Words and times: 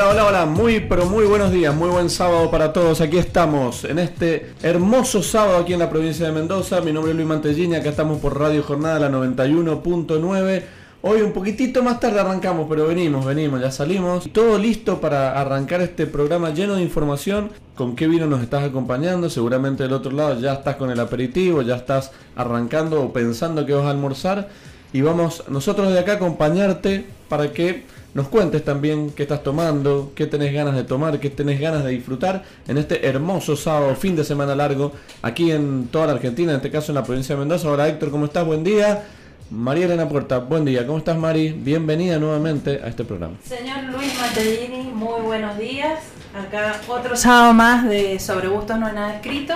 Hola, 0.00 0.12
hola, 0.12 0.26
hola, 0.28 0.46
muy 0.46 0.80
pero 0.80 1.04
muy 1.04 1.26
buenos 1.26 1.52
días, 1.52 1.74
muy 1.74 1.90
buen 1.90 2.08
sábado 2.08 2.50
para 2.50 2.72
todos. 2.72 3.02
Aquí 3.02 3.18
estamos 3.18 3.84
en 3.84 3.98
este 3.98 4.54
hermoso 4.62 5.22
sábado 5.22 5.58
aquí 5.58 5.74
en 5.74 5.78
la 5.78 5.90
provincia 5.90 6.24
de 6.24 6.32
Mendoza. 6.32 6.80
Mi 6.80 6.90
nombre 6.90 7.10
es 7.10 7.16
Luis 7.16 7.28
Mantellini, 7.28 7.74
acá 7.74 7.90
estamos 7.90 8.18
por 8.18 8.38
Radio 8.38 8.62
Jornada, 8.62 8.98
la 8.98 9.10
91.9. 9.10 10.62
Hoy 11.02 11.20
un 11.20 11.32
poquitito 11.32 11.82
más 11.82 12.00
tarde 12.00 12.18
arrancamos, 12.18 12.66
pero 12.66 12.86
venimos, 12.86 13.26
venimos, 13.26 13.60
ya 13.60 13.70
salimos. 13.70 14.32
Todo 14.32 14.56
listo 14.56 15.02
para 15.02 15.38
arrancar 15.38 15.82
este 15.82 16.06
programa 16.06 16.48
lleno 16.48 16.76
de 16.76 16.82
información. 16.82 17.50
¿Con 17.74 17.94
qué 17.94 18.06
vino 18.08 18.26
nos 18.26 18.40
estás 18.40 18.64
acompañando? 18.64 19.28
Seguramente 19.28 19.82
del 19.82 19.92
otro 19.92 20.12
lado 20.12 20.40
ya 20.40 20.54
estás 20.54 20.76
con 20.76 20.90
el 20.90 20.98
aperitivo, 20.98 21.60
ya 21.60 21.76
estás 21.76 22.10
arrancando 22.36 23.02
o 23.02 23.12
pensando 23.12 23.66
que 23.66 23.74
vas 23.74 23.84
a 23.84 23.90
almorzar. 23.90 24.48
Y 24.94 25.02
vamos 25.02 25.44
nosotros 25.50 25.92
de 25.92 25.98
acá 25.98 26.12
a 26.12 26.16
acompañarte 26.16 27.04
para 27.28 27.52
que 27.52 27.84
nos 28.14 28.28
cuentes 28.28 28.64
también 28.64 29.10
qué 29.10 29.22
estás 29.22 29.42
tomando, 29.42 30.12
qué 30.14 30.26
tenés 30.26 30.52
ganas 30.52 30.74
de 30.74 30.84
tomar, 30.84 31.20
qué 31.20 31.30
tenés 31.30 31.60
ganas 31.60 31.84
de 31.84 31.90
disfrutar 31.90 32.42
en 32.66 32.78
este 32.78 33.06
hermoso 33.06 33.56
sábado, 33.56 33.94
fin 33.94 34.16
de 34.16 34.24
semana 34.24 34.54
largo, 34.54 34.92
aquí 35.22 35.52
en 35.52 35.88
toda 35.88 36.06
la 36.06 36.12
Argentina, 36.14 36.52
en 36.52 36.56
este 36.56 36.70
caso 36.70 36.92
en 36.92 36.96
la 36.96 37.04
provincia 37.04 37.34
de 37.34 37.40
Mendoza. 37.40 37.70
Hola 37.70 37.88
Héctor, 37.88 38.10
¿cómo 38.10 38.24
estás? 38.26 38.44
Buen 38.44 38.64
día. 38.64 39.04
María 39.50 39.86
Elena 39.86 40.08
Puerta, 40.08 40.38
buen 40.38 40.64
día. 40.64 40.86
¿Cómo 40.86 40.98
estás 40.98 41.16
Mari? 41.16 41.52
Bienvenida 41.52 42.20
nuevamente 42.20 42.80
a 42.84 42.86
este 42.86 43.02
programa. 43.02 43.34
Señor 43.44 43.82
Luis 43.92 44.16
Matellini, 44.20 44.92
muy 44.92 45.20
buenos 45.22 45.58
días. 45.58 45.98
Acá 46.32 46.80
otro 46.86 47.16
sábado 47.16 47.52
más 47.52 47.88
de 47.88 48.20
Sobre 48.20 48.46
Gustos 48.46 48.78
No 48.78 48.86
hay 48.86 48.94
nada 48.94 49.14
escrito. 49.16 49.54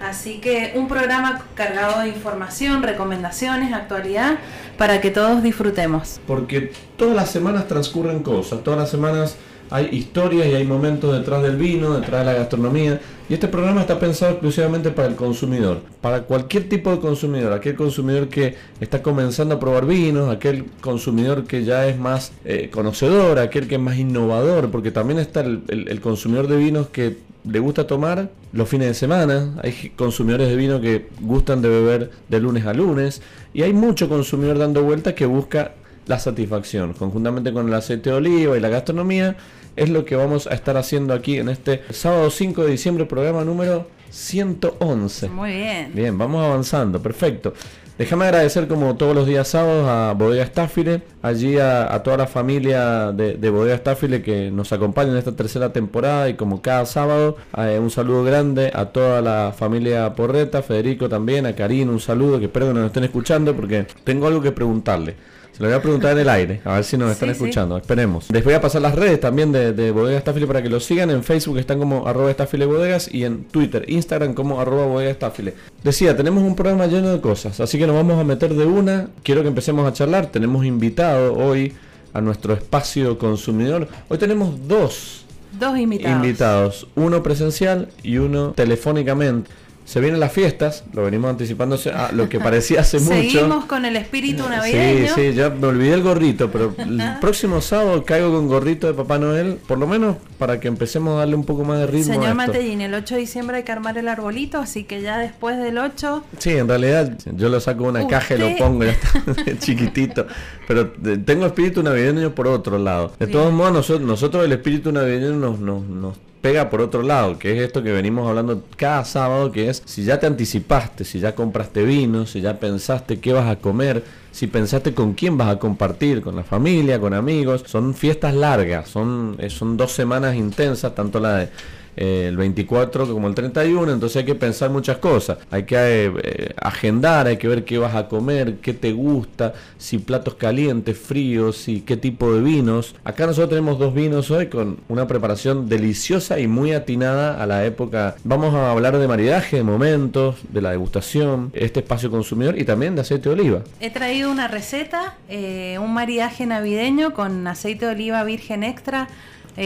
Así 0.00 0.40
que 0.40 0.72
un 0.76 0.88
programa 0.88 1.44
cargado 1.54 2.00
de 2.00 2.08
información, 2.08 2.82
recomendaciones, 2.82 3.72
actualidad, 3.74 4.38
para 4.78 5.00
que 5.00 5.10
todos 5.10 5.42
disfrutemos. 5.42 6.20
Porque 6.26 6.72
todas 6.96 7.14
las 7.14 7.30
semanas 7.30 7.68
transcurren 7.68 8.22
cosas, 8.22 8.64
todas 8.64 8.80
las 8.80 8.90
semanas 8.90 9.36
hay 9.70 9.88
historias 9.92 10.46
y 10.48 10.54
hay 10.54 10.66
momentos 10.66 11.16
detrás 11.16 11.42
del 11.42 11.56
vino, 11.56 11.94
detrás 11.94 12.20
de 12.20 12.32
la 12.32 12.38
gastronomía. 12.38 13.00
Y 13.28 13.34
este 13.34 13.48
programa 13.48 13.82
está 13.82 13.98
pensado 13.98 14.32
exclusivamente 14.32 14.90
para 14.90 15.08
el 15.08 15.14
consumidor, 15.14 15.82
para 16.00 16.22
cualquier 16.22 16.68
tipo 16.68 16.90
de 16.90 16.98
consumidor, 16.98 17.52
aquel 17.52 17.76
consumidor 17.76 18.28
que 18.28 18.56
está 18.80 19.02
comenzando 19.02 19.54
a 19.54 19.60
probar 19.60 19.86
vinos, 19.86 20.28
aquel 20.28 20.64
consumidor 20.80 21.44
que 21.44 21.64
ya 21.64 21.86
es 21.86 21.96
más 21.96 22.32
eh, 22.44 22.70
conocedor, 22.72 23.38
aquel 23.38 23.68
que 23.68 23.76
es 23.76 23.80
más 23.80 23.96
innovador, 23.96 24.70
porque 24.70 24.90
también 24.90 25.20
está 25.20 25.40
el 25.42 26.00
consumidor 26.02 26.48
de 26.48 26.56
vinos 26.56 26.88
que 26.88 27.18
le 27.44 27.58
gusta 27.58 27.86
tomar 27.86 28.30
los 28.52 28.68
fines 28.68 28.88
de 28.88 28.94
semana, 28.94 29.56
hay 29.62 29.92
consumidores 29.96 30.48
de 30.48 30.56
vino 30.56 30.80
que 30.80 31.08
gustan 31.20 31.62
de 31.62 31.68
beber 31.68 32.10
de 32.28 32.40
lunes 32.40 32.66
a 32.66 32.74
lunes 32.74 33.22
y 33.54 33.62
hay 33.62 33.72
mucho 33.72 34.08
consumidor 34.08 34.58
dando 34.58 34.82
vueltas 34.82 35.14
que 35.14 35.26
busca 35.26 35.72
la 36.06 36.18
satisfacción, 36.18 36.92
conjuntamente 36.94 37.52
con 37.52 37.68
el 37.68 37.74
aceite 37.74 38.10
de 38.10 38.16
oliva 38.16 38.56
y 38.56 38.60
la 38.60 38.68
gastronomía, 38.68 39.36
es 39.80 39.88
lo 39.88 40.04
que 40.04 40.14
vamos 40.14 40.46
a 40.46 40.54
estar 40.54 40.76
haciendo 40.76 41.14
aquí 41.14 41.38
en 41.38 41.48
este 41.48 41.80
sábado 41.88 42.30
5 42.30 42.64
de 42.64 42.70
diciembre, 42.72 43.06
programa 43.06 43.44
número 43.44 43.86
111. 44.10 45.30
Muy 45.30 45.52
bien. 45.52 45.90
Bien, 45.94 46.18
vamos 46.18 46.44
avanzando, 46.44 47.00
perfecto. 47.00 47.54
Déjame 47.96 48.26
agradecer 48.26 48.68
como 48.68 48.96
todos 48.96 49.14
los 49.14 49.26
días 49.26 49.48
sábados 49.48 49.88
a 49.88 50.12
Bodega 50.12 50.44
Staffile, 50.44 51.02
allí 51.22 51.58
a, 51.58 51.98
toda 52.02 52.18
la 52.18 52.26
familia 52.26 53.12
de, 53.12 53.50
Bodega 53.50 53.76
Staffile 53.78 54.22
que 54.22 54.50
nos 54.50 54.70
acompaña 54.74 55.12
en 55.12 55.16
esta 55.16 55.32
tercera 55.32 55.72
temporada 55.72 56.28
y 56.28 56.34
como 56.34 56.60
cada 56.60 56.84
sábado, 56.84 57.38
eh, 57.56 57.78
un 57.80 57.90
saludo 57.90 58.22
grande 58.22 58.70
a 58.74 58.86
toda 58.86 59.22
la 59.22 59.54
familia 59.56 60.14
Porreta, 60.14 60.62
Federico 60.62 61.08
también, 61.08 61.46
a 61.46 61.54
Karin, 61.54 61.88
un 61.88 62.00
saludo, 62.00 62.38
que 62.38 62.46
espero 62.46 62.68
que 62.68 62.74
nos 62.74 62.86
estén 62.86 63.04
escuchando 63.04 63.56
porque 63.56 63.86
tengo 64.04 64.26
algo 64.26 64.42
que 64.42 64.52
preguntarle. 64.52 65.16
Lo 65.60 65.66
voy 65.66 65.74
a 65.76 65.82
preguntar 65.82 66.12
en 66.12 66.18
el 66.20 66.28
aire, 66.30 66.62
a 66.64 66.76
ver 66.76 66.84
si 66.84 66.96
nos 66.96 67.12
están 67.12 67.28
escuchando. 67.28 67.76
Esperemos. 67.76 68.30
Les 68.30 68.42
voy 68.42 68.54
a 68.54 68.62
pasar 68.62 68.80
las 68.80 68.94
redes 68.94 69.20
también 69.20 69.52
de, 69.52 69.74
de 69.74 69.90
Bodega 69.90 70.16
Estafile 70.16 70.46
para 70.46 70.62
que 70.62 70.70
lo 70.70 70.80
sigan. 70.80 71.10
En 71.10 71.22
Facebook 71.22 71.58
están 71.58 71.78
como 71.78 72.08
arroba 72.08 72.30
Estafile 72.30 72.64
Bodegas 72.64 73.12
y 73.12 73.24
en 73.26 73.44
Twitter, 73.44 73.84
Instagram 73.86 74.32
como 74.32 74.58
arroba 74.58 74.86
Bodega 74.86 75.10
Estafile. 75.10 75.52
Decía, 75.84 76.16
tenemos 76.16 76.42
un 76.44 76.56
programa 76.56 76.86
lleno 76.86 77.12
de 77.12 77.20
cosas, 77.20 77.60
así 77.60 77.76
que 77.76 77.86
nos 77.86 77.94
vamos 77.94 78.18
a 78.18 78.24
meter 78.24 78.54
de 78.54 78.64
una. 78.64 79.08
Quiero 79.22 79.42
que 79.42 79.48
empecemos 79.48 79.86
a 79.86 79.92
charlar. 79.92 80.28
Tenemos 80.28 80.64
invitado 80.64 81.34
hoy 81.34 81.74
a 82.14 82.22
nuestro 82.22 82.54
espacio 82.54 83.18
consumidor. 83.18 83.86
Hoy 84.08 84.16
tenemos 84.16 84.66
dos 84.66 85.26
Dos 85.58 85.78
invitados. 85.78 86.16
invitados. 86.16 86.86
Uno 86.94 87.22
presencial 87.22 87.88
y 88.02 88.16
uno 88.16 88.52
telefónicamente 88.52 89.50
se 89.90 89.98
vienen 90.00 90.20
las 90.20 90.30
fiestas, 90.30 90.84
lo 90.92 91.02
venimos 91.02 91.30
anticipando 91.30 91.76
a 91.92 92.12
lo 92.12 92.28
que 92.28 92.38
parecía 92.38 92.82
hace 92.82 93.00
mucho. 93.00 93.12
Seguimos 93.16 93.64
con 93.64 93.84
el 93.84 93.96
espíritu 93.96 94.48
navideño. 94.48 95.12
Sí, 95.16 95.32
sí, 95.32 95.34
ya 95.34 95.50
me 95.50 95.66
olvidé 95.66 95.94
el 95.94 96.04
gorrito, 96.04 96.48
pero 96.48 96.72
el 96.78 97.02
próximo 97.20 97.60
sábado 97.60 98.04
caigo 98.04 98.30
con 98.30 98.46
gorrito 98.46 98.86
de 98.86 98.94
Papá 98.94 99.18
Noel, 99.18 99.58
por 99.66 99.78
lo 99.78 99.88
menos 99.88 100.14
para 100.38 100.60
que 100.60 100.68
empecemos 100.68 101.16
a 101.16 101.18
darle 101.18 101.34
un 101.34 101.42
poco 101.42 101.64
más 101.64 101.80
de 101.80 101.88
ritmo. 101.88 102.14
Señor 102.14 102.36
Matellín, 102.36 102.82
el 102.82 102.94
8 102.94 103.16
de 103.16 103.20
diciembre 103.20 103.56
hay 103.56 103.62
que 103.64 103.72
armar 103.72 103.98
el 103.98 104.06
arbolito, 104.06 104.58
así 104.58 104.84
que 104.84 105.02
ya 105.02 105.18
después 105.18 105.58
del 105.58 105.76
8. 105.76 106.22
Sí, 106.38 106.50
en 106.50 106.68
realidad 106.68 107.18
yo 107.34 107.48
lo 107.48 107.58
saco 107.58 107.82
de 107.82 107.88
una 107.88 108.06
caja 108.06 108.36
y 108.36 108.38
lo 108.38 108.56
pongo, 108.58 108.84
ya 108.84 108.92
está 108.92 109.24
chiquitito. 109.58 110.24
Pero 110.68 110.92
tengo 111.24 111.46
espíritu 111.46 111.82
navideño 111.82 112.32
por 112.32 112.46
otro 112.46 112.78
lado. 112.78 113.12
De 113.18 113.26
todos 113.26 113.52
modos, 113.52 113.72
nosotros, 113.72 114.06
nosotros 114.06 114.44
el 114.44 114.52
espíritu 114.52 114.92
navideño 114.92 115.32
nos, 115.32 115.58
nos, 115.58 115.84
nos 115.84 116.29
pega 116.40 116.70
por 116.70 116.80
otro 116.80 117.02
lado, 117.02 117.38
que 117.38 117.52
es 117.52 117.62
esto 117.62 117.82
que 117.82 117.92
venimos 117.92 118.28
hablando 118.28 118.62
cada 118.76 119.04
sábado, 119.04 119.52
que 119.52 119.68
es 119.68 119.82
si 119.84 120.04
ya 120.04 120.18
te 120.18 120.26
anticipaste, 120.26 121.04
si 121.04 121.20
ya 121.20 121.34
compraste 121.34 121.82
vino, 121.84 122.26
si 122.26 122.40
ya 122.40 122.58
pensaste 122.58 123.20
qué 123.20 123.32
vas 123.32 123.48
a 123.48 123.56
comer, 123.56 124.02
si 124.32 124.46
pensaste 124.46 124.94
con 124.94 125.14
quién 125.14 125.36
vas 125.36 125.48
a 125.48 125.58
compartir, 125.58 126.22
con 126.22 126.36
la 126.36 126.44
familia, 126.44 126.98
con 126.98 127.14
amigos, 127.14 127.64
son 127.66 127.94
fiestas 127.94 128.34
largas, 128.34 128.88
son, 128.88 129.36
eh, 129.38 129.50
son 129.50 129.76
dos 129.76 129.92
semanas 129.92 130.34
intensas, 130.36 130.94
tanto 130.94 131.20
la 131.20 131.36
de 131.36 131.48
eh, 131.96 132.26
el 132.28 132.36
24 132.36 133.06
como 133.12 133.28
el 133.28 133.34
31, 133.34 133.92
entonces 133.92 134.18
hay 134.18 134.24
que 134.24 134.34
pensar 134.34 134.70
muchas 134.70 134.98
cosas, 134.98 135.38
hay 135.50 135.64
que 135.64 135.76
eh, 136.22 136.54
agendar, 136.60 137.26
hay 137.26 137.36
que 137.36 137.48
ver 137.48 137.64
qué 137.64 137.78
vas 137.78 137.94
a 137.94 138.08
comer, 138.08 138.56
qué 138.56 138.72
te 138.72 138.92
gusta, 138.92 139.54
si 139.78 139.98
platos 139.98 140.34
calientes, 140.34 140.98
fríos, 140.98 141.68
y 141.68 141.80
qué 141.80 141.96
tipo 141.96 142.32
de 142.32 142.40
vinos. 142.40 142.94
Acá 143.04 143.26
nosotros 143.26 143.50
tenemos 143.50 143.78
dos 143.78 143.94
vinos 143.94 144.30
hoy 144.30 144.46
con 144.46 144.78
una 144.88 145.06
preparación 145.06 145.68
deliciosa 145.68 146.38
y 146.38 146.46
muy 146.46 146.72
atinada 146.72 147.42
a 147.42 147.46
la 147.46 147.64
época. 147.64 148.16
Vamos 148.24 148.54
a 148.54 148.70
hablar 148.70 148.98
de 148.98 149.08
maridaje, 149.08 149.56
de 149.56 149.62
momentos, 149.62 150.36
de 150.48 150.62
la 150.62 150.70
degustación, 150.70 151.50
este 151.54 151.80
espacio 151.80 152.10
consumidor 152.10 152.58
y 152.58 152.64
también 152.64 152.94
de 152.94 153.02
aceite 153.02 153.28
de 153.28 153.34
oliva. 153.34 153.62
He 153.80 153.90
traído 153.90 154.30
una 154.30 154.48
receta, 154.48 155.16
eh, 155.28 155.78
un 155.80 155.92
maridaje 155.92 156.46
navideño 156.46 157.14
con 157.14 157.46
aceite 157.46 157.86
de 157.86 157.92
oliva 157.92 158.24
virgen 158.24 158.62
extra, 158.62 159.08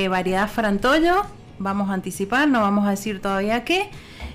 variedad 0.08 0.48
frantollo 0.48 1.22
vamos 1.58 1.90
a 1.90 1.94
anticipar, 1.94 2.48
no 2.48 2.60
vamos 2.60 2.86
a 2.86 2.90
decir 2.90 3.20
todavía 3.20 3.64
qué, 3.64 3.90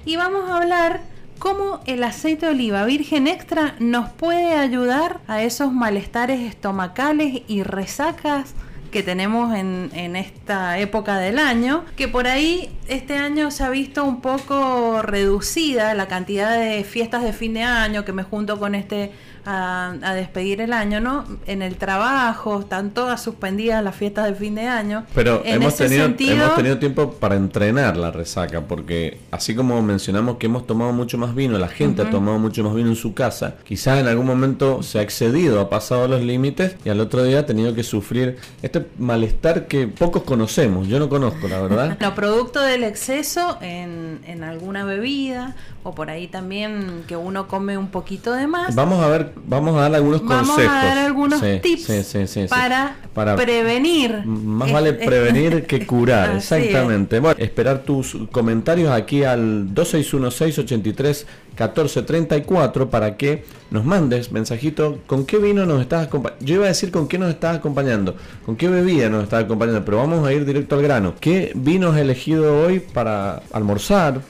y 0.06 0.16
vamos 0.16 0.50
a 0.50 0.57
hablar 0.57 1.02
cómo 1.40 1.80
el 1.85 2.03
aceite 2.03 2.46
de 2.46 2.52
oliva 2.52 2.85
virgen 2.85 3.28
extra 3.28 3.75
nos 3.80 4.09
puede 4.09 4.53
ayudar 4.53 5.22
a 5.28 5.41
esos 5.41 5.72
malestares 5.72 6.41
estomacales 6.41 7.44
y 7.47 7.63
resacas 7.63 8.53
que 8.91 9.03
tenemos 9.03 9.56
en, 9.56 9.91
en, 9.93 10.16
esta 10.16 10.79
época 10.79 11.20
del 11.20 11.38
año, 11.38 11.85
que 11.96 12.08
por 12.08 12.28
ahí 12.28 12.72
este 12.88 13.16
año 13.16 13.52
se 13.52 13.64
ha 13.64 13.70
visto 13.70 14.03
un 14.03 14.20
poco 14.20 15.02
reducida 15.03 15.93
la 15.93 16.08
cantidad 16.08 16.58
de 16.58 16.84
fiestas 16.84 17.23
de 17.23 17.32
fin 17.32 17.53
de 17.53 17.64
año 17.64 18.03
que 18.03 18.14
me 18.14 18.23
junto 18.23 18.59
con 18.59 18.73
este 18.73 19.11
a, 19.49 20.13
despedir 20.13 20.61
el 20.61 20.73
año, 20.73 20.99
¿no? 20.99 21.25
En 21.47 21.61
el 21.61 21.78
trabajo, 21.78 22.59
están 22.59 22.91
todas 22.91 23.22
suspendidas 23.22 23.84
las 23.84 23.96
fiestas 23.96 24.25
de 24.28 24.35
fin 24.35 24.55
de 24.55 24.67
año. 24.67 25.05
Pero 25.16 25.41
hemos, 25.43 25.75
tenido, 25.75 26.05
hemos 26.05 26.55
tenido 26.55 26.78
tiempo 26.78 27.13
para 27.13 27.35
entrenar 27.35 27.97
la 27.97 28.11
resaca, 28.11 28.61
porque 28.61 29.19
así 29.31 29.55
como 29.55 29.81
mencionamos 29.81 30.37
que 30.37 30.46
hemos 30.46 30.67
tomado 30.67 30.93
mucho 30.93 31.17
más 31.17 31.34
vino, 31.34 31.57
la 31.57 31.67
gente 31.67 32.01
ha 32.01 32.09
tomado 32.09 32.37
mucho 32.37 32.63
más 32.63 32.75
vino 32.75 32.90
en 32.90 32.96
su 32.96 33.13
casa, 33.13 33.55
quizás 33.63 33.99
en 33.99 34.07
algún 34.07 34.28
momento 34.28 34.84
se 34.84 34.99
ha 34.99 35.01
excedido, 35.01 35.59
ha 35.59 35.69
pasado 35.69 36.07
los 36.07 36.22
límites 36.22 36.75
y 36.85 36.90
al 36.90 36.99
otro 36.99 37.23
día 37.23 37.40
ha 37.40 37.45
tenido 37.45 37.73
que 37.73 37.84
sufrir 37.84 38.37
este 38.61 38.85
malestar 38.97 39.67
que 39.67 39.87
pocos 39.87 40.23
conocemos, 40.23 40.87
yo 40.87 40.99
no 40.99 41.09
conozco, 41.09 41.47
la 41.47 41.61
verdad. 41.61 41.97
no, 42.02 42.16
producto 42.16 42.61
del 42.61 42.84
exceso 42.84 43.57
en, 43.61 44.19
en 44.28 44.43
alguna 44.43 44.84
bebida 44.84 45.55
o 45.84 45.95
por 45.95 46.09
ahí 46.09 46.28
también 46.28 47.03
que 47.07 47.16
uno 47.16 47.47
come 47.47 47.78
un 47.78 47.87
poquito 47.87 48.34
de 48.34 48.47
más. 48.47 48.75
Vamos 48.75 49.03
a 49.03 49.07
ver 49.07 49.34
vamos 49.46 49.76
a 49.78 49.82
dar 49.82 49.96
algunos 49.96 50.24
vamos 50.24 50.50
consejos. 50.50 50.74
a 50.74 50.86
dar 50.86 50.97
algunos 50.97 51.41
tips 51.62 52.47
para, 52.50 52.96
para, 53.14 53.36
prevenir. 53.36 54.26
Más 54.26 54.72
vale 54.72 54.94
prevenir 54.94 55.66
que 55.66 55.86
curar, 55.88 56.36
exactamente. 56.38 57.20
Bueno, 57.20 57.40
esperar 57.40 57.84
tus 57.84 58.18
comentarios 58.32 58.91
aquí 58.91 59.24
al 59.24 59.74
2616 59.74 60.59
83 60.59 61.28
1434 61.51 62.90
para 62.90 63.17
que 63.17 63.43
nos 63.72 63.85
mandes 63.85 64.31
mensajito 64.31 64.99
con 65.05 65.25
qué 65.25 65.37
vino 65.37 65.66
nos 65.66 65.81
estás 65.81 66.07
acompañando. 66.07 66.46
Yo 66.46 66.55
iba 66.55 66.66
a 66.66 66.69
decir 66.69 66.91
con 66.91 67.07
qué 67.07 67.17
nos 67.17 67.29
estás 67.29 67.57
acompañando, 67.57 68.16
con 68.46 68.55
qué 68.55 68.67
bebida 68.67 69.09
nos 69.09 69.23
estás 69.23 69.43
acompañando, 69.43 69.84
pero 69.85 69.97
vamos 69.97 70.28
a 70.28 70.34
ir 70.34 70.46
directo 70.46 70.75
al 70.75 70.81
grano. 70.81 71.13
¿Qué 71.19 71.51
vino 71.55 71.90
has 71.90 71.97
elegido 71.97 72.61
hoy 72.61 72.79
para 72.79 73.43
almorzar, 73.51 74.22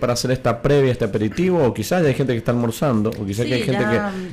para, 0.00 0.12
hacer 0.12 0.30
esta 0.30 0.62
previa, 0.62 0.92
este 0.92 1.06
aperitivo? 1.06 1.64
O 1.64 1.74
quizás 1.74 2.04
hay 2.04 2.14
gente 2.14 2.32
que 2.32 2.38
está 2.38 2.52
almorzando, 2.52 3.10
o 3.10 3.26
quizás 3.26 3.46
hay 3.46 3.62
gente 3.62 3.84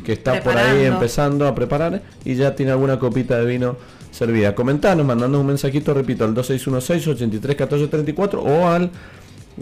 que, 0.03 0.11
está 0.11 0.41
por 0.41 0.57
ahí 0.57 0.85
empezando 0.85 1.47
a 1.47 1.55
preparar 1.55 2.01
y 2.25 2.35
ya 2.35 2.55
tiene 2.55 2.71
alguna 2.71 2.99
copita 2.99 3.39
de 3.39 3.45
vino 3.45 3.77
servida. 4.11 4.53
Comentanos, 4.53 5.05
mandando 5.05 5.39
un 5.39 5.47
mensajito, 5.47 5.93
repito, 5.93 6.25
al 6.25 6.33
2616 6.33 7.07
831434 7.07 8.41
o 8.41 8.67
al 8.67 8.91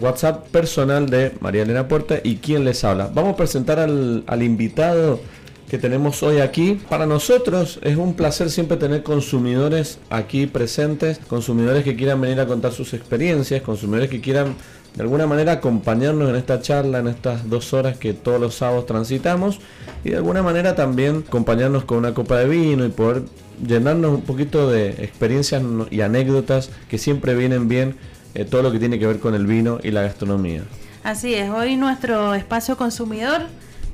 WhatsApp 0.00 0.48
personal 0.48 1.08
de 1.08 1.32
María 1.40 1.62
Elena 1.62 1.88
Puerta 1.88 2.20
y 2.22 2.36
quién 2.36 2.64
les 2.64 2.84
habla. 2.84 3.10
Vamos 3.12 3.34
a 3.34 3.36
presentar 3.36 3.78
al, 3.78 4.42
invitado 4.42 5.20
que 5.68 5.78
tenemos 5.78 6.22
hoy 6.22 6.40
aquí. 6.40 6.80
Para 6.88 7.06
nosotros 7.06 7.78
es 7.82 7.96
un 7.96 8.14
placer 8.14 8.50
siempre 8.50 8.76
tener 8.76 9.02
consumidores 9.02 9.98
aquí 10.10 10.46
presentes, 10.46 11.18
consumidores 11.28 11.84
que 11.84 11.96
quieran 11.96 12.20
venir 12.20 12.40
a 12.40 12.46
contar 12.46 12.72
sus 12.72 12.94
experiencias, 12.94 13.62
consumidores 13.62 14.10
que 14.10 14.20
quieran 14.20 14.54
de 14.96 15.02
alguna 15.02 15.26
manera 15.26 15.52
acompañarnos 15.52 16.28
en 16.28 16.36
esta 16.36 16.60
charla, 16.60 16.98
en 16.98 17.06
estas 17.06 17.48
dos 17.48 17.72
horas 17.72 17.96
que 17.96 18.12
todos 18.12 18.40
los 18.40 18.56
sábados 18.56 18.86
transitamos 18.86 19.60
y 20.04 20.10
de 20.10 20.16
alguna 20.16 20.42
manera 20.42 20.74
también 20.74 21.24
acompañarnos 21.28 21.84
con 21.84 21.98
una 21.98 22.12
copa 22.12 22.38
de 22.38 22.48
vino 22.48 22.84
y 22.84 22.88
poder 22.88 23.22
llenarnos 23.64 24.12
un 24.12 24.22
poquito 24.22 24.68
de 24.70 24.88
experiencias 25.04 25.62
y 25.90 26.00
anécdotas 26.00 26.70
que 26.88 26.98
siempre 26.98 27.34
vienen 27.34 27.68
bien 27.68 27.94
eh, 28.34 28.44
todo 28.44 28.62
lo 28.62 28.72
que 28.72 28.78
tiene 28.78 28.98
que 28.98 29.06
ver 29.06 29.18
con 29.18 29.34
el 29.34 29.46
vino 29.46 29.78
y 29.82 29.90
la 29.90 30.02
gastronomía. 30.02 30.62
Así 31.02 31.34
es, 31.34 31.50
hoy 31.50 31.76
nuestro 31.76 32.34
espacio 32.34 32.76
consumidor, 32.76 33.42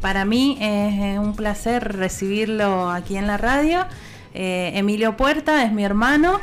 para 0.00 0.24
mí 0.24 0.58
es 0.60 1.18
un 1.18 1.34
placer 1.34 1.96
recibirlo 1.96 2.90
aquí 2.90 3.16
en 3.16 3.26
la 3.26 3.36
radio. 3.36 3.86
Eh, 4.34 4.72
Emilio 4.74 5.16
Puerta 5.16 5.64
es 5.64 5.72
mi 5.72 5.84
hermano. 5.84 6.40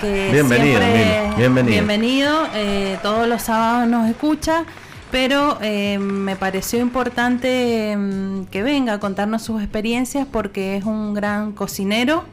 Que 0.00 0.30
bienvenido, 0.32 0.80
siempre, 0.80 1.32
bienvenido. 1.36 1.72
Bienvenido, 1.72 2.48
eh, 2.54 2.98
todos 3.02 3.28
los 3.28 3.42
sábados 3.42 3.88
nos 3.88 4.08
escucha 4.08 4.64
pero 5.10 5.58
me 5.98 6.36
pareció 6.36 6.78
importante 6.78 7.96
mm, 7.96 8.44
que 8.44 8.62
venga 8.62 8.92
a 8.92 9.00
contarnos 9.00 9.42
sus 9.42 9.60
experiencias 9.60 10.24
porque 10.30 10.76
es 10.76 10.84
un 10.84 11.14
gran 11.14 11.50
cocinero 11.50 12.24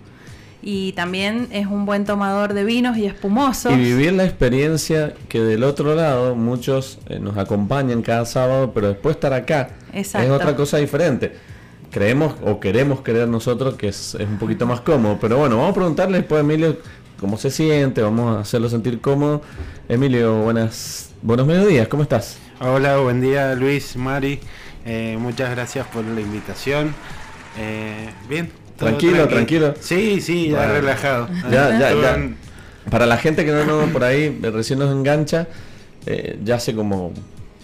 y 0.62 0.94
también 0.94 1.48
es 1.51 1.68
un 1.68 1.86
buen 1.86 2.06
tomador 2.06 2.54
de 2.54 2.63
vinos 2.63 2.98
y 2.98 3.06
espumosos. 3.06 3.71
Y 3.74 3.77
vivir 3.77 4.13
la 4.13 4.25
experiencia 4.25 5.13
que 5.30 5.39
del 5.39 5.63
otro 5.63 5.95
lado 5.95 6.36
muchos 6.36 7.00
eh, 7.07 7.19
nos 7.19 7.38
acompañan 7.38 8.01
cada 8.01 8.25
sábado, 8.25 8.71
pero 8.74 8.89
después 8.89 9.15
estar 9.15 9.33
acá 9.33 9.69
es 9.94 10.15
otra 10.15 10.56
cosa 10.56 10.77
diferente. 10.77 11.33
Creemos 11.92 12.36
o 12.44 12.59
queremos 12.59 13.01
creer 13.01 13.27
nosotros 13.27 13.75
que 13.75 13.88
es, 13.89 14.15
un 14.15 14.38
poquito 14.38 14.65
más 14.65 14.81
cómodo, 14.81 15.18
pero 15.21 15.38
bueno, 15.38 15.57
vamos 15.57 15.71
a 15.71 15.75
preguntarle 15.75 16.18
después 16.19 16.39
a 16.39 16.42
Emilio 16.42 16.77
cómo 17.19 17.38
se 17.38 17.50
siente, 17.50 18.01
vamos 18.01 18.36
a 18.36 18.42
hacerlo 18.42 18.69
sentir 18.69 19.00
cómodo. 19.00 19.42
Emilio, 19.88 20.42
buenas, 20.42 21.12
buenos 21.21 21.48
mediodías, 21.48 21.88
¿cómo 21.88 22.04
estás? 22.04 22.39
Hola, 22.59 22.98
buen 22.98 23.21
día 23.21 23.54
Luis, 23.54 23.95
Mari, 23.95 24.39
eh, 24.86 25.18
muchas 25.19 25.51
gracias 25.51 25.88
por 25.88 26.04
la 26.04 26.19
invitación. 26.19 26.94
Eh, 27.57 28.09
bien, 28.27 28.51
Tranquilo, 28.77 29.27
tranquilo. 29.27 29.74
Sí, 29.79 30.21
sí, 30.21 30.50
ya 30.50 30.68
relajado. 30.68 31.27
Ya, 31.51 31.77
ya, 31.77 31.94
ya. 31.94 32.29
Para 32.89 33.06
la 33.06 33.18
gente 33.18 33.44
que 33.44 33.51
no, 33.51 33.65
no 33.65 33.91
por 33.91 34.03
ahí 34.03 34.39
eh, 34.41 34.51
recién 34.51 34.79
nos 34.79 34.91
engancha, 34.91 35.47
eh, 36.06 36.39
ya 36.44 36.56
hace 36.56 36.74
como 36.74 37.12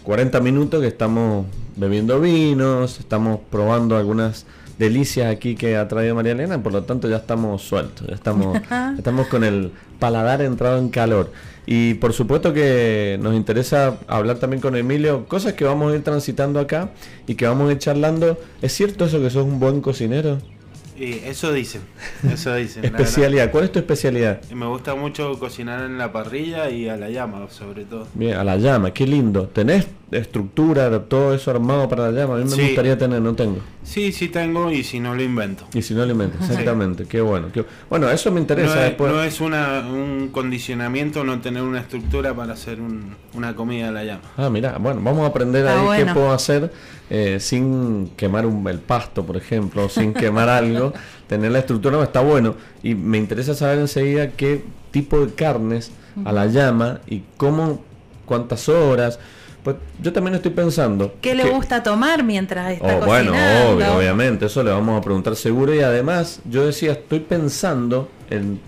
40 0.03 0.39
minutos 0.41 0.81
que 0.81 0.87
estamos 0.87 1.45
bebiendo 1.75 2.19
vinos, 2.19 2.99
estamos 2.99 3.39
probando 3.49 3.95
algunas 3.95 4.45
delicias 4.77 5.31
aquí 5.31 5.55
que 5.55 5.77
ha 5.77 5.87
traído 5.87 6.15
María 6.15 6.33
Elena, 6.33 6.61
por 6.61 6.73
lo 6.73 6.83
tanto 6.83 7.07
ya 7.07 7.17
estamos 7.17 7.61
sueltos, 7.61 8.07
ya 8.07 8.15
estamos, 8.15 8.59
estamos 8.97 9.27
con 9.27 9.43
el 9.43 9.71
paladar 9.99 10.41
entrado 10.41 10.77
en 10.77 10.89
calor. 10.89 11.31
Y 11.65 11.93
por 11.93 12.11
supuesto 12.11 12.53
que 12.53 13.17
nos 13.21 13.33
interesa 13.35 13.97
hablar 14.07 14.37
también 14.39 14.61
con 14.61 14.75
Emilio, 14.75 15.25
cosas 15.27 15.53
que 15.53 15.63
vamos 15.63 15.93
a 15.93 15.95
ir 15.95 16.03
transitando 16.03 16.59
acá 16.59 16.89
y 17.25 17.35
que 17.35 17.47
vamos 17.47 17.69
a 17.69 17.71
ir 17.71 17.77
charlando. 17.77 18.37
¿Es 18.61 18.73
cierto 18.73 19.05
eso 19.05 19.21
que 19.21 19.29
sos 19.29 19.45
un 19.45 19.61
buen 19.61 19.79
cocinero? 19.79 20.39
Eso 20.97 21.51
dicen, 21.51 21.81
eso 22.31 22.53
dicen. 22.55 22.85
especialidad, 22.85 23.51
¿cuál 23.51 23.65
es 23.65 23.71
tu 23.71 23.79
especialidad? 23.79 24.41
Me 24.51 24.65
gusta 24.67 24.95
mucho 24.95 25.39
cocinar 25.39 25.83
en 25.85 25.97
la 25.97 26.11
parrilla 26.11 26.69
y 26.69 26.87
a 26.89 26.97
la 26.97 27.09
llama, 27.09 27.47
sobre 27.49 27.85
todo. 27.85 28.07
Bien, 28.13 28.35
a 28.35 28.43
la 28.43 28.57
llama, 28.57 28.91
qué 28.91 29.07
lindo. 29.07 29.47
¿Tenés 29.47 29.87
estructura, 30.19 31.03
todo 31.03 31.33
eso 31.33 31.51
armado 31.51 31.87
para 31.89 32.11
la 32.11 32.21
llama? 32.21 32.35
A 32.35 32.37
mí 32.37 32.45
me 32.49 32.63
gustaría 32.63 32.97
tener, 32.97 33.21
no 33.21 33.33
tengo. 33.33 33.57
Sí, 33.83 34.11
sí 34.11 34.29
tengo 34.29 34.71
y 34.71 34.83
si 34.83 34.99
no 34.99 35.13
lo 35.15 35.21
invento. 35.21 35.65
Y 35.73 35.81
si 35.81 35.93
no 35.93 36.05
lo 36.05 36.11
invento, 36.11 36.37
exactamente, 36.39 37.05
qué 37.05 37.21
bueno. 37.21 37.49
Bueno, 37.89 38.09
eso 38.09 38.31
me 38.31 38.39
interesa. 38.39 38.75
No 38.75 38.81
es, 38.81 38.99
no 38.99 39.23
es 39.23 39.41
una, 39.41 39.79
un 39.79 40.29
condicionamiento 40.31 41.23
no 41.23 41.41
tener 41.41 41.63
una 41.63 41.79
estructura 41.79 42.33
para 42.33 42.53
hacer 42.53 42.79
una 43.33 43.55
comida 43.55 43.89
a 43.89 43.91
la 43.91 44.03
llama. 44.03 44.21
Ah, 44.37 44.49
mira, 44.49 44.77
bueno, 44.77 45.01
vamos 45.03 45.23
a 45.23 45.27
aprender 45.27 45.67
ahí 45.67 46.03
qué 46.03 46.11
puedo 46.13 46.31
hacer 46.31 46.71
eh, 47.09 47.39
sin 47.39 48.07
quemar 48.15 48.45
un, 48.45 48.67
el 48.67 48.79
pasto, 48.79 49.25
por 49.25 49.37
ejemplo, 49.37 49.89
sin 49.89 50.13
quemar 50.15 50.49
algo, 50.49 50.93
tener 51.27 51.51
la 51.51 51.59
estructura 51.59 52.01
está 52.03 52.21
bueno. 52.21 52.55
Y 52.81 52.95
me 52.95 53.17
interesa 53.17 53.53
saber 53.53 53.79
enseguida 53.79 54.31
qué 54.31 54.63
tipo 54.91 55.25
de 55.25 55.33
carnes 55.33 55.91
a 56.25 56.31
la 56.31 56.45
llama 56.47 57.01
y 57.07 57.23
cómo, 57.37 57.83
cuántas 58.25 58.69
horas. 58.69 59.19
Pues 59.63 59.77
yo 60.01 60.11
también 60.11 60.35
estoy 60.35 60.51
pensando. 60.51 61.15
¿Qué 61.21 61.35
le 61.35 61.49
gusta 61.49 61.83
tomar 61.83 62.23
mientras 62.23 62.73
está 62.73 62.97
oh, 62.97 63.05
Bueno, 63.05 63.31
obviamente, 63.95 64.47
eso 64.47 64.63
le 64.63 64.71
vamos 64.71 64.99
a 64.99 65.03
preguntar 65.03 65.35
seguro. 65.35 65.73
Y 65.73 65.79
además, 65.79 66.41
yo 66.45 66.65
decía, 66.65 66.93
estoy 66.93 67.19
pensando 67.19 68.09
en. 68.29 68.59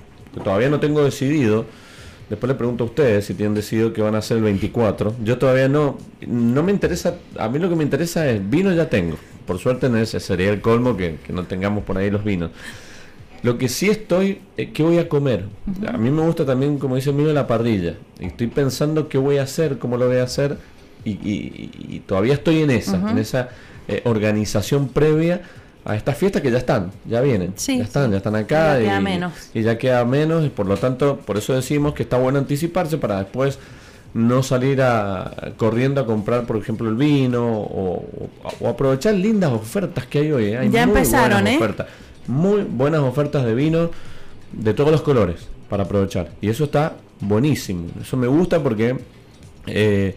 Todavía 0.44 0.70
no 0.70 0.80
tengo 0.80 1.04
decidido 1.04 1.66
Después 2.30 2.48
le 2.48 2.56
pregunto 2.56 2.84
a 2.84 2.88
ustedes 2.88 3.26
si 3.26 3.36
tienen 3.36 3.54
decidido 3.54 3.94
que 3.94 4.02
van 4.02 4.16
a 4.16 4.22
ser 4.22 4.38
el 4.38 4.44
24. 4.44 5.16
Yo 5.24 5.38
todavía 5.38 5.68
no, 5.68 5.98
no 6.26 6.64
me 6.64 6.72
interesa, 6.72 7.18
a 7.38 7.50
mí 7.50 7.60
lo 7.60 7.70
que 7.70 7.76
me 7.76 7.84
interesa 7.84 8.28
es 8.30 8.50
vino 8.50 8.74
ya 8.74 8.90
tengo. 8.90 9.18
Por 9.46 9.60
suerte 9.60 9.90
no 9.90 9.98
ese 9.98 10.20
sería 10.20 10.50
el 10.50 10.60
colmo 10.60 10.98
que, 10.98 11.20
no 11.30 11.44
tengamos 11.44 11.84
por 11.84 11.98
ahí 11.98 12.10
los 12.10 12.24
vinos. 12.24 12.50
Lo 13.44 13.60
que 13.60 13.70
sí 13.70 13.92
estoy, 13.92 14.42
eh, 14.58 14.72
¿qué 14.72 14.82
voy 14.82 14.98
a 14.98 15.08
comer? 15.08 15.46
A 15.88 15.98
mí 15.98 16.10
me 16.10 16.24
gusta 16.24 16.48
también, 16.48 16.80
como 16.80 16.96
dice 16.96 17.12
el 17.12 17.16
mío, 17.16 17.32
la 17.32 17.46
parrilla. 17.46 17.96
estoy 18.20 18.48
pensando 18.48 19.08
qué 19.08 19.20
voy 19.20 19.38
a 19.38 19.44
hacer, 19.44 19.78
cómo 19.78 19.98
lo 19.98 20.08
voy 20.08 20.18
a 20.18 20.24
hacer. 20.24 20.58
Y, 21.06 22.02
todavía 22.08 22.34
estoy 22.34 22.64
en 22.64 22.72
esa, 22.72 23.12
en 23.12 23.18
esa 23.18 23.50
eh, 23.88 24.02
organización 24.06 24.90
previa 24.90 25.42
a 25.86 25.96
estas 25.96 26.18
fiestas 26.18 26.42
que 26.42 26.50
ya 26.50 26.58
están, 26.58 26.92
ya 27.08 27.22
vienen, 27.22 27.54
ya 27.56 27.76
están, 27.76 28.10
ya 28.10 28.18
están 28.18 28.36
acá 28.36 28.80
y, 29.54 29.62
ya 29.62 29.78
queda 29.78 30.04
menos 30.04 30.44
y 30.44 30.50
por 30.50 30.66
lo 30.66 30.78
tanto 30.78 31.18
por 31.18 31.38
eso 31.38 31.54
decimos 31.54 31.94
que 31.94 32.02
está 32.02 32.18
bueno 32.18 32.40
anticiparse 32.40 32.98
para 32.98 33.20
después 33.20 33.60
no 34.16 34.42
salir 34.42 34.82
a, 34.82 35.54
corriendo 35.58 36.02
a 36.02 36.08
comprar 36.08 36.48
por 36.48 36.58
ejemplo 36.58 36.90
el 36.90 36.96
vino 36.96 37.46
o, 37.48 38.04
aprovechar 38.68 39.14
lindas 39.14 39.52
ofertas 39.52 40.08
que 40.08 40.20
hay 40.20 40.32
hoy. 40.32 40.46
¿eh? 40.46 40.58
Hay 40.58 40.72
ya 40.72 40.88
muy 40.88 40.98
empezaron, 40.98 41.44
buenas 41.44 41.54
¿eh? 41.54 41.58
ofertas, 41.58 41.88
muy 42.26 42.64
buenas 42.64 43.02
ofertas 43.02 43.46
de 43.46 43.54
vino 43.54 43.92
de 44.54 44.74
todos 44.74 44.92
los 44.92 45.04
colores 45.04 45.48
para 45.70 45.84
aprovechar 45.84 46.32
y 46.42 46.50
eso 46.50 46.64
está 46.64 46.94
buenísimo. 47.20 47.90
Eso 48.02 48.18
me 48.18 48.26
gusta 48.26 48.64
porque 48.64 48.98
eh, 49.68 50.16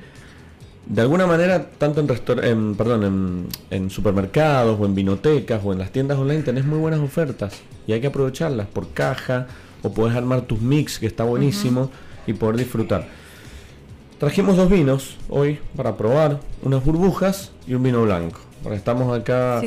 de 0.88 1.02
alguna 1.02 1.26
manera, 1.26 1.68
tanto 1.76 2.00
en, 2.00 2.08
en, 2.44 2.74
perdón, 2.74 3.48
en, 3.70 3.90
supermercados 3.90 4.80
o 4.80 4.86
en 4.86 4.94
vinotecas 4.94 5.60
o 5.62 5.72
en 5.72 5.78
las 5.78 5.92
tiendas 5.92 6.18
online 6.18 6.42
tenés 6.42 6.64
muy 6.64 6.78
buenas 6.78 7.00
ofertas 7.00 7.60
y 7.86 7.92
hay 7.92 8.00
que 8.00 8.06
aprovecharlas 8.06 8.66
por 8.68 8.88
caja 8.92 9.46
o 9.82 9.92
puedes 9.92 10.16
armar 10.16 10.42
tus 10.42 10.60
mix 10.60 10.98
que 10.98 11.06
está 11.06 11.24
buenísimo 11.24 11.90
y 12.26 12.32
poder 12.32 12.56
disfrutar. 12.56 13.06
Trajimos 14.18 14.56
dos 14.56 14.70
vinos 14.70 15.16
hoy 15.28 15.58
para 15.76 15.96
probar, 15.96 16.40
unas 16.62 16.82
burbujas 16.82 17.52
y 17.66 17.74
un 17.74 17.82
vino 17.82 18.02
blanco. 18.02 18.47
Porque 18.62 18.76
estamos 18.76 19.16
acá 19.16 19.60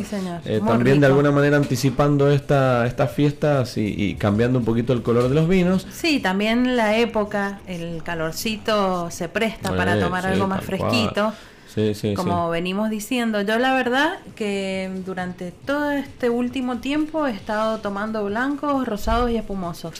eh, 0.46 0.62
también 0.66 1.00
de 1.00 1.06
alguna 1.06 1.32
manera 1.32 1.58
anticipando 1.58 2.30
esta, 2.30 2.86
estas 2.86 3.12
fiestas 3.12 3.78
y, 3.78 4.16
cambiando 4.16 4.60
un 4.60 4.66
poquito 4.66 4.94
el 4.94 5.02
color 5.02 5.30
de 5.30 5.36
los 5.36 5.48
vinos. 5.48 5.88
Sí, 5.92 6.20
también 6.20 6.76
la 6.76 6.98
época, 6.98 7.62
el 7.68 8.04
calorcito 8.04 9.10
se 9.10 9.30
presta 9.30 9.76
para 9.76 10.00
tomar 10.00 10.26
algo 10.26 10.48
más 10.48 10.64
fresquito. 10.64 11.34
Sí, 11.74 11.94
sí, 11.94 12.16
como 12.16 12.50
venimos 12.50 12.90
diciendo, 12.90 13.42
yo 13.42 13.58
la 13.58 13.74
verdad 13.74 14.20
que 14.36 14.92
durante 15.06 15.52
todo 15.52 15.92
este 15.92 16.30
último 16.30 16.80
tiempo 16.80 17.26
he 17.28 17.32
estado 17.32 17.78
tomando 17.78 18.26
blancos, 18.26 18.86
rosados 18.86 19.32
y 19.32 19.38
espumosos. 19.38 19.94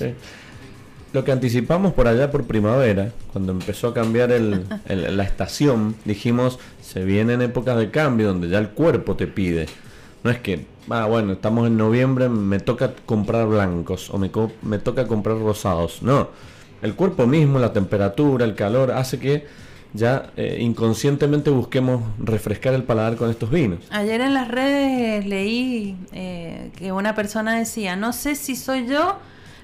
Lo 1.14 1.24
que 1.26 1.32
anticipamos 1.32 1.94
por 1.94 2.08
allá 2.08 2.32
por 2.32 2.46
primavera, 2.46 3.12
cuando 3.34 3.52
empezó 3.52 3.90
a 3.90 3.94
cambiar 3.94 4.32
el, 4.32 4.66
la 4.88 5.24
estación, 5.24 5.96
dijimos, 6.06 6.60
se 6.82 7.04
vienen 7.04 7.42
épocas 7.42 7.78
de 7.78 7.92
cambio 7.92 8.28
donde 8.28 8.50
ya 8.50 8.60
el 8.60 8.70
cuerpo 8.70 9.16
te 9.16 9.28
pide 9.28 9.68
No 10.24 10.32
es 10.32 10.40
que, 10.40 10.66
ah, 10.90 11.06
bueno, 11.06 11.34
estamos 11.34 11.68
en 11.68 11.78
noviembre, 11.78 12.30
me 12.30 12.60
toca 12.60 12.94
comprar 13.06 13.48
blancos 13.48 14.10
o 14.10 14.18
me, 14.18 14.32
me 14.62 14.80
toca 14.80 15.08
comprar 15.08 15.38
rosados. 15.40 16.02
No, 16.02 16.30
el 16.82 16.96
cuerpo 16.96 17.28
mismo, 17.28 17.60
la 17.60 17.74
temperatura, 17.74 18.46
el 18.46 18.56
calor, 18.56 18.92
hace 18.92 19.20
que 19.20 19.46
ya 19.94 20.32
eh, 20.38 20.58
inconscientemente 20.62 21.50
busquemos 21.50 22.04
refrescar 22.18 22.74
el 22.74 22.84
paladar 22.84 23.18
con 23.18 23.30
estos 23.30 23.50
vinos. 23.52 23.80
Ayer 23.90 24.22
en 24.22 24.34
las 24.34 24.48
redes 24.48 25.26
leí 25.26 25.98
eh, 26.14 26.72
que 26.78 26.92
una 26.92 27.14
persona 27.14 27.58
decía, 27.58 27.96
no 27.96 28.14
sé 28.14 28.36
si 28.36 28.56
soy 28.56 28.88
yo, 28.88 29.18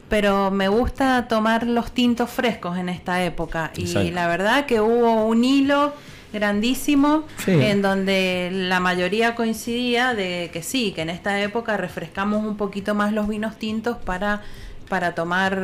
pero 0.10 0.52
me 0.52 0.68
gusta 0.68 1.28
tomar 1.28 1.66
los 1.66 1.92
tintos 1.92 2.30
frescos 2.30 2.78
en 2.78 2.90
esta 2.90 3.24
época. 3.24 3.72
Y 3.76 4.12
la 4.12 4.28
verdad 4.28 4.66
que 4.66 4.82
hubo 4.82 5.26
un 5.26 5.44
hilo 5.44 5.94
grandísimo 6.34 7.24
en 7.48 7.82
donde 7.82 8.50
la 8.52 8.80
mayoría 8.80 9.36
coincidía 9.36 10.14
de 10.14 10.50
que 10.52 10.62
sí, 10.62 10.92
que 10.94 11.02
en 11.02 11.10
esta 11.10 11.42
época 11.42 11.78
refrescamos 11.78 12.46
un 12.46 12.58
poquito 12.58 12.96
más 12.96 13.14
los 13.14 13.28
vinos 13.28 13.58
tintos 13.58 13.98
para 13.98 14.44
para 14.88 15.14
tomar 15.16 15.62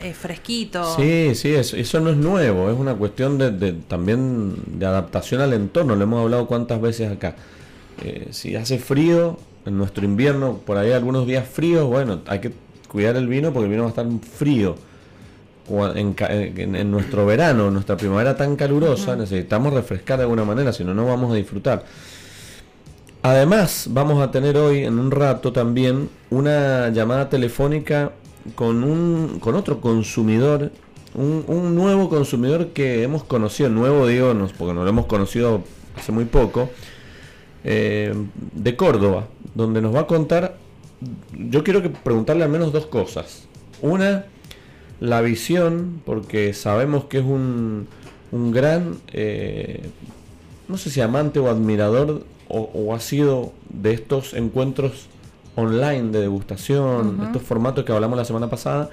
eh, 0.00 0.14
fresquito. 0.14 0.96
Sí, 0.96 1.34
sí, 1.34 1.54
eso, 1.54 1.76
eso, 1.76 2.00
no 2.00 2.10
es 2.10 2.16
nuevo, 2.16 2.70
es 2.70 2.78
una 2.78 2.94
cuestión 2.94 3.38
de, 3.38 3.72
también 3.86 4.54
de 4.66 4.86
adaptación 4.86 5.40
al 5.40 5.52
entorno, 5.52 5.94
lo 5.94 6.02
hemos 6.02 6.22
hablado 6.22 6.46
cuántas 6.46 6.80
veces 6.80 7.12
acá. 7.12 7.36
Eh, 8.02 8.28
si 8.30 8.56
hace 8.56 8.78
frío, 8.78 9.38
en 9.64 9.76
nuestro 9.76 10.04
invierno, 10.04 10.58
por 10.64 10.78
ahí 10.78 10.92
algunos 10.92 11.26
días 11.26 11.46
fríos, 11.48 11.86
bueno, 11.86 12.20
hay 12.26 12.40
que 12.40 12.52
cuidar 12.96 13.16
el 13.16 13.28
vino 13.28 13.52
porque 13.52 13.66
el 13.66 13.70
vino 13.70 13.82
va 13.82 13.88
a 13.88 13.90
estar 13.90 14.06
frío. 14.38 14.74
En, 15.94 16.16
en, 16.18 16.90
nuestro 16.90 17.26
verano, 17.26 17.70
nuestra 17.70 17.94
primavera 17.94 18.34
tan 18.34 18.56
calurosa, 18.56 19.16
necesitamos 19.16 19.74
refrescar 19.74 20.16
de 20.16 20.22
alguna 20.22 20.46
manera, 20.46 20.72
si 20.72 20.82
no, 20.82 20.94
no 20.94 21.04
vamos 21.04 21.30
a 21.30 21.34
disfrutar. 21.34 21.84
Además, 23.20 23.88
vamos 23.90 24.22
a 24.22 24.30
tener 24.30 24.56
hoy, 24.56 24.84
en 24.84 24.98
un 24.98 25.10
rato 25.10 25.52
también, 25.52 26.08
una 26.30 26.88
llamada 26.88 27.28
telefónica 27.28 28.12
con, 28.54 28.82
un, 28.82 29.40
con 29.40 29.56
otro 29.56 29.82
consumidor, 29.82 30.72
un, 31.12 31.74
nuevo 31.74 32.08
consumidor 32.08 32.68
que 32.68 33.02
hemos 33.02 33.24
conocido, 33.24 33.68
nuevo 33.68 34.06
digo, 34.06 34.32
porque 34.56 34.72
no 34.72 34.84
lo 34.84 34.88
hemos 34.88 35.04
conocido 35.04 35.64
hace 35.96 36.12
muy 36.12 36.24
poco, 36.24 36.70
eh, 37.62 38.14
de 38.54 38.74
Córdoba, 38.74 39.26
donde 39.54 39.82
nos 39.82 39.94
va 39.94 40.00
a 40.00 40.06
contar, 40.06 40.64
yo 41.32 41.64
quiero 41.64 41.82
que 41.82 41.90
preguntarle 41.90 42.44
al 42.44 42.50
menos 42.50 42.72
dos 42.72 42.86
cosas. 42.86 43.46
Una, 43.82 44.26
la 45.00 45.20
visión, 45.20 46.00
porque 46.04 46.54
sabemos 46.54 47.04
que 47.04 47.18
es 47.18 47.24
un, 47.24 47.86
un 48.32 48.52
gran, 48.52 48.96
eh, 49.12 49.82
no 50.68 50.78
sé 50.78 50.90
si 50.90 51.00
amante 51.00 51.38
o 51.38 51.48
admirador, 51.48 52.24
o, 52.48 52.70
o 52.72 52.94
ha 52.94 53.00
sido 53.00 53.52
de 53.68 53.92
estos 53.92 54.34
encuentros 54.34 55.08
online 55.56 56.10
de 56.10 56.20
degustación, 56.20 57.20
estos 57.24 57.42
formatos 57.42 57.84
que 57.84 57.92
hablamos 57.92 58.16
la 58.16 58.24
semana 58.24 58.48
pasada. 58.48 58.90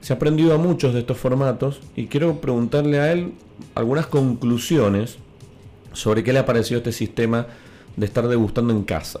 Se 0.00 0.12
ha 0.12 0.16
aprendido 0.16 0.54
a 0.54 0.58
muchos 0.58 0.92
de 0.92 1.00
estos 1.00 1.16
formatos 1.16 1.80
y 1.96 2.06
quiero 2.06 2.40
preguntarle 2.40 3.00
a 3.00 3.12
él 3.12 3.32
algunas 3.74 4.06
conclusiones 4.06 5.16
sobre 5.92 6.22
qué 6.22 6.32
le 6.32 6.40
ha 6.40 6.46
parecido 6.46 6.78
este 6.78 6.92
sistema 6.92 7.46
de 7.96 8.04
estar 8.04 8.28
degustando 8.28 8.72
en 8.72 8.84
casa. 8.84 9.20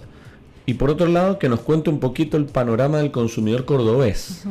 Y 0.66 0.74
por 0.74 0.90
otro 0.90 1.06
lado, 1.06 1.38
que 1.38 1.48
nos 1.48 1.60
cuente 1.60 1.90
un 1.90 2.00
poquito 2.00 2.36
el 2.36 2.46
panorama 2.46 2.98
del 2.98 3.12
consumidor 3.12 3.64
cordobés. 3.64 4.44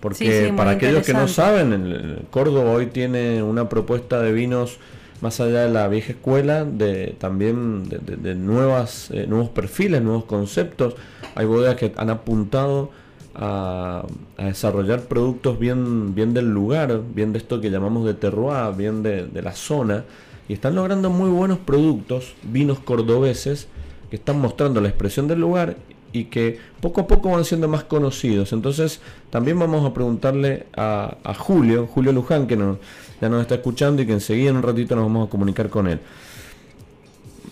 Porque 0.00 0.52
para 0.56 0.72
aquellos 0.72 1.04
que 1.04 1.12
no 1.12 1.28
saben, 1.28 1.72
el 1.72 2.22
Córdoba 2.30 2.70
hoy 2.70 2.86
tiene 2.86 3.42
una 3.42 3.68
propuesta 3.68 4.20
de 4.20 4.32
vinos 4.32 4.78
más 5.20 5.40
allá 5.40 5.62
de 5.62 5.70
la 5.70 5.88
vieja 5.88 6.12
escuela, 6.12 6.64
de 6.64 7.16
también 7.18 7.88
de, 7.88 8.34
nuevas, 8.34 9.10
eh, 9.10 9.26
nuevos 9.28 9.48
perfiles, 9.50 10.02
nuevos 10.02 10.24
conceptos. 10.24 10.94
Hay 11.34 11.46
bodegas 11.46 11.76
que 11.76 11.92
han 11.96 12.10
apuntado 12.10 12.90
a, 13.34 14.04
desarrollar 14.36 15.02
productos 15.02 15.58
bien, 15.58 16.14
bien 16.14 16.34
del 16.34 16.52
lugar, 16.52 17.00
bien 17.14 17.32
de 17.32 17.38
esto 17.38 17.60
que 17.60 17.70
llamamos 17.70 18.04
de 18.04 18.14
terroir, 18.14 18.76
bien 18.76 19.02
de, 19.02 19.42
la 19.42 19.52
zona, 19.52 20.04
y 20.48 20.52
están 20.52 20.74
logrando 20.74 21.10
muy 21.10 21.30
buenos 21.30 21.58
productos, 21.58 22.34
vinos 22.42 22.78
cordobeses, 22.78 23.68
que 24.10 24.16
están 24.16 24.40
mostrando 24.40 24.80
la 24.80 24.88
expresión 24.88 25.28
del 25.28 25.40
lugar 25.40 25.76
y 26.12 26.24
que 26.24 26.58
poco 26.80 27.02
a 27.02 27.06
poco 27.06 27.30
van 27.30 27.44
siendo 27.44 27.68
más 27.68 27.84
conocidos. 27.84 28.52
Entonces 28.52 29.00
también 29.30 29.58
vamos 29.58 29.84
a 29.84 29.92
preguntarle 29.92 30.66
a, 30.76 31.16
a 31.22 31.34
Julio, 31.34 31.86
Julio 31.86 32.12
Luján, 32.12 32.46
que 32.46 32.56
nos 32.56 32.78
ya 33.20 33.28
nos 33.28 33.42
está 33.42 33.56
escuchando 33.56 34.02
y 34.02 34.06
que 34.06 34.12
enseguida 34.12 34.50
en 34.50 34.56
un 34.56 34.62
ratito 34.62 34.94
nos 34.94 35.04
vamos 35.04 35.28
a 35.28 35.30
comunicar 35.30 35.68
con 35.68 35.88
él. 35.88 36.00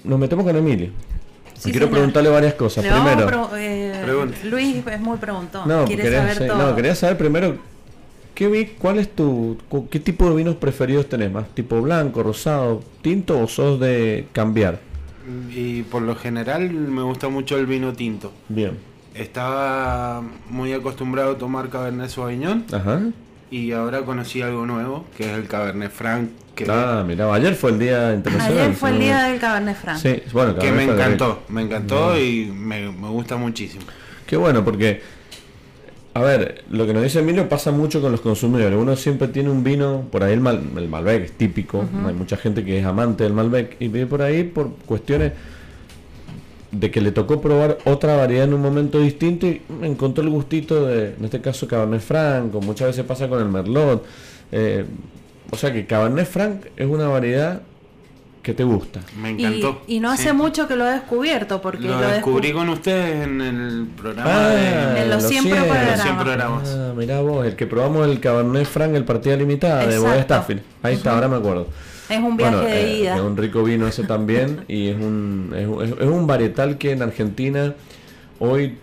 Nos 0.04 0.18
metemos 0.18 0.44
con 0.44 0.56
Emilio. 0.56 0.90
quiero 1.62 1.90
preguntarle 1.90 2.30
varias 2.30 2.54
cosas. 2.54 2.84
primero, 2.84 3.50
eh, 3.56 4.26
Luis 4.44 4.86
es 4.86 5.00
muy 5.00 5.18
preguntón. 5.18 5.68
No, 5.68 5.84
quería 5.84 6.34
saber, 6.34 6.56
no, 6.56 6.76
quería 6.76 6.94
saber 6.94 7.18
primero 7.18 7.56
¿qué, 8.34 8.76
cuál 8.78 8.98
es 8.98 9.08
tu 9.14 9.56
qué 9.90 9.98
tipo 9.98 10.28
de 10.30 10.36
vinos 10.36 10.54
preferidos 10.56 11.08
tenés 11.08 11.32
más, 11.32 11.48
tipo 11.54 11.80
blanco, 11.80 12.22
rosado, 12.22 12.82
tinto 13.02 13.40
o 13.40 13.48
sos 13.48 13.80
de 13.80 14.28
cambiar. 14.32 14.78
Y 15.50 15.82
por 15.82 16.02
lo 16.02 16.14
general 16.14 16.70
me 16.70 17.02
gusta 17.02 17.28
mucho 17.28 17.58
el 17.58 17.66
vino 17.66 17.92
tinto. 17.92 18.32
Bien. 18.48 18.78
Estaba 19.14 20.22
muy 20.50 20.72
acostumbrado 20.72 21.32
a 21.32 21.38
tomar 21.38 21.68
Cabernet 21.68 22.10
Sauvignon. 22.10 22.64
Ajá. 22.72 23.00
Y 23.50 23.72
ahora 23.72 24.02
conocí 24.02 24.42
algo 24.42 24.66
nuevo, 24.66 25.06
que 25.16 25.24
es 25.24 25.38
el 25.38 25.46
Cabernet 25.46 25.90
Franc. 25.90 26.30
Que 26.54 26.66
ah, 26.68 27.04
mira, 27.06 27.32
ayer 27.32 27.54
fue 27.54 27.70
el 27.70 27.78
día 27.78 28.12
internacional. 28.14 28.58
Ayer 28.58 28.74
fue 28.74 28.90
el 28.90 28.98
día 28.98 29.24
del 29.24 29.38
Cabernet 29.38 29.76
Franc. 29.76 29.98
Sí, 29.98 30.22
bueno, 30.32 30.56
que 30.56 30.72
me 30.72 30.84
encantó, 30.84 31.42
me 31.48 31.62
encantó 31.62 32.18
y 32.18 32.46
me, 32.46 32.88
gusta 32.88 33.36
muchísimo. 33.36 33.84
Qué 34.26 34.36
bueno, 34.36 34.64
porque, 34.64 35.00
a 36.16 36.22
ver, 36.22 36.64
lo 36.70 36.86
que 36.86 36.94
nos 36.94 37.02
dice 37.02 37.18
Emilio 37.18 37.46
pasa 37.46 37.72
mucho 37.72 38.00
con 38.00 38.10
los 38.10 38.22
consumidores. 38.22 38.78
Uno 38.78 38.96
siempre 38.96 39.28
tiene 39.28 39.50
un 39.50 39.62
vino, 39.62 40.06
por 40.10 40.24
ahí 40.24 40.32
el, 40.32 40.46
el 40.46 40.88
Malbec 40.88 41.24
es 41.24 41.32
típico, 41.32 41.84
hay 42.06 42.14
mucha 42.14 42.38
gente 42.38 42.64
que 42.64 42.78
es 42.78 42.86
amante 42.86 43.24
del 43.24 43.34
Malbec 43.34 43.76
y 43.80 43.88
vive 43.88 44.06
por 44.06 44.22
ahí 44.22 44.42
por 44.42 44.70
cuestiones 44.86 45.32
de 46.70 46.90
que 46.90 47.02
le 47.02 47.12
tocó 47.12 47.42
probar 47.42 47.76
otra 47.84 48.16
variedad 48.16 48.44
en 48.44 48.54
un 48.54 48.62
momento 48.62 48.98
distinto 48.98 49.46
y 49.46 49.60
encontró 49.82 50.24
el 50.24 50.30
gustito 50.30 50.86
de, 50.86 51.14
en 51.18 51.24
este 51.24 51.42
caso, 51.42 51.68
Cabernet 51.68 52.00
Franc, 52.00 52.54
muchas 52.54 52.88
veces 52.88 53.04
pasa 53.04 53.28
con 53.28 53.40
el 53.40 53.48
Merlot. 53.48 54.02
Eh, 54.52 54.86
o 55.50 55.56
sea 55.56 55.70
que 55.70 55.84
Cabernet 55.84 56.26
Franc 56.26 56.66
es 56.78 56.86
una 56.86 57.08
variedad 57.08 57.60
que 58.46 58.54
te 58.54 58.62
gusta. 58.62 59.00
Me 59.20 59.30
encantó. 59.30 59.82
Y, 59.88 59.98
no 59.98 60.08
hace 60.08 60.32
mucho 60.32 60.68
que 60.68 60.76
lo 60.76 60.86
he 60.86 60.92
descubierto, 60.92 61.60
porque 61.60 61.88
lo, 61.88 61.98
descubrí 61.98 62.52
con 62.52 62.68
ustedes 62.68 63.24
en 63.24 63.40
el 63.40 63.88
programa 63.96 64.50
de, 64.50 64.68
ah, 64.68 65.02
en 65.02 65.10
los 65.10 65.24
100 65.24 65.48
programas. 66.16 66.68
Ah, 66.68 66.92
mirá 66.96 67.22
vos, 67.22 67.44
el 67.44 67.56
que 67.56 67.66
probamos 67.66 68.06
el 68.06 68.20
Cabernet 68.20 68.64
Franc, 68.64 68.94
el 68.94 69.04
partida 69.04 69.34
limitada 69.34 69.84
de 69.84 69.98
Boda 69.98 70.22
Staffel. 70.22 70.62
Ahí 70.84 70.94
está, 70.94 71.14
ahora 71.14 71.26
me 71.26 71.38
acuerdo. 71.38 71.66
Es 72.08 72.20
un 72.20 72.36
viaje 72.36 72.66
de 72.66 72.84
eh, 72.84 72.98
ida. 73.00 73.16
Es 73.16 73.20
un 73.20 73.36
rico 73.36 73.64
vino 73.64 73.88
ese 73.88 74.04
también 74.04 74.64
y 74.68 74.90
es 74.90 74.96
un, 74.96 75.52
es, 75.98 76.06
un 76.06 76.26
varietal 76.28 76.78
que 76.78 76.92
en 76.92 77.02
Argentina 77.02 77.74
hoy 78.38 78.78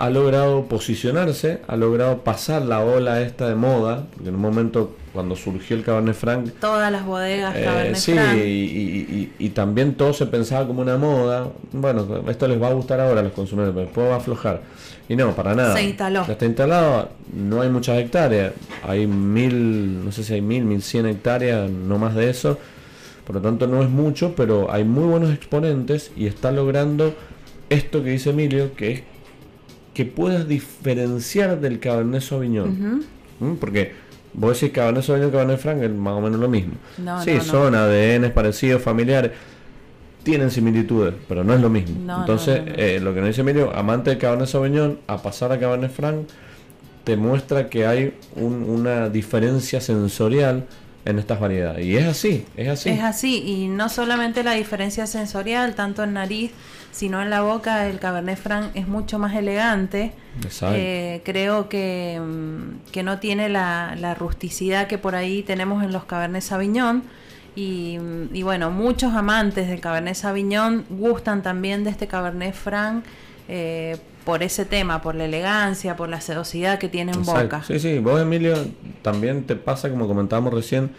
ha 0.00 0.08
logrado 0.08 0.64
posicionarse, 0.64 1.60
ha 1.68 1.76
logrado 1.76 2.24
pasar 2.24 2.62
la 2.62 2.80
ola 2.80 3.20
esta 3.20 3.46
de 3.46 3.54
moda, 3.54 4.06
porque 4.14 4.30
en 4.30 4.34
un 4.34 4.40
momento 4.40 4.96
cuando 5.12 5.36
surgió 5.36 5.76
el 5.76 5.84
Cabernet 5.84 6.14
Franc... 6.14 6.52
Todas 6.58 6.90
las 6.90 7.04
bodegas 7.04 7.54
eh, 7.54 7.64
Cabernet 7.64 7.96
sí, 7.96 8.12
Franc. 8.14 8.38
Y, 8.38 9.30
y, 9.38 9.48
también 9.50 9.96
todo 9.96 10.14
se 10.14 10.24
pensaba 10.24 10.66
como 10.66 10.80
una 10.80 10.96
moda. 10.96 11.48
Bueno, 11.72 12.22
esto 12.28 12.48
les 12.48 12.62
va 12.62 12.68
a 12.68 12.72
gustar 12.72 12.98
ahora 12.98 13.20
a 13.20 13.24
los 13.24 13.34
consumidores, 13.34 13.74
pero 13.74 13.86
después 13.86 14.08
va 14.08 14.14
a 14.14 14.16
aflojar. 14.16 14.62
Y 15.06 15.16
no, 15.16 15.36
para 15.36 15.54
nada. 15.54 15.76
Se 15.76 15.82
instaló. 15.82 16.24
Ya 16.26 16.32
está 16.32 16.46
instalado, 16.46 17.10
no 17.34 17.60
hay 17.60 17.68
muchas 17.68 17.98
hectáreas. 17.98 18.54
Hay 18.82 19.06
mil, 19.06 20.02
no 20.02 20.12
sé 20.12 20.24
si 20.24 20.32
hay 20.32 20.40
mil, 20.40 20.64
mil 20.64 20.80
cien 20.80 21.04
hectáreas, 21.04 21.68
no 21.68 21.98
más 21.98 22.14
de 22.14 22.30
eso. 22.30 22.58
Por 23.26 23.34
lo 23.34 23.42
tanto 23.42 23.66
no 23.66 23.82
es 23.82 23.90
mucho, 23.90 24.34
pero 24.34 24.72
hay 24.72 24.84
muy 24.84 25.04
buenos 25.04 25.30
exponentes 25.30 26.10
y 26.16 26.26
está 26.26 26.52
logrando 26.52 27.14
esto 27.68 28.02
que 28.02 28.10
dice 28.10 28.30
Emilio, 28.30 28.74
que 28.74 28.92
es 28.92 29.02
que 29.94 30.04
puedas 30.04 30.46
diferenciar 30.46 31.60
del 31.60 31.80
Cabernet 31.80 32.22
Sauvignon. 32.22 33.04
¿Mm? 33.40 33.54
Porque 33.54 33.92
vos 34.32 34.60
decís 34.60 34.74
Cabernet 34.74 35.02
Sauvignon, 35.02 35.30
Cabernet 35.30 35.58
Franc 35.58 35.82
es 35.82 35.90
más 35.90 36.14
o 36.14 36.20
menos 36.20 36.40
lo 36.40 36.48
mismo. 36.48 36.74
sí, 37.24 37.40
son 37.40 37.74
ADN 37.74 38.30
parecidos, 38.32 38.82
familiares 38.82 39.32
tienen 40.22 40.50
similitudes, 40.50 41.14
pero 41.28 41.44
no 41.44 41.54
es 41.54 41.60
lo 41.60 41.70
mismo. 41.70 41.96
Entonces, 42.20 42.62
eh, 42.66 43.00
lo 43.00 43.14
que 43.14 43.20
nos 43.20 43.28
dice 43.28 43.40
Emilio, 43.40 43.74
amante 43.74 44.10
de 44.10 44.18
Cabernet 44.18 44.48
Sauvignon, 44.48 44.98
a 45.06 45.22
pasar 45.22 45.52
a 45.52 45.58
Cabernet 45.58 45.90
Franc, 45.90 46.28
te 47.04 47.16
muestra 47.16 47.68
que 47.68 47.86
hay 47.86 48.14
una 48.36 49.08
diferencia 49.08 49.80
sensorial 49.80 50.66
en 51.04 51.18
estas 51.18 51.40
variedades. 51.40 51.84
Y 51.86 51.96
es 51.96 52.06
así, 52.06 52.44
es 52.56 52.68
así. 52.68 52.90
Es 52.90 53.00
así, 53.00 53.42
y 53.44 53.68
no 53.68 53.88
solamente 53.88 54.44
la 54.44 54.52
diferencia 54.52 55.06
sensorial, 55.06 55.74
tanto 55.74 56.04
en 56.04 56.12
nariz, 56.12 56.52
sino 56.90 57.22
en 57.22 57.30
la 57.30 57.42
boca, 57.42 57.88
el 57.88 57.98
Cabernet 57.98 58.38
Franc 58.38 58.70
es 58.74 58.88
mucho 58.88 59.18
más 59.18 59.34
elegante. 59.34 60.12
Eh, 60.72 61.22
creo 61.24 61.68
que, 61.68 62.20
mm, 62.20 62.90
que, 62.92 63.02
no 63.02 63.18
tiene 63.18 63.48
la, 63.48 63.94
la 63.98 64.14
rusticidad 64.14 64.86
que 64.86 64.98
por 64.98 65.14
ahí 65.14 65.42
tenemos 65.42 65.82
en 65.84 65.92
los 65.92 66.04
Cabernet 66.04 66.42
Sauvignon. 66.42 67.02
Y, 67.56 67.98
bueno, 68.42 68.70
muchos 68.70 69.12
amantes 69.12 69.68
del 69.68 69.80
Cabernet 69.80 70.14
Sauvignon 70.14 70.84
gustan 70.88 71.42
también 71.42 71.84
de 71.84 71.90
este 71.90 72.06
Cabernet 72.06 72.54
Franc 72.54 73.04
eh, 73.48 73.98
por 74.24 74.42
ese 74.42 74.64
tema, 74.64 75.02
por 75.02 75.14
la 75.14 75.24
elegancia, 75.24 75.96
por 75.96 76.08
la 76.08 76.20
sedosidad 76.20 76.78
que 76.78 76.88
tiene 76.88 77.12
en 77.12 77.24
boca. 77.24 77.62
Sí, 77.64 77.78
sí, 77.78 77.98
vos 77.98 78.20
Emilio 78.20 78.54
también 79.02 79.44
te 79.44 79.56
pasa, 79.56 79.90
como 79.90 80.06
comentábamos 80.06 80.54
recién, 80.54 80.90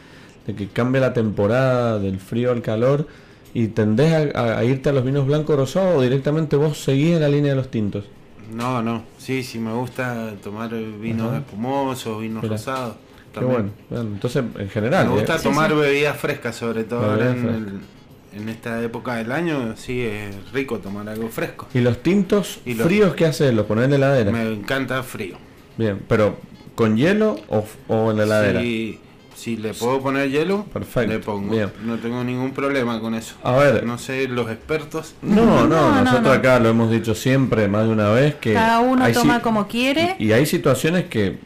de 0.45 0.53
que 0.53 0.67
cambia 0.67 1.01
la 1.01 1.13
temporada 1.13 1.99
del 1.99 2.19
frío 2.19 2.51
al 2.51 2.61
calor 2.61 3.07
y 3.53 3.67
tendés 3.67 4.35
a, 4.35 4.63
irte 4.63 4.89
a 4.89 4.93
los 4.93 5.03
vinos 5.03 5.25
blancos 5.25 5.55
rosados 5.55 5.97
o 5.97 6.01
directamente 6.01 6.55
vos 6.55 6.77
seguís 6.77 7.15
en 7.15 7.21
la 7.21 7.29
línea 7.29 7.51
de 7.51 7.55
los 7.55 7.69
tintos. 7.69 8.05
No, 8.53 8.81
no, 8.81 9.03
sí, 9.17 9.43
sí 9.43 9.59
me 9.59 9.73
gusta 9.73 10.33
tomar 10.43 10.71
vinos 10.71 11.35
espumosos, 11.35 12.21
vinos 12.21 12.47
rosados. 12.47 12.95
Qué 13.33 13.45
bueno. 13.45 13.71
Entonces, 13.89 14.43
en 14.57 14.69
general. 14.69 15.07
Me 15.07 15.13
gusta 15.13 15.37
¿eh? 15.37 15.39
tomar 15.41 15.73
bebidas 15.73 16.17
frescas, 16.17 16.55
sobre 16.55 16.83
todo 16.83 17.17
en, 17.17 18.49
esta 18.49 18.81
época 18.81 19.15
del 19.15 19.31
año. 19.31 19.75
Sí, 19.77 20.01
es 20.01 20.51
rico 20.51 20.79
tomar 20.79 21.07
algo 21.07 21.29
fresco. 21.29 21.67
¿Y 21.73 21.79
los 21.79 22.01
tintos 22.03 22.59
fríos 22.63 23.15
qué 23.15 23.25
haces? 23.25 23.53
¿Los 23.53 23.65
pones 23.65 23.85
en 23.85 23.91
la 23.91 23.97
heladera? 23.97 24.31
Me 24.31 24.51
encanta 24.51 25.01
frío. 25.03 25.37
Bien, 25.77 26.01
pero 26.09 26.37
¿con 26.75 26.97
hielo 26.97 27.37
o, 27.47 27.65
o 27.87 28.11
en 28.11 28.17
la 28.17 28.23
heladera? 28.23 28.61
Sí 28.61 28.99
si 29.41 29.57
le 29.57 29.73
puedo 29.73 29.99
poner 30.01 30.29
hielo, 30.29 30.65
Perfecto. 30.65 31.11
le 31.11 31.19
pongo. 31.19 31.55
No 31.83 31.97
tengo 31.97 32.23
ningún 32.23 32.51
problema 32.51 32.99
con 32.99 33.15
eso. 33.15 33.33
A 33.41 33.53
ver. 33.53 33.83
No 33.83 33.97
sé, 33.97 34.27
los 34.27 34.51
expertos. 34.51 35.15
No, 35.23 35.67
no, 35.67 35.99
nosotros 36.03 36.37
acá 36.37 36.59
lo 36.59 36.69
hemos 36.69 36.91
dicho 36.91 37.15
siempre, 37.15 37.67
más 37.67 37.85
de 37.85 37.89
una 37.89 38.09
vez, 38.09 38.35
que... 38.35 38.53
Cada 38.53 38.79
uno 38.81 39.11
toma 39.11 39.41
como 39.41 39.67
quiere. 39.67 40.15
Y, 40.19 40.31
hay 40.31 40.45
situaciones 40.45 41.05
que 41.05 41.39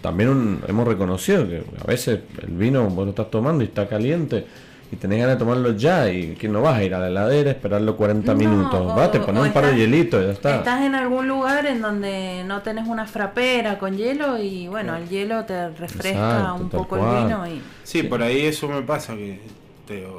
también 0.00 0.58
hemos 0.66 0.88
reconocido, 0.88 1.48
que 1.48 1.62
a 1.80 1.86
veces 1.86 2.20
el 2.42 2.54
vino 2.56 2.82
vos 2.88 3.04
lo 3.04 3.10
estás 3.10 3.30
tomando 3.30 3.62
y 3.62 3.68
está 3.68 3.88
caliente 3.88 4.44
y 4.90 4.96
tenés 4.96 5.18
ganas 5.18 5.36
de 5.36 5.38
tomarlo 5.38 5.72
ya 5.72 6.10
y 6.10 6.34
que 6.34 6.48
no 6.48 6.62
vas 6.62 6.78
a 6.78 6.84
ir 6.84 6.94
a 6.94 7.00
la 7.00 7.08
heladera, 7.08 7.50
esperarlo 7.50 7.96
40 7.96 8.34
minutos, 8.34 8.96
va, 8.96 9.10
te 9.10 9.20
pones 9.20 9.42
un 9.42 9.52
par 9.52 9.66
de 9.66 9.76
hielitos 9.76 10.22
y 10.22 10.26
ya 10.26 10.32
está. 10.32 10.56
Estás 10.56 10.82
en 10.82 10.94
algún 10.94 11.28
lugar 11.28 11.66
en 11.66 11.82
donde 11.82 12.42
no 12.46 12.62
tenés 12.62 12.88
una 12.88 13.06
frapera 13.06 13.78
con 13.78 13.96
hielo 13.96 14.38
y 14.38 14.68
bueno, 14.68 14.96
el 14.96 15.08
hielo 15.08 15.44
te 15.44 15.68
refresca 15.70 16.54
un 16.54 16.70
poco 16.70 16.96
el 16.96 17.24
vino. 17.24 17.46
Y... 17.46 17.60
Sí, 17.82 18.02
por 18.02 18.22
ahí 18.22 18.46
eso 18.46 18.68
me 18.68 18.82
pasa, 18.82 19.14
que 19.14 19.40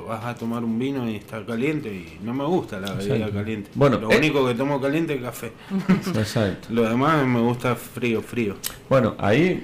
vas 0.08 0.26
a 0.26 0.36
tomar 0.36 0.64
un 0.64 0.78
vino 0.78 1.10
y 1.10 1.16
está 1.16 1.46
caliente 1.46 1.90
y 1.90 2.18
no 2.24 2.34
me 2.34 2.46
gusta 2.46 2.80
la 2.80 2.94
bebida 2.94 3.30
caliente. 3.30 3.70
Bueno, 3.76 4.00
lo 4.00 4.12
eh, 4.12 4.18
único 4.18 4.46
que 4.48 4.56
tomo 4.56 4.82
caliente 4.82 5.16
es 5.16 5.22
café. 5.22 5.52
Exacto. 6.16 6.68
lo 6.72 6.84
demás 6.84 7.26
me 7.26 7.40
gusta 7.40 7.76
frío, 7.76 8.22
frío. 8.22 8.56
Bueno, 8.90 9.16
ahí 9.18 9.64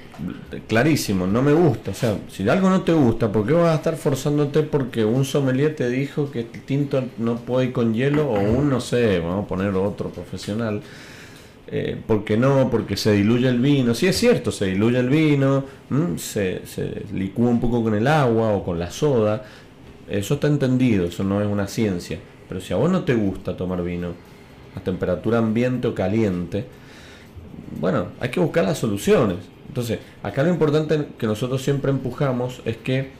clarísimo, 0.66 1.26
no 1.26 1.42
me 1.42 1.52
gusta. 1.52 1.90
O 1.90 1.94
sea, 1.94 2.16
si 2.28 2.48
algo 2.48 2.70
no 2.70 2.82
te 2.82 2.92
gusta, 2.92 3.30
¿por 3.30 3.46
qué 3.46 3.52
vas 3.52 3.72
a 3.72 3.76
estar 3.76 3.96
forzándote 3.96 4.62
porque 4.62 5.04
un 5.04 5.24
sommelier 5.24 5.74
te 5.74 5.88
dijo 5.88 6.30
que 6.30 6.40
el 6.40 6.62
tinto 6.62 7.04
no 7.18 7.36
puede 7.36 7.66
ir 7.66 7.72
con 7.72 7.94
hielo 7.94 8.28
o 8.28 8.40
un, 8.40 8.70
no 8.70 8.80
sé, 8.80 9.20
vamos 9.20 9.44
a 9.44 9.48
poner 9.48 9.74
otro 9.74 10.10
profesional? 10.10 10.82
Eh, 11.68 12.00
¿Por 12.06 12.24
qué 12.24 12.36
no? 12.36 12.70
Porque 12.70 12.96
se 12.96 13.12
diluye 13.12 13.48
el 13.48 13.58
vino. 13.58 13.92
Sí, 13.94 14.06
es 14.06 14.16
cierto, 14.16 14.52
se 14.52 14.66
diluye 14.66 15.00
el 15.00 15.08
vino, 15.08 15.64
se, 16.16 16.64
se 16.64 17.02
licúa 17.12 17.48
un 17.48 17.60
poco 17.60 17.82
con 17.82 17.94
el 17.94 18.06
agua 18.06 18.50
o 18.50 18.64
con 18.64 18.78
la 18.78 18.90
soda, 18.90 19.44
eso 20.08 20.34
está 20.34 20.46
entendido, 20.46 21.06
eso 21.06 21.24
no 21.24 21.40
es 21.40 21.46
una 21.46 21.66
ciencia. 21.66 22.18
Pero 22.48 22.60
si 22.60 22.72
a 22.72 22.76
vos 22.76 22.90
no 22.90 23.04
te 23.04 23.14
gusta 23.14 23.56
tomar 23.56 23.82
vino 23.82 24.12
a 24.74 24.80
temperatura 24.80 25.38
ambiente 25.38 25.88
o 25.88 25.94
caliente, 25.94 26.64
bueno, 27.80 28.08
hay 28.20 28.30
que 28.30 28.40
buscar 28.40 28.64
las 28.64 28.78
soluciones. 28.78 29.38
Entonces, 29.68 29.98
acá 30.22 30.42
lo 30.42 30.50
importante 30.50 31.08
que 31.18 31.26
nosotros 31.26 31.62
siempre 31.62 31.90
empujamos 31.90 32.62
es 32.64 32.76
que 32.76 33.10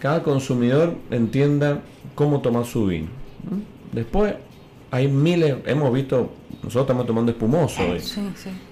cada 0.00 0.22
consumidor 0.22 0.94
entienda 1.10 1.80
cómo 2.14 2.40
tomar 2.40 2.66
su 2.66 2.86
vino. 2.86 3.08
Después, 3.92 4.34
hay 4.90 5.08
miles, 5.08 5.56
hemos 5.66 5.92
visto, 5.92 6.30
nosotros 6.62 6.82
estamos 6.82 7.06
tomando 7.06 7.32
espumoso. 7.32 7.82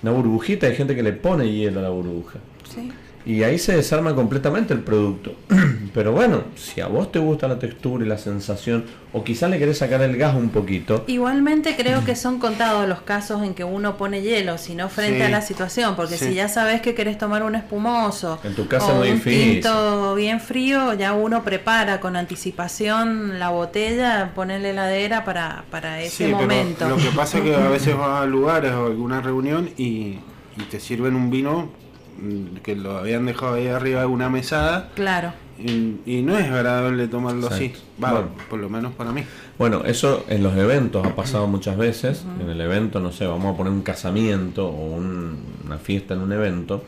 Una 0.03 0.13
burbujita, 0.13 0.67
hay 0.67 0.77
gente 0.77 0.95
que 0.95 1.03
le 1.03 1.13
pone 1.13 1.51
hielo 1.51 1.81
a 1.81 1.83
la 1.83 1.91
burbuja. 1.91 2.39
Sí 2.69 2.91
y 3.27 3.43
ahí 3.43 3.59
se 3.59 3.75
desarma 3.75 4.15
completamente 4.15 4.73
el 4.73 4.81
producto. 4.81 5.35
Pero 5.95 6.13
bueno, 6.13 6.45
si 6.55 6.81
a 6.81 6.87
vos 6.87 7.11
te 7.11 7.19
gusta 7.19 7.49
la 7.49 7.59
textura 7.59 8.05
y 8.05 8.09
la 8.09 8.19
sensación, 8.19 8.85
o 9.13 9.25
quizás 9.25 9.51
le 9.51 9.59
querés 9.59 9.79
sacar 9.79 10.01
el 10.03 10.17
gas 10.17 10.37
un 10.37 10.51
poquito. 10.51 11.05
Igualmente 11.09 11.75
creo 11.77 12.05
que 12.07 12.15
son 12.15 12.39
contados 12.39 12.89
los 12.89 13.01
casos 13.01 13.43
en 13.43 13.55
que 13.55 13.65
uno 13.65 13.97
pone 13.97 14.23
hielo, 14.23 14.59
sino 14.59 14.89
frente 14.89 15.25
a 15.25 15.29
la 15.29 15.43
situación, 15.43 15.97
porque 15.97 16.17
si 16.17 16.35
ya 16.35 16.49
sabes 16.49 16.81
que 16.81 16.95
querés 16.95 17.19
tomar 17.19 17.43
un 17.43 17.57
espumoso 17.57 18.39
en 18.45 18.55
tu 18.55 18.69
casa 18.69 18.95
o 18.95 19.03
un 19.03 19.21
tinto 19.21 20.15
bien 20.15 20.39
frío, 20.39 20.95
ya 20.95 21.13
uno 21.13 21.43
prepara 21.43 21.99
con 21.99 22.15
anticipación 22.15 23.41
la 23.41 23.49
botella, 23.49 24.31
pone 24.37 24.57
en 24.57 24.63
la 24.63 24.69
heladera 24.69 25.25
para, 25.25 25.65
para 25.73 26.01
ese 26.01 26.29
momento. 26.29 26.89
lo 26.89 26.97
que 26.97 27.11
pasa 27.11 27.39
es 27.39 27.45
que 27.45 27.55
a 27.57 27.69
veces 27.69 27.97
vas 27.99 28.23
a 28.23 28.27
lugares 28.27 28.71
o 28.73 28.87
alguna 28.87 29.21
reunión 29.21 29.71
y, 29.77 30.19
y 30.57 30.63
te 30.71 30.79
sirven 30.79 31.17
un 31.17 31.29
vino 31.31 31.86
que 32.63 32.77
lo 32.77 32.99
habían 32.99 33.27
dejado 33.27 33.55
ahí 33.55 33.69
arriba 33.69 34.01
de 34.01 34.07
una 34.07 34.29
mesada. 34.29 34.91
Claro. 34.95 35.33
Y, 35.59 36.23
no 36.23 36.37
es 36.37 36.47
agradable 36.51 37.09
tomarlo 37.09 37.49
así, 37.49 37.73
por 38.51 38.59
lo 38.59 38.69
menos 38.69 38.93
para 38.93 39.13
mí. 39.13 39.23
Bueno, 39.59 39.85
eso 39.87 40.25
en 40.29 40.43
los 40.43 40.55
eventos 40.57 41.07
ha 41.07 41.15
pasado 41.15 41.47
muchas 41.47 41.79
veces. 41.79 42.25
En 42.41 42.51
el 42.51 42.61
evento, 42.61 43.01
no 43.01 43.11
sé, 43.11 43.27
vamos 43.27 43.55
a 43.55 43.57
poner 43.57 43.73
un 43.73 43.83
casamiento 43.83 44.69
o 44.69 44.97
una 44.97 45.79
fiesta 45.79 46.15
en 46.15 46.21
un 46.21 46.33
evento. 46.33 46.85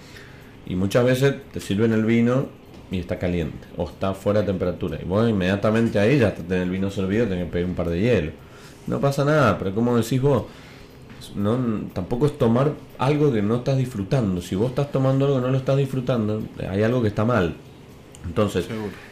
Y 0.67 0.77
muchas 0.77 1.05
veces 1.05 1.37
te 1.51 1.61
sirven 1.61 1.93
el 1.93 2.05
vino 2.05 2.47
y 2.91 2.99
está 2.99 3.19
caliente 3.19 3.69
o 3.77 3.85
está 3.85 4.13
fuera 4.13 4.41
de 4.41 4.47
temperatura. 4.47 4.99
Y 5.01 5.07
vos 5.07 5.29
inmediatamente 5.29 5.99
ahí 5.99 6.19
ya 6.19 6.35
tenés 6.35 6.65
el 6.65 6.71
vino 6.71 6.91
servido, 6.91 7.27
tenés 7.27 7.47
que 7.47 7.53
pedir 7.53 7.67
un 7.67 7.75
par 7.75 7.89
de 7.89 8.01
hielo. 8.01 8.33
No 8.87 9.01
pasa 9.01 9.25
nada, 9.25 9.59
pero 9.59 9.75
como 9.75 9.97
decís 9.97 10.21
vos, 10.21 10.45
no, 11.37 11.59
tampoco 11.93 12.27
es 12.27 12.39
tomar 12.39 12.73
algo 12.99 13.33
que 13.33 13.43
no 13.43 13.57
estás 13.57 13.79
disfrutando. 13.79 14.41
Si 14.41 14.55
vos 14.55 14.71
estás 14.71 14.93
tomando 14.93 15.27
algo 15.27 15.39
que 15.39 15.47
no 15.47 15.53
lo 15.53 15.59
estás 15.59 15.77
disfrutando, 15.77 16.43
hay 16.69 16.83
algo 16.83 17.03
que 17.03 17.09
está 17.09 17.25
mal. 17.25 17.55
Entonces, 18.27 18.67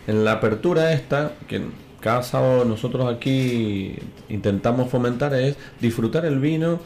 en 0.06 0.24
la 0.24 0.32
apertura 0.32 0.92
esta, 0.92 1.32
que 1.48 1.62
cada 2.00 2.22
sábado 2.22 2.64
nosotros 2.64 3.12
aquí 3.12 3.96
intentamos 4.28 4.90
fomentar, 4.90 5.34
es 5.34 5.56
disfrutar 5.80 6.24
el 6.26 6.38
vino. 6.38 6.78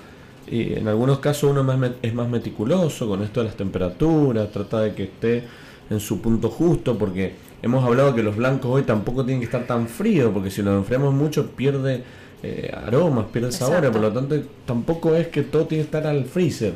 Y 0.47 0.75
en 0.75 0.89
algunos 0.89 1.19
casos 1.19 1.51
uno 1.51 1.67
es 2.03 2.15
más 2.15 2.29
meticuloso 2.29 3.09
con 3.09 3.23
esto 3.23 3.41
de 3.41 3.47
las 3.47 3.57
temperaturas, 3.57 4.51
trata 4.51 4.81
de 4.81 4.95
que 4.95 5.05
esté 5.05 5.45
en 5.91 6.01
su 6.01 6.21
punto 6.21 6.49
justo, 6.49 6.97
porque 6.99 7.35
hemos 7.63 7.85
hablado 7.85 8.15
que 8.15 8.23
los 8.23 8.37
blancos 8.37 8.71
hoy 8.71 8.83
tampoco 8.83 9.25
tienen 9.25 9.41
que 9.41 9.47
estar 9.47 9.67
tan 9.67 9.87
fríos, 9.87 10.31
porque 10.33 10.51
si 10.51 10.63
los 10.63 10.75
enfriamos 10.75 11.15
mucho 11.15 11.51
pierde 11.51 12.03
eh, 12.43 12.73
aromas, 12.75 13.27
pierde 13.27 13.53
sabores, 13.53 13.91
por 13.91 14.01
lo 14.01 14.13
tanto 14.13 14.37
tampoco 14.65 15.15
es 15.15 15.29
que 15.29 15.43
todo 15.43 15.67
tiene 15.67 15.85
que 15.85 15.87
estar 15.87 16.07
al 16.07 16.25
freezer, 16.25 16.73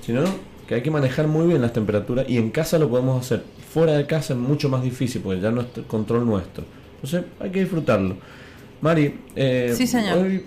sino 0.00 0.24
que 0.66 0.76
hay 0.76 0.82
que 0.82 0.90
manejar 0.90 1.28
muy 1.28 1.46
bien 1.46 1.60
las 1.60 1.72
temperaturas 1.72 2.26
y 2.28 2.38
en 2.38 2.50
casa 2.50 2.78
lo 2.78 2.88
podemos 2.88 3.24
hacer. 3.24 3.42
Fuera 3.72 3.92
de 3.96 4.06
casa 4.06 4.32
es 4.34 4.38
mucho 4.38 4.68
más 4.68 4.82
difícil 4.82 5.20
porque 5.20 5.40
ya 5.40 5.50
no 5.50 5.60
es 5.60 5.66
control 5.86 6.24
nuestro. 6.26 6.64
Entonces 6.94 7.24
hay 7.40 7.50
que 7.50 7.60
disfrutarlo. 7.60 8.16
Mari, 8.80 9.14
eh, 9.36 9.74
Hoy, 10.16 10.44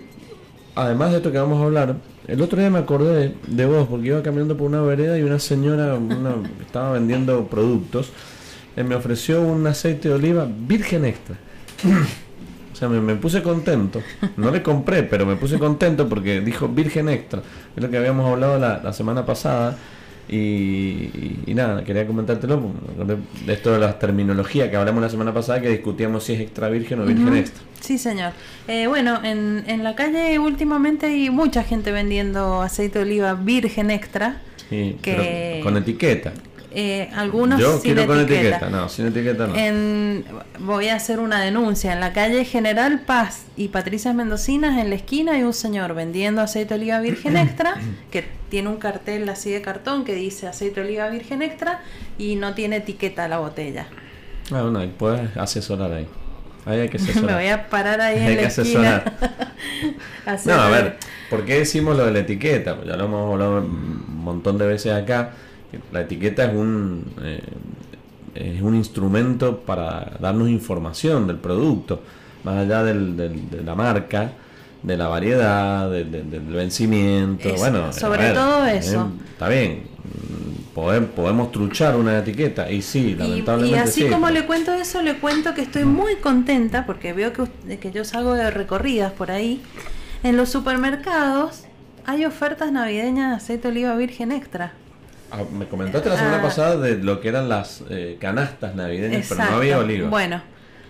además 0.74 1.10
de 1.12 1.18
esto 1.18 1.30
que 1.30 1.38
vamos 1.38 1.60
a 1.60 1.64
hablar, 1.64 1.96
el 2.26 2.42
otro 2.42 2.58
día 2.58 2.70
me 2.70 2.78
acordé 2.78 3.34
de 3.46 3.66
vos 3.66 3.86
porque 3.88 4.08
iba 4.08 4.22
caminando 4.22 4.56
por 4.56 4.66
una 4.66 4.82
vereda 4.82 5.18
y 5.18 5.22
una 5.22 5.38
señora 5.38 5.94
una, 5.94 6.34
estaba 6.60 6.92
vendiendo 6.92 7.46
productos. 7.46 8.10
y 8.76 8.82
me 8.82 8.94
ofreció 8.94 9.42
un 9.42 9.66
aceite 9.66 10.08
de 10.08 10.14
oliva 10.14 10.48
virgen 10.48 11.04
extra. 11.04 11.36
O 12.78 12.80
sea, 12.80 12.88
me, 12.88 13.16
puse 13.16 13.42
contento. 13.42 14.00
No 14.36 14.52
le 14.52 14.62
compré, 14.62 15.02
pero 15.02 15.26
me 15.26 15.34
puse 15.34 15.58
contento 15.58 16.08
porque 16.08 16.40
dijo 16.40 16.68
Virgen 16.68 17.08
Extra. 17.08 17.42
Es 17.74 17.82
lo 17.82 17.90
que 17.90 17.98
habíamos 17.98 18.30
hablado 18.30 18.56
la, 18.56 18.92
semana 18.92 19.26
pasada. 19.26 19.76
Y, 20.28 21.42
nada, 21.48 21.82
quería 21.82 22.06
comentártelo 22.06 22.70
de 23.44 23.52
esto 23.52 23.72
de 23.72 23.80
la 23.80 23.98
terminología 23.98 24.70
que 24.70 24.76
hablamos 24.76 25.02
la 25.02 25.08
semana 25.08 25.34
pasada, 25.34 25.60
que 25.60 25.70
discutíamos 25.70 26.22
si 26.22 26.34
es 26.34 26.40
extra 26.40 26.68
virgen 26.68 27.00
o 27.00 27.04
virgen 27.04 27.36
extra. 27.36 27.64
Sí, 27.80 27.98
señor. 27.98 28.30
Eh, 28.68 28.86
bueno, 28.86 29.18
en, 29.24 29.64
en 29.66 29.82
la 29.82 29.96
calle 29.96 30.38
últimamente 30.38 31.06
hay 31.06 31.30
mucha 31.30 31.64
gente 31.64 31.90
vendiendo 31.90 32.62
aceite 32.62 33.00
de 33.00 33.06
oliva 33.06 33.34
virgen 33.34 33.90
extra. 33.90 34.40
que... 34.70 35.60
con 35.64 35.76
etiqueta. 35.76 36.32
Eh, 36.70 37.08
algunos 37.14 37.58
Yo 37.58 37.80
quiero 37.80 38.06
con 38.06 38.20
etiqueta. 38.20 38.68
no, 38.68 38.88
sin 38.88 39.06
etiqueta 39.06 39.46
no. 39.46 39.56
En, 39.56 40.24
voy 40.58 40.88
a 40.88 40.96
hacer 40.96 41.18
una 41.18 41.40
denuncia. 41.40 41.92
En 41.94 42.00
la 42.00 42.12
calle 42.12 42.44
General 42.44 43.00
Paz 43.00 43.46
y 43.56 43.68
Patricia 43.68 44.12
Mendocinas, 44.12 44.78
en 44.78 44.90
la 44.90 44.96
esquina, 44.96 45.32
hay 45.32 45.44
un 45.44 45.54
señor 45.54 45.94
vendiendo 45.94 46.42
aceite 46.42 46.74
de 46.74 46.80
oliva 46.80 47.00
virgen 47.00 47.36
extra, 47.38 47.76
que 48.10 48.24
tiene 48.50 48.68
un 48.68 48.76
cartel 48.76 49.28
así 49.28 49.50
de 49.50 49.62
cartón 49.62 50.04
que 50.04 50.14
dice 50.14 50.46
aceite 50.46 50.80
de 50.80 50.88
oliva 50.88 51.08
virgen 51.08 51.42
extra 51.42 51.80
y 52.18 52.36
no 52.36 52.54
tiene 52.54 52.76
etiqueta 52.76 53.28
la 53.28 53.38
botella. 53.38 53.86
Ah, 54.52 54.62
bueno, 54.62 54.80
puedes 54.98 55.34
asesorar 55.36 55.92
ahí. 55.92 56.06
Ahí 56.66 56.80
hay 56.80 56.88
que 56.90 56.96
asesorar. 56.98 57.24
Me 57.24 57.34
voy 57.34 57.48
a 57.48 57.68
parar 57.68 58.00
ahí 58.02 58.18
en 58.18 58.36
la 58.36 58.42
esquina. 58.42 59.04
no, 60.44 60.52
a 60.52 60.68
ver, 60.68 60.98
¿por 61.30 61.46
qué 61.46 61.60
decimos 61.60 61.96
lo 61.96 62.04
de 62.04 62.12
la 62.12 62.18
etiqueta? 62.18 62.76
Pues 62.76 62.88
ya 62.88 62.96
lo 62.96 63.06
hemos 63.06 63.32
hablado 63.32 63.58
un 63.62 64.18
montón 64.18 64.58
de 64.58 64.66
veces 64.66 64.92
acá 64.92 65.32
la 65.92 66.00
etiqueta 66.02 66.44
es 66.44 66.54
un, 66.54 67.04
eh, 67.22 67.42
es 68.34 68.62
un 68.62 68.74
instrumento 68.74 69.58
para 69.60 70.12
darnos 70.20 70.48
información 70.48 71.26
del 71.26 71.36
producto, 71.36 72.00
más 72.44 72.56
allá 72.56 72.82
del, 72.82 73.16
de 73.16 73.62
la 73.64 73.74
marca, 73.74 74.32
de 74.82 74.96
la 74.96 75.08
variedad, 75.08 75.90
del 75.90 76.42
vencimiento. 76.48 77.52
bueno, 77.56 77.92
sobre 77.92 78.30
todo 78.30 78.64
eso. 78.66 79.10
está 79.32 79.48
bien, 79.48 79.82
podemos 80.74 81.50
truchar 81.50 81.96
una 81.96 82.18
etiqueta 82.18 82.70
y 82.70 82.82
sí, 82.82 83.14
lamentablemente. 83.14 83.76
Y, 83.76 83.80
así 83.80 84.06
como 84.08 84.30
le 84.30 84.46
cuento 84.46 84.72
eso, 84.72 85.02
le 85.02 85.16
cuento 85.16 85.54
que 85.54 85.62
estoy 85.62 85.84
muy 85.84 86.16
contenta 86.16 86.86
porque 86.86 87.12
veo 87.12 87.32
que, 87.32 87.78
que 87.78 87.90
yo 87.90 88.04
salgo 88.04 88.34
de 88.34 88.50
recorridas 88.50 89.12
por 89.12 89.30
ahí. 89.30 89.60
En 90.22 90.36
los 90.36 90.48
supermercados 90.48 91.64
hay 92.06 92.24
ofertas 92.24 92.72
navideñas 92.72 93.30
de 93.30 93.36
aceite 93.36 93.68
de 93.68 93.72
oliva 93.72 93.96
virgen 93.96 94.32
extra. 94.32 94.72
Ah, 95.30 95.42
me 95.52 95.66
comentaste 95.66 96.08
la 96.08 96.16
semana 96.16 96.38
ah. 96.38 96.42
pasada 96.42 96.76
de 96.76 96.96
lo 96.96 97.20
que 97.20 97.28
eran 97.28 97.48
las 97.48 97.82
eh, 97.90 98.16
canastas 98.20 98.74
navideñas, 98.74 99.26
pero 99.28 99.44
no 99.50 99.56
había 99.56 99.78
oliva. 99.78 100.08
Bueno, 100.08 100.42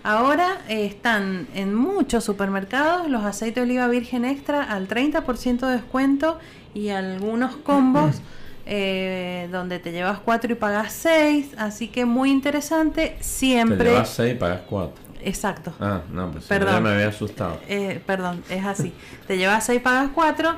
ahora 0.03 0.59
están 0.69 1.49
en 1.55 1.75
muchos 1.75 2.25
supermercados 2.25 3.09
los 3.09 3.25
aceites 3.25 3.57
de 3.57 3.63
oliva 3.63 3.89
virgen 3.89 4.25
extra 4.25 4.63
al 4.63 4.89
30% 4.89 5.67
de 5.67 5.73
descuento 5.73 6.39
y 6.75 6.91
algunos 6.91 7.57
combos 7.57 8.21
eh, 8.67 9.49
donde 9.51 9.79
te 9.79 9.93
llevas 9.93 10.19
4 10.21 10.53
y 10.53 10.55
pagas 10.55 10.93
6. 10.93 11.55
Así 11.59 11.89
que 11.89 12.05
muy 12.05 12.31
interesante. 12.31 13.17
Siempre. 13.21 13.79
Te 13.79 13.85
llevas 13.85 14.11
6 14.11 14.35
y 14.35 14.37
pagas 14.37 14.61
4. 14.69 14.95
Exacto. 15.25 15.73
Ah, 15.81 16.03
no, 16.13 16.31
pues 16.31 16.45
perdón. 16.45 16.83
me 16.83 16.91
había 16.91 17.09
asustado. 17.09 17.59
Eh, 17.69 18.01
perdón, 18.07 18.45
es 18.49 18.65
así. 18.65 18.93
te 19.27 19.37
llevas 19.37 19.67
6 19.67 19.81
y 19.81 19.83
pagas 19.83 20.11
4. 20.15 20.55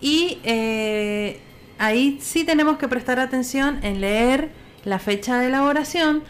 Y 0.00 0.38
eh, 0.44 1.40
ahí 1.78 2.18
sí 2.20 2.44
tenemos 2.44 2.78
que 2.78 2.88
prestar 2.88 3.18
atención 3.18 3.80
en 3.82 4.00
leer 4.00 4.50
la 4.84 4.98
fecha 4.98 5.38
de 5.38 5.46
elaboración, 5.48 6.22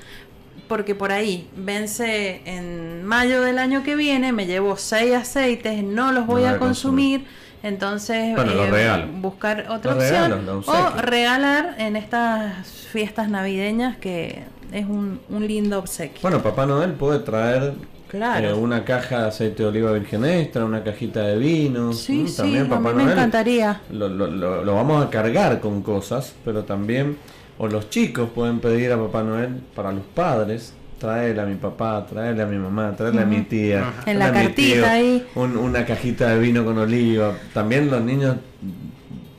porque 0.68 0.94
por 0.94 1.12
ahí 1.12 1.48
vence 1.56 2.40
en 2.44 3.04
mayo 3.04 3.42
del 3.42 3.58
año 3.58 3.82
que 3.82 3.96
viene, 3.96 4.32
me 4.32 4.46
llevo 4.46 4.76
seis 4.76 5.14
aceites, 5.14 5.82
no 5.82 6.12
los 6.12 6.26
voy 6.26 6.44
a 6.44 6.58
consumir, 6.58 7.26
entonces 7.62 8.36
eh, 8.36 9.06
buscar 9.16 9.66
otra 9.70 9.94
opción 9.94 10.62
o 10.66 10.90
regalar 11.00 11.74
en 11.78 11.96
estas 11.96 12.66
fiestas 12.66 13.28
navideñas 13.28 13.96
que 13.96 14.42
es 14.72 14.86
un, 14.86 15.20
un 15.28 15.46
lindo 15.46 15.78
obsequio. 15.78 16.20
Bueno, 16.22 16.42
Papá 16.42 16.66
Noel 16.66 16.92
puede 16.92 17.20
traer 17.20 17.74
Claro. 18.14 18.50
Eh, 18.50 18.54
una 18.54 18.84
caja 18.84 19.22
de 19.22 19.28
aceite 19.28 19.64
de 19.64 19.68
oliva 19.70 19.90
virgen 19.90 20.24
extra, 20.24 20.64
una 20.64 20.84
cajita 20.84 21.22
de 21.22 21.36
vino. 21.36 21.92
Sí, 21.92 22.28
sí, 22.28 22.36
también 22.36 22.68
Papá 22.68 22.92
me 22.92 23.02
encantaría. 23.02 23.80
Lo, 23.90 24.08
lo, 24.08 24.28
lo, 24.28 24.74
vamos 24.74 25.04
a 25.04 25.10
cargar 25.10 25.58
con 25.58 25.82
cosas, 25.82 26.32
pero 26.44 26.62
también, 26.62 27.16
o 27.58 27.66
los 27.66 27.90
chicos 27.90 28.30
pueden 28.32 28.60
pedir 28.60 28.92
a 28.92 28.96
Papá 28.96 29.24
Noel 29.24 29.56
para 29.74 29.90
los 29.90 30.04
padres, 30.14 30.74
traerle 31.00 31.42
a 31.42 31.44
mi 31.44 31.56
papá, 31.56 32.06
traerle 32.08 32.44
a 32.44 32.46
mi 32.46 32.56
mamá, 32.56 32.94
traerle 32.96 33.22
a 33.22 33.26
mi 33.26 33.40
tía. 33.42 33.92
En 34.06 34.20
la 34.20 34.32
cartita 34.32 34.92
ahí. 34.92 35.26
una 35.34 35.84
cajita 35.84 36.28
de 36.28 36.38
vino 36.38 36.64
con 36.64 36.78
oliva. 36.78 37.32
También 37.52 37.90
los 37.90 38.00
niños 38.00 38.36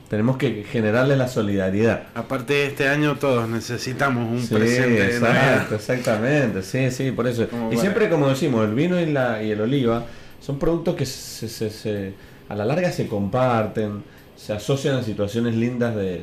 tenemos 0.09 0.37
que 0.37 0.63
generarle 0.63 1.15
la 1.15 1.27
solidaridad. 1.27 2.03
Aparte 2.13 2.53
de 2.53 2.65
este 2.67 2.87
año 2.87 3.17
todos 3.17 3.49
necesitamos 3.49 4.29
un 4.31 4.41
sí, 4.41 4.53
presente. 4.53 5.05
Exacto, 5.05 5.75
exactamente, 5.75 6.61
sí, 6.61 6.91
sí, 6.91 7.11
por 7.11 7.27
eso. 7.27 7.47
y 7.71 7.77
siempre 7.77 8.09
como 8.09 8.29
decimos, 8.29 8.65
el 8.65 8.75
vino 8.75 8.99
y, 8.99 9.07
la, 9.07 9.41
y 9.41 9.51
el 9.51 9.61
oliva 9.61 10.05
son 10.39 10.59
productos 10.59 10.95
que 10.95 11.05
se, 11.05 11.47
se, 11.47 12.13
a 12.47 12.55
la 12.55 12.65
larga 12.65 12.91
se 12.91 13.07
comparten, 13.07 14.03
se 14.35 14.53
asocian 14.53 14.97
a 14.97 15.03
situaciones 15.03 15.55
lindas 15.55 15.95
de, 15.95 16.21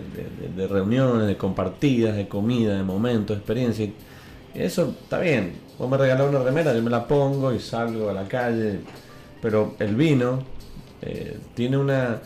de, 0.54 0.68
reuniones, 0.68 1.26
de 1.26 1.36
compartidas, 1.36 2.14
de 2.14 2.28
comida, 2.28 2.76
de 2.76 2.82
momentos, 2.84 3.36
de 3.36 3.40
experiencia. 3.40 3.86
Y 3.86 3.94
eso 4.54 4.94
está 5.02 5.18
bien. 5.18 5.54
Vos 5.78 5.90
me 5.90 5.96
regalás 5.96 6.28
una 6.28 6.38
remera, 6.40 6.72
yo 6.74 6.82
me 6.82 6.90
la 6.90 7.08
pongo 7.08 7.52
y 7.52 7.58
salgo 7.58 8.10
a 8.10 8.12
la 8.12 8.28
calle. 8.28 8.80
Pero 9.40 9.74
el 9.80 9.96
vino 9.96 10.40
eh, 11.00 11.38
tiene 11.54 11.78
una 11.78 12.20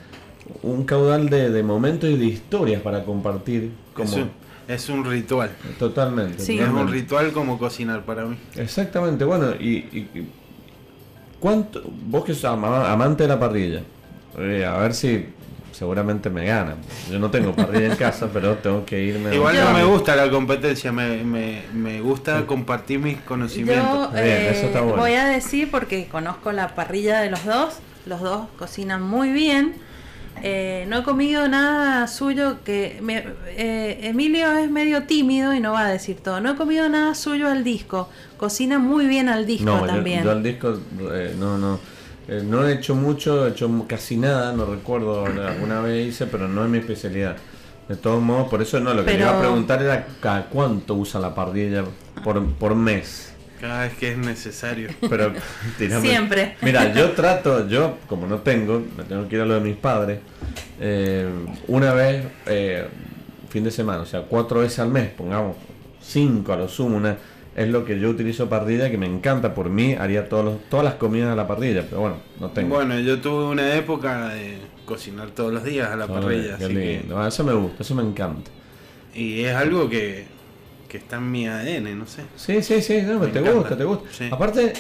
un 0.63 0.85
caudal 0.85 1.29
de, 1.29 1.63
momentos 1.63 2.09
y 2.11 2.17
de 2.17 2.27
historias 2.27 2.83
para 2.83 3.05
compartir. 3.05 3.73
Como... 3.95 4.29
Es, 4.69 4.89
un, 4.89 5.05
ritual. 5.05 5.51
Totalmente. 5.79 6.43
Es 6.43 6.69
un 6.69 6.89
ritual 6.89 7.33
como 7.33 7.59
cocinar 7.59 8.05
para 8.05 8.25
mí. 8.25 8.37
Exactamente, 8.57 9.25
bueno, 9.25 9.53
y, 9.53 10.09
¿cuánto, 11.39 11.83
vos 11.85 12.25
que 12.25 12.35
sos 12.35 12.45
amante 12.47 13.25
de 13.25 13.29
la 13.29 13.39
parrilla, 13.39 13.83
eh, 14.39 14.65
a 14.65 14.79
ver 14.79 14.93
si 14.93 15.27
seguramente 15.77 16.31
me 16.31 16.47
ganan. 16.47 16.77
Yo 17.11 17.19
no 17.19 17.31
tengo 17.31 17.55
parrilla 17.55 17.87
en 17.87 17.97
casa, 17.99 18.29
pero 18.33 18.55
tengo 18.57 18.85
que 18.87 19.03
irme. 19.03 19.35
Igual 19.35 19.57
no 19.57 19.73
me 19.73 19.85
gusta 19.85 20.17
la 20.17 20.31
competencia, 20.31 20.91
me, 20.91 21.23
me, 21.23 21.63
me 21.75 22.01
gusta 22.01 22.47
compartir 22.47 22.99
mis 22.99 23.19
conocimientos. 23.21 24.11
Eh, 24.15 24.73
voy 24.97 25.13
a 25.13 25.27
decir, 25.27 25.71
porque 25.71 26.09
conozco 26.09 26.51
la 26.53 26.75
parrilla 26.75 27.21
de 27.21 27.31
los 27.31 27.45
dos, 27.45 27.79
los 28.07 28.21
dos 28.23 28.47
cocinan 28.59 29.03
muy 29.03 29.33
bien. 29.33 29.75
Eh, 30.43 30.85
no 30.89 30.99
he 30.99 31.03
comido 31.03 31.49
nada 31.49 32.07
suyo 32.07 32.59
que 32.65 33.01
eh, 33.49 34.01
Emilio 34.03 34.53
es 34.53 34.71
medio 34.71 35.05
tímido 35.05 35.55
y 35.55 35.61
no 35.61 35.73
va 35.73 35.87
a 35.87 35.91
decir 35.91 36.17
todo. 36.23 36.41
No 36.41 36.53
he 36.53 36.57
comido 36.57 36.89
nada 36.89 37.15
suyo 37.15 37.49
al 37.49 37.65
disco. 37.65 38.09
Cocina 38.37 38.79
muy 38.79 39.07
bien 39.07 39.29
al 39.29 39.47
disco 39.47 39.81
también. 39.87 40.25
Yo, 40.25 40.31
al 40.31 40.43
disco 40.43 40.79
eh, 41.13 41.35
no 41.39 41.59
no 41.59 41.79
no 42.29 42.67
he 42.67 42.75
hecho 42.75 42.95
mucho, 42.97 43.47
he 43.47 43.51
hecho 43.51 43.71
casi 43.87 44.17
nada. 44.17 44.53
No 44.53 44.67
recuerdo 44.67 45.25
alguna 45.27 45.81
vez 45.81 46.09
hice, 46.09 46.27
pero 46.27 46.49
no 46.49 46.65
es 46.65 46.71
mi 46.71 46.79
especialidad. 46.79 47.37
De 47.89 47.95
todos 47.95 48.21
modos, 48.21 48.49
por 48.49 48.61
eso 48.63 48.81
no. 48.81 48.93
Lo 48.95 49.05
que 49.05 49.13
le 49.13 49.21
iba 49.21 49.37
a 49.37 49.41
preguntar 49.41 49.81
era 49.81 50.07
cuánto 50.51 50.95
usa 50.95 51.21
la 51.21 51.35
parrilla 51.35 51.85
por 52.25 52.45
por 52.55 52.75
mes. 52.75 53.36
Cada 53.61 53.83
vez 53.83 53.95
que 53.95 54.13
es 54.13 54.19
necesario. 54.19 54.91
Pero 55.09 55.33
Siempre. 56.01 56.57
Mira, 56.63 56.93
yo 56.93 57.13
trato, 57.13 57.69
yo 57.69 57.99
como 58.09 58.27
no 58.27 58.39
tengo, 58.39 58.83
me 58.97 59.05
tengo 59.05 59.29
que 59.29 59.37
ir 59.37 59.43
a 59.43 59.47
lo 59.47 59.55
de 59.55 59.61
mis 59.61 59.77
padres, 59.77 60.21
eh, 60.81 61.29
una 61.69 61.93
vez, 61.95 62.27
eh, 62.47 62.87
fin 63.49 63.65
de 63.65 63.71
semana, 63.71 64.03
o 64.03 64.07
sea, 64.07 64.23
cuatro 64.23 64.61
veces 64.61 64.79
al 64.81 64.89
mes, 64.89 65.09
pongamos, 65.11 65.57
cinco 66.01 66.53
a 66.53 66.57
lo 66.57 66.69
sumo, 66.69 66.97
una, 66.97 67.17
es 67.57 67.69
lo 67.69 67.85
que 67.85 67.99
yo 67.99 68.11
utilizo 68.11 68.49
parrilla, 68.49 68.91
que 68.91 68.99
me 68.99 69.07
encanta, 69.07 69.55
por 69.55 69.71
mí 69.71 69.95
haría 69.95 70.29
todos 70.29 70.59
todas 70.69 70.85
las 70.85 70.95
comidas 70.95 71.33
a 71.33 71.37
la 71.37 71.47
parrilla, 71.47 71.83
pero 71.89 72.03
bueno, 72.03 72.17
no 72.39 72.51
tengo. 72.51 72.75
Bueno, 72.75 72.99
yo 73.01 73.21
tuve 73.21 73.45
una 73.45 73.75
época 73.75 74.29
de 74.29 74.59
cocinar 74.85 75.31
todos 75.31 75.53
los 75.53 75.65
días 75.65 75.89
a 75.89 75.97
la 75.97 76.07
parrilla. 76.07 76.59
Eso 77.27 77.45
me 77.45 77.55
gusta, 77.55 77.83
eso 77.83 77.95
me 77.95 78.03
encanta. 78.03 78.51
Y 79.15 79.41
es 79.41 79.57
algo 79.57 79.89
que 79.89 80.27
que 80.97 81.05
está 81.05 81.17
en 81.17 81.31
mi 81.31 81.47
ADN, 81.47 81.99
no 81.99 82.07
sé. 82.07 82.23
Sí, 82.37 82.63
sí, 82.63 82.81
sí, 82.81 83.03
te 83.03 83.41
gusta, 83.53 83.77
te 83.77 83.85
gusta. 83.85 84.09
Aparte, 84.31 84.73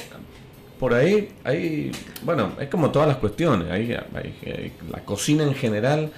por 0.80 0.94
ahí, 0.94 1.28
hay, 1.44 1.92
bueno, 2.22 2.52
es 2.58 2.68
como 2.68 2.90
todas 2.90 3.06
las 3.06 3.18
cuestiones, 3.18 3.70
hay, 3.70 3.88
la 3.88 5.00
cocina 5.04 5.44
en 5.44 5.54
general 5.54 6.10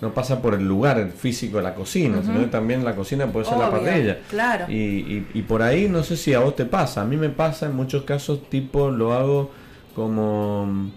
no 0.00 0.12
pasa 0.14 0.40
por 0.40 0.54
el 0.54 0.66
lugar 0.66 1.10
físico 1.10 1.58
de 1.58 1.62
la 1.64 1.74
cocina, 1.74 2.22
sino 2.22 2.40
que 2.40 2.46
también 2.46 2.82
la 2.82 2.96
cocina 2.96 3.26
puede 3.26 3.44
ser 3.44 3.58
la 3.58 3.70
parrilla. 3.70 4.18
Claro. 4.30 4.66
Y, 4.68 5.26
y, 5.32 5.42
por 5.42 5.62
ahí 5.62 5.86
no 5.88 6.02
sé 6.02 6.16
si 6.16 6.32
a 6.32 6.40
vos 6.40 6.56
te 6.56 6.64
pasa, 6.64 7.02
a 7.02 7.04
mí 7.04 7.16
me 7.16 7.28
pasa 7.28 7.66
en 7.66 7.76
muchos 7.76 8.04
casos, 8.04 8.48
tipo 8.48 8.90
lo 8.90 9.12
hago 9.12 9.50
como, 9.94 10.90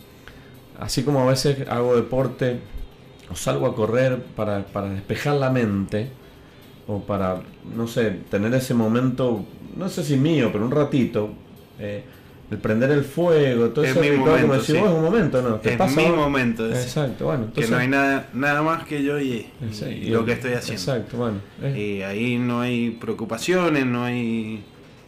así 0.79 1.03
como 1.03 1.21
a 1.21 1.25
veces 1.25 1.67
hago 1.69 1.95
deporte 1.95 2.59
o 3.29 3.35
salgo 3.35 3.67
a 3.67 3.75
correr 3.75 4.23
para, 4.35 4.65
para 4.65 4.89
despejar 4.89 5.35
la 5.35 5.49
mente 5.49 6.09
o 6.87 6.99
para, 6.99 7.41
no 7.75 7.87
sé, 7.87 8.11
tener 8.29 8.53
ese 8.53 8.73
momento, 8.73 9.43
no 9.75 9.89
sé 9.89 10.03
si 10.03 10.17
mío, 10.17 10.49
pero 10.51 10.65
un 10.65 10.71
ratito, 10.71 11.29
eh, 11.79 12.03
el 12.51 12.57
prender 12.59 12.91
el 12.91 13.03
fuego, 13.03 13.69
todo 13.69 13.83
ese 13.83 13.99
ritual, 13.99 14.41
como 14.41 14.53
decimos, 14.53 14.89
es 14.89 14.95
un 14.95 15.01
momento, 15.01 15.41
¿no? 15.41 15.55
¿Te 15.55 15.73
es 15.73 15.95
mi 15.95 16.05
momento. 16.09 16.69
Exacto, 16.69 17.25
bueno. 17.25 17.51
que 17.53 17.67
no 17.67 17.77
hay 17.77 17.87
nada, 17.87 18.29
nada 18.33 18.61
más 18.61 18.85
que 18.85 19.03
yo 19.03 19.19
y, 19.19 19.47
lo 20.07 20.25
que 20.25 20.33
estoy 20.33 20.53
haciendo. 20.53 20.81
Exacto, 20.81 21.17
bueno. 21.17 21.39
Y 21.75 22.01
ahí 22.01 22.37
no 22.37 22.61
hay 22.61 22.91
preocupaciones, 22.91 23.85
no 23.85 24.03
hay 24.03 24.63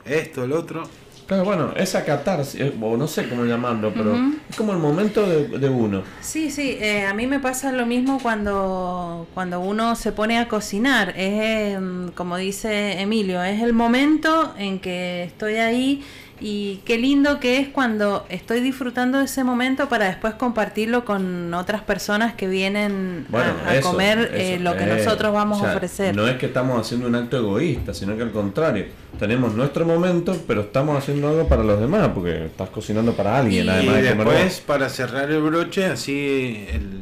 esto, 0.06 0.46
el 0.46 0.54
otro. 0.54 0.84
Claro, 1.28 1.44
bueno, 1.44 1.74
esa 1.76 2.06
catarsis, 2.06 2.62
eh, 2.62 2.74
o 2.82 2.96
no 2.96 3.06
sé 3.06 3.28
cómo 3.28 3.44
llamarlo, 3.44 3.92
pero 3.94 4.16
es 4.50 4.56
como 4.56 4.72
el 4.72 4.78
momento 4.78 5.28
de, 5.28 5.70
uno. 5.70 6.04
Sí, 6.22 6.50
sí, 6.50 6.78
eh, 6.80 7.06
a 7.06 7.14
mí 7.14 7.28
me 7.28 7.42
pasa 7.42 7.74
lo 7.74 7.86
mismo 7.86 8.20
cuando, 8.22 9.28
cuando 9.34 9.60
uno 9.60 9.98
se 9.98 10.14
pone 10.14 10.40
a 10.40 10.48
cocinar. 10.48 11.10
Es, 11.18 11.76
em, 11.76 12.12
como 12.12 12.38
dice 12.38 13.02
Emilio, 13.02 13.44
es 13.44 13.62
el 13.62 13.74
momento 13.74 14.54
en 14.58 14.80
que 14.80 15.24
estoy 15.24 15.56
ahí 15.56 16.02
y 16.40 16.82
qué 16.86 16.98
lindo 16.98 17.40
que 17.40 17.60
es 17.60 17.68
cuando 17.68 18.26
estoy 18.30 18.60
disfrutando 18.60 19.18
de 19.18 19.26
ese 19.26 19.44
momento 19.44 19.90
para 19.90 20.06
después 20.06 20.36
compartirlo 20.36 21.04
con 21.06 21.54
otras 21.54 21.82
personas 21.82 22.36
que 22.36 22.48
vienen 22.48 23.26
a, 23.34 23.82
comer 23.82 24.32
eh, 24.34 24.60
lo 24.60 24.76
que 24.76 24.86
nosotros 24.86 25.34
vamos 25.34 25.62
a 25.64 25.74
ofrecer. 25.74 26.16
No 26.16 26.28
es 26.28 26.38
que 26.38 26.48
estamos 26.48 26.80
haciendo 26.80 27.08
un 27.08 27.16
acto 27.16 27.38
egoísta, 27.38 27.94
sino 27.94 28.16
que 28.16 28.24
al 28.24 28.32
contrario, 28.32 28.86
tenemos 29.20 29.56
nuestro 29.56 29.86
momento, 29.86 30.38
pero 30.48 30.62
estamos 30.62 30.98
haciendo 30.98 31.30
algo 31.30 31.48
para 31.48 31.64
los 31.64 31.80
demás, 31.80 32.10
porque 32.14 32.46
estás 32.46 32.70
cocinando 32.70 33.14
para 33.14 33.40
alguien. 33.40 33.66
Y 33.66 33.70
además 33.70 34.02
después, 34.02 34.60
para 34.62 34.90
cerrar 34.90 35.32
el 35.32 35.42
broche, 35.42 35.86
así, 35.86 36.68
el, 36.72 37.02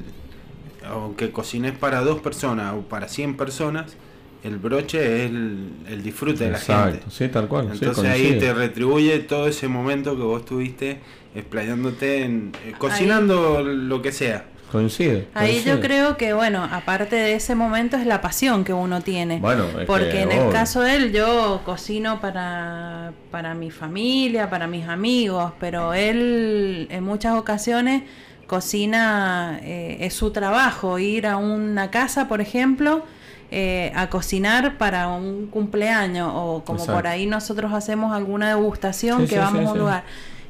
aunque 0.90 1.32
cocines 1.32 1.78
para 1.78 2.02
dos 2.02 2.22
personas 2.22 2.74
o 2.74 2.82
para 2.82 3.08
100 3.08 3.38
personas, 3.38 3.98
el 4.46 4.58
broche 4.58 5.26
es 5.26 5.32
el, 5.32 6.02
disfrute 6.04 6.46
de 6.46 6.52
la 6.52 6.60
gente. 6.60 7.00
Sí, 7.10 7.28
tal 7.30 7.48
cual. 7.48 7.70
Entonces 7.72 8.06
ahí 8.06 8.38
te 8.40 8.54
retribuye 8.54 9.20
todo 9.20 9.48
ese 9.48 9.68
momento 9.68 10.16
que 10.16 10.24
vos 10.24 10.42
estuviste 10.42 11.00
explayándote, 11.34 12.24
en, 12.24 12.52
eh, 12.66 12.74
cocinando 12.78 13.62
lo 13.62 14.02
que 14.02 14.12
sea. 14.12 14.46
Coincide. 14.72 15.28
Ahí 15.34 15.64
yo 15.64 15.80
creo 15.80 16.18
que, 16.18 16.34
bueno, 16.34 16.68
aparte 16.70 17.16
de 17.16 17.36
ese 17.36 17.56
momento 17.56 17.98
es 17.98 18.06
la 18.06 18.20
pasión 18.20 18.64
que 18.64 18.74
uno 18.74 19.02
tiene. 19.02 19.40
Bueno, 19.40 19.68
porque 19.88 20.22
en 20.22 20.32
el 20.32 20.52
caso 20.52 20.82
de 20.82 20.96
él 20.96 21.14
yo 21.14 21.62
cocino 21.64 22.20
para, 22.20 23.14
para 23.32 23.54
mi 23.54 23.72
familia, 23.72 24.50
para 24.50 24.68
mis 24.68 24.88
amigos, 24.88 25.54
pero 25.60 25.94
él 25.94 26.88
en 26.90 27.04
muchas 27.04 27.36
ocasiones 27.36 28.04
cocina, 28.48 29.60
eh, 29.64 29.98
es 30.02 30.14
su 30.14 30.32
trabajo, 30.32 31.00
ir 31.00 31.28
a 31.28 31.38
una 31.38 31.90
casa, 31.92 32.28
por 32.28 32.42
ejemplo, 32.42 33.04
eh, 33.52 33.92
a 33.96 34.10
cocinar 34.10 34.78
para 34.78 35.08
un 35.08 35.48
cumpleaños 35.48 36.32
o 36.34 36.64
como 36.66 36.86
por 36.86 37.08
ahí 37.08 37.26
nosotros 37.26 37.74
hacemos 37.74 38.14
alguna 38.14 38.50
degustación 38.50 39.28
que 39.28 39.38
vamos 39.38 39.66
a 39.66 39.72
un 39.74 39.80
lugar. 39.80 40.04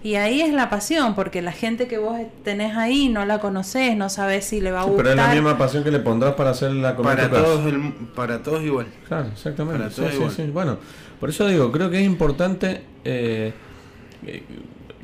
Y 0.03 0.15
ahí 0.15 0.41
es 0.41 0.53
la 0.53 0.69
pasión, 0.69 1.15
porque 1.15 1.41
la 1.41 1.51
gente 1.51 1.87
que 1.87 1.97
vos 1.97 2.15
tenés 2.43 2.77
ahí 2.77 3.09
no 3.09 3.25
la 3.25 3.39
conoces, 3.39 3.97
no 3.97 4.07
sabes 4.09 4.45
si 4.45 4.61
le 4.61 4.71
va 4.71 4.81
a 4.81 4.83
gustar. 4.83 5.03
pero 5.03 5.09
es 5.09 5.15
la 5.15 5.33
misma 5.33 5.57
pasión 5.57 5.83
que 5.83 5.89
le 5.89 5.99
pondrás 5.99 6.35
para 6.35 6.51
hacer 6.51 6.71
la 6.73 6.95
comida. 6.95 7.15
Para, 7.15 7.29
todos, 7.31 7.73
para 8.15 8.43
todos 8.43 8.63
igual. 8.63 8.85
Claro, 9.07 9.29
exactamente. 9.33 9.79
Para 9.79 9.89
todos 9.89 10.13
igual. 10.13 10.51
Bueno, 10.51 10.77
por 11.19 11.29
eso 11.29 11.47
digo, 11.47 11.71
creo 11.71 11.89
que 11.89 12.01
es 12.01 12.05
importante 12.05 12.83
eh, 13.03 13.51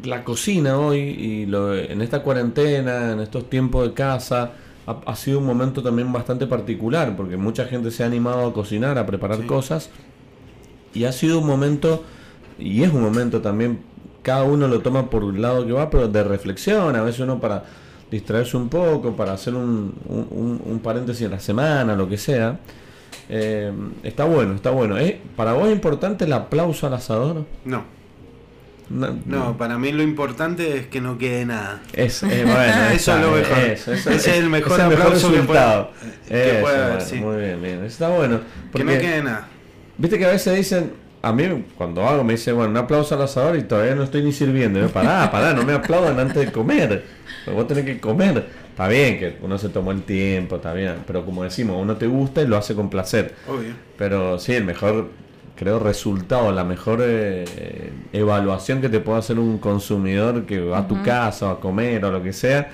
la 0.03 0.23
cocina 0.23 0.77
hoy 0.77 0.99
y 0.99 1.45
lo, 1.45 1.75
en 1.75 2.01
esta 2.01 2.21
cuarentena, 2.21 3.13
en 3.13 3.21
estos 3.21 3.49
tiempos 3.49 3.87
de 3.87 3.93
casa, 3.93 4.51
ha, 5.05 5.15
sido 5.15 5.39
un 5.39 5.45
momento 5.45 5.81
también 5.83 6.11
bastante 6.11 6.47
particular, 6.47 7.15
porque 7.15 7.37
mucha 7.37 7.65
gente 7.65 7.91
se 7.91 8.03
ha 8.03 8.07
animado 8.07 8.47
a 8.47 8.53
cocinar, 8.53 8.97
a 8.97 9.05
preparar 9.05 9.45
cosas, 9.45 9.89
y 10.93 11.05
ha 11.05 11.11
sido 11.11 11.39
un 11.39 11.47
momento, 11.47 12.03
y 12.59 12.83
es 12.83 12.91
un 12.91 13.01
momento 13.01 13.41
también 13.41 13.79
cada 14.23 14.43
uno 14.43 14.67
lo 14.67 14.81
toma 14.81 15.09
por 15.09 15.23
un 15.23 15.41
lado 15.41 15.65
que 15.65 15.71
va, 15.71 15.89
pero 15.89 16.07
de 16.07 16.23
reflexión, 16.23 16.95
a 16.95 17.01
veces 17.01 17.21
uno 17.21 17.39
para 17.39 17.63
distraerse 18.11 18.57
un 18.57 18.69
poco, 18.69 19.15
para 19.15 19.33
hacer 19.33 19.55
un, 19.55 19.93
un, 20.07 20.79
paréntesis 20.79 21.23
en 21.23 21.31
la 21.31 21.39
semana, 21.39 21.95
lo 21.95 22.07
que 22.09 22.17
sea. 22.17 22.59
Eh, 23.29 23.71
está 24.03 24.25
bueno, 24.25 24.53
está 24.53 24.69
bueno. 24.71 24.97
¿Eh? 24.97 25.21
¿Para 25.35 25.53
vos 25.53 25.67
es 25.67 25.73
importante 25.73 26.25
el 26.25 26.33
aplauso 26.33 26.87
al 26.87 26.93
asador? 26.93 27.45
No. 27.63 28.00
No, 28.91 29.57
para 29.57 29.77
mí 29.77 29.91
lo 29.91 30.03
importante 30.03 30.77
es 30.77 30.87
que 30.87 31.01
no 31.01 31.17
quede 31.17 31.45
nada. 31.45 31.81
Es, 31.93 32.23
eh, 32.23 32.43
bueno, 32.43 32.85
eso 32.93 33.15
es 33.15 33.21
lo 33.21 33.31
mejor. 33.31 33.57
Ese 33.57 33.93
es 33.93 34.27
el 34.27 34.49
mejor 34.49 34.81
aplauso 34.81 35.31
que 35.31 35.39
puede, 35.39 35.87
que 36.27 36.57
haber. 36.65 37.15
Muy 37.21 37.37
bien, 37.37 37.61
bien. 37.61 37.83
Está 37.85 38.09
bueno. 38.09 38.41
que 38.73 38.83
no 38.83 38.91
quede 38.91 39.23
nada. 39.23 39.47
Viste 39.97 40.17
que 40.17 40.25
a 40.25 40.29
veces 40.29 40.55
dicen, 40.55 40.93
a 41.21 41.31
mí 41.31 41.65
cuando 41.77 42.07
hago 42.07 42.23
me 42.23 42.33
dice, 42.33 42.51
bueno, 42.51 42.71
un 42.71 42.77
aplauso 42.77 43.15
al 43.15 43.21
asador 43.21 43.55
y 43.55 43.63
todavía 43.63 43.95
no 43.95 44.03
estoy 44.03 44.23
ni 44.23 44.31
sirviendo. 44.31 44.79
Yo, 44.79 44.89
pará, 44.89 45.29
pará, 45.31 45.53
no 45.53 45.63
me 45.63 45.73
aplaudan 45.73 46.19
antes 46.19 46.45
de 46.45 46.51
comer. 46.51 47.05
Vos 47.47 47.67
tenés 47.67 47.85
que 47.85 47.99
comer. 47.99 48.45
Está 48.69 48.87
bien 48.87 49.19
que 49.19 49.37
uno 49.41 49.57
se 49.57 49.69
tomó 49.69 49.91
el 49.91 50.03
tiempo, 50.03 50.55
está 50.55 50.73
bien. 50.73 50.95
Pero 51.05 51.25
como 51.25 51.43
decimos, 51.43 51.77
uno 51.79 51.97
te 51.97 52.07
gusta 52.07 52.41
y 52.41 52.47
lo 52.47 52.57
hace 52.57 52.73
con 52.73 52.89
placer. 52.89 53.35
Obvio. 53.47 53.73
Pero 53.97 54.39
sí, 54.39 54.53
el 54.53 54.63
mejor, 54.63 55.09
creo, 55.55 55.79
resultado, 55.79 56.51
la 56.51 56.63
mejor 56.63 56.99
eh, 57.03 57.91
evaluación 58.13 58.81
que 58.81 58.89
te 58.89 58.99
puede 58.99 59.19
hacer 59.19 59.39
un 59.39 59.57
consumidor 59.57 60.45
que 60.45 60.59
va 60.59 60.79
a 60.79 60.87
tu 60.87 61.01
casa 61.03 61.51
a 61.51 61.55
comer 61.55 62.03
o 62.05 62.11
lo 62.11 62.23
que 62.23 62.33
sea, 62.33 62.69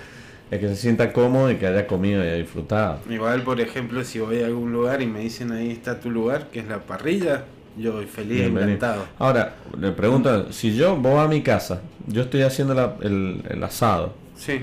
es 0.50 0.60
que 0.60 0.68
se 0.70 0.76
sienta 0.76 1.12
cómodo 1.12 1.52
y 1.52 1.56
que 1.56 1.68
haya 1.68 1.88
comido 1.88 2.24
y 2.24 2.28
haya 2.28 2.36
disfrutado. 2.36 3.00
Igual, 3.10 3.44
por 3.44 3.60
ejemplo, 3.60 4.04
si 4.04 4.20
voy 4.20 4.42
a 4.42 4.46
algún 4.46 4.72
lugar 4.72 5.02
y 5.02 5.08
me 5.08 5.20
dicen 5.20 5.52
ahí 5.52 5.72
está 5.72 6.00
tu 6.00 6.10
lugar, 6.10 6.48
que 6.52 6.60
es 6.60 6.68
la 6.68 6.80
parrilla, 6.80 7.44
yo 7.78 7.94
voy 7.94 8.06
feliz, 8.06 8.44
encantado. 8.44 9.06
Ahora, 9.20 9.56
le 9.78 9.92
pregunto, 9.92 10.52
si 10.52 10.76
yo 10.76 10.96
voy 10.96 11.20
a 11.20 11.28
mi 11.28 11.42
casa, 11.42 11.82
yo 12.08 12.24
estoy 12.24 12.42
haciendo 12.42 12.98
el, 13.02 13.44
el, 13.50 13.64
asado. 13.64 14.14
Sí. 14.36 14.62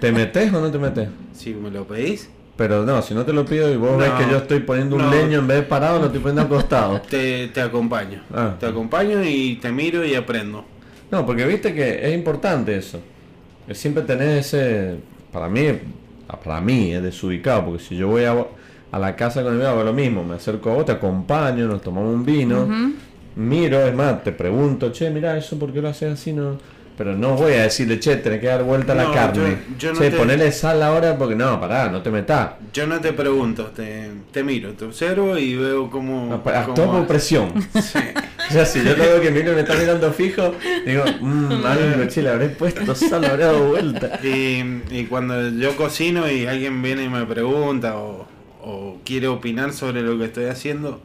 ¿Te 0.00 0.12
metes 0.12 0.52
o 0.52 0.60
no 0.60 0.70
te 0.70 0.78
metes? 0.78 1.08
Si 1.34 1.54
me 1.54 1.70
lo 1.70 1.86
pedís. 1.86 2.30
Pero 2.58 2.84
no, 2.84 3.00
si 3.00 3.14
no 3.14 3.24
te 3.24 3.32
lo 3.32 3.46
pido 3.46 3.72
y 3.72 3.76
vos 3.76 3.96
ves 3.96 4.10
que 4.18 4.30
yo 4.30 4.36
estoy 4.36 4.58
poniendo 4.60 4.96
un 4.96 5.10
leño 5.10 5.38
en 5.38 5.46
vez 5.46 5.58
de 5.58 5.62
parado, 5.62 6.00
lo 6.00 6.06
estoy 6.06 6.20
poniendo 6.20 6.42
acostado. 6.42 7.00
Te, 7.08 7.48
te 7.48 7.62
acompaño. 7.62 8.20
Ah. 8.34 8.56
Te 8.58 8.66
acompaño 8.66 9.22
y 9.24 9.56
te 9.62 9.70
miro 9.70 10.04
y 10.04 10.14
aprendo. 10.14 10.64
No, 11.10 11.24
porque 11.24 11.46
viste 11.46 11.72
que 11.72 12.06
es 12.06 12.14
importante 12.14 12.76
eso. 12.76 13.00
Es 13.66 13.78
siempre 13.78 14.02
tener 14.02 14.38
ese, 14.38 14.96
para 15.32 15.48
mí, 15.48 15.68
para 16.42 16.60
mí 16.60 16.92
es 16.92 17.02
desubicado, 17.02 17.66
porque 17.66 17.82
si 17.82 17.96
yo 17.96 18.08
voy 18.08 18.24
a 18.24 18.34
a 18.90 18.98
la 18.98 19.16
casa 19.16 19.42
con 19.42 19.60
el 19.60 19.66
hago 19.66 19.82
lo 19.82 19.92
mismo, 19.92 20.24
me 20.24 20.36
acerco 20.36 20.70
a 20.70 20.74
vos, 20.74 20.84
te 20.86 20.92
acompaño, 20.92 21.66
nos 21.66 21.82
tomamos 21.82 22.14
un 22.14 22.24
vino, 22.24 22.66
miro, 23.36 23.86
es 23.86 23.94
más, 23.94 24.22
te 24.24 24.32
pregunto, 24.32 24.90
che, 24.92 25.10
mira 25.10 25.36
eso, 25.36 25.58
¿por 25.58 25.72
qué 25.72 25.82
lo 25.82 25.88
haces 25.88 26.14
así? 26.14 26.32
No? 26.32 26.58
Pero 26.98 27.16
no 27.16 27.36
voy 27.36 27.52
a 27.52 27.62
decirle, 27.62 28.00
che, 28.00 28.16
tenés 28.16 28.40
que 28.40 28.48
dar 28.48 28.64
vuelta 28.64 28.92
a 28.92 28.96
la 28.96 29.12
carne. 29.12 29.56
Yo, 29.78 29.92
che, 29.92 30.10
ponele 30.10 30.50
sal 30.50 30.82
ahora 30.82 31.16
porque 31.16 31.36
no, 31.36 31.60
pará, 31.60 31.88
no 31.88 32.02
te 32.02 32.10
metas. 32.10 32.54
Yo 32.72 32.88
no 32.88 33.00
te 33.00 33.12
pregunto, 33.12 33.66
te, 33.66 34.10
te 34.32 34.42
miro, 34.42 34.72
te 34.72 34.84
observo 34.84 35.38
y 35.38 35.54
veo 35.54 35.88
cómo. 35.90 36.34
Actúa 36.44 36.90
por 36.90 37.06
presión. 37.06 37.52
sí. 37.80 38.00
O 38.48 38.52
sea, 38.52 38.66
si 38.66 38.82
yo 38.82 38.96
lo 38.96 39.04
veo 39.04 39.20
que 39.20 39.30
miro 39.30 39.52
me 39.52 39.60
está 39.60 39.74
mirando 39.76 40.12
fijo, 40.12 40.54
digo, 40.84 41.04
mmm, 41.20 41.64
algo, 41.64 42.08
che, 42.08 42.22
le 42.22 42.30
habré 42.30 42.48
puesto 42.48 42.94
sal, 42.96 43.20
le 43.20 43.28
habré 43.28 43.44
dado 43.44 43.68
vuelta. 43.68 44.18
Y, 44.24 44.82
y 44.90 45.06
cuando 45.08 45.50
yo 45.50 45.76
cocino 45.76 46.28
y 46.28 46.46
alguien 46.46 46.82
viene 46.82 47.04
y 47.04 47.08
me 47.08 47.24
pregunta 47.26 47.96
o 47.96 48.26
o 48.68 48.98
quiere 49.04 49.28
opinar 49.28 49.72
sobre 49.72 50.02
lo 50.02 50.18
que 50.18 50.26
estoy 50.26 50.46
haciendo. 50.46 51.00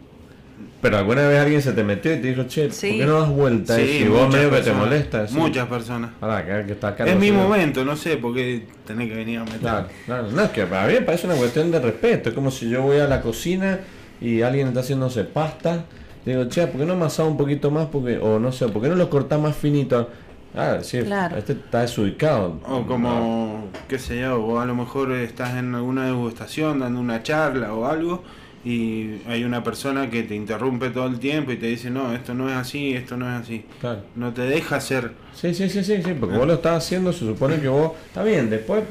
Pero 0.84 0.98
alguna 0.98 1.26
vez 1.30 1.39
alguien 1.39 1.62
se 1.62 1.72
te 1.72 1.82
metió 1.82 2.13
y 2.13 2.17
te 2.17 2.28
dijo, 2.28 2.43
che, 2.43 2.67
¿por 2.67 2.78
qué 2.78 3.06
no 3.06 3.22
das 3.22 3.30
vuelta? 3.30 3.82
y 3.82 4.06
vos 4.06 4.30
medio 4.30 4.52
que 4.52 4.60
te 4.60 4.74
molesta. 4.74 5.26
Muchas 5.32 5.65
personas. 5.69 6.12
que 6.19 6.74
está 6.74 6.93
es 7.06 7.17
mi 7.17 7.32
momento, 7.32 7.86
no 7.86 7.96
sé 7.96 8.17
por 8.17 8.36
qué 8.36 8.65
tenés 8.86 9.08
que 9.08 9.15
venir 9.15 9.39
a 9.39 9.46
meter. 9.46 9.60
Claro, 9.62 9.88
No, 10.30 10.43
es 10.43 10.52
que 10.52 10.65
para 10.65 10.88
mí 10.88 10.96
me 10.96 11.02
parece 11.04 11.26
una 11.26 11.38
cuestión 11.38 11.72
de 11.72 11.80
respeto. 11.80 12.28
Es 12.28 12.36
como 12.36 12.52
si 12.52 12.69
yo 12.69 12.82
voy 12.82 12.98
a 12.98 13.08
la 13.08 13.22
cocina 13.22 13.80
y 14.19 14.41
alguien 14.41 14.67
está 14.67 14.82
haciéndose 14.82 15.24
pasta. 15.24 15.86
Digo, 16.26 16.50
che, 16.50 16.67
¿por 16.67 16.82
qué 16.82 16.86
no 16.86 16.93
amasás 16.93 17.28
un 17.28 17.38
poquito 17.38 17.72
más? 17.72 17.86
porque 17.86 18.17
O 18.17 18.38
no 18.38 18.52
sé, 18.52 18.67
¿por 18.67 18.82
qué 18.82 18.89
no 18.89 18.96
lo 18.96 19.10
cortás 19.10 19.39
más 19.39 19.56
finito? 19.56 20.10
Ah, 20.54 20.80
sí, 20.82 20.98
este 20.98 21.54
está 21.54 21.80
desubicado. 21.80 22.60
O 22.67 22.86
como, 22.86 23.69
qué 23.88 23.98
sé 23.98 24.19
yo, 24.19 24.36
o 24.36 24.60
a 24.60 24.65
lo 24.65 24.76
mejor 24.76 25.13
estás 25.13 25.56
en 25.56 25.74
alguna 25.76 26.08
degustación 26.08 26.80
dando 26.80 27.00
una 27.00 27.24
charla 27.24 27.74
o 27.74 27.86
algo 27.86 28.22
y 28.65 29.21
hay 29.28 29.43
una 29.43 29.63
persona 29.63 30.10
que 30.10 30.23
te 30.23 30.36
interrumpe 30.36 30.89
todo 30.89 31.08
el 31.08 31.19
tiempo 31.19 31.52
y 31.52 31.58
te 31.58 31.67
dice, 31.67 31.89
no, 31.89 32.13
esto 32.13 32.34
no 32.34 32.49
es 32.49 32.56
así, 32.56 32.93
esto 32.93 33.17
no 33.17 33.28
es 33.30 33.41
así. 33.41 33.65
Claro. 33.82 34.02
No 34.15 34.34
te 34.34 34.43
deja 34.43 34.78
hacer. 34.78 35.12
Sí, 35.34 35.54
sí, 35.54 35.69
sí, 35.69 35.84
sí, 35.84 36.02
sí 36.02 36.13
porque 36.19 36.38
vos 36.38 36.47
lo 36.47 36.54
estás 36.54 36.84
haciendo, 36.84 37.12
se 37.12 37.19
supone 37.19 37.60
que 37.60 37.67
vos... 37.67 37.91
Está 38.08 38.23
bien, 38.23 38.49
después 38.49 38.84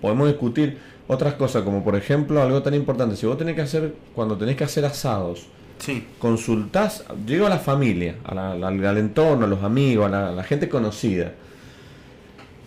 podemos 0.00 0.28
discutir 0.28 0.78
otras 1.06 1.34
cosas, 1.34 1.62
como 1.62 1.82
por 1.82 1.96
ejemplo 1.96 2.42
algo 2.42 2.62
tan 2.62 2.74
importante, 2.74 3.16
si 3.16 3.26
vos 3.26 3.38
tenés 3.38 3.54
que 3.54 3.62
hacer, 3.62 3.94
cuando 4.14 4.36
tenés 4.36 4.56
que 4.56 4.64
hacer 4.64 4.84
asados, 4.84 5.46
Sí. 5.78 6.06
Consultás, 6.18 7.04
llego 7.26 7.46
a 7.46 7.50
la 7.50 7.58
familia, 7.58 8.16
al, 8.24 8.96
entorno, 8.96 9.44
a 9.44 9.48
los 9.48 9.62
amigos, 9.62 10.10
a 10.10 10.32
la, 10.32 10.44
gente 10.44 10.68
conocida. 10.68 11.32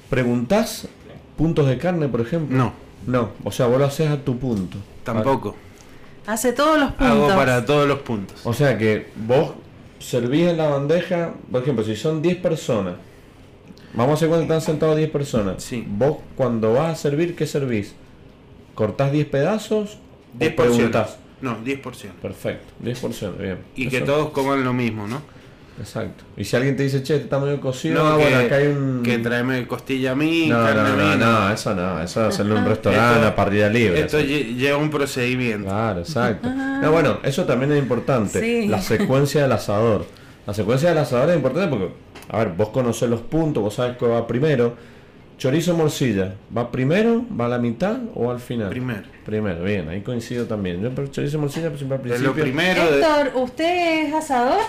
¿Preguntás 0.09 0.87
puntos 1.35 1.67
de 1.67 1.77
carne, 1.77 2.07
por 2.07 2.21
ejemplo? 2.21 2.55
No. 2.55 2.73
No, 3.05 3.29
o 3.43 3.51
sea, 3.51 3.67
vos 3.67 3.79
lo 3.79 3.85
haces 3.85 4.09
a 4.09 4.17
tu 4.17 4.37
punto. 4.37 4.77
Tampoco. 5.03 5.55
Hace 6.27 6.51
todos 6.51 6.77
los 6.77 6.91
puntos. 6.91 7.07
Hago 7.07 7.27
para 7.29 7.65
todos 7.65 7.87
los 7.87 7.99
puntos. 7.99 8.41
O 8.43 8.53
sea 8.53 8.77
que 8.77 9.07
vos 9.15 9.53
servís 9.97 10.47
en 10.47 10.57
la 10.57 10.67
bandeja, 10.67 11.33
por 11.49 11.61
ejemplo, 11.61 11.85
si 11.85 11.95
son 11.95 12.21
10 12.21 12.37
personas, 12.37 12.95
vamos 13.93 14.11
a 14.11 14.13
hacer 14.15 14.27
cuando 14.27 14.43
están 14.43 14.61
sentados 14.61 14.97
10 14.97 15.09
personas. 15.09 15.63
Sí. 15.63 15.85
Vos 15.87 16.17
cuando 16.35 16.73
vas 16.73 16.91
a 16.91 16.95
servir, 16.95 17.33
¿qué 17.33 17.47
servís? 17.47 17.95
¿Cortás 18.75 19.13
10 19.13 19.25
pedazos? 19.27 19.99
10 20.37 20.53
preguntás? 20.53 21.17
No, 21.39 21.63
10%. 21.63 21.81
Perfecto, 22.21 22.73
10%, 22.83 23.37
bien. 23.37 23.59
Y 23.75 23.87
que 23.87 24.01
todos 24.01 24.31
coman 24.31 24.63
lo 24.65 24.73
mismo, 24.73 25.07
¿no? 25.07 25.21
Exacto. 25.79 26.23
Y 26.35 26.43
si 26.43 26.55
alguien 26.55 26.75
te 26.75 26.83
dice, 26.83 27.03
che, 27.03 27.15
está 27.17 27.39
medio 27.39 27.61
cocido, 27.61 28.03
no, 28.03 28.09
ah, 28.09 28.17
que, 28.17 28.23
bueno, 28.23 28.39
acá 28.39 28.55
hay 28.55 28.67
un. 28.67 29.03
Que 29.03 29.19
tráeme 29.19 29.67
costilla 29.67 30.11
a 30.11 30.15
mí, 30.15 30.47
no, 30.47 30.55
carne 30.55 30.89
no, 30.89 30.95
no, 30.95 31.15
no, 31.17 31.53
eso 31.53 31.75
no, 31.75 32.01
eso 32.01 32.21
es 32.21 32.33
hacerlo 32.33 32.55
en 32.55 32.63
un 32.63 32.69
restaurante 32.69 33.25
a 33.27 33.35
parrilla 33.35 33.69
libre. 33.69 34.01
Esto 34.01 34.19
lleva 34.19 34.77
un 34.77 34.89
procedimiento. 34.89 35.67
Claro, 35.67 35.99
exacto. 35.99 36.49
No, 36.49 36.91
bueno, 36.91 37.19
eso 37.23 37.45
también 37.45 37.71
es 37.71 37.79
importante. 37.79 38.67
La 38.67 38.81
secuencia 38.81 39.43
del 39.43 39.51
asador. 39.51 40.05
La 40.45 40.53
secuencia 40.53 40.89
del 40.89 40.97
asador 40.97 41.29
es 41.29 41.35
importante 41.35 41.67
porque, 41.67 41.93
a 42.29 42.37
ver, 42.39 42.49
vos 42.49 42.69
conocés 42.69 43.09
los 43.09 43.21
puntos, 43.21 43.61
vos 43.61 43.73
sabes 43.73 43.97
que 43.97 44.05
va 44.05 44.25
primero 44.25 44.75
Chorizo 45.37 45.75
morcilla, 45.75 46.33
¿va 46.55 46.71
primero, 46.71 47.23
va 47.39 47.45
a 47.45 47.49
la 47.49 47.59
mitad 47.59 47.97
o 48.15 48.31
al 48.31 48.39
final? 48.39 48.69
Primero. 48.69 49.03
Primero, 49.23 49.63
bien, 49.63 49.87
ahí 49.87 50.01
coincido 50.01 50.45
también. 50.45 50.81
Yo 50.81 50.89
pero 50.95 51.09
chorizo 51.09 51.37
morcilla 51.37 51.67
pues, 51.67 51.79
siempre 51.79 51.97
al 51.97 52.01
principio. 52.01 52.29
lo 52.29 52.41
primero. 52.41 52.81
Héctor, 52.81 53.31
¿usted 53.35 54.07
es 54.07 54.13
asador? 54.15 54.61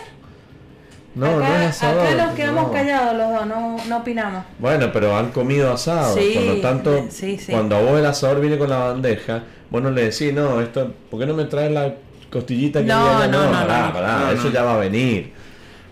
No, 1.18 1.40
no 1.40 1.44
es 1.44 1.68
asador. 1.70 2.06
Acá 2.06 2.26
nos 2.26 2.34
quedamos 2.34 2.70
callados 2.70 3.16
los 3.16 3.30
dos, 3.32 3.46
no, 3.46 3.76
no 3.88 3.96
opinamos. 3.96 4.44
Bueno, 4.60 4.90
pero 4.92 5.16
han 5.16 5.30
comido 5.32 5.72
asado. 5.72 6.14
Sí, 6.16 6.32
por 6.34 6.44
lo 6.44 6.60
tanto, 6.60 7.08
cuando 7.50 7.76
a 7.76 7.80
vos 7.80 7.98
el 7.98 8.06
asador 8.06 8.40
viene 8.40 8.56
con 8.56 8.70
la 8.70 8.78
bandeja, 8.78 9.42
vos 9.68 9.82
no 9.82 9.90
le 9.90 10.10
decís, 10.10 10.32
no, 10.32 10.60
esto, 10.60 10.92
¿por 11.10 11.18
qué 11.18 11.26
no 11.26 11.34
me 11.34 11.44
traes 11.44 11.72
la 11.72 11.92
costillita 12.30 12.80
que 12.80 12.86
no, 12.86 13.26
no, 13.26 13.50
no, 13.50 14.30
eso 14.30 14.50
ya 14.52 14.62
va 14.62 14.74
a 14.74 14.78
venir. 14.78 15.32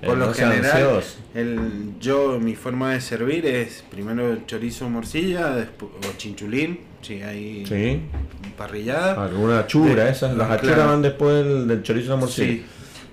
Por 0.04 0.18
lo 0.18 0.32
general, 0.32 1.02
el, 1.34 1.94
yo, 1.98 2.38
mi 2.38 2.54
forma 2.54 2.92
de 2.92 3.00
servir 3.00 3.46
es 3.46 3.82
primero 3.90 4.46
chorizo 4.46 4.88
morcilla 4.88 5.50
después, 5.50 5.90
o 6.08 6.16
chinchulín, 6.16 6.80
si 7.02 7.22
hay 7.22 7.66
sí. 7.66 8.02
parrillada. 8.56 9.24
Alguna 9.24 9.60
achura, 9.60 10.08
esas, 10.08 10.36
las 10.36 10.50
achuras 10.50 10.86
van 10.86 11.02
después 11.02 11.44
del, 11.66 11.82
chorizo 11.82 12.12
de 12.12 12.16
morcilla. 12.18 12.52
Sí. 12.52 12.64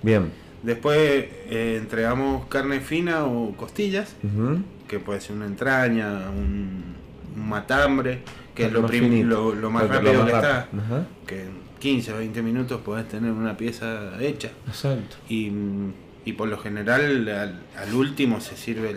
Bien. 0.02 0.43
Después 0.64 0.98
eh, 0.98 1.78
entregamos 1.80 2.46
carne 2.46 2.80
fina 2.80 3.24
o 3.24 3.54
costillas, 3.56 4.16
que 4.88 4.98
puede 4.98 5.20
ser 5.20 5.36
una 5.36 5.46
entraña, 5.46 6.30
un, 6.30 6.94
matambre, 7.36 8.20
que 8.54 8.66
es 8.66 8.72
lo, 8.72 8.82
lo, 9.54 9.70
más 9.70 9.88
rápido 9.88 10.24
que 10.24 10.32
está. 10.32 10.68
Que 11.26 11.42
en 11.42 11.64
15 11.78 12.12
o 12.14 12.16
20 12.18 12.42
minutos 12.42 12.80
podés 12.80 13.08
tener 13.08 13.30
una 13.30 13.56
pieza 13.56 14.12
hecha. 14.20 14.50
Exacto. 14.66 15.16
Y 15.28 15.52
y 16.24 16.32
por 16.32 16.48
lo 16.48 16.58
general 16.58 17.28
al, 17.76 17.94
último 17.94 18.40
se 18.40 18.56
sirve 18.56 18.96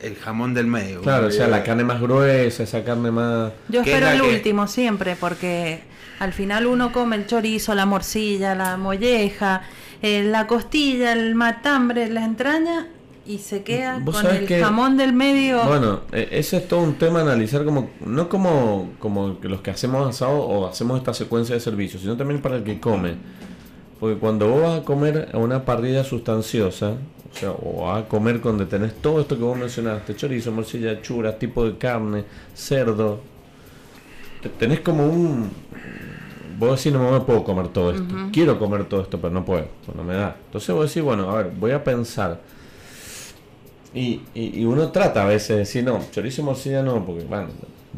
el, 0.00 0.16
jamón 0.16 0.52
del 0.52 0.66
medio. 0.66 1.00
Claro, 1.00 1.28
o 1.28 1.30
sea, 1.30 1.48
la 1.48 1.62
carne 1.62 1.84
más 1.84 2.00
gruesa, 2.00 2.62
esa 2.62 2.84
carne 2.84 3.10
más... 3.10 3.52
Yo 3.68 3.80
espero 3.80 4.08
el 4.08 4.20
último 4.20 4.66
siempre, 4.66 5.16
porque 5.16 5.80
al 6.18 6.34
final 6.34 6.66
uno 6.66 6.92
come 6.92 7.16
el 7.16 7.26
chorizo, 7.26 7.74
la 7.74 7.86
morcilla, 7.86 8.54
la 8.54 8.76
molleja, 8.76 9.62
eh, 10.04 10.22
la 10.22 10.46
costilla, 10.46 11.14
el 11.14 11.34
matambre, 11.34 12.10
la 12.10 12.26
entraña 12.26 12.88
y 13.26 13.38
se 13.38 13.62
queda 13.62 14.02
con 14.04 14.26
el 14.26 14.46
jamón 14.46 14.98
del 14.98 15.14
medio. 15.14 15.64
Bueno, 15.64 16.02
e, 16.12 16.28
ese 16.30 16.58
es 16.58 16.68
todo 16.68 16.80
un 16.80 16.96
tema 16.96 17.22
analizar 17.22 17.64
como 17.64 17.88
no 18.04 18.28
como 18.28 18.90
como 18.98 19.38
los 19.40 19.62
que 19.62 19.70
hacemos 19.70 20.06
asado 20.06 20.40
o 20.40 20.66
hacemos 20.66 20.98
esta 20.98 21.14
secuencia 21.14 21.54
de 21.54 21.60
servicios, 21.62 22.02
sino 22.02 22.18
también 22.18 22.42
para 22.42 22.56
el 22.56 22.64
que 22.64 22.78
come. 22.80 23.14
Porque 23.98 24.18
cuando 24.18 24.48
vos 24.48 24.62
vas 24.62 24.80
a 24.80 24.84
comer 24.84 25.30
a 25.32 25.38
una 25.38 25.64
parrilla 25.64 26.04
sustanciosa, 26.04 26.96
o 27.32 27.38
sea, 27.38 27.52
o 27.52 27.90
a 27.90 28.06
comer 28.06 28.42
donde 28.42 28.66
tenés 28.66 28.92
todo 29.00 29.22
esto 29.22 29.38
que 29.38 29.42
vos 29.42 29.56
mencionaste, 29.56 30.14
chorizo, 30.16 30.52
morcilla, 30.52 31.00
chura, 31.00 31.38
tipo 31.38 31.64
de 31.64 31.78
carne, 31.78 32.24
cerdo, 32.54 33.20
tenés 34.58 34.80
como 34.80 35.06
un... 35.06 35.50
Vos 36.58 36.78
decís, 36.78 36.92
no 36.92 37.10
me 37.10 37.20
puedo 37.20 37.44
comer 37.44 37.68
todo 37.68 37.92
esto. 37.92 38.14
Quiero 38.32 38.58
comer 38.58 38.84
todo 38.84 39.02
esto, 39.02 39.20
pero 39.20 39.32
no 39.32 39.44
puedo, 39.44 39.66
pues 39.84 39.96
no 39.96 40.04
me 40.04 40.14
da. 40.14 40.36
Entonces 40.46 40.74
vos 40.74 40.88
decís, 40.88 41.02
bueno, 41.02 41.30
a 41.30 41.36
ver, 41.42 41.52
voy 41.58 41.72
a 41.72 41.82
pensar. 41.82 42.40
Y, 43.94 44.22
y, 44.34 44.64
uno 44.64 44.90
trata 44.90 45.22
a 45.22 45.26
veces 45.26 45.48
de 45.48 45.56
decir, 45.58 45.84
no, 45.84 46.00
chorizo 46.10 46.42
y 46.42 46.44
morcilla 46.44 46.82
no, 46.82 47.04
porque, 47.06 47.24
bueno, 47.24 47.46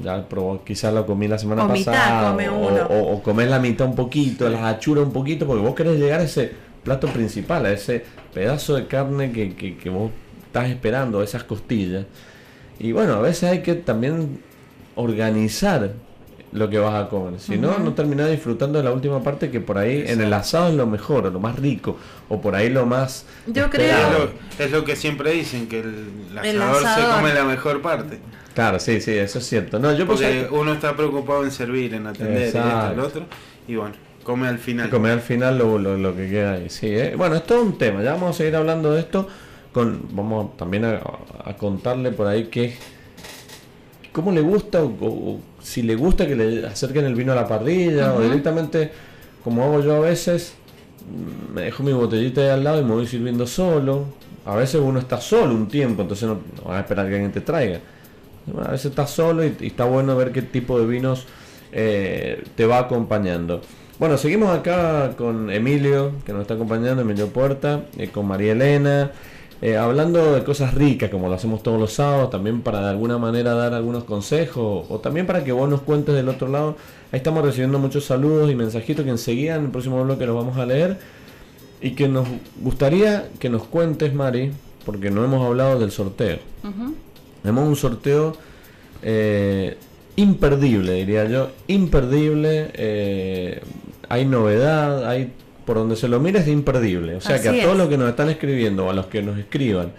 ya 0.02 0.28
probó, 0.28 0.62
quizás 0.62 0.92
lo 0.92 1.06
comí 1.06 1.26
la 1.26 1.38
semana 1.38 1.66
pasada. 1.66 2.36
o, 2.52 3.12
o, 3.14 3.22
comer 3.22 3.48
la 3.48 3.58
mitad 3.58 3.86
un 3.86 3.94
poquito, 3.94 4.48
las 4.50 4.62
achuras 4.62 5.04
un 5.04 5.12
poquito, 5.12 5.46
porque 5.46 5.62
vos 5.62 5.74
querés 5.74 5.98
llegar 5.98 6.20
a 6.20 6.24
ese 6.24 6.52
plato 6.86 7.08
principal, 7.08 7.66
a 7.66 7.72
ese 7.72 8.04
pedazo 8.32 8.76
de 8.76 8.86
carne 8.86 9.32
que, 9.32 9.56
que, 9.56 9.90
vos 9.90 10.12
estás 10.46 10.68
esperando, 10.68 11.22
esas 11.22 11.44
costillas. 11.44 12.04
Y 12.78 12.92
bueno, 12.92 13.14
a 13.14 13.20
veces 13.20 13.50
hay 13.50 13.62
que 13.62 13.74
también 13.74 14.40
organizar 14.94 15.94
lo 16.52 16.70
que 16.70 16.78
vas 16.78 16.94
a 16.94 17.08
comer. 17.08 17.38
Si 17.40 17.58
no, 17.58 17.78
no 17.78 17.92
terminás 17.94 18.30
disfrutando 18.30 18.78
de 18.78 18.84
la 18.84 18.92
última 18.92 19.22
parte 19.22 19.50
que 19.50 19.60
por 19.60 19.78
ahí 19.78 20.04
en 20.06 20.20
el 20.20 20.32
asado 20.32 20.68
es 20.68 20.74
lo 20.74 20.86
mejor, 20.86 21.30
lo 21.32 21.40
más 21.40 21.58
rico, 21.58 21.96
o 22.28 22.40
por 22.40 22.54
ahí 22.54 22.70
lo 22.70 22.86
más... 22.86 23.26
Yo 23.46 23.68
creo... 23.70 24.30
Es 24.58 24.70
lo, 24.70 24.84
que 24.84 24.96
siempre 24.96 25.32
dicen, 25.32 25.68
que 25.68 25.80
el, 25.80 26.38
asador, 26.38 26.82
se 26.82 27.16
come 27.16 27.34
la 27.34 27.44
mejor 27.44 27.82
parte. 27.82 28.18
Claro, 28.54 28.80
sí, 28.80 29.02
sí, 29.02 29.12
eso 29.12 29.38
es 29.38 29.46
cierto. 29.46 29.78
No, 29.78 29.92
yo 29.92 30.06
Porque 30.06 30.48
uno 30.50 30.72
está 30.72 30.96
preocupado 30.96 31.44
en 31.44 31.50
servir, 31.50 31.92
en 31.92 32.06
atender, 32.06 32.42
esto, 32.44 32.90
el 32.90 33.00
otro, 33.00 33.26
y 33.68 33.76
bueno, 33.76 33.94
come 34.22 34.48
al 34.48 34.58
final. 34.58 34.88
Come 34.88 35.10
al 35.10 35.20
final 35.20 35.58
lo, 35.58 35.78
lo, 35.78 36.16
que 36.16 36.30
queda 36.30 36.52
ahí, 36.54 36.70
sí. 36.70 36.86
¿eh? 36.86 37.14
Bueno, 37.16 37.36
es 37.36 37.44
todo 37.44 37.60
un 37.60 37.76
tema, 37.76 38.02
ya 38.02 38.12
vamos 38.12 38.34
a 38.34 38.38
seguir 38.38 38.56
hablando 38.56 38.92
de 38.92 39.00
esto, 39.00 39.28
con 39.72 40.08
vamos 40.10 40.56
también 40.56 40.86
a, 40.86 41.00
contarle 41.58 42.12
por 42.12 42.28
ahí 42.28 42.44
qué, 42.44 42.74
cómo 44.10 44.32
le 44.32 44.40
gusta, 44.40 44.82
o, 44.82 45.38
si 45.66 45.82
le 45.82 45.96
gusta 45.96 46.26
que 46.26 46.36
le 46.36 46.66
acerquen 46.66 47.04
el 47.04 47.14
vino 47.14 47.32
a 47.32 47.34
la 47.34 47.46
parrilla, 47.46 48.14
o 48.14 48.20
directamente, 48.20 48.90
como 49.42 49.64
hago 49.64 49.80
yo 49.80 49.96
a 49.96 50.00
veces, 50.00 50.54
me 51.54 51.62
dejo 51.62 51.82
mi 51.82 51.92
botellita 51.92 52.40
ahí 52.40 52.48
al 52.48 52.64
lado 52.64 52.80
y 52.80 52.84
me 52.84 52.92
voy 52.92 53.06
sirviendo 53.06 53.46
solo. 53.46 54.04
A 54.44 54.54
veces 54.54 54.80
uno 54.82 55.00
está 55.00 55.20
solo 55.20 55.54
un 55.54 55.66
tiempo, 55.68 56.02
entonces 56.02 56.28
no, 56.28 56.34
no 56.56 56.70
va 56.70 56.78
a 56.78 56.80
esperar 56.80 57.08
que 57.08 57.14
alguien 57.14 57.32
te 57.32 57.40
traiga 57.40 57.80
a 58.64 58.70
veces 58.70 58.86
estás 58.86 59.10
solo 59.10 59.44
y, 59.44 59.54
está 59.60 59.84
bueno 59.84 60.16
ver 60.16 60.32
qué 60.32 60.42
tipo 60.42 60.78
de 60.78 60.86
vinos 60.86 61.26
eh, 61.72 62.44
te 62.54 62.66
va 62.66 62.78
acompañando. 62.78 63.60
Bueno, 63.98 64.18
seguimos 64.18 64.56
acá 64.56 65.14
con 65.16 65.50
Emilio, 65.50 66.12
que 66.24 66.32
nos 66.32 66.42
está 66.42 66.54
acompañando, 66.54 67.02
Emilio 67.02 67.28
Puerta, 67.28 67.86
eh, 67.96 68.08
con 68.08 68.26
María 68.26 68.52
Elena, 68.52 69.10
eh, 69.62 69.76
hablando 69.76 70.34
de 70.34 70.44
cosas 70.44 70.74
ricas, 70.74 71.08
como 71.10 71.28
lo 71.28 71.34
hacemos 71.34 71.62
todos 71.62 71.80
los 71.80 71.92
sábados, 71.92 72.30
también 72.30 72.60
para 72.60 72.80
de 72.80 72.90
alguna 72.90 73.16
manera 73.16 73.54
dar 73.54 73.72
algunos 73.72 74.04
consejos, 74.04 74.86
o 74.88 74.98
también 74.98 75.26
para 75.26 75.44
que 75.44 75.52
vos 75.52 75.68
nos 75.68 75.80
cuentes 75.80 76.14
del 76.14 76.28
otro 76.28 76.48
lado. 76.48 76.76
Ahí 77.10 77.18
estamos 77.18 77.42
recibiendo 77.42 77.78
muchos 77.78 78.04
saludos 78.04 78.50
y 78.50 78.54
mensajitos 78.54 79.04
que 79.04 79.10
enseguida 79.10 79.56
en 79.56 79.64
el 79.64 79.70
próximo 79.70 80.02
bloque 80.04 80.26
los 80.26 80.36
vamos 80.36 80.58
a 80.58 80.66
leer. 80.66 80.98
Y 81.80 81.92
que 81.92 82.08
nos 82.08 82.26
gustaría 82.62 83.28
que 83.38 83.48
nos 83.48 83.64
cuentes, 83.64 84.12
Mari, 84.12 84.50
porque 84.84 85.10
no 85.10 85.24
hemos 85.24 85.44
hablado 85.44 85.78
del 85.78 85.90
sorteo. 85.90 86.38
Tenemos 87.42 87.68
un 87.68 87.76
sorteo 87.76 88.36
eh, 89.02 89.76
imperdible, 90.16 90.94
diría 90.94 91.24
yo, 91.26 91.50
imperdible. 91.66 92.70
Eh, 92.74 93.60
hay 94.08 94.24
novedad, 94.24 95.08
hay 95.08 95.32
por 95.66 95.76
donde 95.76 95.96
se 95.96 96.08
lo 96.08 96.20
mire 96.20 96.38
es 96.38 96.48
imperdible. 96.48 97.16
O 97.16 97.20
sea 97.20 97.42
que 97.42 97.48
a 97.48 97.62
todos 97.62 97.76
los 97.76 97.88
que 97.88 97.98
nos 97.98 98.08
están 98.08 98.30
escribiendo, 98.30 98.86
o 98.86 98.90
a 98.90 98.94
los 98.94 99.06
que 99.06 99.20
nos 99.20 99.38
escriban, 99.38 99.92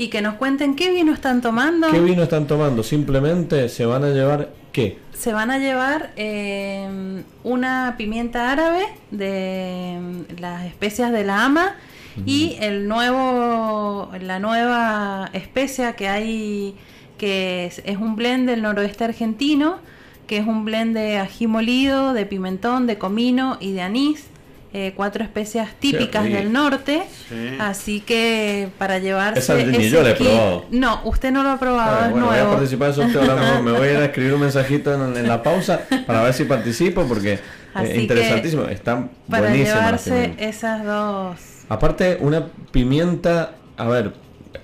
y 0.00 0.08
que 0.08 0.22
nos 0.22 0.36
cuenten 0.36 0.76
qué 0.76 0.90
vino 0.90 1.12
están 1.12 1.42
tomando. 1.42 1.90
¿Qué 1.90 2.00
vino 2.00 2.22
están 2.22 2.46
tomando? 2.46 2.82
Simplemente 2.82 3.68
se 3.68 3.84
van 3.84 4.02
a 4.02 4.08
llevar 4.08 4.48
qué? 4.72 4.98
Se 5.12 5.34
van 5.34 5.50
a 5.50 5.58
llevar 5.58 6.12
eh, 6.16 7.22
una 7.44 7.96
pimienta 7.98 8.50
árabe 8.50 8.86
de 9.10 9.98
las 10.38 10.64
especias 10.64 11.12
de 11.12 11.24
la 11.24 11.44
ama 11.44 11.76
y 12.24 12.56
el 12.60 12.88
nuevo, 12.88 14.10
la 14.22 14.38
nueva 14.38 15.28
especia 15.34 15.94
que 15.96 16.08
hay, 16.08 16.76
que 17.18 17.66
es, 17.66 17.96
un 17.98 18.16
blend 18.16 18.48
del 18.48 18.62
noroeste 18.62 19.04
argentino, 19.04 19.80
que 20.26 20.38
es 20.38 20.46
un 20.46 20.64
blend 20.64 20.94
de 20.94 21.18
ají 21.18 21.46
molido, 21.46 22.14
de 22.14 22.24
pimentón, 22.24 22.86
de 22.86 22.96
comino 22.96 23.58
y 23.60 23.72
de 23.72 23.82
anís. 23.82 24.29
Eh, 24.72 24.92
cuatro 24.94 25.24
especias 25.24 25.74
típicas 25.80 26.22
del 26.22 26.52
norte, 26.52 27.02
así 27.58 28.00
que 28.00 28.68
para 28.78 29.00
llevarse 29.00 29.40
Esa 29.40 29.58
ese 29.58 29.90
yo 29.90 30.00
la 30.00 30.10
he 30.10 30.14
probado. 30.14 30.64
No, 30.70 31.00
usted 31.06 31.32
no 31.32 31.42
lo 31.42 31.48
ha 31.48 31.58
probado, 31.58 32.06
es 32.06 32.10
nuevo. 32.12 32.28
Voy 32.28 32.38
a 32.38 32.48
participar 32.50 32.90
en 32.90 32.94
sorteo, 32.94 33.62
me 33.64 33.72
voy 33.72 33.88
a 33.88 33.90
ir 33.90 33.96
a 33.96 34.04
escribir 34.06 34.34
un 34.34 34.42
mensajito 34.42 34.94
en, 34.94 35.26
la 35.26 35.42
pausa 35.42 35.80
para 36.06 36.22
ver 36.22 36.34
si 36.34 36.44
participo 36.44 37.02
porque 37.08 37.32
es 37.32 37.40
eh, 37.90 38.00
interesantísimo, 38.00 38.62
están 38.66 39.10
para 39.28 39.52
llevarse 39.52 40.34
esas 40.38 40.84
dos. 40.84 41.40
Aparte, 41.68 42.18
una 42.20 42.46
pimienta, 42.70 43.54
a 43.76 43.88
ver, 43.88 44.12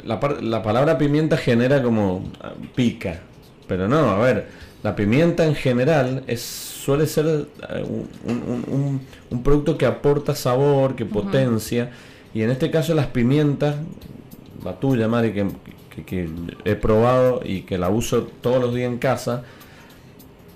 la, 0.04 0.20
la 0.40 0.62
palabra 0.62 0.98
pimienta 0.98 1.36
genera 1.36 1.82
como 1.82 2.30
ah, 2.40 2.52
pica, 2.76 3.22
pero 3.66 3.88
no, 3.88 4.10
a 4.10 4.18
ver, 4.20 4.46
la 4.84 4.94
pimienta 4.94 5.44
en 5.44 5.56
general 5.56 6.22
es 6.28 6.75
suele 6.86 7.08
ser 7.08 7.26
eh, 7.68 7.84
un, 8.24 9.00
un, 9.28 9.42
producto 9.42 9.76
que 9.76 9.86
aporta 9.86 10.36
sabor, 10.36 10.94
que 10.94 11.04
potencia, 11.04 11.90
y 12.32 12.42
en 12.42 12.50
este 12.50 12.70
caso 12.70 12.94
las 12.94 13.08
pimientas, 13.08 13.74
la 14.64 14.78
tuya, 14.78 15.08
Mari, 15.08 15.32
que, 15.32 15.48
que, 16.04 16.28
he 16.64 16.76
probado 16.76 17.40
y 17.44 17.62
que 17.62 17.76
la 17.76 17.88
uso 17.88 18.28
todos 18.40 18.60
los 18.60 18.72
días 18.72 18.88
en 18.88 18.98
casa, 18.98 19.42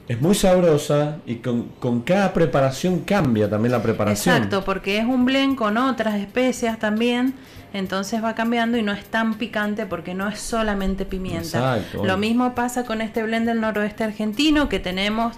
es 0.07 0.21
muy 0.21 0.37
sabrosa 0.37 1.17
y 1.27 1.37
con, 1.37 2.03
cada 2.03 2.33
preparación 2.33 3.01
cambia 3.01 3.51
también 3.51 3.73
la 3.73 3.83
preparación. 3.83 4.37
Exacto, 4.37 4.65
porque 4.65 4.99
es 4.99 5.07
un 5.07 5.25
blend 5.25 5.57
con 5.57 5.79
otras 5.79 6.15
especias 6.15 6.79
también, 6.79 7.35
entonces 7.73 8.23
va 8.23 8.37
cambiando 8.37 8.79
y 8.79 8.85
no 8.85 8.93
es 8.93 9.05
tan 9.05 9.35
picante 9.35 9.85
porque 9.85 10.15
no 10.15 10.29
es 10.29 10.39
solamente 10.39 11.05
pimienta. 11.07 11.81
Lo 12.05 12.17
mismo 12.19 12.55
pasa 12.55 12.85
con 12.85 13.01
este 13.01 13.25
blend 13.25 13.49
del 13.49 13.61
noroeste 13.61 14.05
argentino 14.05 14.69
que 14.69 14.79
tenemos 14.79 15.37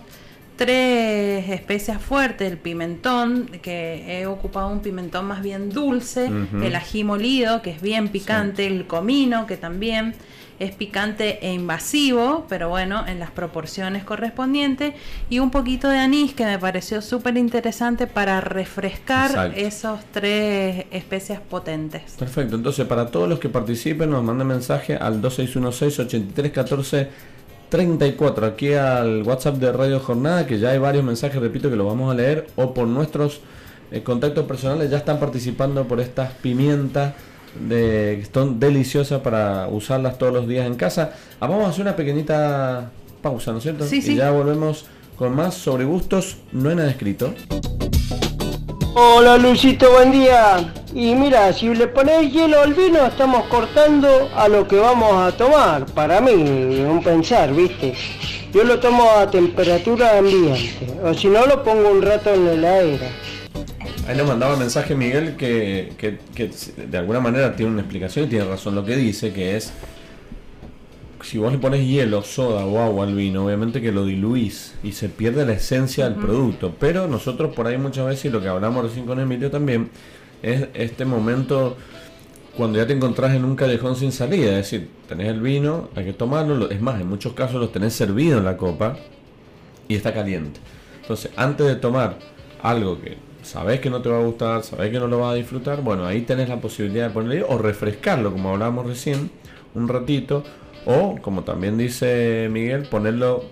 tres 0.56 1.48
especias 1.48 2.00
fuertes, 2.00 2.50
el 2.50 2.58
pimentón, 2.58 3.46
que 3.62 4.20
he 4.20 4.26
ocupado 4.26 4.68
un 4.68 4.80
pimentón 4.80 5.26
más 5.26 5.42
bien 5.42 5.70
dulce, 5.70 6.30
el 6.62 6.74
ají 6.76 7.04
molido, 7.04 7.62
que 7.62 7.70
es 7.70 7.80
bien 7.80 8.08
picante, 8.08 8.66
el 8.66 8.86
comino, 8.86 9.46
que 9.46 9.56
también 9.56 10.14
es 10.58 10.72
picante 10.72 11.44
e 11.44 11.52
invasivo, 11.52 12.46
pero 12.48 12.68
bueno, 12.68 13.04
en 13.08 13.18
las 13.18 13.30
proporciones 13.30 14.04
correspondientes, 14.04 14.94
y 15.28 15.40
un 15.40 15.50
poquito 15.50 15.88
de 15.88 15.98
anís 15.98 16.34
que 16.34 16.44
me 16.44 16.58
pareció 16.58 17.02
súper 17.02 17.36
interesante 17.36 18.06
para 18.06 18.40
refrescar 18.40 19.52
esos 19.56 20.00
tres 20.12 20.86
especias 20.92 21.40
potentes. 21.40 22.12
Perfecto, 22.18 22.54
entonces 22.54 22.86
para 22.86 23.06
todos 23.06 23.28
los 23.28 23.40
que 23.40 23.48
participen 23.48 24.10
nos 24.10 24.22
manden 24.22 24.46
mensaje 24.46 24.94
al 24.94 25.20
2616 25.20 25.98
34 27.72 28.46
aquí 28.46 28.74
al 28.74 29.22
WhatsApp 29.22 29.56
de 29.56 29.72
Radio 29.72 29.98
Jornada, 29.98 30.46
que 30.46 30.58
ya 30.58 30.72
hay 30.72 30.78
varios 30.78 31.02
mensajes, 31.02 31.40
repito, 31.40 31.70
que 31.70 31.76
lo 31.76 31.86
vamos 31.86 32.12
a 32.12 32.14
leer, 32.14 32.46
o 32.54 32.74
por 32.74 32.86
nuestros 32.86 33.40
eh, 33.90 34.02
contactos 34.02 34.44
personales 34.44 34.90
ya 34.90 34.98
están 34.98 35.18
participando 35.18 35.88
por 35.88 35.98
estas 35.98 36.34
pimientas 36.34 37.14
de, 37.66 38.18
que 38.20 38.28
son 38.30 38.60
deliciosas 38.60 39.22
para 39.22 39.68
usarlas 39.68 40.18
todos 40.18 40.34
los 40.34 40.46
días 40.46 40.66
en 40.66 40.74
casa. 40.74 41.14
Ah, 41.40 41.46
vamos 41.46 41.64
a 41.64 41.70
hacer 41.70 41.80
una 41.80 41.96
pequeñita 41.96 42.90
pausa, 43.22 43.52
¿no 43.52 43.56
es 43.56 43.62
cierto? 43.62 43.86
Sí, 43.86 44.02
y 44.04 44.16
ya 44.16 44.30
volvemos 44.32 44.84
con 45.16 45.34
más 45.34 45.54
sobre 45.54 45.86
gustos, 45.86 46.36
no 46.52 46.68
hay 46.68 46.76
nada 46.76 46.90
escrito. 46.90 47.32
Hola 48.94 49.38
Luisito, 49.38 49.90
buen 49.90 50.12
día. 50.12 50.70
Y 50.94 51.14
mira, 51.14 51.50
si 51.54 51.74
le 51.74 51.86
pones 51.86 52.30
hielo 52.30 52.60
al 52.60 52.74
vino, 52.74 53.06
estamos 53.06 53.46
cortando 53.46 54.28
a 54.36 54.48
lo 54.48 54.68
que 54.68 54.76
vamos 54.76 55.14
a 55.16 55.34
tomar. 55.34 55.86
Para 55.86 56.20
mí, 56.20 56.32
un 56.32 57.02
pensar, 57.02 57.54
¿viste? 57.54 57.94
Yo 58.52 58.64
lo 58.64 58.78
tomo 58.80 59.10
a 59.10 59.30
temperatura 59.30 60.18
ambiente, 60.18 60.92
o 61.02 61.14
si 61.14 61.28
no 61.28 61.46
lo 61.46 61.62
pongo 61.64 61.90
un 61.90 62.02
rato 62.02 62.34
en 62.34 62.44
la 62.44 62.52
heladera. 62.52 63.06
Ahí 64.06 64.14
nos 64.14 64.28
mandaba 64.28 64.56
mensaje 64.56 64.94
Miguel 64.94 65.36
que, 65.36 65.94
que 65.96 66.50
de 66.76 66.98
alguna 66.98 67.20
manera 67.20 67.56
tiene 67.56 67.72
una 67.72 67.80
explicación 67.80 68.26
y 68.26 68.28
tiene 68.28 68.44
razón 68.44 68.74
lo 68.74 68.84
que 68.84 68.96
dice, 68.96 69.32
que 69.32 69.56
es 69.56 69.72
si 71.22 71.38
vos 71.38 71.52
le 71.52 71.58
pones 71.58 71.86
hielo, 71.86 72.22
soda 72.22 72.66
o 72.66 72.80
agua 72.80 73.06
al 73.06 73.14
vino, 73.14 73.44
obviamente 73.46 73.80
que 73.80 73.92
lo 73.92 74.04
diluís 74.04 74.74
y 74.82 74.92
se 74.92 75.08
pierde 75.08 75.46
la 75.46 75.52
esencia 75.52 76.08
del 76.08 76.14
producto. 76.14 76.74
Pero 76.78 77.06
nosotros 77.06 77.54
por 77.54 77.66
ahí 77.66 77.78
muchas 77.78 78.06
veces, 78.06 78.26
y 78.26 78.30
lo 78.30 78.40
que 78.40 78.48
hablamos 78.48 78.84
recién 78.84 79.06
con 79.06 79.20
Emilio 79.20 79.50
también, 79.50 79.90
es 80.42 80.68
este 80.74 81.04
momento 81.04 81.76
cuando 82.56 82.78
ya 82.78 82.86
te 82.86 82.92
encontrás 82.92 83.34
en 83.34 83.44
un 83.44 83.56
callejón 83.56 83.96
sin 83.96 84.12
salida. 84.12 84.50
Es 84.50 84.70
decir, 84.70 84.90
tenés 85.08 85.28
el 85.28 85.40
vino, 85.40 85.88
hay 85.94 86.04
que 86.06 86.12
tomarlo. 86.12 86.70
Es 86.70 86.80
más, 86.80 87.00
en 87.00 87.08
muchos 87.08 87.32
casos 87.32 87.60
lo 87.60 87.68
tenés 87.68 87.94
servido 87.94 88.38
en 88.38 88.44
la 88.44 88.56
copa 88.56 88.96
y 89.88 89.94
está 89.94 90.12
caliente. 90.12 90.60
Entonces, 91.00 91.30
antes 91.36 91.66
de 91.66 91.76
tomar 91.76 92.18
algo 92.62 93.00
que 93.00 93.16
sabés 93.42 93.80
que 93.80 93.90
no 93.90 94.02
te 94.02 94.08
va 94.08 94.18
a 94.18 94.22
gustar, 94.24 94.62
sabés 94.62 94.90
que 94.90 94.98
no 94.98 95.06
lo 95.06 95.20
vas 95.20 95.32
a 95.32 95.34
disfrutar, 95.34 95.82
bueno, 95.82 96.06
ahí 96.06 96.22
tenés 96.22 96.48
la 96.48 96.60
posibilidad 96.60 97.08
de 97.08 97.14
ponerlo 97.14 97.48
o 97.48 97.58
refrescarlo, 97.58 98.32
como 98.32 98.50
hablábamos 98.50 98.86
recién, 98.86 99.30
un 99.74 99.88
ratito 99.88 100.44
o, 100.86 101.16
como 101.20 101.44
también 101.44 101.78
dice 101.78 102.48
Miguel, 102.50 102.88
ponerlo 102.88 103.44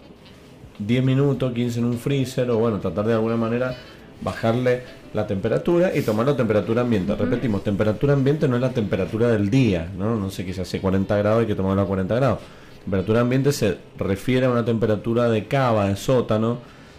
10 0.78 1.04
minutos, 1.04 1.52
15 1.52 1.78
en 1.80 1.84
un 1.84 1.98
freezer 1.98 2.50
o 2.50 2.58
bueno, 2.58 2.80
tratar 2.80 3.06
de 3.06 3.14
alguna 3.14 3.36
manera 3.36 3.76
bajarle 4.20 4.82
la 5.14 5.26
temperatura 5.26 5.96
y 5.96 6.02
tomar 6.02 6.26
la 6.26 6.36
temperatura 6.36 6.82
ambiente. 6.82 7.14
Repetimos, 7.14 7.64
temperatura 7.64 8.12
ambiente 8.12 8.48
no 8.48 8.56
es 8.56 8.62
la 8.62 8.70
temperatura 8.70 9.28
del 9.28 9.50
día, 9.50 9.90
¿no? 9.96 10.16
No 10.16 10.30
sé, 10.30 10.44
quizás 10.44 10.68
hace 10.68 10.80
40 10.80 11.16
grados 11.16 11.40
hay 11.40 11.46
que 11.46 11.54
tomarlo 11.54 11.82
a 11.82 11.86
40 11.86 12.14
grados. 12.14 12.38
Temperatura 12.84 13.20
ambiente 13.20 13.52
se 13.52 13.76
refiere 13.98 14.46
a 14.46 14.50
una 14.50 14.64
temperatura 14.64 15.28
de 15.28 15.46
cava, 15.46 15.88
de 15.88 15.96
sótano, 15.96 16.58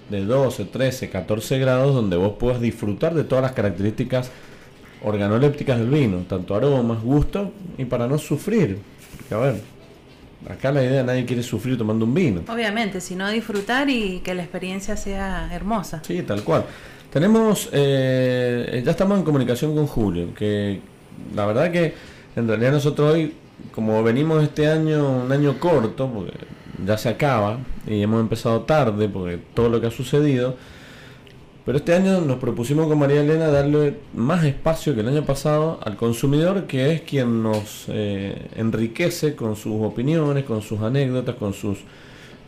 de 0.10 0.26
12, 0.26 0.66
13, 0.66 1.10
14 1.10 1.60
grados, 1.60 1.96
donde 1.96 2.18
vos 2.18 2.34
puedas 2.38 2.60
disfrutar 2.60 3.14
de 3.14 3.24
todas 3.24 3.44
las 3.44 3.54
características 3.54 4.30
organolépticas 5.04 5.80
del 5.80 5.90
vino, 5.90 6.24
tanto 6.28 6.54
aromas, 6.54 7.02
gusto, 7.02 7.52
y 7.78 7.86
para 7.86 8.08
no 8.08 8.18
sufrir. 8.18 8.80
Porque, 9.18 9.34
a 9.34 9.38
ver, 9.38 9.62
acá 10.50 10.72
la 10.72 10.84
idea 10.84 11.04
nadie 11.04 11.26
quiere 11.26 11.44
sufrir 11.44 11.78
tomando 11.78 12.06
un 12.06 12.14
vino. 12.14 12.42
Obviamente, 12.48 13.02
sino 13.02 13.30
disfrutar 13.30 13.90
y 13.90 14.20
que 14.20 14.34
la 14.34 14.44
experiencia 14.44 14.98
sea 14.98 15.50
hermosa. 15.54 16.02
Sí, 16.06 16.22
tal 16.24 16.44
cual. 16.44 16.66
Tenemos, 17.12 17.70
eh, 17.74 18.82
ya 18.86 18.92
estamos 18.92 19.18
en 19.18 19.26
comunicación 19.26 19.76
con 19.76 19.86
Julio, 19.86 20.34
que 20.34 20.80
la 21.36 21.46
verdad 21.46 21.72
que 21.72 21.94
en 22.36 22.48
realidad 22.48 22.72
nosotros 22.72 23.14
hoy, 23.14 23.34
como 23.74 24.02
venimos 24.02 24.42
este 24.44 24.68
año, 24.68 25.24
un 25.24 25.32
año 25.32 25.60
corto, 25.60 26.10
porque 26.10 26.34
ya 26.86 26.98
se 26.98 27.10
acaba, 27.10 27.60
y 27.86 28.02
hemos 28.02 28.22
empezado 28.22 28.62
tarde, 28.62 29.10
porque 29.10 29.40
todo 29.54 29.70
lo 29.70 29.82
que 29.82 29.88
ha 29.88 29.92
sucedido, 29.92 30.56
pero 31.66 31.78
este 31.78 31.94
año 31.94 32.22
nos 32.22 32.38
propusimos 32.38 32.88
con 32.88 32.98
María 32.98 33.22
Elena 33.22 33.48
darle 33.48 33.98
más 34.16 34.44
espacio 34.44 34.96
que 34.96 35.02
el 35.02 35.10
año 35.10 35.24
pasado 35.24 35.80
al 35.84 35.96
consumidor, 35.96 36.66
que 36.66 36.92
es 36.92 37.02
quien 37.02 37.44
nos 37.44 37.86
eh, 37.90 38.48
enriquece 38.56 39.36
con 39.36 39.56
sus 39.56 39.74
opiniones, 39.84 40.44
con 40.46 40.64
sus 40.64 40.82
anécdotas, 40.82 41.36
con 41.36 41.54
sus 41.54 41.78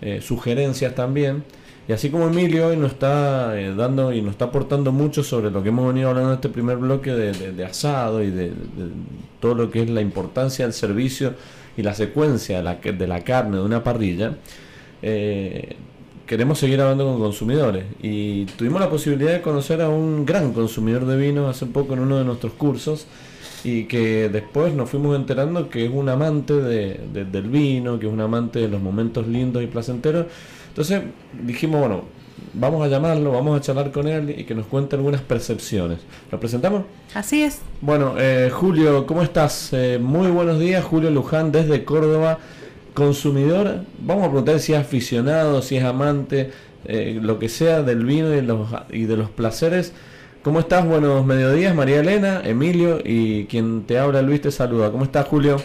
eh, 0.01 0.19
sugerencias 0.21 0.95
también. 0.95 1.43
Y 1.87 1.91
así 1.91 2.09
como 2.09 2.27
Emilio 2.27 2.67
hoy 2.67 2.77
nos 2.77 2.93
está 2.93 3.59
eh, 3.59 3.75
dando 3.75 4.11
y 4.13 4.21
nos 4.23 4.31
está 4.31 4.45
aportando 4.45 4.91
mucho 4.91 5.21
sobre 5.23 5.51
lo 5.51 5.61
que 5.61 5.69
hemos 5.69 5.87
venido 5.87 6.09
hablando 6.09 6.31
en 6.31 6.35
este 6.35 6.49
primer 6.49 6.77
bloque 6.77 7.11
de, 7.11 7.65
asado 7.65 8.23
y 8.23 8.31
de, 8.31 8.51
todo 9.39 9.53
lo 9.53 9.69
que 9.69 9.83
es 9.83 9.89
la 9.91 10.01
importancia 10.01 10.65
del 10.65 10.73
servicio 10.73 11.35
y 11.77 11.83
la 11.83 11.93
secuencia 11.93 12.57
de 12.57 12.63
la, 12.63 12.75
de 12.75 13.07
la 13.07 13.23
carne 13.23 13.57
de 13.57 13.63
una 13.63 13.83
parrilla, 13.83 14.37
queremos 16.25 16.59
seguir 16.59 16.81
hablando 16.81 17.05
con 17.05 17.19
consumidores 17.19 17.85
y 18.01 18.45
tuvimos 18.45 18.79
la 18.79 18.89
posibilidad 18.89 19.33
de 19.33 19.41
conocer 19.41 19.81
a 19.81 19.89
un 19.89 20.25
gran 20.25 20.53
consumidor 20.53 21.05
de 21.05 21.17
vino 21.17 21.47
hace 21.47 21.65
poco 21.65 21.93
en 21.93 21.99
uno 21.99 22.17
de 22.17 22.25
nuestros 22.25 22.53
cursos 22.53 23.07
y 23.63 23.85
que 23.85 24.29
después 24.29 24.73
nos 24.73 24.89
fuimos 24.89 25.15
enterando 25.15 25.69
que 25.69 25.85
es 25.85 25.91
un 25.91 26.09
amante 26.09 26.53
de, 26.53 26.99
del 27.25 27.43
vino, 27.43 27.99
que 27.99 28.07
es 28.07 28.13
un 28.13 28.21
amante 28.21 28.59
de 28.59 28.67
los 28.67 28.81
momentos 28.81 29.27
lindos 29.27 29.63
y 29.63 29.67
placenteros. 29.67 30.27
Entonces 30.69 31.03
dijimos, 31.43 31.79
bueno, 31.79 32.03
vamos 32.53 32.83
a 32.83 32.87
llamarlo, 32.87 33.31
vamos 33.31 33.57
a 33.57 33.61
charlar 33.61 33.91
con 33.91 34.07
él 34.07 34.35
y 34.37 34.43
que 34.43 34.55
nos 34.55 34.65
cuente 34.65 34.95
algunas 34.95 35.21
percepciones. 35.21 35.99
¿Lo 36.31 36.39
presentamos? 36.39 36.83
Así 37.13 37.41
es. 37.41 37.61
Bueno, 37.79 38.15
eh, 38.17 38.49
Julio, 38.51 39.05
¿cómo 39.05 39.23
estás? 39.23 39.69
Eh, 39.71 39.99
muy 40.01 40.29
buenos 40.29 40.59
días, 40.59 40.83
Julio 40.83 41.09
Luján 41.09 41.51
desde 41.51 41.85
Córdoba 41.85 42.39
consumidor, 42.93 43.81
vamos 43.99 44.25
a 44.25 44.29
preguntar 44.29 44.59
si 44.59 44.73
es 44.73 44.79
aficionado, 44.79 45.61
si 45.61 45.77
es 45.77 45.83
amante, 45.83 46.51
eh, 46.85 47.17
lo 47.21 47.39
que 47.39 47.49
sea 47.49 47.81
del 47.81 48.05
vino 48.05 48.29
y 48.29 48.35
de, 48.35 48.41
los, 48.41 48.67
y 48.91 49.05
de 49.05 49.17
los 49.17 49.29
placeres. 49.29 49.93
¿Cómo 50.43 50.59
estás? 50.59 50.85
Buenos 50.85 51.25
mediodías, 51.25 51.73
María 51.73 52.01
Elena, 52.01 52.41
Emilio 52.43 52.99
y 53.03 53.45
quien 53.45 53.83
te 53.83 53.97
habla 53.97 54.21
Luis 54.21 54.41
te 54.41 54.51
saluda. 54.51 54.91
¿Cómo 54.91 55.05
estás, 55.05 55.27
Julio? 55.27 55.57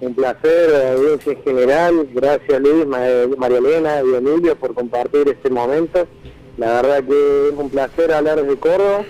Un 0.00 0.14
placer, 0.14 0.92
audiencia 0.94 1.32
en 1.32 1.42
general. 1.42 2.08
Gracias, 2.12 2.60
Luis, 2.60 2.86
María 2.86 3.58
Elena 3.58 4.02
y 4.02 4.14
Emilio 4.14 4.54
por 4.56 4.74
compartir 4.74 5.28
este 5.28 5.48
momento. 5.48 6.06
La 6.58 6.82
verdad 6.82 7.04
que 7.04 7.48
es 7.48 7.54
un 7.56 7.70
placer 7.70 8.12
hablar 8.12 8.44
de 8.44 8.56
Córdoba. 8.56 9.04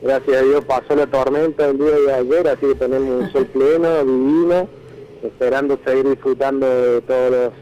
Gracias 0.00 0.36
a 0.36 0.42
Dios 0.42 0.64
pasó 0.64 0.94
la 0.94 1.08
tormenta 1.08 1.66
el 1.66 1.78
día 1.78 1.98
de 2.06 2.14
ayer, 2.14 2.46
así 2.46 2.66
que 2.66 2.74
tenemos 2.76 3.24
un 3.24 3.32
sol 3.32 3.46
pleno, 3.52 4.04
divino 4.04 4.77
esperando 5.22 5.78
seguir 5.84 6.08
disfrutando 6.08 6.66
de 6.66 7.00
todos 7.02 7.52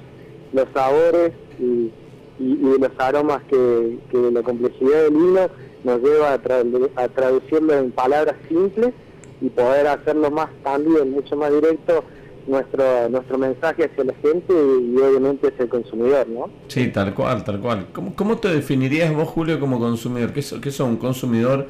los, 0.52 0.66
sabores 0.74 1.32
y, 1.58 1.90
de 2.38 2.78
los 2.78 2.90
aromas 2.98 3.42
que, 3.48 3.98
la 4.32 4.42
complejidad 4.42 5.04
del 5.04 5.14
vino 5.14 5.48
nos 5.84 6.02
lleva 6.02 6.32
a, 6.32 7.08
traducirlo 7.08 7.74
en 7.74 7.90
palabras 7.92 8.36
simples 8.48 8.92
y 9.40 9.48
poder 9.50 9.86
hacerlo 9.86 10.30
más 10.30 10.48
también, 10.62 11.12
mucho 11.12 11.36
más 11.36 11.52
directo 11.52 12.04
nuestro 12.46 13.08
nuestro 13.08 13.38
mensaje 13.38 13.84
hacia 13.84 14.04
la 14.04 14.14
gente 14.14 14.52
y, 14.52 14.96
obviamente 14.98 15.48
hacia 15.48 15.64
el 15.64 15.68
consumidor, 15.68 16.28
¿no? 16.28 16.50
Sí, 16.68 16.88
tal 16.88 17.14
cual, 17.14 17.44
tal 17.44 17.60
cual. 17.60 17.86
¿Cómo, 17.92 18.14
cómo 18.14 18.38
te 18.38 18.48
definirías 18.48 19.14
vos, 19.14 19.28
Julio, 19.28 19.58
como 19.58 19.78
consumidor? 19.78 20.32
¿Qué, 20.32 20.42
qué 20.60 20.70
sos 20.70 20.88
un 20.88 20.96
consumidor, 20.96 21.66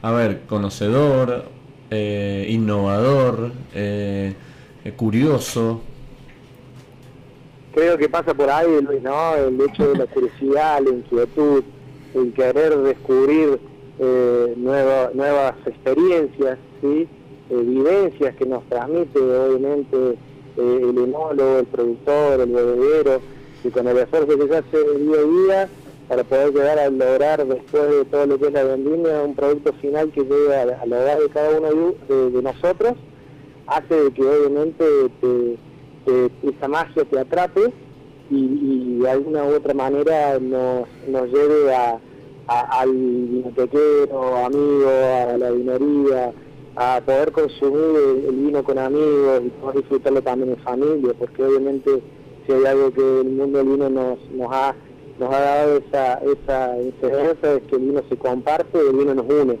a 0.00 0.12
ver, 0.12 0.42
conocedor, 0.46 1.44
eh, 1.94 2.46
innovador, 2.48 3.52
eh, 3.74 4.32
curioso. 4.90 5.80
Creo 7.74 7.96
que 7.96 8.08
pasa 8.08 8.34
por 8.34 8.50
ahí, 8.50 8.68
¿no? 9.02 9.34
El 9.36 9.60
hecho 9.60 9.92
de 9.92 9.98
la 9.98 10.06
curiosidad, 10.06 10.82
la 10.82 10.90
inquietud, 10.90 11.62
el 12.14 12.32
querer 12.32 12.76
descubrir 12.78 13.60
eh, 13.98 14.54
nuevas 14.56 15.54
experiencias, 15.64 16.58
¿sí? 16.80 17.08
evidencias 17.50 18.34
que 18.36 18.46
nos 18.46 18.64
transmite 18.68 19.18
obviamente 19.20 19.96
eh, 20.56 20.80
el 20.82 20.98
enólogo, 20.98 21.58
el 21.58 21.66
productor, 21.66 22.40
el 22.40 22.50
bebedero, 22.50 23.20
y 23.64 23.68
con 23.68 23.86
el 23.86 23.98
esfuerzo 23.98 24.38
que 24.38 24.48
se 24.48 24.56
hace 24.56 24.98
día 24.98 25.18
a 25.18 25.22
día 25.22 25.68
para 26.08 26.24
poder 26.24 26.52
llegar 26.52 26.78
a 26.78 26.90
lograr 26.90 27.46
después 27.46 27.90
de 27.90 28.04
todo 28.06 28.26
lo 28.26 28.38
que 28.38 28.48
es 28.48 28.52
la 28.52 28.64
vendimia 28.64 29.22
un 29.22 29.34
producto 29.34 29.72
final 29.74 30.10
que 30.10 30.22
llegue 30.22 30.54
a, 30.54 30.66
la 30.66 30.96
hogar 30.96 31.18
de 31.20 31.28
cada 31.28 31.58
uno 31.58 31.94
de 32.08 32.42
nosotros 32.42 32.94
hace 33.66 34.12
que 34.12 34.22
obviamente 34.22 34.84
esa 36.42 36.68
magia 36.68 37.04
te 37.04 37.18
atrape 37.18 37.72
y, 38.30 38.98
de 38.98 39.10
alguna 39.10 39.44
u 39.44 39.54
otra 39.54 39.74
manera 39.74 40.38
nos, 40.38 40.86
nos 41.08 41.30
lleve 41.30 41.74
a, 41.74 42.00
al 42.46 42.92
vinotequero, 42.92 44.36
amigo, 44.36 44.88
a 44.88 45.36
la 45.36 45.50
vinería, 45.50 46.32
a 46.76 47.00
poder 47.04 47.32
consumir 47.32 48.24
el, 48.28 48.34
vino 48.36 48.62
con 48.64 48.78
amigos 48.78 49.42
y 49.44 49.48
poder 49.50 49.76
disfrutarlo 49.76 50.22
también 50.22 50.50
en 50.50 50.56
familia, 50.58 51.12
porque 51.18 51.42
obviamente 51.44 52.02
si 52.46 52.52
hay 52.52 52.64
algo 52.64 52.92
que 52.92 53.20
el 53.20 53.30
mundo 53.30 53.58
del 53.58 53.68
vino 53.68 53.90
nos, 53.90 54.18
nos 54.32 54.48
ha 54.50 54.74
nos 55.18 55.32
ha 55.32 55.40
dado 55.40 55.76
esa, 55.76 56.14
esa 56.14 56.78
enseñanza 56.78 57.54
es 57.54 57.62
que 57.64 57.76
el 57.76 57.82
vino 57.82 58.02
se 58.08 58.16
comparte 58.16 58.78
y 58.78 58.88
el 58.88 58.96
vino 58.96 59.14
nos 59.14 59.26
une. 59.26 59.58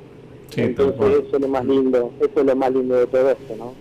Entonces 0.56 1.24
eso 1.26 1.36
es 1.36 1.40
lo 1.40 1.48
más 1.48 1.64
lindo, 1.64 2.10
eso 2.20 2.40
es 2.40 2.44
lo 2.44 2.56
más 2.56 2.72
lindo 2.72 2.94
de 2.96 3.06
todo 3.06 3.30
esto, 3.30 3.56
¿no? 3.56 3.74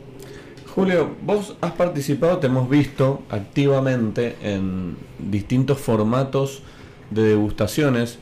Julio, 0.74 1.10
vos 1.26 1.58
has 1.60 1.74
participado, 1.74 2.38
te 2.38 2.48
hemos 2.48 2.70
visto 2.70 3.24
activamente 3.30 4.38
en 4.42 4.96
distintos 5.20 5.80
formatos 5.80 6.64
de 7.10 7.24
degustaciones. 7.24 8.20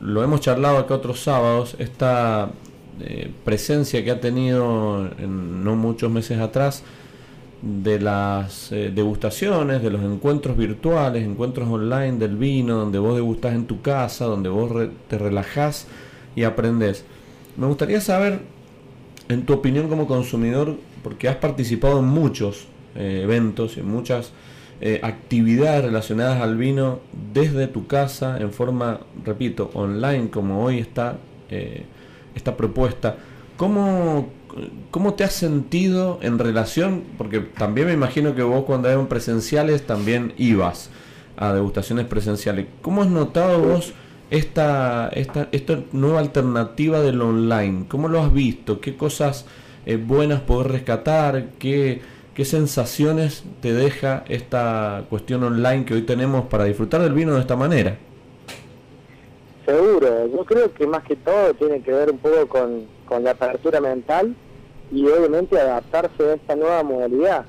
lo 0.00 0.22
hemos 0.22 0.40
charlado 0.40 0.78
acá 0.78 0.94
otros 0.94 1.20
sábados, 1.20 1.74
esta 1.80 2.50
eh, 3.00 3.32
presencia 3.44 4.04
que 4.04 4.12
ha 4.12 4.20
tenido 4.20 5.10
en 5.18 5.64
no 5.64 5.74
muchos 5.74 6.08
meses 6.08 6.38
atrás 6.38 6.84
de 7.62 7.98
las 7.98 8.70
eh, 8.70 8.92
degustaciones, 8.94 9.82
de 9.82 9.90
los 9.90 10.02
encuentros 10.02 10.56
virtuales, 10.56 11.24
encuentros 11.24 11.68
online 11.68 12.12
del 12.12 12.36
vino, 12.36 12.76
donde 12.76 13.00
vos 13.00 13.16
degustás 13.16 13.54
en 13.54 13.66
tu 13.66 13.82
casa, 13.82 14.26
donde 14.26 14.48
vos 14.48 14.70
te 15.08 15.18
relajás 15.18 15.88
y 16.36 16.44
aprendés. 16.44 17.04
Me 17.56 17.66
gustaría 17.66 18.00
saber, 18.00 18.38
en 19.28 19.44
tu 19.44 19.52
opinión 19.52 19.88
como 19.88 20.06
consumidor, 20.06 20.76
porque 21.02 21.28
has 21.28 21.36
participado 21.36 22.00
en 22.00 22.06
muchos 22.06 22.66
eh, 22.94 23.20
eventos, 23.22 23.76
en 23.76 23.88
muchas 23.88 24.32
eh, 24.80 25.00
actividades 25.02 25.84
relacionadas 25.84 26.40
al 26.40 26.56
vino 26.56 27.00
desde 27.32 27.66
tu 27.66 27.86
casa, 27.86 28.38
en 28.38 28.52
forma, 28.52 29.00
repito, 29.24 29.70
online, 29.74 30.30
como 30.30 30.64
hoy 30.64 30.78
está 30.78 31.18
esta 32.34 32.56
propuesta. 32.56 33.16
¿Cómo, 33.56 34.28
¿Cómo 34.90 35.14
te 35.14 35.24
has 35.24 35.32
sentido 35.32 36.18
en 36.22 36.38
relación? 36.38 37.02
Porque 37.18 37.40
también 37.40 37.88
me 37.88 37.92
imagino 37.92 38.34
que 38.34 38.42
vos 38.42 38.64
cuando 38.64 38.88
eran 38.88 39.08
presenciales 39.08 39.86
también 39.86 40.32
ibas 40.38 40.90
a 41.36 41.52
degustaciones 41.52 42.06
presenciales. 42.06 42.66
¿Cómo 42.82 43.02
has 43.02 43.08
notado 43.08 43.60
vos 43.60 43.92
esta, 44.30 45.08
esta, 45.08 45.48
esta 45.52 45.80
nueva 45.92 46.20
alternativa 46.20 47.00
del 47.00 47.20
online? 47.20 47.86
¿Cómo 47.88 48.08
lo 48.08 48.20
has 48.20 48.32
visto? 48.32 48.80
¿Qué 48.80 48.96
cosas 48.96 49.46
eh, 49.86 49.96
buenas 49.96 50.40
podés 50.40 50.70
rescatar? 50.70 51.50
¿Qué, 51.58 52.00
¿Qué 52.34 52.44
sensaciones 52.44 53.44
te 53.60 53.72
deja 53.72 54.24
esta 54.28 55.04
cuestión 55.10 55.42
online 55.42 55.84
que 55.84 55.94
hoy 55.94 56.02
tenemos 56.02 56.46
para 56.46 56.64
disfrutar 56.64 57.00
del 57.02 57.12
vino 57.12 57.34
de 57.34 57.40
esta 57.40 57.56
manera? 57.56 57.96
Seguro, 59.66 60.26
yo 60.28 60.44
creo 60.44 60.72
que 60.72 60.86
más 60.86 61.04
que 61.04 61.16
todo 61.16 61.52
tiene 61.54 61.82
que 61.82 61.92
ver 61.92 62.10
un 62.10 62.18
poco 62.18 62.46
con, 62.48 62.86
con 63.06 63.24
la 63.24 63.32
apertura 63.32 63.80
mental 63.80 64.34
y 64.90 65.06
obviamente 65.06 65.60
adaptarse 65.60 66.22
a 66.22 66.34
esta 66.34 66.56
nueva 66.56 66.82
modalidad. 66.82 67.44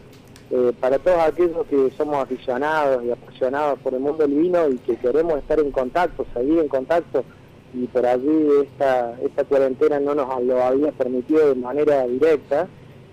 Eh, 0.52 0.74
para 0.80 0.98
todos 0.98 1.20
aquellos 1.20 1.66
que 1.68 1.92
somos 1.96 2.16
aficionados 2.16 3.04
y 3.04 3.12
apasionados 3.12 3.78
por 3.80 3.94
el 3.94 4.00
mundo 4.00 4.26
del 4.26 4.36
vino 4.36 4.68
y 4.68 4.78
que 4.78 4.96
queremos 4.98 5.38
estar 5.38 5.60
en 5.60 5.72
contacto, 5.72 6.26
seguir 6.34 6.58
en 6.58 6.68
contacto, 6.68 7.24
y 7.72 7.86
por 7.86 8.04
allí 8.04 8.48
esta, 8.64 9.16
esta 9.22 9.44
cuarentena 9.44 10.00
no 10.00 10.16
nos 10.16 10.44
lo 10.44 10.64
había 10.64 10.92
permitido 10.92 11.50
de 11.50 11.56
manera 11.56 12.08
directa, 12.08 12.68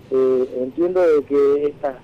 eh, 0.09 0.49
entiendo 0.61 0.99
de 1.01 1.23
que 1.25 1.67
estas, 1.67 1.97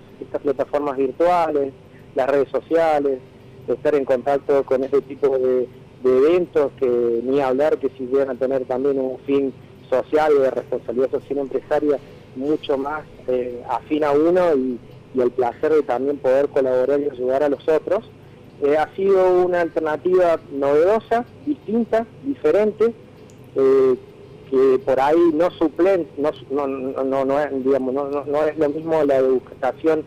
plataformas 0.43 0.97
virtuales, 0.97 1.73
las 2.15 2.29
redes 2.29 2.49
sociales, 2.49 3.19
estar 3.67 3.95
en 3.95 4.05
contacto 4.05 4.63
con 4.63 4.83
este 4.83 5.01
tipo 5.01 5.29
de, 5.37 5.67
de 6.03 6.17
eventos, 6.17 6.71
que 6.79 7.21
ni 7.23 7.41
hablar 7.41 7.77
que 7.79 7.89
si 7.89 8.05
llegan 8.05 8.29
a 8.29 8.35
tener 8.35 8.65
también 8.65 8.99
un 8.99 9.17
fin 9.25 9.51
social 9.89 10.31
y 10.37 10.41
de 10.41 10.51
responsabilidad 10.51 11.11
social 11.11 11.39
empresaria 11.39 11.97
mucho 12.35 12.77
más 12.77 13.03
eh, 13.27 13.63
afín 13.69 14.03
a 14.03 14.11
uno 14.11 14.55
y, 14.55 14.79
el 15.21 15.31
placer 15.31 15.73
de 15.73 15.83
también 15.83 16.17
poder 16.17 16.47
colaborar 16.49 16.99
y 16.99 17.09
ayudar 17.09 17.43
a 17.43 17.49
los 17.49 17.67
otros. 17.67 18.09
Eh, 18.61 18.77
ha 18.77 18.93
sido 18.95 19.43
una 19.43 19.61
alternativa 19.61 20.39
novedosa, 20.51 21.25
distinta, 21.45 22.05
diferente, 22.23 22.93
eh, 23.55 23.95
que 24.49 24.79
por 24.85 24.99
ahí 24.99 25.31
no 25.33 25.51
suplen, 25.51 26.07
no, 26.17 26.29
es, 27.39 28.57
lo 28.57 28.69
mismo 28.69 29.03
la 29.03 29.17
educación 29.17 30.03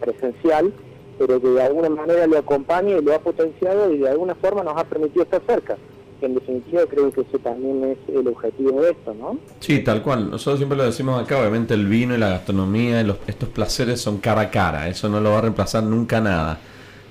presencial, 0.00 0.72
pero 1.18 1.40
que 1.40 1.48
de 1.48 1.62
alguna 1.62 1.90
manera 1.90 2.26
lo 2.26 2.38
acompaña 2.38 2.96
y 2.96 3.02
lo 3.02 3.14
ha 3.14 3.18
potenciado 3.18 3.92
y 3.92 3.98
de 3.98 4.08
alguna 4.08 4.34
forma 4.36 4.62
nos 4.62 4.76
ha 4.76 4.84
permitido 4.84 5.24
estar 5.24 5.42
cerca 5.46 5.76
en 6.22 6.34
definitiva 6.34 6.82
creo 6.88 7.12
que 7.12 7.22
ese 7.22 7.38
también 7.38 7.84
es 7.84 8.14
el 8.14 8.26
objetivo 8.26 8.80
de 8.82 8.92
esto, 8.92 9.14
¿no? 9.14 9.38
Sí, 9.60 9.80
tal 9.80 10.02
cual. 10.02 10.30
Nosotros 10.30 10.58
siempre 10.58 10.78
lo 10.78 10.84
decimos 10.84 11.22
acá, 11.22 11.38
obviamente 11.38 11.74
el 11.74 11.86
vino 11.86 12.14
y 12.14 12.18
la 12.18 12.30
gastronomía, 12.30 13.02
los, 13.02 13.18
estos 13.26 13.48
placeres 13.50 14.00
son 14.00 14.18
cara 14.18 14.42
a 14.42 14.50
cara, 14.50 14.88
eso 14.88 15.08
no 15.08 15.20
lo 15.20 15.30
va 15.30 15.38
a 15.38 15.42
reemplazar 15.42 15.82
nunca 15.82 16.20
nada. 16.20 16.58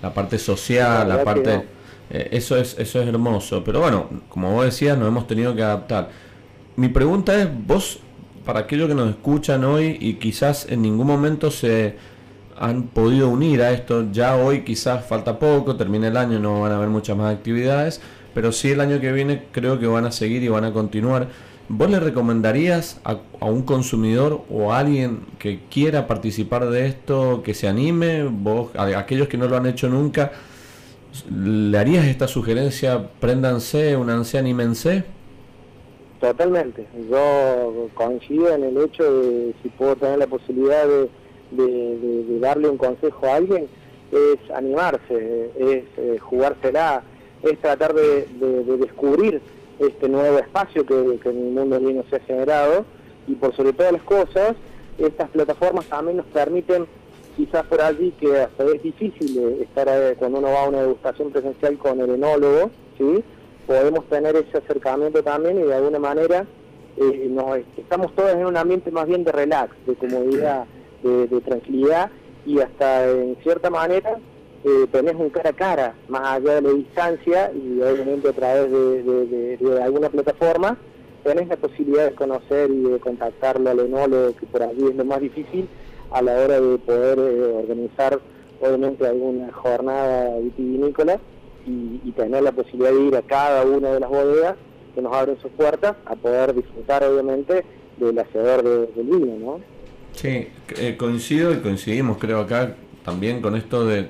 La 0.02 0.14
parte 0.14 0.38
social, 0.38 1.08
la, 1.08 1.24
parte... 1.24 1.64
Eh, 2.10 2.30
eso, 2.32 2.56
es, 2.58 2.78
eso 2.78 3.02
es 3.02 3.08
hermoso, 3.08 3.64
pero 3.64 3.80
bueno, 3.80 4.08
como 4.30 4.52
vos 4.52 4.66
decías, 4.66 4.98
nos 4.98 5.08
hemos 5.08 5.28
tenido 5.28 5.56
que 5.56 5.64
adaptar. 5.64 6.10
Mi 6.76 6.90
pregunta 6.90 7.42
es, 7.42 7.50
vos, 7.66 8.00
para 8.46 8.62
aquellos 8.62 8.88
que 8.88 8.96
nos 8.96 9.10
escuchan 9.10 9.64
hoy 9.64 9.98
y 10.00 10.16
quizás 10.16 10.68
en 10.70 10.82
ningún 10.82 11.08
momento 11.08 11.50
se 11.50 11.96
han 12.58 12.84
podido 12.84 13.30
unir 13.30 13.62
a 13.62 13.72
esto, 13.72 14.12
ya 14.12 14.38
hoy 14.38 14.64
quizás 14.64 15.06
falta 15.06 15.40
poco, 15.40 15.76
termina 15.76 16.08
el 16.08 16.18
año, 16.18 16.40
no 16.40 16.62
van 16.62 16.72
a 16.72 16.78
haber 16.78 16.90
muchas 16.90 17.18
más 17.18 17.34
actividades, 17.34 18.02
pero 18.36 18.52
sí 18.52 18.72
el 18.72 18.82
año 18.82 19.00
que 19.00 19.14
viene 19.14 19.46
creo 19.52 19.80
que 19.80 19.88
van 19.88 20.06
a 20.06 20.12
seguir 20.12 20.44
y 20.44 20.50
van 20.50 20.66
a 20.66 20.74
continuar. 20.74 21.30
¿Vos 21.70 21.90
le 21.90 22.00
recomendarías 22.00 23.02
a, 23.04 23.18
un 23.46 23.64
consumidor 23.64 24.42
o 24.52 24.72
a 24.72 24.80
alguien 24.80 25.22
que 25.40 25.62
quiera 25.72 26.06
participar 26.06 26.70
de 26.70 26.86
esto, 26.86 27.42
que 27.44 27.56
se 27.56 27.68
anime? 27.68 28.24
¿Vos, 28.30 28.76
a, 28.76 29.00
aquellos 29.00 29.30
que 29.30 29.38
no 29.38 29.48
lo 29.48 29.56
han 29.56 29.66
hecho 29.66 29.88
nunca, 29.88 30.34
le 31.34 31.76
harías 31.78 32.06
esta 32.06 32.28
sugerencia, 32.28 33.10
préndanse, 33.20 33.96
unanse, 33.96 34.38
anímense? 34.38 35.06
Totalmente. 36.20 36.86
Yo 37.10 37.88
coincido 37.94 38.54
en 38.54 38.66
el 38.66 38.78
hecho 38.78 39.04
de 39.22 39.56
si 39.64 39.70
puedo 39.70 39.96
tener 39.96 40.20
la 40.20 40.28
posibilidad 40.28 40.86
de, 41.52 42.40
darle 42.42 42.68
un 42.68 42.78
consejo 42.78 43.28
a 43.28 43.36
alguien, 43.36 43.68
es 44.12 44.52
animarse, 44.52 45.52
es 45.58 45.84
eh, 45.98 46.18
jugársela 46.20 47.02
es 47.46 47.60
tratar 47.60 47.94
de, 47.94 48.28
descubrir 48.80 49.42
este 49.80 50.10
nuevo 50.10 50.40
espacio 50.40 50.86
que, 50.86 50.96
en 50.96 51.38
el 51.48 51.52
mundo 51.52 51.80
vino 51.80 52.04
se 52.10 52.18
ha 52.18 52.20
generado 52.20 52.86
y 53.28 53.36
por 53.36 53.56
sobre 53.56 53.74
todas 53.74 53.94
las 53.94 54.02
cosas, 54.04 54.56
estas 54.98 55.30
plataformas 55.30 55.86
también 55.86 56.18
nos 56.18 56.26
permiten, 56.28 56.88
quizás 57.36 57.66
por 57.66 57.82
allí 57.82 58.12
que 58.20 58.40
hasta 58.42 58.64
es 58.66 58.82
difícil 58.82 59.60
estar 59.62 59.88
eh, 59.90 60.16
cuando 60.18 60.40
uno 60.40 60.52
va 60.52 60.64
a 60.64 60.70
una 60.70 60.82
degustación 60.82 61.32
presencial 61.32 61.78
con 61.78 62.00
el 62.02 62.12
enólogo, 62.12 62.72
¿sí? 62.98 63.24
podemos 63.68 64.06
tener 64.06 64.36
ese 64.36 64.58
acercamiento 64.58 65.22
también 65.22 65.60
y 65.60 65.64
de 65.64 65.74
alguna 65.74 66.00
manera 66.00 66.46
eh, 66.98 67.28
nos, 67.30 67.60
estamos 67.78 68.14
todos 68.16 68.32
en 68.32 68.46
un 68.46 68.58
ambiente 68.58 68.90
más 68.92 69.08
bien 69.08 69.24
de 69.24 69.32
relax, 69.32 69.76
de 69.86 69.96
comodidad, 69.96 70.66
de 71.04 71.42
tranquilidad 71.42 72.10
y 72.46 72.60
hasta 72.60 73.08
en 73.08 73.36
cierta 73.44 73.70
manera 73.70 74.18
eh, 74.68 74.88
tenés 74.92 75.14
un 75.14 75.30
cara 75.30 75.52
a 75.52 75.54
cara, 75.54 75.94
más 76.10 76.24
allá 76.24 76.56
de 76.56 76.62
la 76.64 76.70
distancia 76.72 77.52
y 77.54 77.80
obviamente 77.82 78.30
a 78.30 78.34
través 78.34 78.72
de, 78.72 79.80
alguna 79.84 80.10
plataforma, 80.10 80.76
tenés 81.24 81.48
la 81.48 81.56
posibilidad 81.56 82.10
de 82.10 82.16
conocer 82.16 82.72
y 82.72 82.82
de 82.82 83.00
contactarlo 83.00 83.70
al 83.70 83.80
enólogo, 83.80 84.36
que 84.36 84.48
por 84.48 84.64
allí 84.64 84.88
es 84.90 84.96
lo 84.96 85.06
más 85.06 85.22
difícil, 85.22 85.70
a 86.10 86.20
la 86.24 86.34
hora 86.34 86.60
de 86.60 86.78
poder 86.80 87.20
eh, 87.20 87.54
organizar 87.62 88.20
obviamente 88.60 89.06
alguna 89.06 89.52
jornada 89.54 90.40
vitivinícola 90.40 91.20
y, 91.68 92.12
tener 92.14 92.42
la 92.42 92.52
posibilidad 92.52 92.92
de 92.92 93.02
ir 93.02 93.16
a 93.18 93.22
cada 93.22 93.66
una 93.66 93.92
de 93.92 94.00
las 94.00 94.10
bodegas 94.10 94.56
que 94.96 95.02
nos 95.02 95.14
abren 95.14 95.38
sus 95.42 95.52
puertas 95.52 95.96
a 96.06 96.16
poder 96.16 96.56
disfrutar 96.56 97.04
obviamente 97.04 97.66
del 97.98 98.18
hacedor 98.18 98.64
del 98.64 99.06
vino, 99.06 99.36
¿no? 99.38 99.60
Sí, 100.14 100.48
eh, 100.78 100.96
coincido 100.98 101.52
y 101.52 101.58
coincidimos 101.58 102.18
creo 102.18 102.40
acá 102.40 102.78
también 103.04 103.42
con 103.42 103.56
esto 103.56 103.86
de 103.86 104.08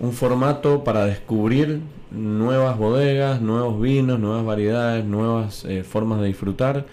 un 0.00 0.12
formato 0.12 0.82
para 0.82 1.04
descubrir 1.04 1.80
nuevas 2.10 2.76
bodegas, 2.78 3.40
nuevos 3.40 3.80
vinos, 3.80 4.18
nuevas 4.18 4.44
variedades, 4.44 5.04
nuevas 5.04 5.64
eh, 5.66 5.84
formas 5.84 6.20
de 6.20 6.26
disfrutar. 6.26 6.86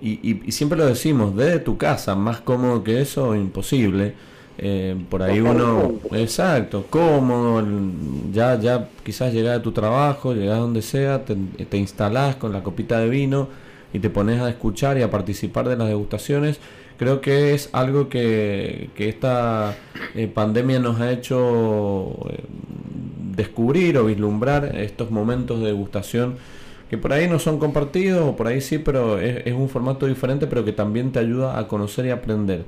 Y, 0.00 0.52
siempre 0.52 0.78
lo 0.78 0.86
decimos, 0.86 1.34
desde 1.34 1.58
tu 1.58 1.76
casa, 1.76 2.14
más 2.14 2.40
cómodo 2.40 2.84
que 2.84 3.00
eso, 3.00 3.34
imposible. 3.34 4.14
Eh, 4.60 4.96
por 5.08 5.22
ahí 5.22 5.40
uno, 5.40 5.94
exacto, 6.12 6.86
cómodo, 6.90 7.64
ya, 8.32 8.58
ya 8.58 8.88
quizás 9.04 9.32
llegás 9.32 9.58
a 9.58 9.62
tu 9.62 9.70
trabajo, 9.70 10.34
llegás 10.34 10.58
donde 10.58 10.82
sea, 10.82 11.24
te, 11.24 11.36
te 11.36 11.76
instalás 11.76 12.36
con 12.36 12.52
la 12.52 12.64
copita 12.64 12.98
de 12.98 13.08
vino 13.08 13.48
y 13.92 14.00
te 14.00 14.10
pones 14.10 14.40
a 14.40 14.48
escuchar 14.48 14.98
y 14.98 15.02
a 15.02 15.10
participar 15.10 15.68
de 15.68 15.76
las 15.76 15.88
degustaciones 15.88 16.58
creo 16.98 17.20
que 17.20 17.54
es 17.54 17.70
algo 17.72 18.08
que, 18.08 18.90
esta 18.96 19.76
eh, 20.14 20.26
pandemia 20.26 20.78
nos 20.80 21.00
ha 21.00 21.10
hecho 21.12 22.10
eh, 22.28 22.44
descubrir 23.36 23.96
o 23.98 24.04
vislumbrar 24.04 24.76
estos 24.76 25.10
momentos 25.10 25.60
de 25.60 25.66
degustación 25.66 26.36
que 26.90 26.98
por 26.98 27.12
ahí 27.12 27.28
no 27.28 27.38
son 27.38 27.58
compartidos 27.58 28.26
o 28.26 28.36
por 28.36 28.46
ahí 28.46 28.60
sí, 28.60 28.78
pero 28.78 29.18
es, 29.18 29.52
un 29.52 29.68
formato 29.68 30.06
diferente, 30.06 30.46
pero 30.46 30.64
que 30.64 30.72
también 30.72 31.12
te 31.12 31.18
ayuda 31.18 31.58
a 31.58 31.68
conocer 31.68 32.06
y 32.06 32.10
aprender. 32.10 32.64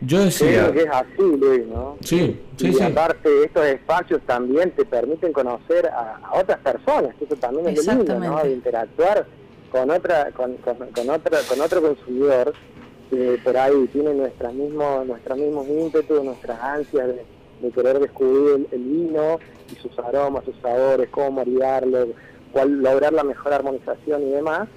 Yo 0.00 0.24
decía... 0.24 0.70
Creo 0.70 0.72
que 0.72 0.80
es 0.80 0.90
así, 0.90 1.36
Luis, 1.38 1.66
¿no? 1.66 1.96
Sí, 2.00 2.40
sí, 2.56 2.74
y 2.76 2.82
aparte 2.82 3.44
estos 3.44 3.66
espacios 3.66 4.22
también 4.26 4.70
te 4.70 4.84
permiten 4.86 5.32
conocer 5.32 5.86
a, 5.86 6.18
otras 6.32 6.58
personas, 6.60 7.14
que 7.18 7.26
eso 7.26 7.36
también 7.36 7.68
es 7.68 7.86
lindo, 7.86 8.18
¿no? 8.18 8.42
De 8.42 8.52
interactuar 8.52 9.26
con 9.70 9.90
otra 9.90 10.30
con, 10.32 10.56
con, 10.56 11.10
otra 11.10 11.38
con 11.48 11.60
otro 11.60 11.80
consumidor 11.80 12.52
por 13.44 13.56
ahí 13.56 13.88
tiene 13.92 14.14
nuestras 14.14 14.54
mismos 14.54 15.06
nuestros 15.06 15.38
mismos 15.38 15.68
ímpetus 15.68 16.24
nuestras 16.24 16.58
ansias 16.60 17.08
de, 17.08 17.70
querer 17.70 18.00
descubrir 18.00 18.66
el, 18.72 18.82
vino 18.82 19.38
y 19.70 19.76
sus 19.76 19.96
aromas, 19.98 20.44
sus 20.44 20.56
sabores, 20.56 21.08
cómo 21.10 21.30
maridarlo, 21.30 22.08
cuál, 22.50 22.82
lograr 22.82 23.12
la 23.12 23.22
mejor 23.22 23.52
armonización 23.52 24.22
y 24.22 24.30
demás, 24.30 24.68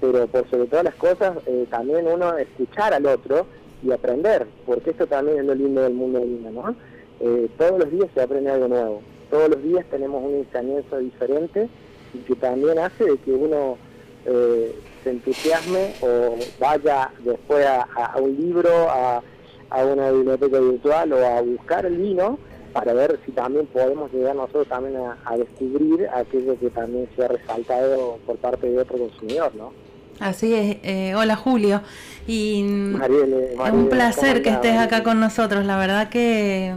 pero 0.00 0.26
por 0.26 0.48
sobre 0.50 0.66
todas 0.66 0.84
las 0.84 0.94
cosas 0.96 1.38
eh, 1.46 1.66
también 1.70 2.06
uno 2.06 2.36
escuchar 2.36 2.92
al 2.92 3.06
otro 3.06 3.46
y 3.82 3.92
aprender, 3.92 4.46
porque 4.66 4.90
esto 4.90 5.06
también 5.06 5.38
es 5.38 5.44
lo 5.46 5.54
lindo 5.54 5.82
del 5.82 5.94
mundo 5.94 6.18
del 6.18 6.28
vino, 6.28 6.50
¿no? 6.50 6.76
Eh, 7.20 7.48
todos 7.56 7.78
los 7.78 7.90
días 7.90 8.08
se 8.12 8.20
aprende 8.20 8.50
algo 8.50 8.68
nuevo, 8.68 9.02
todos 9.30 9.48
los 9.48 9.62
días 9.62 9.86
tenemos 9.90 10.22
una 10.22 10.38
enseñanza 10.38 10.98
diferente 10.98 11.68
y 12.12 12.18
que 12.18 12.34
también 12.34 12.78
hace 12.78 13.04
de 13.04 13.16
que 13.18 13.32
uno 13.32 13.78
eh, 14.26 14.74
se 15.04 15.10
entusiasme 15.10 15.92
o 16.00 16.36
vaya 16.58 17.10
después 17.20 17.64
a, 17.66 18.16
un 18.18 18.36
libro, 18.36 18.70
a, 18.90 19.22
una 19.70 20.10
biblioteca 20.10 20.58
virtual 20.58 21.12
o 21.12 21.26
a 21.26 21.40
buscar 21.42 21.86
el 21.86 21.98
vino 21.98 22.38
para 22.72 22.92
ver 22.92 23.20
si 23.24 23.32
también 23.32 23.66
podemos 23.66 24.12
llegar 24.12 24.34
nosotros 24.34 24.66
también 24.68 24.96
a, 24.96 25.36
descubrir 25.36 26.08
aquello 26.08 26.58
que 26.58 26.70
también 26.70 27.08
se 27.14 27.24
ha 27.24 27.28
resaltado 27.28 28.18
por 28.26 28.36
parte 28.38 28.68
de 28.68 28.78
otro 28.78 28.98
consumidor, 28.98 29.54
¿no? 29.54 29.72
Así 30.20 30.54
es. 30.54 30.76
Eh, 30.82 31.14
hola 31.16 31.36
Julio. 31.36 31.82
Y 32.26 32.60
es 32.60 33.72
un 33.72 33.88
placer 33.90 34.42
que 34.42 34.50
estés 34.50 34.78
acá 34.78 35.02
con 35.02 35.20
nosotros. 35.20 35.64
La 35.66 35.76
verdad 35.76 36.08
que 36.08 36.72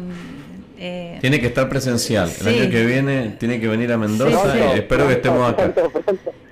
eh, 0.80 1.18
tiene 1.22 1.40
que 1.40 1.48
estar 1.48 1.68
presencial. 1.70 2.30
El 2.42 2.48
año 2.48 2.70
que 2.70 2.86
viene 2.86 3.36
tiene 3.40 3.60
que 3.60 3.68
venir 3.68 3.92
a 3.92 3.98
Mendoza 3.98 4.56
y 4.76 4.78
espero 4.78 5.08
que 5.08 5.14
estemos 5.14 5.52
acá. 5.52 5.74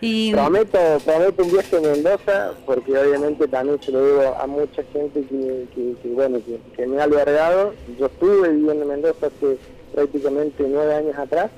Y... 0.01 0.33
Prometo, 0.33 0.77
prometo 1.03 1.43
un 1.43 1.51
viaje 1.51 1.77
a 1.77 1.81
Mendoza 1.81 2.53
porque 2.65 2.97
obviamente 2.97 3.47
también 3.47 3.81
se 3.81 3.91
lo 3.91 4.05
digo 4.05 4.35
a 4.39 4.45
mucha 4.45 4.83
gente 4.91 5.23
que, 5.23 5.95
bueno 6.09 6.39
que, 6.75 6.85
me 6.85 6.99
ha 6.99 7.03
albergado. 7.03 7.73
Yo 7.97 8.07
estuve 8.07 8.49
viviendo 8.49 8.83
en 8.83 8.87
Mendoza 8.87 9.27
hace 9.27 9.57
prácticamente 9.93 10.65
nueve 10.67 10.93
años 10.93 11.17
atrás. 11.17 11.49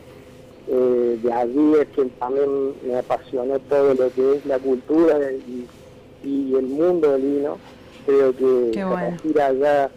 Eh, 0.69 1.17
de 1.23 1.33
allí 1.33 1.73
es 1.79 1.87
que 1.89 2.05
también 2.19 2.73
me 2.85 2.97
apasionó 2.97 3.57
todo 3.59 3.93
lo 3.93 4.11
que 4.11 4.35
es 4.35 4.45
la 4.45 4.59
cultura 4.59 5.17
y, 5.31 5.65
el 6.23 6.67
mundo 6.67 7.13
del 7.13 7.21
vino. 7.21 7.57
Creo 8.05 8.35
que 8.35 8.71
ir 9.23 9.41
allá 9.41 9.89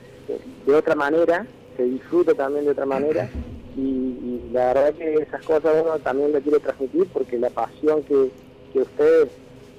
de 0.67 0.75
otra 0.75 0.95
manera 0.95 1.47
disfruto 1.85 2.35
también 2.35 2.65
de 2.65 2.73
otra 2.73 2.87
manera 2.87 3.29
y, 3.77 4.41
la 4.53 4.73
verdad 4.73 4.95
que 4.95 5.15
esas 5.15 5.43
cosas 5.45 5.73
uno 5.83 5.99
también 5.99 6.33
le 6.33 6.41
quiere 6.41 6.59
transmitir 6.59 7.07
porque 7.13 7.39
la 7.39 7.51
pasión 7.51 8.03
que, 8.03 8.31
ustedes 8.79 9.29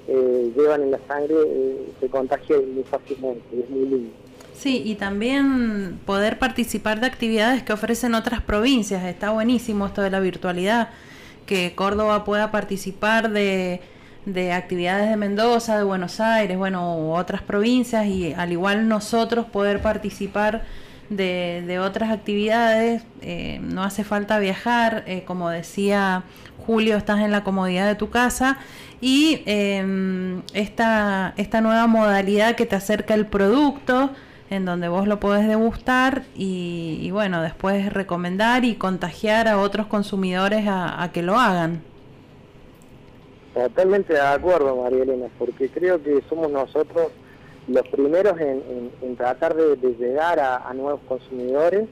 eh, 0.08 0.52
llevan 0.56 0.82
en 0.82 0.90
la 0.90 0.98
sangre 1.08 1.34
eh, 1.46 1.92
se 2.00 2.08
contagia 2.08 2.56
muy 2.56 2.84
fácilmente, 2.84 3.42
es 3.58 3.70
muy 3.70 3.88
lindo. 3.88 4.10
Sí, 4.54 4.82
y 4.84 4.94
también 4.96 5.98
poder 6.04 6.38
participar 6.38 7.00
de 7.00 7.06
actividades 7.06 7.62
que 7.62 7.72
ofrecen 7.72 8.14
otras 8.14 8.42
provincias. 8.42 9.04
Está 9.04 9.30
buenísimo 9.30 9.86
esto 9.86 10.02
de 10.02 10.10
la 10.10 10.20
virtualidad, 10.20 10.90
que 11.46 11.74
Córdoba 11.74 12.24
pueda 12.24 12.50
participar 12.50 13.30
de, 13.30 13.80
de 14.26 14.52
actividades 14.52 15.08
de 15.10 15.16
Mendoza, 15.16 15.78
de 15.78 15.84
Buenos 15.84 16.20
Aires, 16.20 16.56
bueno, 16.58 17.12
otras 17.12 17.42
provincias, 17.42 18.06
y 18.06 18.34
al 18.34 18.52
igual 18.52 18.88
nosotros 18.88 19.46
poder 19.46 19.80
participar 19.80 20.64
de, 21.16 21.78
otras 21.80 22.10
actividades, 22.10 23.02
eh, 23.20 23.60
no 23.62 23.82
hace 23.82 24.04
falta 24.04 24.38
viajar, 24.38 25.04
eh, 25.06 25.24
como 25.24 25.50
decía 25.50 26.24
Julio, 26.66 26.96
estás 26.96 27.20
en 27.20 27.30
la 27.30 27.44
comodidad 27.44 27.86
de 27.86 27.94
tu 27.94 28.10
casa 28.10 28.58
y 29.00 29.42
em, 29.46 30.42
esta, 30.54 31.34
esta 31.36 31.60
nueva 31.60 31.86
modalidad 31.86 32.54
que 32.54 32.66
te 32.66 32.76
acerca 32.76 33.14
el 33.14 33.26
producto, 33.26 34.10
en 34.48 34.64
donde 34.64 34.88
vos 34.88 35.08
lo 35.08 35.18
podés 35.18 35.48
degustar 35.48 36.22
y, 36.34 37.10
bueno, 37.10 37.42
después 37.42 37.92
recomendar 37.92 38.64
y 38.64 38.76
contagiar 38.76 39.48
a 39.48 39.58
otros 39.58 39.86
consumidores 39.86 40.66
a, 40.68 41.10
que 41.12 41.22
lo 41.22 41.38
hagan. 41.38 41.82
Totalmente 43.54 44.12
de 44.12 44.20
acuerdo, 44.20 44.82
María 44.82 45.02
Elena, 45.02 45.26
porque 45.38 45.68
creo 45.68 46.02
que 46.02 46.22
somos 46.28 46.50
nosotros 46.50 47.08
los 47.68 47.86
primeros 47.88 48.38
en, 48.40 49.16
tratar 49.16 49.54
de, 49.54 49.76
llegar 49.98 50.40
a, 50.40 50.72
nuevos 50.74 51.00
consumidores 51.08 51.88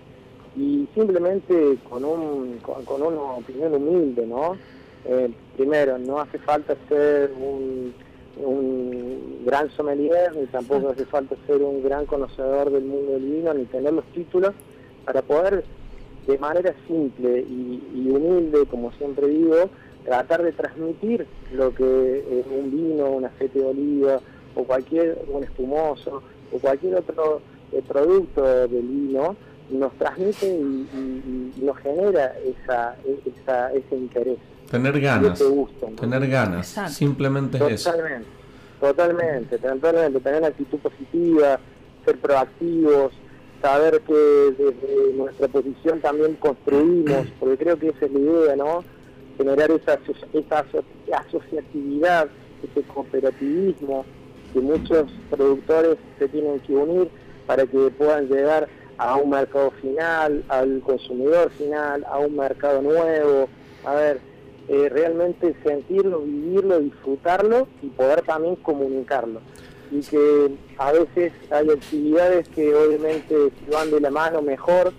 y 0.57 0.89
simplemente 0.95 1.79
con, 1.89 2.05
un, 2.05 2.59
con, 2.59 3.03
una 3.03 3.21
opinión 3.21 3.75
humilde, 3.75 4.27
¿no? 4.27 4.57
Eh, 5.05 5.31
primero, 5.57 5.99
no 5.99 6.21
hace 6.21 6.39
falta 6.39 6.77
ser 6.89 7.33
un, 7.39 7.95
un 8.37 9.43
gran 9.45 9.71
sommelier, 9.71 10.35
ni 10.37 10.47
tampoco 10.47 10.91
hace 10.91 11.07
falta 11.07 11.37
ser 11.47 11.63
un 11.63 11.83
gran 11.83 12.07
conocedor 12.07 12.71
del 12.71 12.85
mundo 12.85 13.13
del 13.13 13.25
vino, 13.25 13.55
ni 13.55 13.65
tener 13.67 13.93
los 13.93 14.05
títulos 14.07 14.53
para 15.05 15.23
poder 15.23 15.65
de 16.27 16.39
manera 16.39 16.75
simple 16.87 17.41
y, 17.41 18.09
humilde, 18.11 18.67
como 18.67 18.93
siempre 18.93 19.29
digo, 19.29 19.71
tratar 20.05 20.43
de 20.43 20.53
transmitir 20.53 21.27
lo 21.53 21.75
que 21.75 22.41
es 22.41 22.47
un 22.47 22.71
vino, 22.71 23.11
un 23.11 23.25
aceite 23.25 23.59
de 23.59 23.67
oliva, 23.67 24.21
o 24.55 24.65
cualquier, 24.65 25.19
un 25.29 25.45
espumoso, 25.45 26.23
o 26.53 26.59
cualquier 26.59 26.97
otro 26.97 27.41
eh, 27.73 27.83
producto 27.87 28.43
del 28.43 28.83
vino, 28.83 29.37
nos 29.71 29.93
transmite 29.95 30.47
y, 30.47 31.53
nos 31.63 31.77
genera 31.79 32.35
esa, 32.39 32.97
esa, 33.25 33.73
ese 33.73 33.97
interés. 33.97 34.39
Tener 34.71 35.01
ganas. 35.01 35.43
tener 36.01 36.29
ganas. 36.29 36.69
Simplemente 36.89 37.59
eso. 37.73 37.93
Totalmente, 38.81 39.59
totalmente. 39.59 40.21
Tener 40.21 40.45
actitud 40.45 40.79
positiva, 40.79 41.61
ser 42.05 42.19
proactivos, 42.19 43.13
saber 43.61 44.01
que 44.01 44.15
desde 44.15 45.13
nuestra 45.15 45.49
posición 45.49 46.01
también 46.01 46.35
construimos, 46.37 47.27
porque 47.41 47.59
creo 47.59 47.79
que 47.79 47.89
esa 47.89 48.07
es 48.07 48.13
la 48.13 48.19
idea, 48.19 48.57
¿no? 48.57 48.85
Generar 49.37 49.71
esa, 49.71 49.99
esa 50.33 50.65
asociatividad, 51.27 52.29
ese 52.63 52.83
cooperativismo, 52.87 54.05
que 54.53 54.61
muchos 54.61 55.11
productores 55.31 55.97
se 56.19 56.29
tienen 56.29 56.61
que 56.61 56.75
unir 56.75 57.09
para 57.47 57.67
que 57.67 57.91
puedan 57.91 58.29
llegar 58.29 58.69
a 58.99 59.17
un 59.17 59.31
mercado 59.31 59.71
final, 59.83 60.45
al 60.49 60.81
consumidor 60.81 61.51
final, 61.53 62.05
a 62.09 62.19
un 62.19 62.37
mercado 62.37 62.83
nuevo, 62.83 63.49
a 63.85 63.95
ver, 63.95 64.21
eh, 64.69 64.89
realmente 64.89 65.55
sentirlo, 65.65 66.21
vivirlo, 66.21 66.79
disfrutarlo 66.81 67.67
y 67.83 67.89
poder 67.89 68.23
también 68.23 68.57
comunicarlo. 68.57 69.41
Y 69.91 70.01
que 70.03 70.51
a 70.79 70.93
veces 70.93 71.33
hay 71.51 71.71
actividades 71.71 72.49
que 72.51 72.75
obviamente 72.75 73.35
van 73.73 73.91
de 73.91 74.01
la 74.01 74.11
mano 74.11 74.43
mejor, 74.43 74.93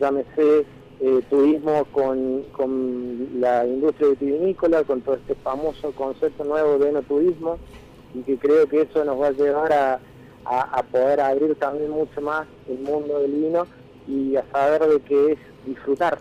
llámese 0.00 0.64
eh, 1.00 1.20
turismo 1.28 1.84
con, 1.92 2.42
con 2.52 3.28
la 3.38 3.66
industria 3.66 4.08
vitivinícola, 4.08 4.82
con 4.84 5.02
todo 5.02 5.16
este 5.16 5.34
famoso 5.36 5.92
concepto 5.92 6.42
nuevo 6.42 6.78
de 6.78 6.88
enoturismo, 6.88 7.58
y 8.16 8.22
que 8.22 8.38
creo 8.38 8.66
que 8.66 8.82
eso 8.82 9.04
nos 9.04 9.20
va 9.20 9.28
a 9.28 9.32
llevar 9.32 9.72
a, 9.72 10.00
poder 10.92 11.20
abrir 11.20 11.56
también 11.56 11.90
mucho 11.90 12.20
más 12.20 12.46
el 12.68 12.78
mundo 12.78 13.18
del 13.18 13.32
vino 13.32 13.66
y 14.06 14.36
a 14.36 14.44
saber 14.52 14.86
de 14.86 15.00
qué 15.00 15.32
es 15.32 15.38
disfrutar, 15.66 16.18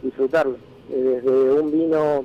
disfrutarlo, 0.00 0.56
eh, 0.90 1.20
desde 1.22 1.52
un 1.60 1.72
vino 1.72 2.24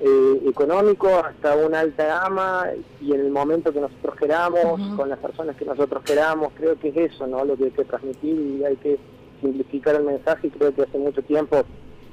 eh, 0.00 0.42
económico 0.46 1.08
hasta 1.08 1.56
una 1.56 1.80
alta 1.80 2.06
gama 2.06 2.66
y 3.00 3.12
en 3.12 3.20
el 3.20 3.30
momento 3.30 3.72
que 3.72 3.80
nosotros 3.80 4.14
queramos, 4.16 4.96
con 4.96 5.08
las 5.08 5.18
personas 5.18 5.56
que 5.56 5.64
nosotros 5.64 6.02
queramos, 6.04 6.52
creo 6.56 6.78
que 6.78 6.88
es 6.88 7.12
eso, 7.12 7.26
¿no? 7.26 7.44
Lo 7.44 7.56
que 7.56 7.64
hay 7.64 7.70
que 7.72 7.84
transmitir 7.84 8.36
y 8.36 8.64
hay 8.64 8.76
que 8.76 8.98
simplificar 9.40 9.96
el 9.96 10.04
mensaje 10.04 10.46
y 10.46 10.50
creo 10.50 10.72
que 10.72 10.82
hace 10.82 10.98
mucho 10.98 11.22
tiempo 11.22 11.64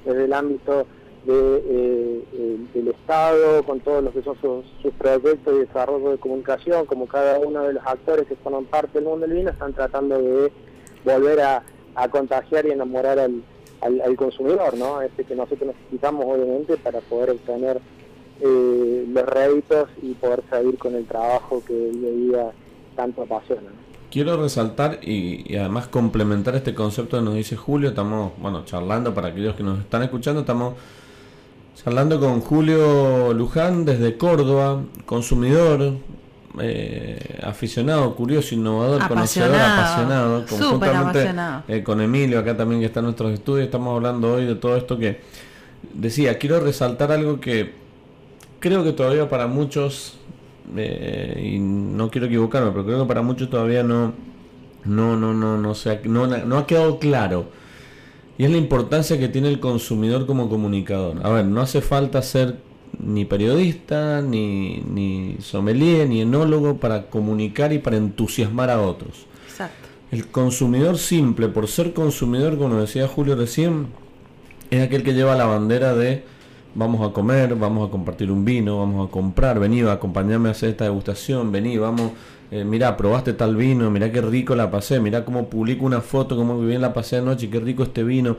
desde 0.05 0.25
el 0.25 0.33
ámbito 0.33 0.87
de, 1.25 1.61
eh, 1.69 2.57
del 2.73 2.87
Estado, 2.89 3.63
con 3.63 3.79
todos 3.79 4.03
los 4.03 4.13
que 4.13 4.21
son 4.23 4.37
sus, 4.81 4.93
proyectos 4.93 5.53
de 5.53 5.65
desarrollo 5.65 6.11
de 6.11 6.17
comunicación, 6.17 6.85
como 6.85 7.07
cada 7.07 7.39
uno 7.39 7.63
de 7.63 7.73
los 7.73 7.85
actores 7.85 8.27
que 8.27 8.35
forman 8.35 8.65
parte 8.65 8.99
del 8.99 9.05
mundo 9.05 9.27
del 9.27 9.37
vino, 9.37 9.49
están 9.49 9.73
tratando 9.73 10.17
de 10.17 10.51
volver 11.03 11.41
a, 11.41 11.63
contagiar 12.11 12.65
y 12.65 12.71
enamorar 12.71 13.19
al, 13.19 13.43
al, 13.81 14.15
consumidor, 14.15 14.77
¿no? 14.77 15.01
Este 15.01 15.25
que 15.25 15.35
nosotros 15.35 15.75
necesitamos, 15.75 16.25
obviamente, 16.25 16.77
para 16.77 17.01
poder 17.01 17.31
obtener 17.31 17.81
eh, 18.41 19.05
los 19.05 19.25
réditos 19.25 19.89
y 20.01 20.13
poder 20.13 20.41
seguir 20.49 20.77
con 20.77 20.95
el 20.95 21.05
trabajo 21.05 21.61
que 21.67 21.89
el 21.89 22.29
día 22.29 22.51
tanto 22.95 23.23
apasiona. 23.23 23.69
Quiero 24.09 24.41
resaltar 24.41 24.99
y, 25.03 25.55
además 25.55 25.87
complementar 25.87 26.55
este 26.55 26.73
concepto 26.73 27.17
que 27.17 27.23
nos 27.23 27.35
dice 27.35 27.55
Julio, 27.57 27.89
estamos, 27.89 28.31
bueno, 28.39 28.63
charlando 28.65 29.13
para 29.13 29.27
aquellos 29.27 29.55
que 29.55 29.63
nos 29.63 29.79
están 29.79 30.03
escuchando, 30.03 30.41
estamos 30.41 30.75
Hablando 31.85 32.19
con 32.19 32.41
Julio 32.41 33.33
Luján 33.33 33.85
desde 33.85 34.17
Córdoba, 34.17 34.81
consumidor, 35.05 35.93
eh, 36.59 37.39
aficionado, 37.41 38.15
curioso, 38.15 38.53
innovador, 38.53 39.07
conocedor, 39.07 39.55
apasionado, 39.55 40.45
conjuntamente 40.45 41.31
eh, 41.69 41.81
con 41.81 42.01
Emilio, 42.01 42.37
acá 42.39 42.57
también 42.57 42.81
que 42.81 42.87
está 42.87 42.99
en 42.99 43.05
nuestros 43.05 43.31
estudios, 43.31 43.65
estamos 43.65 43.95
hablando 43.95 44.33
hoy 44.33 44.45
de 44.45 44.55
todo 44.55 44.75
esto 44.75 44.97
que 44.97 45.21
decía, 45.93 46.37
quiero 46.37 46.59
resaltar 46.59 47.13
algo 47.13 47.39
que 47.39 47.73
creo 48.59 48.83
que 48.83 48.91
todavía 48.91 49.29
para 49.29 49.47
muchos, 49.47 50.17
eh, 50.75 51.51
y 51.53 51.59
no 51.59 52.11
quiero 52.11 52.27
equivocarme, 52.27 52.71
pero 52.71 52.85
creo 52.85 53.01
que 53.03 53.07
para 53.07 53.21
muchos 53.21 53.49
todavía 53.49 53.83
no, 53.83 54.11
no, 54.83 55.15
no, 55.15 55.33
no, 55.33 55.57
no, 55.57 55.73
no, 55.73 56.27
no 56.27 56.57
ha 56.57 56.67
quedado 56.67 56.99
claro 56.99 57.58
y 58.39 58.45
es 58.45 58.51
la 58.51 58.57
importancia 58.57 59.19
que 59.19 59.27
tiene 59.27 59.49
el 59.49 59.59
consumidor 59.59 60.25
como 60.25 60.47
comunicador. 60.47 61.17
A 61.23 61.29
ver, 61.29 61.45
no 61.45 61.59
hace 61.59 61.81
falta 61.81 62.21
ser 62.21 62.55
ni 62.97 63.25
periodista, 63.25 64.21
ni, 64.21 64.81
ni 64.89 65.35
sommelier, 65.41 66.07
ni 66.07 66.21
enólogo 66.21 66.77
para 66.77 67.07
comunicar 67.07 67.73
y 67.73 67.79
para 67.79 67.97
entusiasmar 67.97 68.69
a 68.69 68.79
otros. 68.79 69.25
Exacto. 69.49 69.89
El 70.09 70.27
consumidor 70.27 70.97
simple, 70.97 71.49
por 71.49 71.67
ser 71.67 71.91
consumidor, 71.93 72.57
como 72.57 72.79
decía 72.79 73.09
Julio 73.09 73.35
recién, 73.35 73.87
es 74.71 74.81
aquel 74.81 75.03
que 75.03 75.13
lleva 75.13 75.35
la 75.35 75.45
bandera 75.45 75.93
de 75.93 76.23
vamos 76.75 77.05
a 77.05 77.11
comer, 77.11 77.55
vamos 77.55 77.89
a 77.89 77.91
compartir 77.91 78.31
un 78.31 78.45
vino, 78.45 78.79
vamos 78.79 79.09
a 79.09 79.11
comprar, 79.11 79.59
vení, 79.59 79.81
acompañarme 79.81 80.47
a 80.47 80.53
hacer 80.53 80.69
esta 80.69 80.85
degustación, 80.85 81.51
vení, 81.51 81.77
vamos, 81.77 82.13
eh, 82.51 82.63
mira, 82.63 82.97
probaste 82.97 83.33
tal 83.33 83.55
vino, 83.55 83.91
mira 83.91 84.11
qué 84.11 84.21
rico 84.21 84.55
la 84.55 84.71
pasé, 84.71 84.99
mira 84.99 85.23
cómo 85.23 85.49
publico 85.49 85.85
una 85.85 86.01
foto, 86.01 86.35
cómo 86.35 86.59
bien 86.59 86.81
la 86.81 86.93
pasé 86.93 87.17
anoche, 87.17 87.49
qué 87.49 87.59
rico 87.59 87.83
este 87.83 88.03
vino. 88.03 88.37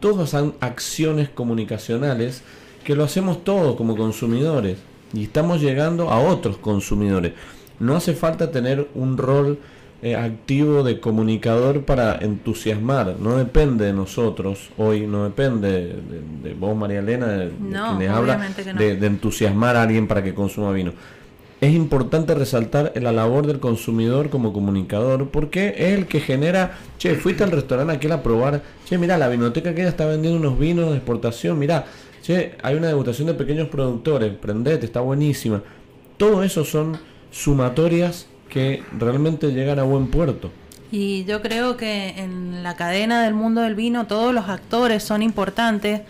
Todas 0.00 0.30
son 0.30 0.54
acciones 0.60 1.28
comunicacionales 1.28 2.42
que 2.84 2.94
lo 2.94 3.04
hacemos 3.04 3.44
todos 3.44 3.76
como 3.76 3.96
consumidores 3.96 4.78
y 5.12 5.24
estamos 5.24 5.60
llegando 5.60 6.10
a 6.10 6.20
otros 6.20 6.56
consumidores. 6.56 7.32
No 7.78 7.96
hace 7.96 8.14
falta 8.14 8.50
tener 8.50 8.88
un 8.94 9.18
rol 9.18 9.58
eh, 10.02 10.16
activo 10.16 10.82
de 10.82 10.98
comunicador 10.98 11.84
para 11.84 12.16
entusiasmar. 12.16 13.16
No 13.20 13.36
depende 13.36 13.84
de 13.84 13.92
nosotros 13.92 14.70
hoy, 14.78 15.06
no 15.06 15.24
depende 15.24 15.94
de, 16.42 16.54
vos, 16.54 16.74
María 16.74 17.00
Elena, 17.00 17.26
de, 17.26 18.08
habla, 18.08 18.38
de, 18.78 19.06
entusiasmar 19.06 19.76
a 19.76 19.82
alguien 19.82 20.06
para 20.06 20.22
que 20.22 20.32
consuma 20.32 20.72
vino. 20.72 20.92
Es 21.60 21.74
importante 21.74 22.34
resaltar 22.34 22.92
la 22.96 23.12
labor 23.12 23.46
del 23.46 23.60
consumidor 23.60 24.30
como 24.30 24.54
comunicador 24.54 25.28
porque 25.28 25.74
es 25.76 25.98
el 25.98 26.06
que 26.06 26.20
genera, 26.20 26.78
che, 26.96 27.16
fuiste 27.16 27.44
al 27.44 27.50
restaurante 27.50 27.92
aquel 27.92 28.12
a 28.12 28.22
probar, 28.22 28.62
che, 28.88 28.96
mira, 28.96 29.18
la 29.18 29.28
vinoteca 29.28 29.74
que 29.74 29.86
está 29.86 30.06
vendiendo 30.06 30.38
unos 30.38 30.58
vinos 30.58 30.88
de 30.88 30.96
exportación, 30.96 31.58
mira, 31.58 31.84
che, 32.22 32.54
hay 32.62 32.76
una 32.76 32.88
degustación 32.88 33.26
de 33.26 33.34
pequeños 33.34 33.68
productores, 33.68 34.32
prendete, 34.32 34.86
está 34.86 35.00
buenísima. 35.00 35.62
Todo 36.16 36.42
eso 36.42 36.64
son 36.64 36.98
sumatorias 37.30 38.26
que 38.48 38.82
realmente 38.98 39.52
llegan 39.52 39.78
a 39.78 39.82
buen 39.82 40.06
puerto. 40.06 40.50
Y 40.90 41.24
yo 41.24 41.42
creo 41.42 41.76
que 41.76 42.08
en 42.16 42.62
la 42.62 42.74
cadena 42.74 43.22
del 43.22 43.34
mundo 43.34 43.60
del 43.60 43.74
vino 43.74 44.06
todos 44.06 44.34
los 44.34 44.48
actores 44.48 45.02
son 45.02 45.22
importantes, 45.22 46.00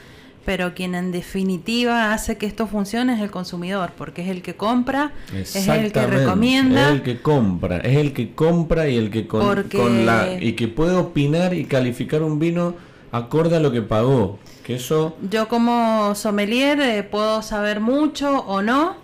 pero 0.45 0.75
quien 0.75 0.95
en 0.95 1.13
definitiva 1.13 2.13
hace 2.13 2.37
que 2.37 2.47
esto 2.47 2.67
funcione 2.67 3.15
es 3.15 3.21
el 3.21 3.31
consumidor, 3.31 3.93
porque 3.97 4.23
es 4.23 4.29
el 4.29 4.43
que 4.43 4.55
compra, 4.55 5.13
es 5.35 5.55
el 5.69 5.93
que 5.93 6.07
recomienda. 6.07 6.89
Es 6.89 6.95
el 6.95 7.03
que 7.03 7.21
compra, 7.21 7.79
es 7.79 7.97
el 7.97 8.13
que 8.13 8.35
compra 8.35 8.89
y 8.89 8.97
el 8.97 9.11
que 9.11 9.27
con, 9.27 10.07
la 10.07 10.39
y 10.41 10.53
que 10.53 10.69
puede 10.69 10.97
opinar 10.97 11.55
y 11.55 11.65
calificar 11.65 12.23
un 12.23 12.39
vino 12.39 12.75
acorde 13.13 13.57
a 13.57 13.61
lo 13.61 13.73
que 13.73 13.83
pagó. 13.83 14.39
Que 14.65 14.77
eso 14.77 15.17
Yo 15.31 15.49
como 15.49 16.15
sommelier 16.15 16.81
eh, 16.81 17.03
puedo 17.03 17.43
saber 17.43 17.81
mucho 17.81 18.39
o 18.41 18.63
no, 18.63 18.97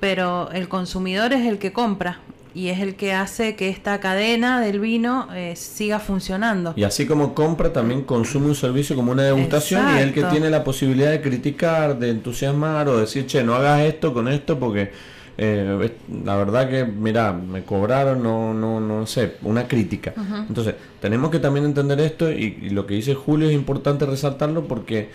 pero 0.00 0.50
el 0.52 0.68
consumidor 0.68 1.32
es 1.32 1.46
el 1.46 1.58
que 1.58 1.72
compra 1.72 2.20
y 2.54 2.68
es 2.68 2.80
el 2.80 2.94
que 2.94 3.12
hace 3.12 3.54
que 3.56 3.68
esta 3.68 4.00
cadena 4.00 4.60
del 4.60 4.80
vino 4.80 5.28
eh, 5.34 5.54
siga 5.56 5.98
funcionando. 5.98 6.74
Y 6.76 6.84
así 6.84 7.06
como 7.06 7.34
compra, 7.34 7.72
también 7.72 8.02
consume 8.02 8.46
un 8.46 8.54
servicio 8.54 8.96
como 8.96 9.12
una 9.12 9.22
degustación 9.22 9.86
y 9.94 9.98
es 9.98 10.02
el 10.02 10.12
que 10.12 10.24
tiene 10.24 10.50
la 10.50 10.64
posibilidad 10.64 11.10
de 11.10 11.20
criticar, 11.20 11.98
de 11.98 12.10
entusiasmar 12.10 12.88
o 12.88 12.98
decir, 12.98 13.26
che, 13.26 13.42
no 13.42 13.54
hagas 13.54 13.82
esto 13.82 14.12
con 14.12 14.28
esto 14.28 14.58
porque 14.58 14.90
eh, 15.38 15.92
la 16.24 16.36
verdad 16.36 16.68
que, 16.68 16.84
mira, 16.84 17.32
me 17.32 17.62
cobraron, 17.62 18.22
no, 18.22 18.52
no, 18.52 18.80
no 18.80 19.06
sé, 19.06 19.36
una 19.42 19.66
crítica. 19.66 20.12
Entonces, 20.48 20.74
tenemos 21.00 21.30
que 21.30 21.38
también 21.38 21.64
entender 21.64 22.00
esto 22.00 22.30
y, 22.30 22.58
y 22.62 22.70
lo 22.70 22.86
que 22.86 22.94
dice 22.94 23.14
Julio 23.14 23.48
es 23.48 23.54
importante 23.54 24.06
resaltarlo 24.06 24.66
porque 24.66 25.08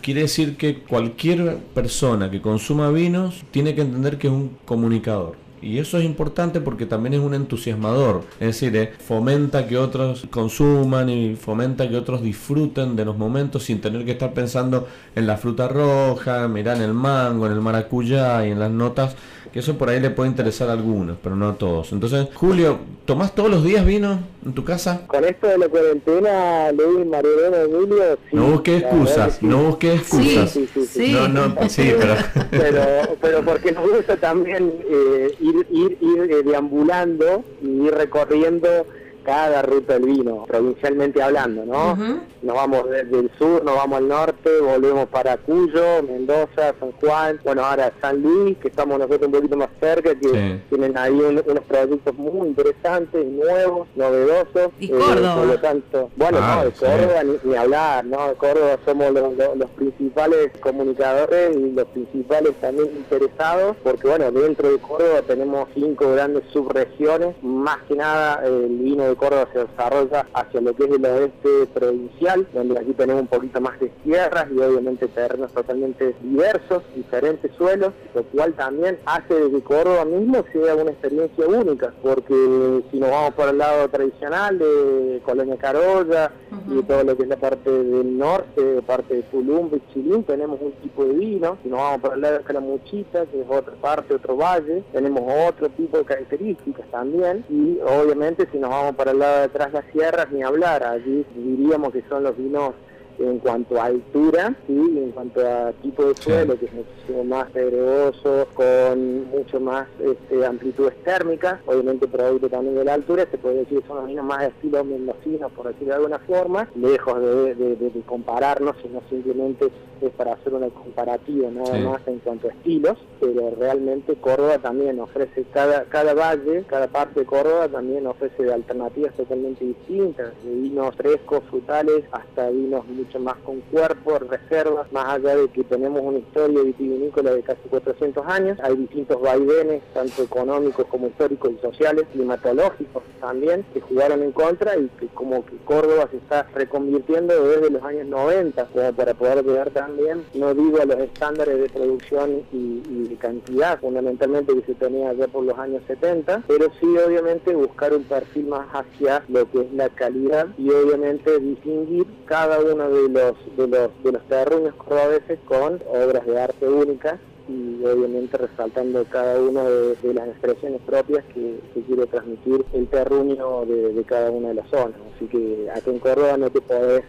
quiere 0.00 0.22
decir 0.22 0.56
que 0.56 0.78
cualquier 0.78 1.58
persona 1.74 2.30
que 2.30 2.40
consuma 2.40 2.90
vinos 2.90 3.44
tiene 3.50 3.74
que 3.74 3.82
entender 3.82 4.18
que 4.18 4.28
es 4.28 4.32
un 4.32 4.56
comunicador 4.64 5.47
y 5.62 5.78
eso 5.78 5.98
es 5.98 6.04
importante 6.04 6.60
porque 6.60 6.86
también 6.86 7.14
es 7.14 7.20
un 7.20 7.34
entusiasmador, 7.34 8.24
es 8.40 8.46
decir, 8.48 8.76
eh, 8.76 8.92
fomenta 8.98 9.66
que 9.66 9.78
otros 9.78 10.26
consuman 10.30 11.08
y 11.08 11.36
fomenta 11.36 11.88
que 11.88 11.96
otros 11.96 12.22
disfruten 12.22 12.96
de 12.96 13.04
los 13.04 13.16
momentos 13.16 13.64
sin 13.64 13.80
tener 13.80 14.04
que 14.04 14.12
estar 14.12 14.32
pensando 14.32 14.88
en 15.14 15.26
la 15.26 15.36
fruta 15.36 15.68
roja, 15.68 16.48
mirar 16.48 16.76
en 16.76 16.82
el 16.82 16.94
mango, 16.94 17.46
en 17.46 17.52
el 17.52 17.60
maracuyá 17.60 18.46
y 18.46 18.50
en 18.50 18.58
las 18.58 18.70
notas 18.70 19.16
que 19.52 19.60
eso 19.60 19.78
por 19.78 19.88
ahí 19.88 20.00
le 20.00 20.10
puede 20.10 20.30
interesar 20.30 20.68
a 20.68 20.72
algunos, 20.72 21.16
pero 21.22 21.36
no 21.36 21.48
a 21.48 21.54
todos. 21.54 21.92
Entonces, 21.92 22.28
Julio, 22.34 22.78
¿tomás 23.04 23.34
todos 23.34 23.50
los 23.50 23.64
días 23.64 23.84
vino 23.84 24.18
en 24.44 24.52
tu 24.52 24.64
casa? 24.64 25.06
Con 25.06 25.24
esto 25.24 25.46
de 25.46 25.58
la 25.58 25.68
cuarentena, 25.68 26.72
Luis, 26.72 27.06
Marielena, 27.06 27.62
Emilio... 27.62 28.18
Sí, 28.30 28.36
no 28.36 28.42
busques 28.50 28.82
excusas, 28.82 29.42
no 29.42 29.58
busques 29.64 30.00
excusas. 30.00 30.50
Sí, 30.50 30.68
sí, 30.72 30.86
sí, 30.86 31.12
No, 31.12 31.28
no, 31.28 31.68
sí, 31.68 31.92
pero... 31.98 32.14
pero... 32.50 32.82
pero... 33.20 33.44
porque 33.44 33.72
nos 33.72 33.88
gusta 33.88 34.16
también 34.16 34.72
eh, 34.90 35.34
ir, 35.48 35.66
ir, 35.70 35.98
ir 36.00 36.32
eh, 36.32 36.42
deambulando 36.42 37.44
y 37.62 37.86
ir 37.86 37.94
recorriendo 37.94 38.86
cada 39.28 39.60
ruta 39.60 39.98
del 39.98 40.06
vino, 40.06 40.46
provincialmente 40.46 41.22
hablando, 41.22 41.66
¿no? 41.66 41.94
Nos 42.40 42.56
vamos 42.56 42.88
desde 42.88 43.18
el 43.18 43.30
sur, 43.38 43.62
nos 43.62 43.76
vamos 43.76 43.98
al 43.98 44.08
norte, 44.08 44.48
volvemos 44.58 45.06
para 45.08 45.36
Cuyo, 45.36 46.02
Mendoza, 46.02 46.74
San 46.80 46.92
Juan, 46.92 47.38
bueno, 47.44 47.62
ahora 47.62 47.92
San 48.00 48.22
Luis, 48.22 48.56
que 48.56 48.68
estamos 48.68 48.98
nosotros 48.98 49.26
un 49.26 49.32
poquito 49.32 49.56
más 49.58 49.68
cerca, 49.80 50.14
que 50.14 50.60
tienen 50.70 50.96
ahí 50.96 51.12
unos 51.12 51.64
productos 51.64 52.14
muy 52.14 52.48
interesantes, 52.48 53.26
nuevos, 53.26 53.86
novedosos. 53.96 54.70
Y 54.80 54.88
Córdoba. 54.88 55.36
por 55.36 55.46
lo 55.46 55.60
tanto, 55.60 56.10
bueno, 56.16 56.40
no, 56.40 56.64
de 56.64 56.70
Córdoba 56.70 57.22
ni, 57.44 57.54
hablar, 57.54 58.06
¿no? 58.06 58.28
De 58.28 58.34
Córdoba 58.34 58.78
somos 58.86 59.12
los, 59.12 59.70
principales 59.76 60.52
comunicadores 60.60 61.54
y 61.54 61.72
los 61.72 61.86
principales 61.88 62.54
también 62.62 62.88
interesados, 62.96 63.76
porque 63.82 64.08
bueno, 64.08 64.32
dentro 64.32 64.70
de 64.70 64.78
Córdoba 64.78 65.20
tenemos 65.26 65.68
cinco 65.74 66.12
grandes 66.12 66.44
subregiones, 66.50 67.36
más 67.42 67.76
que 67.86 67.94
nada 67.94 68.40
el 68.46 68.68
vino 68.68 69.04
de 69.04 69.17
Córdoba 69.18 69.48
se 69.52 69.58
desarrolla 69.60 70.26
hacia 70.32 70.60
lo 70.60 70.74
que 70.74 70.84
es 70.84 70.90
el 70.90 71.04
oeste 71.04 71.66
provincial, 71.74 72.46
donde 72.54 72.78
aquí 72.78 72.92
tenemos 72.92 73.22
un 73.22 73.28
poquito 73.28 73.60
más 73.60 73.78
de 73.80 73.88
tierras 74.04 74.46
y 74.50 74.58
obviamente 74.58 75.08
terrenos 75.08 75.52
totalmente 75.52 76.14
diversos, 76.22 76.82
diferentes 76.94 77.50
suelos, 77.56 77.92
lo 78.14 78.22
cual 78.24 78.54
también 78.54 78.98
hace 79.04 79.34
de 79.34 79.50
que 79.50 79.60
Córdoba 79.62 80.04
mismo 80.04 80.44
sea 80.52 80.74
una 80.74 80.90
experiencia 80.90 81.46
única, 81.46 81.92
porque 82.02 82.82
si 82.90 82.98
nos 82.98 83.10
vamos 83.10 83.34
por 83.34 83.48
el 83.48 83.58
lado 83.58 83.88
tradicional 83.88 84.58
de 84.58 85.20
Colonia 85.24 85.56
Carolla 85.56 86.30
y 86.70 86.82
todo 86.82 87.04
lo 87.04 87.16
que 87.16 87.24
es 87.24 87.28
la 87.28 87.36
parte 87.36 87.70
del 87.70 88.16
norte, 88.16 88.82
parte 88.86 89.14
de 89.14 89.22
Tulum 89.24 89.70
y 89.74 89.92
Chilín, 89.92 90.22
tenemos 90.24 90.60
un 90.60 90.72
tipo 90.72 91.04
de 91.04 91.12
vino, 91.14 91.58
si 91.62 91.68
nos 91.68 91.80
vamos 91.80 92.00
por 92.00 92.14
el 92.14 92.20
lado 92.20 92.38
de 92.38 92.44
Calamuchita, 92.44 93.26
que 93.26 93.40
es 93.40 93.46
otra 93.48 93.74
parte, 93.74 94.14
otro 94.14 94.36
valle, 94.36 94.82
tenemos 94.92 95.22
otro 95.48 95.68
tipo 95.70 95.98
de 95.98 96.04
características 96.04 96.86
también, 96.90 97.44
y 97.48 97.78
obviamente 97.80 98.48
si 98.50 98.58
nos 98.58 98.70
vamos 98.70 98.94
para 99.08 99.18
lado 99.18 99.38
de 99.38 99.44
atrás 99.44 99.72
las 99.72 99.84
sierras 99.92 100.30
ni 100.30 100.42
hablar, 100.42 100.84
allí 100.84 101.24
diríamos 101.34 101.92
que 101.92 102.02
son 102.08 102.24
los 102.24 102.36
vinos 102.36 102.74
en 103.18 103.38
cuanto 103.38 103.80
a 103.80 103.86
altura 103.86 104.54
y 104.68 104.78
en 104.78 105.10
cuanto 105.12 105.40
a 105.46 105.72
tipo 105.82 106.04
de 106.04 106.14
suelo, 106.16 106.58
que 106.58 106.66
es 106.66 106.72
muchísimo 106.72 107.24
más 107.24 107.50
pedregoso, 107.50 108.46
con 108.54 109.28
mucho 109.30 109.60
más 109.60 109.86
este, 110.00 110.44
amplitudes 110.44 110.94
térmicas, 111.04 111.60
obviamente 111.66 112.06
producto 112.06 112.48
también 112.48 112.76
de 112.76 112.84
la 112.84 112.94
altura, 112.94 113.26
se 113.30 113.38
puede 113.38 113.58
decir 113.58 113.80
que 113.80 113.88
son 113.88 113.98
los 113.98 114.06
vinos 114.06 114.24
más 114.24 114.40
de 114.40 114.46
estilo 114.46 114.84
mendocinos, 114.84 115.52
por 115.52 115.66
decirlo 115.66 115.88
de 115.88 115.94
alguna 115.94 116.18
forma, 116.20 116.68
lejos 116.74 117.20
de, 117.20 118.02
compararnos, 118.06 118.76
sino 118.82 119.02
simplemente 119.10 119.70
es 120.00 120.10
para 120.12 120.34
hacer 120.34 120.54
una 120.54 120.68
comparativa 120.68 121.50
nada 121.50 121.76
más 121.78 122.00
en 122.06 122.18
cuanto 122.20 122.48
a 122.48 122.52
estilos, 122.52 122.96
pero 123.20 123.50
realmente 123.58 124.14
Córdoba 124.16 124.58
también 124.58 125.00
ofrece, 125.00 125.44
cada, 125.52 125.84
cada 125.84 126.14
valle, 126.14 126.64
cada 126.68 126.86
parte 126.86 127.20
de 127.20 127.26
Córdoba 127.26 127.68
también 127.68 128.06
ofrece 128.06 128.52
alternativas 128.52 129.14
totalmente 129.14 129.64
distintas, 129.64 130.32
de 130.44 130.54
vinos 130.54 130.94
frescos, 130.94 131.42
frutales, 131.50 132.04
hasta 132.12 132.50
vinos 132.50 132.86
más 133.18 133.36
con 133.38 133.60
cuerpo, 133.62 134.18
reservas, 134.18 134.90
más 134.92 135.06
allá 135.06 135.36
de 135.36 135.48
que 135.48 135.64
tenemos 135.64 136.02
una 136.02 136.18
historia 136.18 136.62
vitivinícola 136.62 137.34
de 137.34 137.42
casi 137.42 137.68
400 137.68 138.26
años, 138.26 138.58
hay 138.62 138.76
distintos 138.76 139.20
vaivenes, 139.20 139.82
tanto 139.94 140.22
económicos 140.22 140.86
como 140.86 141.06
históricos 141.06 141.52
y 141.52 141.60
sociales, 141.60 142.04
climatológicos 142.12 143.02
también, 143.20 143.64
que 143.72 143.80
jugaron 143.80 144.22
en 144.22 144.32
contra 144.32 144.76
y 144.76 144.88
que 145.00 145.06
como 145.08 145.44
que 145.46 145.56
Córdoba 145.64 146.08
se 146.10 146.18
está 146.18 146.46
reconvirtiendo 146.54 147.44
desde 147.44 147.70
los 147.70 147.82
años 147.82 148.06
90, 148.06 148.66
como 148.66 148.92
para 148.92 149.14
poder 149.14 149.44
llegar 149.44 149.70
también, 149.70 150.24
no 150.34 150.54
digo 150.54 150.80
a 150.80 150.84
los 150.84 150.98
estándares 150.98 151.60
de 151.60 151.68
producción 151.68 152.42
y, 152.52 153.08
de 153.08 153.16
cantidad, 153.16 153.80
fundamentalmente 153.80 154.54
que 154.54 154.62
se 154.62 154.74
tenía 154.74 155.12
ya 155.12 155.28
por 155.28 155.44
los 155.44 155.58
años 155.58 155.82
70, 155.86 156.42
pero 156.46 156.66
sí 156.80 156.86
obviamente 156.98 157.54
buscar 157.54 157.94
un 157.94 158.04
perfil 158.04 158.46
más 158.46 158.66
hacia 158.72 159.22
lo 159.28 159.50
que 159.50 159.62
es 159.62 159.72
la 159.72 159.88
calidad 159.90 160.48
y 160.58 160.70
obviamente 160.70 161.38
distinguir 161.38 162.06
cada 162.26 162.60
uno 162.60 162.88
de 162.90 162.97
de 163.02 163.08
los, 163.08 163.56
de 163.56 163.66
los, 163.66 164.02
de 164.02 164.12
los 164.12 164.22
terruños 164.24 164.74
cordobeses 164.74 165.38
con 165.46 165.80
obras 165.88 166.26
de 166.26 166.40
arte 166.40 166.68
únicas 166.68 167.18
y 167.48 167.82
obviamente 167.84 168.36
resaltando 168.36 169.04
cada 169.04 169.40
una 169.40 169.64
de, 169.64 170.14
las 170.14 170.28
expresiones 170.28 170.80
propias 170.82 171.24
que, 171.32 171.58
quiere 171.86 172.06
transmitir 172.06 172.64
el 172.74 172.86
terruño 172.88 173.64
de, 173.64 174.04
cada 174.06 174.30
una 174.30 174.48
de 174.48 174.54
las 174.54 174.68
zonas. 174.68 174.96
Así 175.16 175.26
que 175.26 175.68
aquí 175.74 175.90
en 175.90 175.98
Córdoba 175.98 176.36
no 176.36 176.50
te 176.50 176.60
podés 176.60 177.04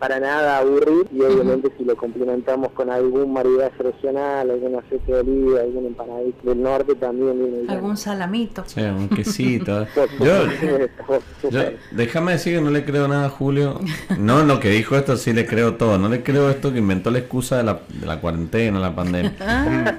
para 0.00 0.18
nada 0.18 0.56
aburrir 0.56 1.06
y 1.12 1.20
obviamente 1.20 1.70
si 1.76 1.84
lo 1.84 1.94
complementamos 1.94 2.72
con 2.72 2.90
algún 2.90 3.34
maridaje 3.34 3.82
regional, 3.82 4.50
algún 4.50 4.76
aceite 4.76 5.12
de 5.12 5.20
oliva, 5.20 5.60
algún 5.60 5.86
empanadito 5.88 6.48
del 6.48 6.62
norte 6.62 6.94
también 6.94 7.38
viene 7.38 7.70
Algún 7.70 7.98
salamito. 7.98 8.64
Sí, 8.66 8.80
un 8.80 9.10
quesito. 9.10 9.86
yo, 10.20 11.60
déjame 11.90 12.32
decir 12.32 12.56
que 12.56 12.62
no 12.62 12.70
le 12.70 12.86
creo 12.86 13.08
nada 13.08 13.26
a 13.26 13.28
Julio. 13.28 13.78
No, 14.18 14.42
lo 14.42 14.58
que 14.58 14.70
dijo 14.70 14.96
esto 14.96 15.18
sí 15.18 15.34
le 15.34 15.44
creo 15.44 15.74
todo. 15.74 15.98
No 15.98 16.08
le 16.08 16.22
creo 16.22 16.48
esto 16.48 16.72
que 16.72 16.78
inventó 16.78 17.10
la 17.10 17.18
excusa 17.18 17.58
de 17.58 17.64
la, 17.64 17.80
de 17.88 18.06
la 18.06 18.20
cuarentena, 18.20 18.80
la 18.80 18.94
pandemia. 18.94 19.34
Ah. 19.50 19.96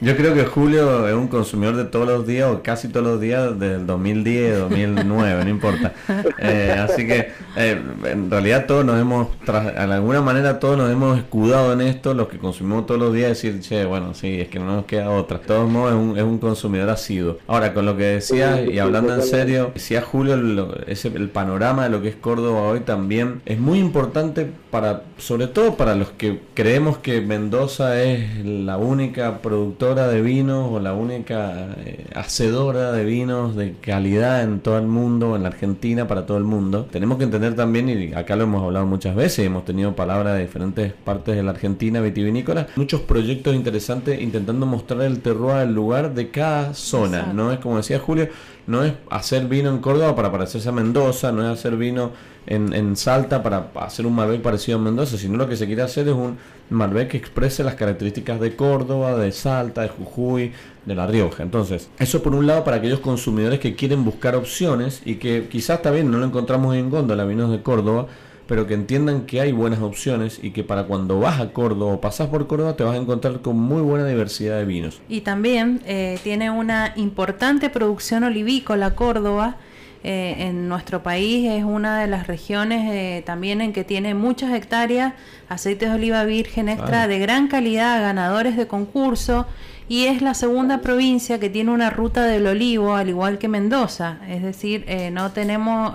Yo, 0.00 0.16
creo 0.16 0.34
que 0.34 0.44
Julio 0.44 1.08
es 1.08 1.14
un 1.14 1.28
consumidor 1.28 1.76
de 1.76 1.84
todos 1.84 2.06
los 2.06 2.26
días 2.26 2.50
o 2.50 2.62
casi 2.62 2.88
todos 2.88 3.04
los 3.04 3.20
días 3.20 3.58
del 3.58 3.86
2010, 3.86 4.58
2009, 4.60 5.44
no 5.44 5.50
importa. 5.50 5.92
Eh, 6.38 6.76
así 6.78 7.06
que 7.06 7.32
eh, 7.56 7.80
en 8.04 8.30
realidad 8.30 8.66
todos 8.66 8.84
nos 8.84 9.00
hemos, 9.00 9.28
de 9.46 9.52
alguna 9.78 10.20
manera 10.20 10.58
todos 10.58 10.76
nos 10.76 10.90
hemos 10.90 11.18
escudado 11.18 11.72
en 11.72 11.80
esto, 11.80 12.14
los 12.14 12.28
que 12.28 12.38
consumimos 12.38 12.86
todos 12.86 13.00
los 13.00 13.14
días, 13.14 13.28
decir, 13.28 13.60
che, 13.60 13.84
bueno, 13.84 14.14
sí, 14.14 14.40
es 14.40 14.48
que 14.48 14.58
no 14.58 14.66
nos 14.66 14.84
queda 14.86 15.10
otra. 15.10 15.38
De 15.38 15.46
todos 15.46 15.70
modos 15.70 15.92
es 15.92 15.98
un, 15.98 16.18
es 16.18 16.24
un 16.24 16.38
consumidor 16.38 16.90
asiduo. 16.90 17.38
Ahora, 17.46 17.72
con 17.74 17.86
lo 17.86 17.96
que 17.96 18.04
decías 18.04 18.60
y 18.68 18.78
hablando 18.78 19.14
en 19.14 19.22
serio, 19.22 19.70
decía 19.74 20.02
Julio, 20.02 20.74
ese, 20.86 21.08
el 21.08 21.30
panorama 21.30 21.84
de 21.84 21.90
lo 21.90 22.02
que 22.02 22.08
es 22.08 22.16
Córdoba 22.16 22.62
hoy 22.62 22.80
también 22.80 23.40
es 23.46 23.58
muy 23.58 23.78
importante 23.78 24.50
para, 24.74 25.04
sobre 25.18 25.46
todo 25.46 25.76
para 25.76 25.94
los 25.94 26.10
que 26.10 26.40
creemos 26.52 26.98
que 26.98 27.20
Mendoza 27.20 28.02
es 28.02 28.44
la 28.44 28.76
única 28.76 29.38
productora 29.38 30.08
de 30.08 30.20
vinos 30.20 30.68
o 30.72 30.80
la 30.80 30.94
única 30.94 31.76
eh, 31.84 32.08
hacedora 32.12 32.90
de 32.90 33.04
vinos 33.04 33.54
de 33.54 33.74
calidad 33.80 34.42
en 34.42 34.58
todo 34.58 34.76
el 34.76 34.88
mundo, 34.88 35.36
en 35.36 35.44
la 35.44 35.50
Argentina, 35.50 36.08
para 36.08 36.26
todo 36.26 36.38
el 36.38 36.42
mundo. 36.42 36.88
Tenemos 36.90 37.18
que 37.18 37.24
entender 37.24 37.54
también, 37.54 37.88
y 37.88 38.14
acá 38.14 38.34
lo 38.34 38.42
hemos 38.42 38.64
hablado 38.64 38.84
muchas 38.84 39.14
veces, 39.14 39.46
hemos 39.46 39.64
tenido 39.64 39.94
palabras 39.94 40.34
de 40.34 40.42
diferentes 40.42 40.92
partes 40.92 41.36
de 41.36 41.44
la 41.44 41.52
Argentina 41.52 42.00
vitivinícola, 42.00 42.66
muchos 42.74 43.02
proyectos 43.02 43.54
interesantes 43.54 44.20
intentando 44.20 44.66
mostrar 44.66 45.02
el 45.02 45.20
terroir, 45.20 45.68
el 45.68 45.72
lugar 45.72 46.14
de 46.14 46.30
cada 46.32 46.74
zona. 46.74 47.32
No 47.32 47.52
es 47.52 47.60
como 47.60 47.76
decía 47.76 48.00
Julio, 48.00 48.26
no 48.66 48.82
es 48.84 48.94
hacer 49.10 49.46
vino 49.46 49.70
en 49.70 49.78
Córdoba 49.78 50.14
para 50.16 50.32
parecerse 50.32 50.68
a 50.68 50.72
Mendoza, 50.72 51.32
no 51.32 51.42
es 51.42 51.58
hacer 51.58 51.76
vino 51.76 52.12
en, 52.46 52.72
en 52.72 52.96
Salta 52.96 53.42
para 53.42 53.70
hacer 53.76 54.06
un 54.06 54.14
Malbec 54.14 54.42
parecido 54.42 54.78
a 54.78 54.80
Mendoza, 54.80 55.16
sino 55.16 55.36
lo 55.36 55.48
que 55.48 55.56
se 55.56 55.66
quiere 55.66 55.82
hacer 55.82 56.08
es 56.08 56.14
un 56.14 56.36
Malbec 56.70 57.08
que 57.08 57.16
exprese 57.16 57.64
las 57.64 57.74
características 57.74 58.40
de 58.40 58.56
Córdoba, 58.56 59.16
de 59.16 59.32
Salta, 59.32 59.82
de 59.82 59.88
Jujuy, 59.88 60.52
de 60.84 60.94
La 60.94 61.06
Rioja. 61.06 61.42
Entonces, 61.42 61.90
eso 61.98 62.22
por 62.22 62.34
un 62.34 62.46
lado 62.46 62.64
para 62.64 62.78
aquellos 62.78 63.00
consumidores 63.00 63.60
que 63.60 63.74
quieren 63.74 64.04
buscar 64.04 64.34
opciones 64.36 65.02
y 65.04 65.16
que 65.16 65.48
quizás 65.50 65.82
también 65.82 66.10
no 66.10 66.18
lo 66.18 66.26
encontramos 66.26 66.74
en 66.74 66.90
góndola, 66.90 67.24
vinos 67.24 67.50
de 67.50 67.62
Córdoba, 67.62 68.06
pero 68.46 68.66
que 68.66 68.74
entiendan 68.74 69.26
que 69.26 69.40
hay 69.40 69.52
buenas 69.52 69.80
opciones 69.80 70.38
y 70.42 70.50
que 70.50 70.64
para 70.64 70.84
cuando 70.84 71.18
vas 71.20 71.40
a 71.40 71.52
Córdoba 71.52 71.94
o 71.94 72.00
pasas 72.00 72.28
por 72.28 72.46
Córdoba 72.46 72.76
te 72.76 72.84
vas 72.84 72.94
a 72.94 72.98
encontrar 72.98 73.40
con 73.40 73.58
muy 73.58 73.82
buena 73.82 74.06
diversidad 74.06 74.58
de 74.58 74.64
vinos. 74.64 75.00
Y 75.08 75.22
también 75.22 75.80
eh, 75.86 76.18
tiene 76.22 76.50
una 76.50 76.92
importante 76.96 77.70
producción 77.70 78.24
olivícola 78.24 78.94
Córdoba. 78.94 79.56
Eh, 80.06 80.48
en 80.48 80.68
nuestro 80.68 81.02
país 81.02 81.50
es 81.50 81.64
una 81.64 81.98
de 81.98 82.06
las 82.06 82.26
regiones 82.26 82.92
eh, 82.92 83.22
también 83.24 83.62
en 83.62 83.72
que 83.72 83.84
tiene 83.84 84.12
muchas 84.12 84.52
hectáreas, 84.52 85.14
aceites 85.48 85.88
de 85.88 85.94
oliva 85.94 86.24
virgen 86.24 86.68
extra 86.68 87.08
de 87.08 87.18
gran 87.18 87.48
calidad, 87.48 88.02
ganadores 88.02 88.54
de 88.58 88.66
concurso 88.66 89.46
y 89.88 90.06
es 90.06 90.22
la 90.22 90.34
segunda 90.34 90.80
provincia 90.80 91.38
que 91.38 91.50
tiene 91.50 91.70
una 91.70 91.90
ruta 91.90 92.24
del 92.24 92.46
olivo, 92.46 92.94
al 92.94 93.08
igual 93.08 93.38
que 93.38 93.48
Mendoza. 93.48 94.18
Es 94.28 94.42
decir, 94.42 94.84
eh, 94.86 95.10
no 95.10 95.32
tenemos, 95.32 95.94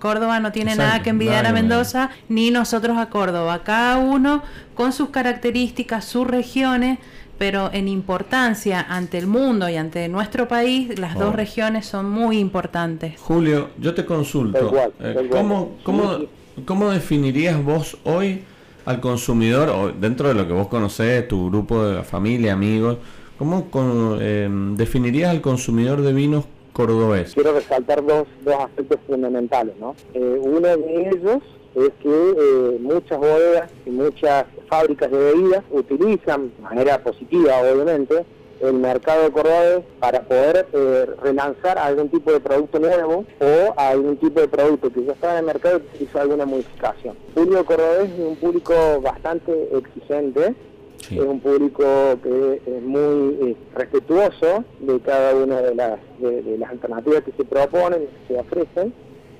Córdoba 0.00 0.40
no 0.40 0.50
tiene 0.50 0.74
nada 0.74 1.02
que 1.02 1.10
envidiar 1.10 1.46
a 1.46 1.52
Mendoza, 1.52 2.10
ni 2.28 2.50
nosotros 2.50 2.98
a 2.98 3.06
Córdoba. 3.10 3.62
Cada 3.62 3.98
uno 3.98 4.42
con 4.74 4.92
sus 4.92 5.10
características, 5.10 6.04
sus 6.04 6.26
regiones, 6.26 6.98
pero 7.38 7.70
en 7.72 7.88
importancia 7.88 8.84
ante 8.88 9.18
el 9.18 9.26
mundo 9.26 9.68
y 9.68 9.76
ante 9.76 10.08
nuestro 10.08 10.48
país, 10.48 10.98
las 10.98 11.14
dos 11.14 11.32
oh. 11.32 11.36
regiones 11.36 11.86
son 11.86 12.10
muy 12.10 12.38
importantes. 12.38 13.20
Julio, 13.20 13.70
yo 13.78 13.94
te 13.94 14.04
consulto, 14.04 14.72
eh, 15.00 15.28
¿cómo, 15.30 15.76
cómo, 15.84 16.18
¿cómo 16.64 16.90
definirías 16.90 17.62
vos 17.62 17.96
hoy? 18.04 18.44
Al 18.84 19.00
consumidor, 19.00 19.68
o 19.68 19.92
dentro 19.92 20.28
de 20.28 20.34
lo 20.34 20.46
que 20.46 20.52
vos 20.52 20.68
conocés, 20.68 21.26
tu 21.28 21.50
grupo 21.50 21.84
de 21.84 22.02
familia, 22.02 22.52
amigos, 22.52 22.98
¿cómo 23.38 23.68
eh, 24.20 24.48
definirías 24.76 25.30
al 25.30 25.40
consumidor 25.40 26.02
de 26.02 26.12
vinos 26.12 26.44
cordobés? 26.72 27.34
Quiero 27.34 27.52
resaltar 27.52 28.04
dos, 28.04 28.26
dos 28.44 28.56
aspectos 28.56 29.00
fundamentales. 29.06 29.74
¿no? 29.78 29.94
Eh, 30.14 30.40
uno 30.40 30.60
de 30.60 31.10
ellos 31.10 31.42
es 31.74 31.90
que 32.02 32.08
eh, 32.08 32.78
muchas 32.80 33.18
bodegas 33.18 33.70
y 33.86 33.90
muchas 33.90 34.44
fábricas 34.68 35.10
de 35.10 35.18
bebidas 35.18 35.64
utilizan, 35.70 36.52
de 36.56 36.62
manera 36.62 37.02
positiva 37.02 37.58
obviamente, 37.58 38.24
el 38.62 38.74
mercado 38.74 39.32
cordobés 39.32 39.80
para 39.98 40.22
poder 40.22 40.66
eh, 40.72 41.06
relanzar 41.20 41.78
algún 41.78 42.08
tipo 42.08 42.32
de 42.32 42.40
producto 42.40 42.78
nuevo 42.78 43.24
o 43.40 43.74
algún 43.76 44.16
tipo 44.16 44.40
de 44.40 44.48
producto 44.48 44.90
que 44.92 45.04
ya 45.04 45.12
estaba 45.12 45.34
en 45.34 45.38
el 45.40 45.46
mercado 45.46 45.80
y 45.98 46.04
hizo 46.04 46.20
alguna 46.20 46.46
modificación. 46.46 47.16
El 47.28 47.34
público 47.34 47.64
cordobés 47.64 48.10
es 48.10 48.18
un 48.20 48.36
público 48.36 49.00
bastante 49.02 49.68
exigente, 49.76 50.54
es 51.10 51.18
un 51.18 51.40
público 51.40 51.84
que 52.22 52.62
es 52.64 52.82
muy 52.82 53.50
eh, 53.50 53.56
respetuoso 53.74 54.64
de 54.78 55.00
cada 55.00 55.34
una 55.34 55.60
de 55.60 55.74
las, 55.74 55.98
de 56.20 56.56
las 56.58 56.70
alternativas 56.70 57.22
que 57.24 57.32
se 57.32 57.44
proponen, 57.44 58.06
que 58.28 58.34
se 58.34 58.40
ofrecen 58.40 58.94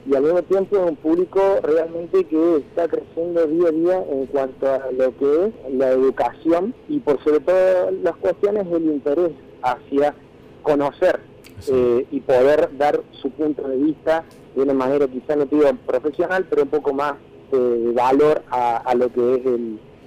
y 0.04 0.14
al 0.16 0.22
mismo 0.22 0.42
tiempo 0.42 0.76
es 0.76 0.90
un 0.90 0.96
público 0.96 1.40
realmente 1.62 2.24
que 2.24 2.56
está 2.56 2.88
creciendo 2.88 3.46
día 3.46 3.68
a 3.68 3.72
día 3.72 4.04
en 4.10 4.26
cuanto 4.26 4.66
a 4.66 4.90
lo 4.90 5.16
que 5.16 5.46
es 5.46 5.74
la 5.74 5.90
educación 5.90 6.74
y 6.88 6.98
por 6.98 7.22
sobre 7.22 7.40
todo 7.40 7.90
las 8.02 8.16
cuestiones 8.16 8.68
del 8.68 8.84
interés 8.84 9.32
hacia 9.62 10.14
conocer 10.62 11.20
eh, 11.68 12.06
y 12.10 12.20
poder 12.20 12.76
dar 12.76 13.00
su 13.12 13.30
punto 13.30 13.66
de 13.68 13.76
vista 13.76 14.24
de 14.56 14.62
una 14.62 14.74
manera 14.74 15.06
quizá 15.06 15.36
no 15.36 15.46
digo 15.46 15.70
profesional, 15.86 16.46
pero 16.50 16.62
un 16.62 16.68
poco 16.68 16.92
más 16.92 17.14
de 17.52 17.92
valor 17.92 18.42
a, 18.50 18.94
lo 18.94 19.12
que 19.12 19.34
es 19.34 19.42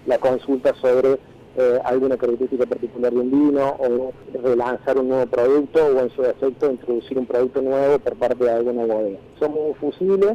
la 0.07 0.17
consulta 0.17 0.73
sobre 0.81 1.19
eh, 1.58 1.80
alguna 1.86 2.18
característica 2.18 2.66
particular 2.66 3.14
de 3.14 3.20
un 3.20 3.32
vino 3.32 3.78
o 3.80 4.14
relanzar 4.43 4.97
un 4.97 5.08
nuevo 5.10 5.26
producto 5.28 5.86
o 5.86 5.99
en 5.99 6.10
su 6.10 6.22
defecto 6.22 6.70
introducir 6.70 7.18
un 7.18 7.26
producto 7.26 7.62
nuevo 7.62 7.97
por 7.99 8.16
parte 8.16 8.43
de 8.43 8.51
alguna 8.51 8.86
bodega. 8.86 9.20
Somos 9.39 9.78
fusiles, 9.78 10.34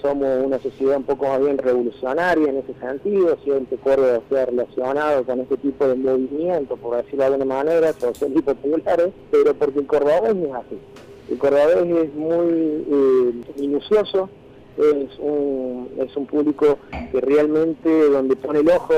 somos 0.00 0.28
una 0.44 0.58
sociedad 0.58 0.98
un 0.98 1.04
poco 1.04 1.26
más 1.26 1.40
bien 1.40 1.58
revolucionaria 1.58 2.50
en 2.50 2.58
ese 2.58 2.74
sentido, 2.74 3.36
siempre 3.44 3.78
Córdoba 3.78 4.20
se 4.28 4.38
ha 4.38 4.46
relacionado 4.46 5.24
con 5.24 5.40
este 5.40 5.56
tipo 5.56 5.86
de 5.86 5.94
movimientos, 5.94 6.78
por 6.78 6.96
decirlo 6.96 7.18
de 7.18 7.24
alguna 7.24 7.44
manera, 7.46 7.92
sociales 7.94 8.38
y 8.38 8.42
populares, 8.42 9.08
pero 9.30 9.54
porque 9.54 9.78
el 9.80 9.86
cordobés 9.86 10.36
es 10.36 10.54
así. 10.54 10.78
El 11.30 11.38
cordobés 11.38 11.76
es 11.76 12.14
muy 12.14 12.84
eh, 12.90 13.32
minucioso, 13.58 14.28
es 14.76 15.18
un, 15.18 15.90
es 15.98 16.16
un 16.16 16.26
público 16.26 16.78
que 17.10 17.20
realmente 17.20 18.10
donde 18.10 18.36
pone 18.36 18.60
el 18.60 18.68
ojo 18.68 18.94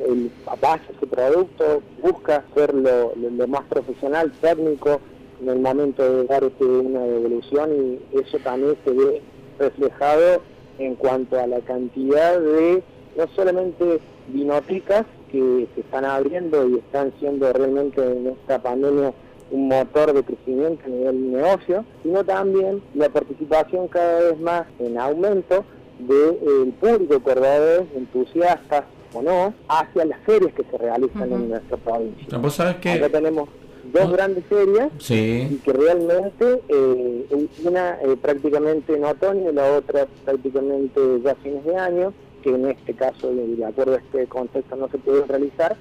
el 0.00 0.30
base 0.60 0.84
su 1.00 1.06
producto, 1.06 1.82
busca 2.02 2.44
ser 2.54 2.74
lo, 2.74 3.14
más 3.48 3.62
profesional, 3.64 4.32
técnico 4.40 5.00
en 5.40 5.48
el 5.48 5.58
momento 5.58 6.02
de 6.02 6.24
dar 6.24 6.44
este, 6.44 6.64
una 6.64 7.00
devolución 7.00 7.70
y 8.12 8.18
eso 8.18 8.38
también 8.38 8.76
se 8.84 8.92
ve 8.92 9.22
reflejado 9.58 10.42
en 10.78 10.94
cuanto 10.96 11.38
a 11.38 11.46
la 11.46 11.60
cantidad 11.60 12.40
de 12.40 12.82
no 13.16 13.26
solamente 13.34 14.00
vinotecas 14.28 15.04
que 15.30 15.66
se 15.74 15.80
están 15.80 16.04
abriendo 16.04 16.68
y 16.68 16.78
están 16.78 17.12
siendo 17.18 17.52
realmente 17.52 18.00
en 18.00 18.28
esta 18.28 18.60
pandemia 18.60 19.12
un 19.50 19.68
motor 19.68 20.12
de 20.12 20.22
crecimiento 20.22 20.82
a 20.86 20.88
nivel 20.88 21.32
negocio, 21.32 21.84
sino 22.02 22.24
también 22.24 22.82
la 22.94 23.08
participación 23.08 23.88
cada 23.88 24.20
vez 24.20 24.40
más 24.40 24.66
en 24.78 24.98
aumento 24.98 25.64
del 25.98 26.72
público 26.80 27.20
cordobés, 27.20 27.82
entusiastas, 27.94 28.84
o 29.14 29.22
no, 29.22 29.54
hacia 29.68 30.04
las 30.04 30.20
ferias 30.20 30.52
que 30.54 30.64
se 30.64 30.78
realizan 30.78 31.32
en 31.32 31.48
nuestra 31.48 31.76
provincia. 31.76 32.38
¿Vos 32.38 32.54
sabés 32.54 32.76
que... 32.76 32.92
Acá 32.92 33.08
tenemos 33.08 33.48
dos 33.92 34.12
grandes 34.12 34.44
ferias 34.46 34.90
y 35.08 35.56
que 35.58 35.72
realmente 35.72 36.60
eh, 36.68 37.46
una 37.64 37.98
eh, 38.02 38.16
prácticamente 38.20 38.96
en 38.96 39.04
otoño 39.04 39.50
y 39.50 39.54
la 39.54 39.72
otra 39.72 40.06
prácticamente 40.24 41.00
ya 41.22 41.34
fines 41.36 41.64
de 41.64 41.76
año, 41.76 42.12
que 42.42 42.50
en 42.50 42.66
este 42.66 42.94
caso, 42.94 43.32
de 43.32 43.64
acuerdo 43.64 43.94
a 43.94 43.98
este 43.98 44.26
contexto, 44.26 44.76
no 44.76 44.88
se 44.88 44.98
puede 44.98 45.24
realizar, 45.26 45.76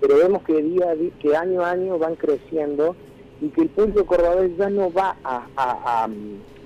pero 0.00 0.16
vemos 0.16 0.42
que 0.42 0.62
día 0.62 0.94
que 1.18 1.36
año 1.36 1.62
a 1.62 1.72
año 1.72 1.98
van 1.98 2.14
creciendo 2.16 2.94
y 3.40 3.48
que 3.48 3.62
el 3.62 3.68
público 3.68 4.06
cordobés 4.06 4.56
ya 4.56 4.70
no 4.70 4.92
va 4.92 5.16
a, 5.24 6.08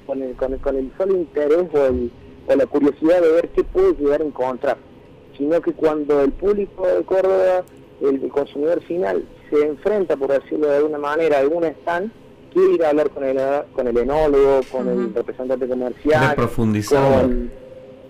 con, 0.06 0.22
el, 0.22 0.34
con, 0.36 0.76
el, 0.76 0.92
solo 0.98 1.16
interés 1.16 1.66
o, 1.72 2.52
o 2.52 2.56
la 2.56 2.66
curiosidad 2.66 3.22
de 3.22 3.32
ver 3.32 3.48
qué 3.50 3.64
puede 3.64 3.94
llegar 3.94 4.20
a 4.20 4.24
encontrar 4.24 4.89
sino 5.40 5.58
que 5.62 5.72
cuando 5.72 6.20
el 6.20 6.32
público 6.32 6.86
de 6.86 7.02
Córdoba, 7.02 7.64
el, 8.02 8.28
consumidor 8.28 8.82
final, 8.82 9.24
se 9.48 9.66
enfrenta, 9.66 10.14
por 10.14 10.30
decirlo 10.30 10.68
de 10.68 10.76
alguna 10.76 10.98
manera, 10.98 11.38
a 11.38 11.40
algún 11.40 11.64
stand, 11.64 12.12
quiere 12.52 12.74
ir 12.74 12.84
a 12.84 12.90
hablar 12.90 13.08
con 13.08 13.24
el, 13.24 13.38
con 13.72 13.88
el 13.88 13.96
enólogo, 13.96 14.60
con 14.70 14.86
el 14.86 15.14
representante 15.14 15.66
comercial, 15.66 16.34
profundizar. 16.36 17.30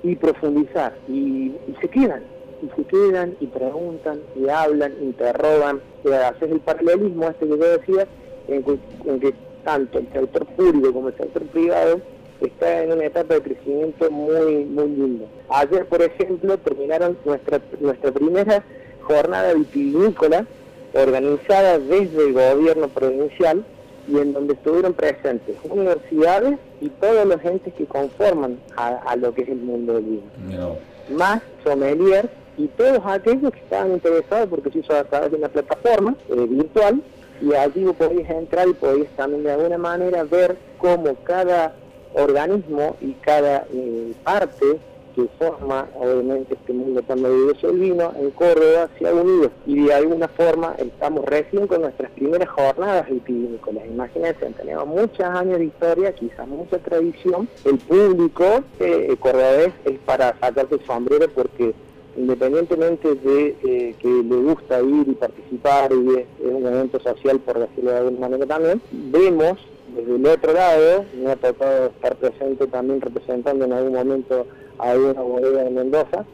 y 0.03 0.17
profundizar. 0.17 0.97
Y, 1.09 1.53
se 1.81 1.89
quedan, 1.89 2.25
y 2.63 2.69
se 2.75 2.85
quedan, 2.85 3.37
y 3.39 3.47
preguntan, 3.47 4.19
y 4.35 4.49
hablan, 4.49 4.93
interrogan. 5.01 5.81
Y 6.05 6.09
haces 6.11 6.51
el 6.51 6.59
paralelismo 6.59 7.29
este 7.29 7.47
que 7.47 7.59
yo 7.59 7.79
decía, 7.79 8.09
en 8.49 9.21
que, 9.21 9.35
tanto 9.63 9.99
el 9.99 10.13
sector 10.13 10.47
público 10.47 10.93
como 10.93 11.09
el 11.09 11.17
sector 11.17 11.43
privado 11.45 12.01
está 12.47 12.83
en 12.83 12.93
una 12.93 13.07
etapa 13.07 13.35
de 13.35 13.43
crecimiento 13.43 14.11
muy 14.11 14.65
muy 14.65 14.89
lindo. 14.89 15.29
Ayer, 15.49 15.87
por 15.87 16.03
ejemplo, 16.03 16.59
terminaron 16.59 17.17
nuestra 17.25 17.61
nuestra 17.81 18.13
primera 18.13 18.65
jornada 19.03 19.55
vitivinícola 19.55 20.47
organizada 20.95 21.79
desde 21.79 22.27
el 22.27 22.33
gobierno 22.33 22.89
provincial 22.89 23.65
y 24.09 24.19
en 24.19 24.33
donde 24.33 24.55
estuvieron 24.55 24.93
presentes 24.93 25.57
universidades 25.69 26.59
y 26.81 26.89
todos 26.89 27.27
los 27.27 27.45
entes 27.45 27.73
que 27.75 27.87
conforman 27.87 28.59
a, 28.77 29.15
lo 29.17 29.33
que 29.35 29.43
es 29.43 29.49
el 29.49 29.59
mundo 29.59 29.95
del 29.95 30.05
vino. 30.05 30.77
Más 31.11 31.43
sommeliers 31.65 32.29
y 32.57 32.67
todos 32.69 33.01
aquellos 33.05 33.53
que 33.53 33.59
estaban 33.61 33.93
interesados 33.93 34.49
porque 34.49 34.71
se 34.71 34.79
hizo 34.81 34.95
a 34.95 35.05
través 35.05 35.31
de 35.31 35.37
una 35.37 35.49
plataforma 35.49 36.15
eh, 36.29 36.47
virtual 36.49 37.03
y 37.41 37.55
allí 37.55 37.85
vos 37.85 37.97
podías 37.97 38.29
entrar 38.31 38.69
y 38.69 38.75
podías 38.75 39.09
también 39.17 39.45
de 39.45 39.53
alguna 39.53 39.79
manera 39.79 40.25
ver 40.25 40.57
cómo 40.79 41.15
cada 41.25 41.75
organismo 42.15 42.97
y 43.01 43.13
cada 43.15 43.67
eh, 43.73 44.13
parte 44.25 44.79
que 45.15 45.27
forma 45.39 45.89
obviamente 45.99 46.55
este 46.55 46.73
mundo 46.73 47.03
tan 47.03 47.21
maravilloso 47.23 47.67
del 47.67 47.79
vino 47.79 48.13
en 48.19 48.31
Córdoba 48.31 48.89
se 48.99 49.09
ha 49.09 49.13
unido 49.13 49.51
y 49.67 49.85
de 49.85 49.95
alguna 49.95 50.29
forma 50.29 50.75
estamos 50.79 51.25
recién 51.25 51.67
con 51.67 51.83
nuestras 51.83 52.11
primeras 52.13 52.49
jornadas 52.49 53.09
vitivinícolas. 53.09 53.87
Imagínense, 53.87 54.47
tenemos 54.57 54.87
muchos 54.87 55.21
años 55.21 55.59
de 55.59 55.65
historia, 55.67 56.15
quizás 56.15 56.47
mucha 56.47 56.79
tradición, 56.79 57.49
el 57.65 57.79
público 57.79 58.45
eh, 58.79 59.17
cordobés 59.19 59.73
es 59.85 59.99
para 60.01 60.39
sacarse 60.39 60.77
el 60.77 60.87
sombrero 60.87 61.27
porque 61.35 61.75
independienmente 62.17 63.15
de 63.15 63.57
eh, 63.65 63.95
que 63.99 64.09
le 64.09 64.37
gusta 64.37 64.81
ir 64.81 65.09
y 65.09 65.15
participar 65.15 65.93
y 65.93 66.19
es, 66.19 66.27
un 66.41 66.67
evento 66.67 67.01
social 67.01 67.39
por 67.41 67.59
decirlo 67.59 67.91
de 67.91 67.97
alguna 67.99 68.21
manera 68.21 68.47
también, 68.47 68.81
vemos 68.91 69.59
desde 69.95 70.17
el 70.17 70.27
otro 70.27 70.53
lado, 70.53 71.05
me 71.15 71.31
ha 71.31 71.37
tocado 71.37 71.87
estar 71.87 72.17
presente 72.17 72.67
también 72.67 73.01
representando 73.01 73.65
en 73.65 73.73
algún 73.73 73.95
momento 73.95 74.47
a 74.79 74.95
una 74.95 75.21
bodega 75.21 75.65
de 75.65 75.71
Mendoza, 75.71 76.25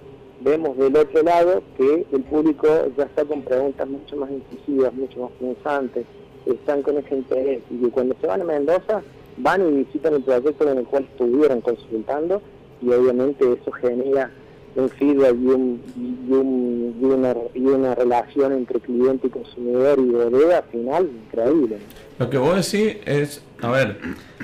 vemos 0.41 0.77
del 0.77 0.97
otro 0.97 1.23
lado 1.23 1.63
que 1.77 2.07
el 2.13 2.23
público 2.23 2.69
ya 2.97 3.05
está 3.05 3.25
con 3.25 3.43
preguntas 3.43 3.89
mucho 3.89 4.17
más 4.17 4.31
incisivas, 4.31 4.93
mucho 4.95 5.21
más 5.21 5.31
pensantes, 5.41 6.07
están 6.47 6.83
con 6.83 6.99
ese 6.99 7.17
interés 7.17 7.63
y 7.71 7.79
que 7.79 7.91
cuando 7.91 8.15
se 8.21 8.27
van 8.27 8.43
a 8.43 8.45
Mendoza 8.45 9.03
van 9.39 9.69
y 9.69 9.85
visitan 9.85 10.15
el 10.15 10.23
proyecto 10.23 10.71
en 10.71 10.79
el 10.79 10.87
cual 10.87 11.05
estuvieron 11.11 11.61
consultando 11.61 12.41
y 12.81 12.91
obviamente 12.91 13.45
eso 13.53 13.73
genera 13.73 14.31
un 14.77 14.89
feedback 14.91 15.35
y, 15.35 15.47
un, 15.47 15.83
y, 15.97 17.05
una, 17.05 17.35
y 17.55 17.61
una 17.61 17.95
relación 17.95 18.53
entre 18.53 18.79
cliente 18.81 19.27
y 19.27 19.31
consumidor 19.31 19.99
y 19.99 20.11
bodega 20.11 20.63
final 20.71 21.11
increíble. 21.27 21.79
Lo 22.19 22.31
que 22.31 22.39
vos 22.39 22.55
decís 22.55 22.97
es, 23.07 23.43
a 23.61 23.71
ver, 23.71 23.99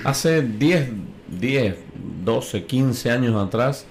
hace 0.05 0.43
10, 0.43 0.91
10, 1.41 1.77
12, 2.25 2.65
15 2.65 3.11
años 3.11 3.37
atrás, 3.37 3.87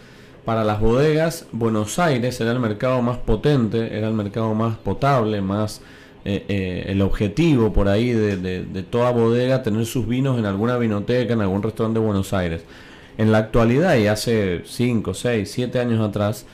para 0.46 0.64
las 0.64 0.82
bodegas, 0.82 1.46
Buenos 1.52 2.00
Aires 2.00 2.42
era 2.42 2.52
el 2.52 2.60
mercado 2.60 3.02
más 3.02 3.18
potente, 3.18 3.96
era 3.96 4.08
el 4.08 4.16
mercado 4.16 4.56
más 4.56 4.76
potable, 4.78 5.40
más 5.40 5.82
eh, 6.26 6.46
eh, 6.50 6.86
el 6.88 7.02
objetivo 7.02 7.72
por 7.74 7.88
ahí 7.88 8.10
de, 8.12 8.38
de, 8.38 8.84
toda 8.84 9.12
bodega, 9.12 9.62
tener 9.62 9.86
sus 9.86 10.08
vinos 10.08 10.40
en 10.40 10.46
alguna 10.46 10.78
vinoteca, 10.78 11.34
en 11.34 11.42
algún 11.42 11.62
restaurante 11.62 12.00
de 12.00 12.06
Buenos 12.06 12.34
Aires. 12.34 12.64
En 13.22 13.32
la 13.32 13.38
actualidad 13.38 13.98
y 13.98 14.08
hace 14.08 14.64
5, 14.66 15.14
6, 15.14 15.52
7 15.52 15.80
años 15.80 16.02
atrás, 16.02 16.48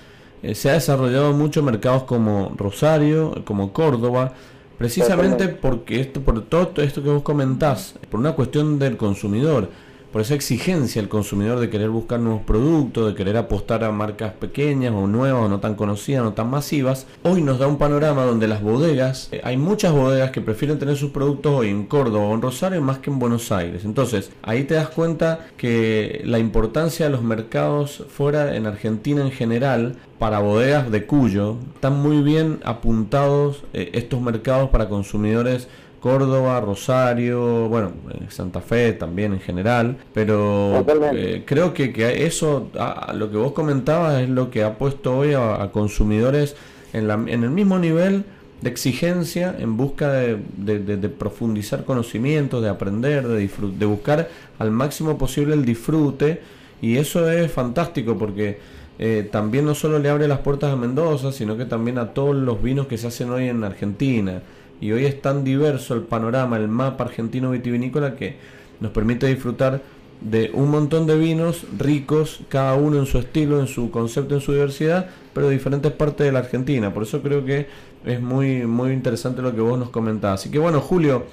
eh, 0.43 0.53
se 0.53 0.69
ha 0.69 0.73
desarrollado 0.73 1.31
muchos 1.31 1.63
mercados 1.63 2.03
como 2.03 2.53
Rosario, 2.57 3.41
como 3.45 3.71
Córdoba, 3.71 4.33
precisamente 4.77 5.47
porque 5.47 6.01
esto, 6.01 6.19
por 6.19 6.43
todo 6.43 6.81
esto 6.81 7.01
que 7.01 7.07
vos 7.07 7.23
comentás, 7.23 7.95
por 8.11 8.19
una 8.19 8.33
cuestión 8.33 8.79
del 8.79 8.97
consumidor 8.97 9.69
por 10.17 10.23
esa 10.23 10.33
exigencia 10.33 10.99
el 10.99 11.09
consumidor 11.09 11.59
de 11.59 11.69
querer 11.69 11.91
buscar 11.91 12.19
nuevos 12.19 12.41
productos, 12.41 13.05
de 13.05 13.13
querer 13.13 13.37
apostar 13.37 13.83
a 13.83 13.91
marcas 13.91 14.33
pequeñas 14.33 14.91
o 14.91 15.05
nuevas 15.05 15.43
o 15.43 15.47
no 15.47 15.59
tan 15.59 15.75
conocidas, 15.75 16.23
no 16.23 16.33
tan 16.33 16.49
masivas, 16.49 17.05
hoy 17.21 17.43
nos 17.43 17.59
da 17.59 17.67
un 17.67 17.77
panorama 17.77 18.25
donde 18.25 18.47
las 18.47 18.63
bodegas, 18.63 19.29
eh, 19.31 19.41
hay 19.43 19.57
muchas 19.57 19.93
bodegas 19.93 20.31
que 20.31 20.41
prefieren 20.41 20.79
tener 20.79 20.95
sus 20.97 21.11
productos 21.11 21.53
hoy 21.53 21.69
en 21.69 21.85
Córdoba 21.85 22.25
o 22.25 22.33
en 22.33 22.41
Rosario 22.41 22.81
más 22.81 22.97
que 22.97 23.11
en 23.11 23.19
Buenos 23.19 23.51
Aires. 23.51 23.85
Entonces, 23.85 24.31
ahí 24.41 24.63
te 24.63 24.73
das 24.73 24.89
cuenta 24.89 25.49
que 25.55 26.23
la 26.25 26.39
importancia 26.39 27.05
de 27.05 27.11
los 27.11 27.21
mercados 27.21 28.03
fuera 28.09 28.55
en 28.55 28.65
Argentina 28.65 29.21
en 29.21 29.29
general 29.29 29.97
para 30.17 30.39
bodegas 30.39 30.89
de 30.89 31.05
Cuyo 31.05 31.57
están 31.75 32.01
muy 32.01 32.23
bien 32.23 32.59
apuntados 32.63 33.65
eh, 33.73 33.91
estos 33.93 34.19
mercados 34.19 34.71
para 34.71 34.89
consumidores 34.89 35.67
Córdoba, 35.99 36.59
Rosario, 36.61 37.67
bueno, 37.69 37.91
eh, 38.11 38.25
Santa 38.29 38.61
Fe 38.61 38.93
también 38.93 39.33
en 39.33 39.39
general, 39.39 39.97
pero 40.13 40.85
eh, 41.13 41.43
creo 41.45 41.73
que, 41.73 41.91
que 41.91 42.25
eso, 42.25 42.69
a, 42.79 43.13
lo 43.13 43.31
que 43.31 43.37
vos 43.37 43.53
comentabas 43.53 44.21
es 44.21 44.29
lo 44.29 44.51
que 44.51 44.63
ha 44.63 44.77
puesto 44.77 45.17
hoy 45.17 45.33
a, 45.33 45.69
consumidores 45.71 46.55
en, 46.93 47.07
la, 47.07 47.15
en 47.15 47.43
el 47.43 47.49
mismo 47.49 47.79
nivel 47.79 48.25
de 48.61 48.69
exigencia 48.69 49.55
en 49.57 49.77
busca 49.77 50.11
de, 50.11 50.37
de, 50.57 51.09
profundizar 51.09 51.83
conocimientos, 51.85 52.63
de 52.63 52.69
aprender, 52.69 53.27
de, 53.27 53.47
de 53.47 53.85
buscar 53.85 54.29
al 54.57 54.71
máximo 54.71 55.17
posible 55.17 55.53
el 55.53 55.65
disfrute 55.65 56.41
y 56.81 56.97
eso 56.97 57.29
es 57.29 57.51
fantástico 57.51 58.17
porque 58.17 58.59
eh, 58.99 59.27
también 59.31 59.65
no 59.65 59.75
solo 59.75 59.99
le 59.99 60.09
abre 60.09 60.27
las 60.27 60.39
puertas 60.39 60.73
a 60.73 60.75
Mendoza, 60.75 61.31
sino 61.31 61.55
que 61.55 61.65
también 61.65 61.97
a 61.99 62.13
todos 62.13 62.35
los 62.35 62.61
vinos 62.61 62.87
que 62.87 62.97
se 62.97 63.07
hacen 63.07 63.29
hoy 63.29 63.47
en 63.47 63.63
Argentina 63.63 64.41
y 64.79 64.91
hoy 64.91 65.05
es 65.05 65.21
tan 65.21 65.43
diverso 65.43 65.93
el 65.93 66.01
panorama, 66.01 66.57
el 66.57 66.67
mapa 66.67 67.05
argentino 67.05 67.51
vitivinícola 67.51 68.15
que 68.15 68.35
nos 68.79 68.91
permite 68.91 69.27
disfrutar 69.27 69.81
de 70.21 70.51
un 70.53 70.69
montón 70.69 71.05
de 71.05 71.17
vinos 71.17 71.65
ricos, 71.77 72.41
cada 72.49 72.75
uno 72.75 72.97
en 72.97 73.05
su 73.05 73.19
estilo, 73.19 73.59
en 73.59 73.67
su 73.67 73.91
concepto, 73.91 74.35
en 74.35 74.41
su 74.41 74.53
diversidad, 74.53 75.07
pero 75.33 75.47
de 75.47 75.53
diferentes 75.53 75.91
partes 75.91 76.25
de 76.25 76.31
la 76.31 76.39
Argentina. 76.39 76.93
Por 76.93 77.03
eso 77.03 77.21
creo 77.21 77.45
que 77.45 77.67
es 78.05 78.21
muy, 78.21 78.65
muy 78.65 78.91
interesante 78.91 79.41
lo 79.41 79.53
que 79.53 79.61
vos 79.61 79.77
nos 79.77 79.89
comentás. 79.89 80.41
Así 80.41 80.49
que 80.49 80.59
bueno, 80.59 80.81
Julio, 80.81 81.25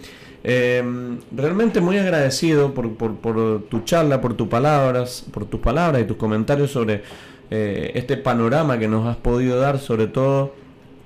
em, 0.42 1.18
realmente 1.34 1.80
muy 1.80 1.96
agradecido 1.96 2.74
por, 2.74 2.94
por, 2.96 3.62
tu 3.68 3.80
charla, 3.84 4.20
por 4.20 4.34
tus 4.34 4.48
palabras, 4.48 5.24
por 5.32 5.46
tus 5.46 5.60
palabras 5.60 6.02
y 6.02 6.04
tus 6.04 6.16
comentarios 6.16 6.70
sobre 6.70 7.02
eh, 7.50 7.92
este 7.94 8.16
panorama 8.16 8.78
que 8.78 8.88
nos 8.88 9.06
has 9.06 9.16
podido 9.16 9.58
dar, 9.58 9.78
sobre 9.78 10.08
todo, 10.08 10.54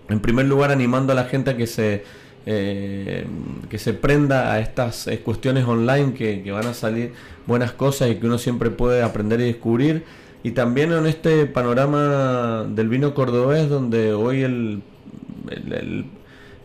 en 0.09 0.21
primer 0.21 0.47
lugar, 0.47 0.73
animando 0.73 1.13
a 1.13 1.17
la 1.17 1.25
gente 1.25 1.51
a 1.51 1.57
que 1.57 1.67
se 1.67 2.03
eh, 2.51 3.27
que 3.69 3.77
se 3.77 3.93
prenda 3.93 4.55
a 4.55 4.59
estas 4.59 5.07
eh, 5.07 5.21
cuestiones 5.21 5.67
online 5.67 6.15
que, 6.15 6.51
van 6.51 6.67
a 6.67 6.73
salir 6.73 7.13
buenas 7.47 7.73
cosas 7.73 8.11
y 8.11 8.15
que 8.15 8.25
uno 8.25 8.39
siempre 8.39 8.71
puede 8.71 9.03
aprender 9.03 9.39
y 9.43 9.45
descubrir. 9.45 10.05
Y 10.43 10.53
también 10.53 10.91
en 10.93 11.05
este 11.05 11.45
panorama 11.45 12.65
del 12.67 12.89
vino 12.89 13.13
cordobés, 13.13 13.69
donde 13.69 14.15
hoy 14.15 14.81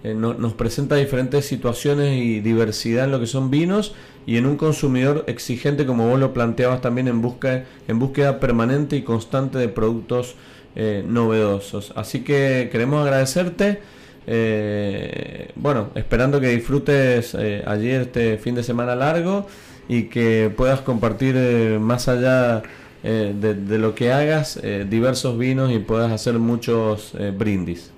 eh, 0.03 0.13
nos 0.13 0.53
presenta 0.53 0.95
diferentes 0.95 1.45
situaciones 1.45 2.15
y 2.15 2.39
diversidad 2.39 3.03
en 3.03 3.11
lo 3.11 3.19
que 3.19 3.27
son 3.27 3.51
vinos 3.51 3.93
y 4.25 4.37
en 4.37 4.45
un 4.45 4.55
consumidor 4.55 5.25
exigente, 5.27 5.85
como 5.85 6.07
vos 6.07 6.17
lo 6.17 6.31
planteabas 6.31 6.79
también, 6.79 7.09
en, 7.09 7.21
busca, 7.21 7.65
en 7.89 7.99
búsqueda 7.99 8.39
permanente 8.39 8.95
y 8.95 9.01
constante 9.01 9.57
de 9.57 9.67
productos 9.67 10.35
novedosos. 10.77 11.91
Así 11.97 12.21
que 12.21 12.69
queremos 12.71 13.03
agradecerte. 13.03 13.81
Eh, 14.25 15.49
bueno, 15.55 15.89
esperando 15.95 16.39
que 16.39 16.47
disfrutes 16.47 17.35
eh, 17.35 17.63
ayer 17.65 18.01
este 18.01 18.37
fin 18.37 18.55
de 18.55 18.63
semana 18.63 18.95
largo 18.95 19.45
y 19.87 20.03
que 20.09 20.51
puedas 20.55 20.81
compartir 20.81 21.35
eh, 21.37 21.77
más 21.79 22.07
allá 22.07 22.63
eh, 23.03 23.33
de, 23.35 23.77
lo 23.77 23.95
que 23.95 24.11
hagas 24.13 24.61
diversos 24.89 25.37
vinos 25.37 25.71
y 25.71 25.79
puedas 25.79 26.11
hacer 26.11 26.35
muchos 26.35 27.13
brindis. 27.37 27.91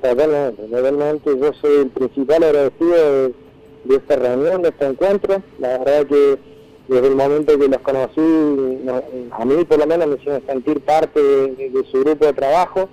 Totalmente, 0.00 0.62
realmente 0.70 1.30
yo 1.38 1.52
soy 1.60 1.82
el 1.82 1.88
principal 1.88 2.44
agradecido 2.44 3.28
de, 3.84 3.96
esta 3.96 4.16
reunión, 4.16 4.62
de 4.62 4.68
este 4.68 4.86
encuentro. 4.86 5.42
La 5.58 5.78
verdad 5.78 6.06
que 6.06 6.38
desde 6.88 7.06
el 7.08 7.16
momento 7.16 7.58
que 7.58 7.68
los 7.68 7.80
conocí, 7.80 8.20
a 9.30 9.44
mí 9.44 9.64
por 9.64 9.78
lo 9.78 9.86
menos 9.86 10.06
me 10.06 10.16
hicieron 10.16 10.44
sentir 10.46 10.80
parte 10.80 11.20
de 11.20 11.84
su 11.90 12.00
grupo 12.00 12.26
de 12.26 12.32
trabajo 12.32 12.88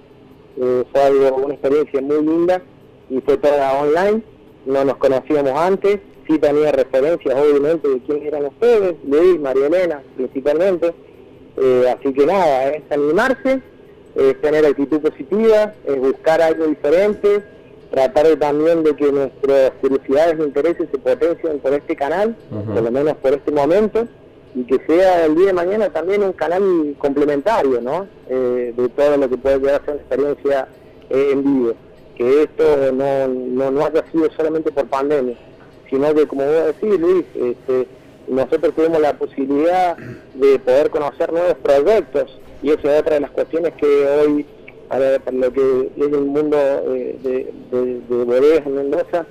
eh, 0.62 0.84
fue 0.92 1.02
algo, 1.02 1.38
una 1.38 1.54
experiencia 1.54 2.02
muy 2.02 2.22
linda 2.22 2.62
y 3.10 3.22
fue 3.22 3.38
toda 3.38 3.80
online, 3.80 4.22
no 4.66 4.84
nos 4.86 4.98
conocíamos 4.98 5.54
antes, 5.54 6.00
sí 6.28 6.38
tenía 6.38 6.72
referencias 6.72 7.36
obviamente 7.40 7.88
de 7.88 8.00
quién 8.02 8.26
eran 8.26 8.46
ustedes, 8.46 8.96
Luis, 9.08 9.40
María 9.40 9.68
Elena 9.68 10.02
principalmente, 10.16 10.94
eh, 11.58 11.96
así 11.98 12.14
que 12.14 12.26
nada, 12.26 12.70
es 12.70 12.84
animarse, 12.92 13.62
es 14.16 14.42
tener 14.42 14.66
actitud 14.66 15.00
positiva, 15.00 15.74
es 15.86 15.98
buscar 15.98 16.42
algo 16.42 16.68
diferente, 16.68 17.42
tratar 17.92 18.28
también 18.38 18.84
de 18.84 18.96
que 18.96 19.12
nuestras 19.12 19.72
curiosidades 19.82 20.40
e 20.40 20.44
intereses 20.44 20.88
se 20.92 20.98
potencien 20.98 21.60
por 21.60 21.74
este 21.74 21.96
canal, 21.96 22.36
por 22.50 22.84
lo 22.84 22.92
menos 22.92 23.16
por 23.18 23.34
este 23.34 23.52
momento, 23.52 24.08
y 24.56 24.64
que 24.64 24.80
sea 24.88 25.26
el 25.26 25.36
día 25.36 25.48
de 25.48 25.54
mañana 25.54 25.90
también 25.90 26.24
un 26.24 26.34
canal 26.34 26.96
complementario, 26.98 27.82
¿no? 27.82 28.08
Eh, 28.30 28.74
de 28.76 28.90
todo 28.90 29.18
lo 29.18 29.30
que 29.30 29.38
puede 29.38 29.60
llegar 29.60 29.82
a 29.86 29.92
una 29.92 30.02
experiencia 30.02 30.68
eh, 31.10 31.30
en 31.32 31.44
vivo. 31.44 31.74
Que 32.18 32.44
esto 32.44 32.92
no, 32.92 33.28
no, 33.28 33.72
no, 33.72 33.86
haya 33.86 34.04
sido 34.12 34.30
solamente 34.36 34.72
por 34.72 34.88
pandemia, 34.88 35.38
sino 35.90 36.14
que, 36.14 36.28
como 36.28 36.44
voy 36.46 36.56
a 36.56 36.66
decir, 36.66 37.00
Luis, 37.00 37.26
este, 37.36 37.88
nosotros 38.28 38.74
tuvimos 38.76 39.00
la 39.00 39.14
posibilidad 39.14 39.96
de 40.34 40.60
poder 40.60 40.90
conocer 40.90 41.32
nuevos 41.32 41.56
proyectos 41.64 42.40
y 42.62 42.72
esa 42.72 42.96
es 42.96 43.02
otra 43.02 43.16
de 43.16 43.22
las 43.22 43.32
cuestiones 43.32 43.74
que 43.76 44.06
hoy, 44.08 44.46
para, 44.90 45.20
lo 45.32 45.54
que 45.54 45.92
es 45.96 46.08
el 46.08 46.26
mundo 46.26 46.58
eh, 46.58 47.18
de, 47.24 47.54
de, 47.72 48.00
de 48.02 48.24
bodegas 48.26 48.66
en 48.66 48.76
Mendoza, 48.76 49.26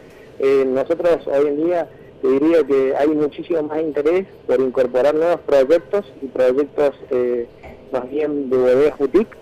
nosotros 0.67 1.27
hoy 1.27 1.49
en 1.49 1.65
día 1.65 1.89
te 2.21 2.29
diría 2.29 2.65
que 2.65 2.95
hay 2.97 3.09
muchísimo 3.09 3.63
más 3.63 3.81
interés 3.81 4.27
por 4.47 4.61
incorporar 4.61 5.15
nuevos 5.15 5.41
proyectos 5.41 6.05
y 6.21 6.27
proyectos 6.27 6.95
eh, 7.11 7.47
más 7.93 8.09
bien 8.11 8.51
de 8.51 8.57
bodegas 8.57 8.99
boutique, 8.99 9.37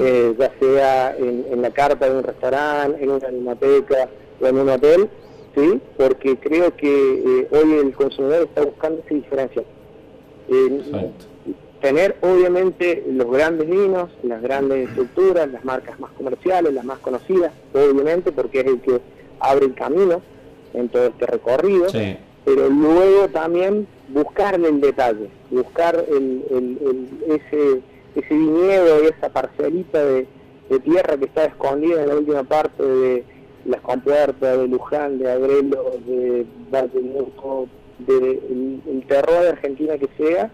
eh, 0.00 0.34
ya 0.38 0.52
sea 0.58 1.16
en, 1.16 1.60
la 1.60 1.70
carta 1.70 2.08
de 2.08 2.16
un 2.16 2.22
restaurante, 2.22 3.02
en 3.02 3.10
una 3.10 3.28
animateca 3.28 4.08
o 4.40 4.46
en 4.46 4.58
un 4.58 4.68
hotel, 4.68 5.08
¿sí? 5.54 5.80
porque 5.96 6.36
creo 6.38 6.74
que 6.76 6.88
eh, 6.88 7.48
hoy 7.50 7.74
el 7.74 7.92
consumidor 7.94 8.44
está 8.44 8.64
buscando 8.64 9.02
esa 9.04 9.14
diferencia. 9.14 9.62
tener 11.80 12.16
obviamente 12.22 13.04
los 13.10 13.30
grandes 13.30 13.68
vinos, 13.68 14.10
las 14.22 14.40
grandes 14.40 14.88
estructuras, 14.88 15.50
las 15.50 15.64
marcas 15.64 16.00
más 16.00 16.10
comerciales, 16.12 16.72
las 16.72 16.84
más 16.84 16.98
conocidas, 17.00 17.52
obviamente, 17.74 18.32
porque 18.32 18.60
es 18.60 18.66
el 18.66 18.80
que 18.80 19.00
abre 19.40 19.66
el 19.66 19.74
camino 19.74 20.22
en 20.74 20.88
todo 20.88 21.06
este 21.06 21.26
recorrido, 21.26 21.86
pero 22.44 22.68
luego 22.68 23.28
también 23.28 23.86
buscarle 24.08 24.68
el 24.68 24.80
detalle, 24.80 25.28
buscar 25.50 26.04
el, 26.08 27.18
ese, 27.26 27.80
ese 28.14 28.34
viñedo, 28.34 28.98
esa 29.04 29.28
parcelita 29.30 30.04
de, 30.04 30.26
tierra 30.82 31.16
que 31.16 31.26
está 31.26 31.44
escondida 31.44 32.02
en 32.02 32.08
la 32.08 32.16
última 32.16 32.42
parte 32.42 32.82
de 32.82 33.24
las 33.64 33.80
compuertas 33.80 34.58
de 34.58 34.66
Luján, 34.66 35.18
de 35.18 35.30
Agrelo, 35.30 35.92
de 36.04 36.44
Valle 36.72 37.00
de 37.98 38.30
el, 38.90 39.04
terror 39.06 39.42
de 39.42 39.48
Argentina 39.50 39.96
que 39.96 40.08
sea, 40.16 40.50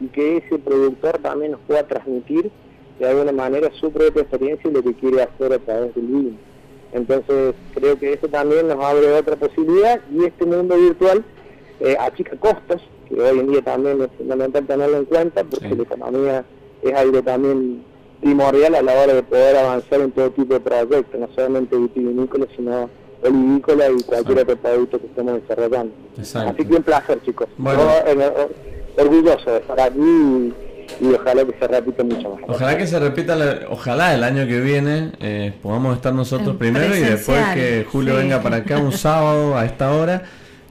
y 0.00 0.08
que 0.08 0.38
ese 0.38 0.58
productor 0.58 1.18
también 1.18 1.52
nos 1.52 1.60
pueda 1.62 1.86
transmitir 1.86 2.50
de 2.98 3.08
alguna 3.08 3.32
manera 3.32 3.70
su 3.80 3.90
propia 3.90 4.22
experiencia 4.22 4.70
y 4.70 4.74
lo 4.74 4.82
que 4.82 4.94
quiere 4.94 5.22
hacer 5.22 5.52
a 5.52 5.58
través 5.58 5.94
del 5.94 6.04
vino. 6.04 6.36
Entonces 6.92 7.54
creo 7.74 7.98
que 7.98 8.12
eso 8.12 8.28
también 8.28 8.68
nos 8.68 8.82
abre 8.84 9.12
otra 9.12 9.36
posibilidad 9.36 10.00
y 10.10 10.24
este 10.24 10.44
mundo 10.44 10.76
virtual 10.76 11.24
eh, 11.80 11.96
achica 11.98 12.36
costos, 12.36 12.82
que 13.08 13.20
hoy 13.20 13.38
en 13.38 13.50
día 13.50 13.62
también 13.62 14.02
es 14.02 14.08
fundamental 14.16 14.66
tenerlo 14.66 14.98
en 14.98 15.04
cuenta 15.06 15.42
porque 15.44 15.74
la 15.74 15.82
economía 15.82 16.44
es 16.82 16.94
algo 16.94 17.22
también 17.22 17.82
primordial 18.20 18.74
a 18.74 18.82
la 18.82 18.92
hora 18.92 19.14
de 19.14 19.22
poder 19.22 19.56
avanzar 19.56 20.00
en 20.00 20.12
todo 20.12 20.30
tipo 20.30 20.54
de 20.54 20.60
proyectos, 20.60 21.18
no 21.18 21.28
solamente 21.34 21.76
vitivinícola, 21.76 22.46
sino 22.54 22.88
olivícola 23.22 23.90
y 23.90 24.02
cualquier 24.02 24.40
otro 24.40 24.56
producto 24.56 25.00
que 25.00 25.06
estemos 25.06 25.40
desarrollando. 25.42 25.94
Así 26.50 26.64
que 26.64 26.74
un 26.74 26.82
placer, 26.82 27.22
chicos. 27.22 27.48
Eh, 28.06 28.16
eh, 28.18 28.48
orgulloso 28.98 29.50
de 29.50 29.58
estar 29.58 29.80
aquí 29.80 29.98
y 29.98 30.54
ojalá 31.02 31.44
que 31.44 31.54
se 31.58 31.68
repita 31.68 32.04
mucho 32.04 32.30
más. 32.30 32.40
Ojalá 32.48 32.78
que 32.78 32.86
se 32.86 32.98
repita, 32.98 33.36
ojalá 33.70 34.14
el 34.14 34.24
año 34.24 34.46
que 34.46 34.60
viene 34.60 35.12
eh, 35.20 35.52
podamos 35.62 35.96
estar 35.96 36.14
nosotros 36.14 36.56
primero 36.56 36.96
y 36.96 37.00
después 37.00 37.40
que 37.54 37.86
Julio 37.90 38.16
venga 38.16 38.42
para 38.42 38.58
acá 38.58 38.78
un 38.78 38.92
sábado 38.92 39.56
a 39.56 39.64
esta 39.64 39.92
hora 39.92 40.22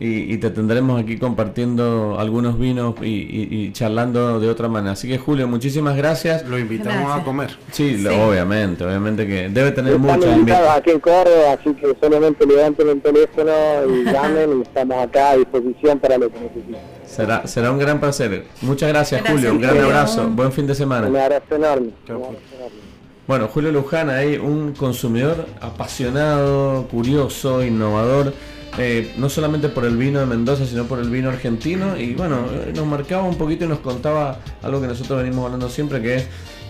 y, 0.03 0.37
te 0.37 0.49
tendremos 0.49 0.99
aquí 0.99 1.19
compartiendo 1.19 2.15
algunos 2.17 2.57
vinos 2.57 2.95
y, 3.03 3.71
charlando 3.71 4.39
de 4.39 4.49
otra 4.49 4.67
manera. 4.67 4.93
Así 4.93 5.07
que 5.07 5.19
Julio, 5.19 5.47
muchísimas 5.47 5.95
gracias. 5.95 6.43
Lo 6.47 6.57
invitamos 6.57 7.15
a 7.15 7.23
comer. 7.23 7.55
Sí, 7.71 8.03
obviamente, 8.07 8.83
obviamente 8.83 9.27
que 9.27 9.49
debe 9.49 9.71
tener 9.71 9.99
mucho. 9.99 10.27
aquí 10.71 10.89
en 10.89 10.99
Córdoba, 10.99 11.53
así 11.59 11.71
que 11.75 11.95
solamente 12.01 12.47
levanten 12.47 12.89
el 12.89 13.01
teléfono 13.01 13.51
y 13.89 14.03
llamen 14.05 14.59
y 14.59 14.61
estamos 14.63 15.03
acá 15.03 15.31
a 15.31 15.37
disposición 15.37 15.99
para 15.99 16.17
lo 16.17 16.31
que 16.31 16.39
necesiten. 16.39 17.00
Será, 17.11 17.45
será 17.45 17.71
un 17.71 17.77
gran 17.77 17.99
placer. 17.99 18.45
Muchas 18.61 18.89
gracias, 18.89 19.21
Julio. 19.27 19.51
Un 19.51 19.61
gran 19.61 19.77
abrazo. 19.77 20.29
Buen 20.29 20.51
fin 20.51 20.65
de 20.65 20.75
semana. 20.75 21.07
Un 21.07 21.17
abrazo 21.17 21.55
enorme. 21.55 21.89
Bueno, 23.27 23.47
Julio 23.47 23.71
Luján, 23.71 24.09
ahí 24.09 24.37
un 24.37 24.73
consumidor 24.73 25.45
apasionado, 25.59 26.87
curioso, 26.87 27.63
innovador, 27.63 28.33
eh, 28.77 29.13
no 29.17 29.29
solamente 29.29 29.69
por 29.69 29.85
el 29.85 29.97
vino 29.97 30.19
de 30.19 30.25
Mendoza, 30.25 30.65
sino 30.65 30.85
por 30.85 30.99
el 30.99 31.09
vino 31.09 31.29
argentino. 31.29 31.97
Y 31.97 32.13
bueno, 32.13 32.45
eh, 32.51 32.71
nos 32.73 32.87
marcaba 32.87 33.23
un 33.23 33.35
poquito 33.35 33.65
y 33.65 33.67
nos 33.67 33.79
contaba 33.79 34.39
algo 34.63 34.81
que 34.81 34.87
nosotros 34.87 35.21
venimos 35.21 35.45
hablando 35.45 35.69
siempre, 35.69 36.01
que 36.01 36.15
es 36.15 36.27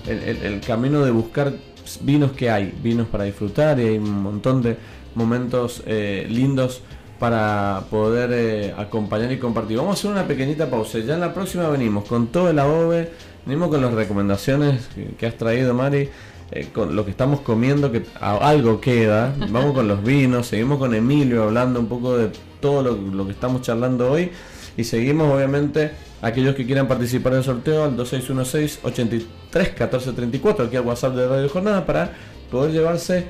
el, 0.07 0.59
camino 0.61 1.05
de 1.05 1.11
buscar 1.11 1.53
vinos 2.01 2.31
que 2.31 2.49
hay, 2.49 2.73
vinos 2.81 3.07
para 3.07 3.25
disfrutar 3.25 3.79
y 3.79 3.83
hay 3.83 3.97
un 3.97 4.23
montón 4.23 4.61
de 4.61 4.75
momentos 5.15 5.83
eh, 5.85 6.25
lindos 6.29 6.81
para 7.21 7.83
poder 7.91 8.31
eh, 8.33 8.73
acompañar 8.75 9.31
y 9.31 9.37
compartir. 9.37 9.77
Vamos 9.77 9.91
a 9.91 9.99
hacer 9.99 10.09
una 10.09 10.27
pequeñita 10.27 10.71
pausa. 10.71 10.97
Ya 10.97 11.13
en 11.13 11.19
la 11.19 11.35
próxima 11.35 11.69
venimos 11.69 12.05
con 12.05 12.29
todo 12.29 12.49
el 12.49 12.57
AOVE, 12.57 13.11
venimos 13.45 13.69
con 13.69 13.79
las 13.79 13.93
recomendaciones 13.93 14.89
que, 15.19 15.27
has 15.27 15.37
traído, 15.37 15.75
Mari. 15.75 16.09
Eh, 16.51 16.69
con 16.73 16.95
lo 16.95 17.05
que 17.05 17.11
estamos 17.11 17.41
comiendo, 17.41 17.91
que 17.91 18.07
algo 18.19 18.81
queda. 18.81 19.35
Vamos 19.51 19.75
con 19.75 19.87
los 19.87 20.03
vinos, 20.03 20.47
seguimos 20.47 20.79
con 20.79 20.95
Emilio 20.95 21.43
hablando 21.43 21.79
un 21.79 21.85
poco 21.85 22.17
de 22.17 22.31
todo 22.59 22.81
lo, 22.81 23.25
que 23.27 23.33
estamos 23.33 23.61
charlando 23.61 24.11
hoy. 24.11 24.31
Y 24.75 24.83
seguimos, 24.83 25.31
obviamente, 25.31 25.91
aquellos 26.23 26.55
que 26.55 26.65
quieran 26.65 26.87
participar 26.87 27.35
del 27.35 27.43
sorteo 27.43 27.83
al 27.83 27.95
2616-831434, 27.97 30.65
aquí 30.65 30.75
al 30.75 30.87
WhatsApp 30.87 31.13
de 31.13 31.27
Radio 31.27 31.49
Jornada, 31.49 31.85
para 31.85 32.13
poder 32.49 32.71
llevarse 32.71 33.27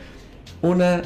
una 0.61 1.01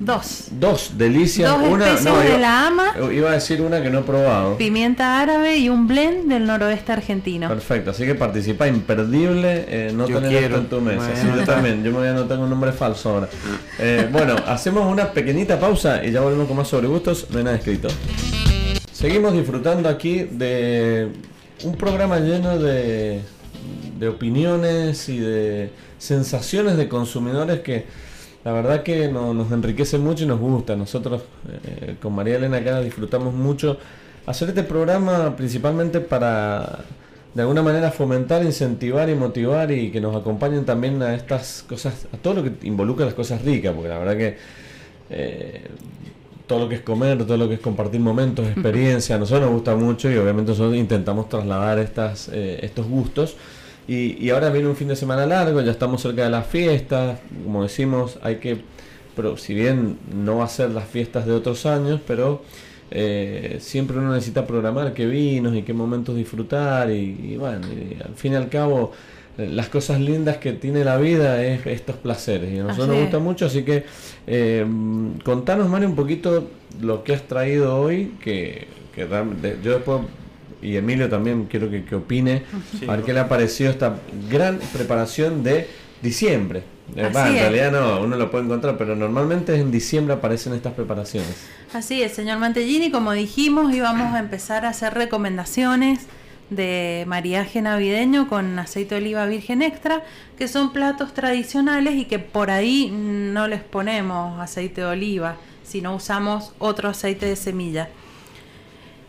Dos. 0.00 0.46
Dos 0.50 0.92
delicias. 0.96 1.50
Dos 1.50 1.68
una, 1.68 2.00
no, 2.00 2.18
de 2.20 2.38
la 2.38 2.66
ama. 2.68 2.94
Iba 3.12 3.30
a 3.30 3.32
decir 3.34 3.60
una 3.60 3.82
que 3.82 3.90
no 3.90 3.98
he 3.98 4.02
probado. 4.02 4.56
Pimienta 4.56 5.20
árabe 5.20 5.58
y 5.58 5.68
un 5.68 5.86
blend 5.86 6.26
del 6.26 6.46
noroeste 6.46 6.92
argentino. 6.92 7.48
Perfecto, 7.48 7.90
así 7.90 8.06
que 8.06 8.14
participa 8.14 8.66
imperdible, 8.66 9.66
eh, 9.68 9.92
no 9.94 10.06
tener 10.06 10.44
esto 10.44 10.56
en 10.56 10.68
tu 10.70 10.80
mesa. 10.80 11.10
yo 11.36 11.44
también, 11.44 11.84
yo 11.84 11.90
me 11.90 11.98
voy 11.98 12.08
a 12.08 12.12
anotar 12.12 12.38
un 12.38 12.48
nombre 12.48 12.72
falso 12.72 13.10
ahora. 13.10 13.28
Eh, 13.78 14.08
bueno, 14.10 14.36
hacemos 14.46 14.90
una 14.90 15.12
pequeñita 15.12 15.60
pausa 15.60 16.02
y 16.02 16.12
ya 16.12 16.22
volvemos 16.22 16.48
con 16.48 16.56
más 16.56 16.68
sobre 16.68 16.88
gustos, 16.88 17.26
no 17.30 17.38
hay 17.38 17.44
nada 17.44 17.56
escrito. 17.56 17.88
Seguimos 18.90 19.34
disfrutando 19.34 19.86
aquí 19.90 20.24
de 20.24 21.08
un 21.64 21.76
programa 21.76 22.20
lleno 22.20 22.58
de, 22.58 23.20
de 23.98 24.08
opiniones 24.08 25.10
y 25.10 25.18
de 25.18 25.72
sensaciones 25.98 26.78
de 26.78 26.88
consumidores 26.88 27.60
que 27.60 27.84
la 28.44 28.52
verdad 28.52 28.82
que 28.82 29.08
nos 29.08 29.50
enriquece 29.52 29.98
mucho 29.98 30.24
y 30.24 30.26
nos 30.26 30.40
gusta. 30.40 30.76
Nosotros 30.76 31.22
eh, 31.64 31.96
con 32.00 32.14
María 32.14 32.36
Elena 32.36 32.58
acá 32.58 32.80
disfrutamos 32.80 33.34
mucho 33.34 33.78
hacer 34.26 34.48
este 34.48 34.62
programa 34.62 35.36
principalmente 35.36 36.00
para 36.00 36.84
de 37.34 37.42
alguna 37.42 37.62
manera 37.62 37.90
fomentar, 37.90 38.44
incentivar 38.44 39.08
y 39.08 39.14
motivar 39.14 39.70
y 39.70 39.90
que 39.90 40.00
nos 40.00 40.16
acompañen 40.16 40.64
también 40.64 41.00
a 41.02 41.14
estas 41.14 41.64
cosas, 41.68 42.06
a 42.12 42.16
todo 42.16 42.34
lo 42.34 42.42
que 42.42 42.66
involucra 42.66 43.04
las 43.04 43.14
cosas 43.14 43.42
ricas, 43.42 43.72
porque 43.72 43.88
la 43.88 43.98
verdad 43.98 44.16
que 44.16 44.36
eh, 45.10 45.68
todo 46.46 46.60
lo 46.60 46.68
que 46.68 46.76
es 46.76 46.80
comer, 46.80 47.18
todo 47.24 47.36
lo 47.36 47.46
que 47.46 47.54
es 47.54 47.60
compartir 47.60 48.00
momentos, 48.00 48.48
experiencia, 48.48 49.14
a 49.14 49.18
nosotros 49.18 49.44
nos 49.44 49.52
gusta 49.52 49.76
mucho 49.76 50.10
y 50.10 50.16
obviamente 50.16 50.50
nosotros 50.50 50.74
intentamos 50.74 51.28
trasladar 51.28 51.78
estas, 51.78 52.28
eh, 52.32 52.58
estos 52.62 52.88
gustos 52.88 53.36
y, 53.88 54.30
ahora 54.30 54.50
viene 54.50 54.68
un 54.68 54.76
fin 54.76 54.88
de 54.88 54.96
semana 54.96 55.26
largo, 55.26 55.60
ya 55.60 55.72
estamos 55.72 56.02
cerca 56.02 56.24
de 56.24 56.30
las 56.30 56.46
fiestas, 56.46 57.18
como 57.44 57.62
decimos, 57.62 58.18
hay 58.22 58.36
que, 58.36 58.58
pero 59.16 59.36
si 59.36 59.54
bien 59.54 59.98
no 60.14 60.38
va 60.38 60.44
a 60.44 60.48
ser 60.48 60.70
las 60.70 60.88
fiestas 60.88 61.26
de 61.26 61.32
otros 61.32 61.66
años, 61.66 62.00
pero 62.06 62.42
eh, 62.90 63.58
siempre 63.60 63.98
uno 63.98 64.12
necesita 64.12 64.46
programar 64.46 64.94
qué 64.94 65.06
vinos 65.06 65.56
y 65.56 65.62
qué 65.62 65.72
momentos 65.72 66.14
disfrutar 66.16 66.90
y, 66.90 67.36
bueno, 67.36 67.66
al 68.04 68.14
fin 68.14 68.34
y 68.34 68.36
al 68.36 68.48
cabo 68.48 68.92
eh, 69.38 69.48
las 69.48 69.68
cosas 69.68 70.00
lindas 70.00 70.36
que 70.36 70.52
tiene 70.52 70.84
la 70.84 70.96
vida 70.96 71.44
es 71.44 71.66
estos 71.66 71.96
placeres 71.96 72.52
y 72.52 72.58
a 72.58 72.62
nosotros 72.62 72.88
nos 72.88 73.00
gusta 73.00 73.18
mucho, 73.18 73.46
así 73.46 73.62
que 73.62 73.84
eh, 74.26 74.64
contanos 75.24 75.68
Mario 75.68 75.88
un 75.88 75.96
poquito 75.96 76.48
lo 76.80 77.02
que 77.02 77.14
has 77.14 77.22
traído 77.22 77.80
hoy, 77.80 78.14
que, 78.22 78.68
que 78.94 79.08
yo 79.62 79.72
después 79.72 80.00
y 80.62 80.76
Emilio 80.76 81.08
también 81.08 81.46
quiero 81.46 81.70
que, 81.70 81.94
opine, 81.94 82.44
a 82.86 82.96
ver 82.96 83.04
qué 83.04 83.12
le 83.12 83.20
ha 83.20 83.28
parecido 83.28 83.70
esta 83.70 83.96
gran 84.30 84.58
preparación 84.72 85.42
de 85.42 85.68
diciembre. 86.02 86.62
Eh, 86.96 87.06
en 87.06 87.12
realidad 87.12 87.72
no, 87.72 88.00
uno 88.00 88.16
lo 88.16 88.30
puede 88.30 88.44
encontrar, 88.44 88.76
pero 88.76 88.96
normalmente 88.96 89.54
en 89.54 89.70
diciembre 89.70 90.14
aparecen 90.14 90.54
estas 90.54 90.72
preparaciones. 90.72 91.34
Así 91.72 92.02
es, 92.02 92.12
señor 92.12 92.38
Mantellini, 92.38 92.90
como 92.90 93.12
dijimos, 93.12 93.72
íbamos 93.72 94.14
a 94.14 94.18
empezar 94.18 94.64
a 94.66 94.70
hacer 94.70 94.94
recomendaciones 94.94 96.06
de 96.50 97.04
mariaje 97.06 97.62
navideño 97.62 98.28
con 98.28 98.58
aceite 98.58 98.96
de 98.96 99.00
oliva 99.00 99.24
virgen 99.26 99.62
extra, 99.62 100.02
que 100.36 100.48
son 100.48 100.72
platos 100.72 101.14
tradicionales 101.14 101.94
y 101.94 102.06
que 102.06 102.18
por 102.18 102.50
ahí 102.50 102.90
no 102.90 103.46
les 103.46 103.62
ponemos 103.62 104.40
aceite 104.40 104.80
de 104.80 104.88
oliva, 104.88 105.36
sino 105.62 105.94
usamos 105.94 106.52
otro 106.58 106.88
aceite 106.88 107.26
de 107.26 107.36
semilla. 107.36 107.88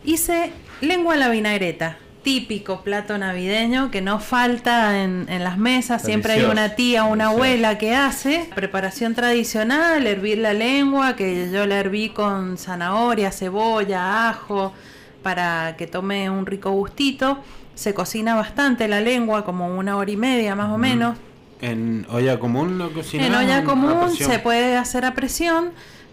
Hice 0.03 0.51
lengua 0.81 1.13
a 1.13 1.17
la 1.17 1.29
vinagreta, 1.29 1.97
típico 2.23 2.81
plato 2.81 3.17
navideño 3.17 3.89
que 3.89 4.01
no 4.01 4.19
falta 4.19 5.03
en, 5.03 5.25
las 5.43 5.57
mesas, 5.57 6.03
siempre 6.03 6.33
hay 6.33 6.43
una 6.43 6.75
tía 6.75 7.05
o 7.05 7.11
una 7.11 7.27
abuela 7.27 7.77
que 7.77 7.95
hace. 7.95 8.49
Preparación 8.53 9.15
tradicional, 9.15 10.05
hervir 10.05 10.37
la 10.37 10.53
lengua, 10.53 11.15
que 11.15 11.49
yo 11.51 11.65
la 11.65 11.79
herví 11.79 12.09
con 12.09 12.57
zanahoria, 12.57 13.31
cebolla, 13.31 14.29
ajo, 14.29 14.73
para 15.23 15.75
que 15.77 15.87
tome 15.87 16.29
un 16.29 16.45
rico 16.45 16.71
gustito. 16.71 17.39
Se 17.75 17.93
cocina 17.93 18.35
bastante 18.35 18.87
la 18.87 19.01
lengua, 19.01 19.43
como 19.43 19.75
una 19.75 19.97
hora 19.97 20.11
y 20.11 20.17
media 20.17 20.55
más 20.55 20.71
o 20.71 20.77
menos. 20.77 21.17
¿En 21.61 22.07
olla 22.09 22.39
común 22.39 22.79
lo 22.79 22.91
En 23.13 23.35
olla 23.35 23.63
común 23.63 24.15
se 24.15 24.39
puede 24.39 24.77
hacer 24.77 25.05
a 25.05 25.13
presión 25.13 25.71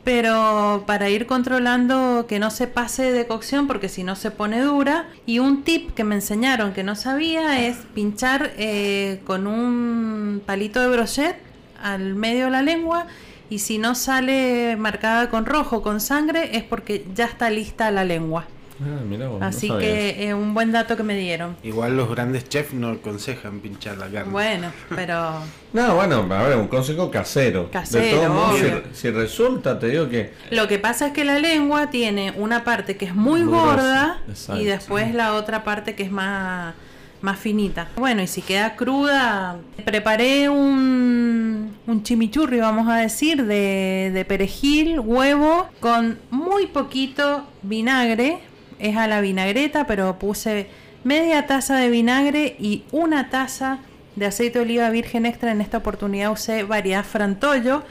pero 0.08 0.84
para 0.86 1.10
ir 1.10 1.26
controlando 1.26 2.24
que 2.26 2.38
no 2.38 2.48
se 2.50 2.66
pase 2.66 3.12
de 3.12 3.26
cocción 3.26 3.66
porque 3.66 3.90
si 3.90 4.04
no 4.04 4.16
se 4.16 4.30
pone 4.30 4.62
dura. 4.62 5.06
Y 5.26 5.38
un 5.38 5.64
tip 5.64 5.92
que 5.92 6.02
me 6.02 6.14
enseñaron 6.14 6.72
que 6.72 6.82
no 6.82 6.96
sabía 6.96 7.66
es 7.66 7.76
pinchar 7.92 8.52
eh, 8.56 9.20
con 9.26 9.46
un 9.46 10.40
palito 10.46 10.80
de 10.80 10.88
brochet 10.88 11.36
al 11.82 12.14
medio 12.14 12.46
de 12.46 12.52
la 12.52 12.62
lengua 12.62 13.06
y 13.50 13.58
si 13.58 13.76
no 13.76 13.94
sale 13.94 14.76
marcada 14.78 15.28
con 15.28 15.44
rojo, 15.44 15.82
con 15.82 16.00
sangre, 16.00 16.56
es 16.56 16.62
porque 16.62 17.04
ya 17.14 17.26
está 17.26 17.50
lista 17.50 17.90
la 17.90 18.04
lengua. 18.06 18.46
Ah, 18.80 19.46
Así 19.46 19.68
que 19.68 20.10
es 20.10 20.16
eh, 20.28 20.34
un 20.34 20.54
buen 20.54 20.70
dato 20.70 20.96
que 20.96 21.02
me 21.02 21.16
dieron. 21.16 21.56
Igual 21.62 21.96
los 21.96 22.08
grandes 22.08 22.48
chefs 22.48 22.72
no 22.74 22.90
aconsejan 22.90 23.60
pinchar 23.60 23.98
la 23.98 24.06
carne. 24.08 24.30
Bueno, 24.30 24.72
pero. 24.94 25.40
no, 25.72 25.94
bueno, 25.96 26.26
a 26.30 26.42
ver, 26.44 26.56
un 26.56 26.68
consejo 26.68 27.10
casero. 27.10 27.70
Casero. 27.70 28.52
si, 28.92 29.10
resulta, 29.10 29.78
te 29.78 29.88
digo 29.88 30.08
que. 30.08 30.32
Lo 30.50 30.68
que 30.68 30.78
pasa 30.78 31.08
es 31.08 31.12
que 31.12 31.24
la 31.24 31.38
lengua 31.38 31.90
tiene 31.90 32.32
una 32.36 32.62
parte 32.64 32.96
que 32.96 33.06
es 33.06 33.14
muy, 33.14 33.42
gorda 33.42 34.20
y 34.56 34.64
después 34.64 35.14
la 35.14 35.34
otra 35.34 35.64
parte 35.64 35.94
que 35.94 36.02
es 36.04 36.10
más 36.10 36.74
más 37.20 37.38
finita. 37.38 37.88
Bueno, 37.96 38.22
y 38.22 38.26
si 38.26 38.42
queda 38.42 38.76
cruda, 38.76 39.56
preparé 39.84 40.48
un, 40.48 41.76
un 41.86 42.02
chimichurri, 42.02 42.60
vamos 42.60 42.88
a 42.88 42.96
decir, 42.96 43.44
de, 43.44 44.10
de 44.14 44.24
perejil, 44.24 45.00
huevo, 45.00 45.66
con 45.80 46.18
muy 46.30 46.66
poquito 46.66 47.44
vinagre, 47.62 48.38
es 48.78 48.96
a 48.96 49.06
la 49.06 49.20
vinagreta, 49.20 49.86
pero 49.86 50.18
puse 50.18 50.68
media 51.04 51.46
taza 51.46 51.76
de 51.76 51.90
vinagre 51.90 52.56
y 52.58 52.84
una 52.92 53.30
taza 53.30 53.78
de 54.16 54.26
aceite 54.26 54.58
de 54.58 54.64
oliva 54.64 54.90
virgen 54.90 55.26
extra. 55.26 55.52
En 55.52 55.60
esta 55.60 55.78
oportunidad 55.78 56.32
usé 56.32 56.64
variedad 56.64 57.04
frantollo, 57.04 57.82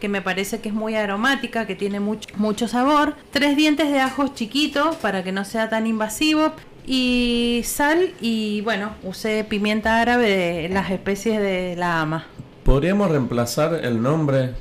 que 0.00 0.08
me 0.08 0.22
parece 0.22 0.60
que 0.60 0.68
es 0.68 0.74
muy 0.74 0.94
aromática, 0.94 1.66
que 1.66 1.74
tiene 1.74 2.00
mucho, 2.00 2.28
mucho 2.36 2.68
sabor. 2.68 3.16
Tres 3.30 3.56
dientes 3.56 3.90
de 3.90 4.00
ajos 4.00 4.34
chiquitos 4.34 4.96
para 4.96 5.22
que 5.22 5.32
no 5.32 5.44
sea 5.44 5.68
tan 5.68 5.86
invasivo. 5.86 6.52
Y 6.84 7.62
sal 7.64 8.12
y 8.20 8.60
bueno, 8.62 8.90
usé 9.04 9.44
pimienta 9.44 10.00
árabe 10.00 10.28
de 10.28 10.68
las 10.68 10.90
especies 10.90 11.40
de 11.40 11.76
la 11.76 12.00
ama. 12.00 12.26
¿Podríamos 12.64 13.10
reemplazar 13.10 13.74
el 13.84 14.02
nombre? 14.02 14.54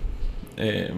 Eh, 0.57 0.93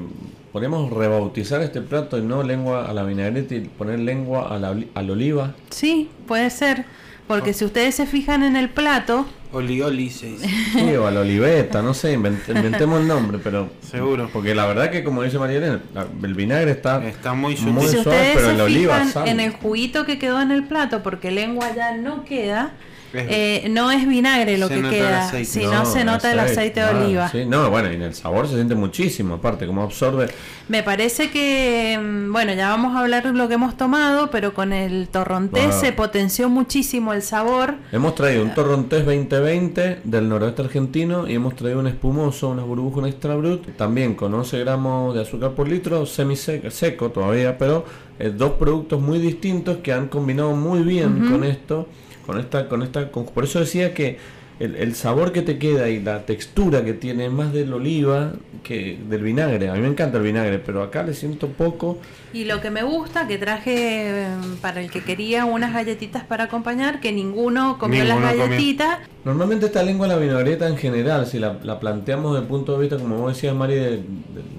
¿Podríamos 0.54 0.92
rebautizar 0.92 1.64
este 1.64 1.82
plato 1.82 2.20
y 2.20 2.22
no 2.22 2.44
lengua 2.44 2.88
a 2.88 2.94
la 2.94 3.02
vinagreta 3.02 3.56
y 3.56 3.62
poner 3.62 3.98
lengua 3.98 4.56
a 4.56 4.60
la, 4.60 4.78
al 4.94 5.10
oliva? 5.10 5.56
Sí, 5.72 6.12
puede 6.28 6.52
ser. 6.52 6.86
Porque 7.26 7.50
oh. 7.50 7.54
si 7.54 7.66
ustedes 7.66 7.96
se 7.96 8.06
fijan 8.06 8.44
en 8.44 8.56
el 8.56 8.70
plato... 8.70 9.26
Oli 9.52 10.10
se 10.12 10.28
dice. 10.28 10.48
Sí, 10.74 10.96
o 10.96 11.08
a 11.08 11.12
la 11.12 11.22
oliveta, 11.22 11.82
no 11.82 11.96
sé, 11.96 12.14
inventemos 12.14 13.02
el 13.02 13.08
nombre, 13.08 13.40
pero... 13.44 13.72
Seguro. 13.82 14.30
Porque 14.32 14.54
la 14.54 14.68
verdad 14.68 14.92
que 14.92 15.04
como 15.04 15.24
dice 15.24 15.40
María 15.40 15.58
Elena, 15.58 15.82
el 16.22 16.34
vinagre 16.36 16.70
está, 16.70 17.04
está 17.04 17.34
muy, 17.34 17.56
muy 17.58 17.88
suave, 17.88 18.34
pero 18.36 18.54
la 18.54 18.64
oliva 18.66 19.08
en 19.26 19.40
el 19.40 19.54
juguito 19.54 20.06
que 20.06 20.20
quedó 20.20 20.40
en 20.40 20.52
el 20.52 20.66
plato, 20.66 21.02
porque 21.02 21.32
lengua 21.32 21.74
ya 21.76 21.98
no 21.98 22.26
queda 22.26 22.74
eh, 23.14 23.68
no 23.70 23.92
es 23.92 24.08
vinagre 24.08 24.58
lo 24.58 24.70
que 24.70 24.82
queda, 24.82 25.32
sino 25.44 25.72
no, 25.72 25.86
se 25.86 26.04
nota 26.04 26.32
el 26.32 26.40
aceite 26.40 26.82
de 26.82 26.86
oliva. 26.88 27.32
no, 27.48 27.70
bueno, 27.70 27.92
y 27.92 27.96
en 27.96 28.02
el 28.02 28.16
sabor 28.16 28.48
se 28.48 28.56
siente 28.56 28.76
muchísimo, 28.76 29.36
aparte, 29.36 29.68
como 29.68 29.84
absorbe. 29.84 30.28
Me 30.68 30.82
parece 30.82 31.30
que, 31.30 32.00
mm, 32.02 32.32
bueno, 32.32 32.54
ya 32.54 32.70
vamos 32.70 32.96
a 32.96 33.00
hablar 33.00 33.24
de 33.24 33.34
lo 33.34 33.48
que 33.48 33.56
hemos 33.56 33.78
tomado, 33.78 34.30
pero 34.32 34.54
con 34.54 34.74
el 34.74 35.10
torrontés 35.10 35.76
se 35.76 35.92
potenció 35.92 36.50
muchísimo 36.50 37.14
el 37.14 37.22
sabor. 37.22 37.76
Hemos 37.92 38.16
traído 38.16 38.44
un 38.44 38.54
torrontés 38.54 39.06
2020 39.06 40.02
del 40.04 40.30
noroeste 40.30 40.62
argentino 40.62 41.28
y 41.28 41.36
hemos 41.36 41.56
traído 41.56 41.80
un 41.80 41.88
espumoso, 41.88 42.50
una 42.50 42.64
burbuja, 42.64 43.00
un 43.00 43.08
extra 43.08 43.36
brut, 43.36 43.76
también 43.76 44.16
con 44.16 44.34
11 44.34 44.60
gramos 44.60 45.14
de 45.14 45.22
azúcar 45.22 45.52
por 45.52 45.68
litro, 45.68 46.06
semi 46.06 46.36
seco 46.36 47.12
todavía, 47.12 47.58
pero 47.58 47.86
eh, 48.20 48.32
dos 48.36 48.54
productos 48.54 49.02
muy 49.02 49.20
distintos 49.20 49.78
que 49.78 49.92
han 49.92 50.08
combinado 50.08 50.56
muy 50.56 50.82
bien 50.82 51.30
con 51.30 51.44
esto 51.44 51.88
con 52.26 52.40
esta, 52.40 52.68
con 52.70 52.84
esta, 52.84 53.10
por 53.10 53.44
eso 53.44 53.60
decía 53.60 53.94
que 53.94 54.18
el, 54.60 54.76
el, 54.76 54.96
sabor 54.96 55.32
que 55.32 55.42
te 55.42 55.58
queda 55.58 55.90
y 55.90 56.00
la 56.00 56.26
textura 56.26 56.86
que 56.86 56.94
tiene 56.94 57.30
más 57.30 57.54
del 57.54 57.74
oliva 57.74 58.34
que 58.64 58.98
del 59.10 59.22
vinagre. 59.22 59.70
A 59.70 59.74
mí 59.74 59.82
me 59.82 59.88
encanta 59.88 60.18
el 60.18 60.24
vinagre, 60.24 60.60
pero 60.60 60.84
acá 60.84 61.04
le 61.04 61.14
siento 61.14 61.50
poco. 61.50 62.00
Y 62.34 62.46
lo 62.46 62.62
que 62.62 62.72
me 62.72 62.84
gusta, 62.84 63.28
que 63.28 63.38
traje 63.38 64.24
em, 64.26 64.58
para 64.58 64.82
el 64.82 64.90
que 64.90 65.04
quería 65.04 65.46
unas 65.46 65.74
galletitas 65.74 66.24
para 66.24 66.46
acompañar, 66.46 67.00
que 67.00 67.12
ninguno 67.12 67.78
comió 67.78 68.04
las 68.04 68.22
galletitas. 68.22 69.00
Normalmente 69.26 69.66
esta 69.66 69.84
lengua 69.84 70.08
la 70.08 70.18
vinagreta 70.18 70.68
en 70.68 70.78
general, 70.78 71.26
si 71.28 71.40
la, 71.40 71.60
la 71.64 71.80
planteamos 71.80 72.34
desde 72.34 72.44
el 72.44 72.50
punto 72.50 72.74
de 72.74 72.80
vista, 72.80 72.98
como 72.98 73.18
vos 73.18 73.34
decías, 73.34 73.56
Mari, 73.56 73.76
de, 73.76 74.04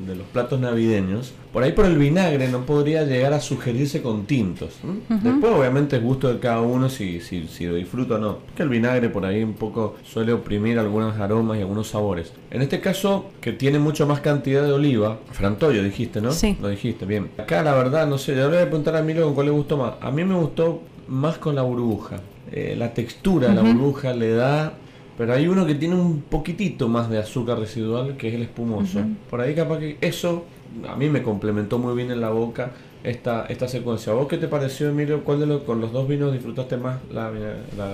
de, 0.06 0.16
los 0.16 0.26
platos 0.28 0.60
navideños, 0.60 1.32
por 1.54 1.62
ahí 1.62 1.70
por 1.70 1.86
el 1.86 1.96
vinagre 1.96 2.48
no 2.48 2.66
podría 2.66 3.04
llegar 3.04 3.32
a 3.32 3.38
sugerirse 3.38 4.02
con 4.02 4.26
tintos. 4.26 4.74
Después, 5.08 5.52
obviamente, 5.52 5.94
es 5.94 6.02
gusto 6.02 6.26
de 6.26 6.40
cada 6.40 6.60
uno 6.60 6.88
si, 6.88 7.20
si, 7.20 7.46
si 7.46 7.66
lo 7.66 7.76
disfruta 7.76 8.16
o 8.16 8.18
no. 8.18 8.38
Que 8.56 8.64
el 8.64 8.68
vinagre 8.68 9.08
por 9.08 9.24
ahí 9.24 9.40
un 9.44 9.52
poco 9.52 9.94
suele 10.02 10.32
oprimir 10.32 10.80
algunos 10.80 11.16
aromas 11.16 11.56
y 11.56 11.60
algunos 11.60 11.86
sabores. 11.86 12.32
En 12.50 12.60
este 12.60 12.80
caso, 12.80 13.26
que 13.40 13.52
tiene 13.52 13.78
mucho 13.78 14.04
más 14.04 14.18
cantidad 14.18 14.64
de 14.64 14.72
oliva, 14.72 15.20
frantollo 15.30 15.84
dijiste, 15.84 16.20
¿no? 16.20 16.32
Sí. 16.32 16.56
Lo 16.60 16.68
dijiste, 16.68 17.06
bien. 17.06 17.30
Acá 17.38 17.62
la 17.62 17.74
verdad, 17.74 18.08
no 18.08 18.18
sé, 18.18 18.34
le 18.34 18.44
voy 18.48 18.56
a 18.56 18.62
preguntar 18.62 18.96
a 18.96 19.02
Milo 19.02 19.24
con 19.24 19.34
cuál 19.34 19.46
le 19.46 19.52
gustó 19.52 19.76
más. 19.76 19.94
A 20.00 20.10
mí 20.10 20.24
me 20.24 20.34
gustó 20.34 20.82
más 21.06 21.38
con 21.38 21.54
la 21.54 21.62
burbuja. 21.62 22.16
Eh, 22.50 22.74
la 22.76 22.92
textura 22.92 23.50
de 23.50 23.54
la 23.54 23.62
burbuja 23.62 24.12
le 24.12 24.32
da 24.32 24.74
pero 25.16 25.32
hay 25.32 25.46
uno 25.46 25.64
que 25.64 25.74
tiene 25.74 25.94
un 25.94 26.22
poquitito 26.22 26.88
más 26.88 27.08
de 27.08 27.18
azúcar 27.18 27.58
residual, 27.58 28.16
que 28.16 28.28
es 28.28 28.34
el 28.34 28.42
espumoso. 28.42 29.00
Por 29.30 29.40
ahí 29.40 29.54
capaz 29.54 29.78
que 29.78 29.96
eso 30.00 30.44
a 30.88 30.96
mí 30.96 31.08
me 31.08 31.22
complementó 31.22 31.78
muy 31.78 31.94
bien 31.94 32.10
en 32.10 32.20
la 32.20 32.30
boca 32.30 32.72
esta, 33.02 33.46
esta 33.46 33.68
secuencia. 33.68 34.12
¿Vos 34.12 34.28
qué 34.28 34.38
te 34.38 34.48
pareció, 34.48 34.88
Emilio? 34.88 35.22
¿Cuál 35.24 35.40
de 35.40 35.46
los, 35.46 35.62
con 35.62 35.80
los 35.80 35.92
dos 35.92 36.08
vinos 36.08 36.32
disfrutaste 36.32 36.76
más 36.76 36.98
la, 37.10 37.30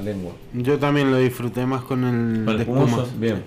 lengua? 0.02 0.32
Yo 0.54 0.78
también 0.78 1.10
lo 1.10 1.18
disfruté 1.18 1.66
más 1.66 1.82
con 1.82 2.04
el, 2.04 2.44
¿Con 2.44 2.60
espumoso. 2.60 3.08
Bien. 3.18 3.42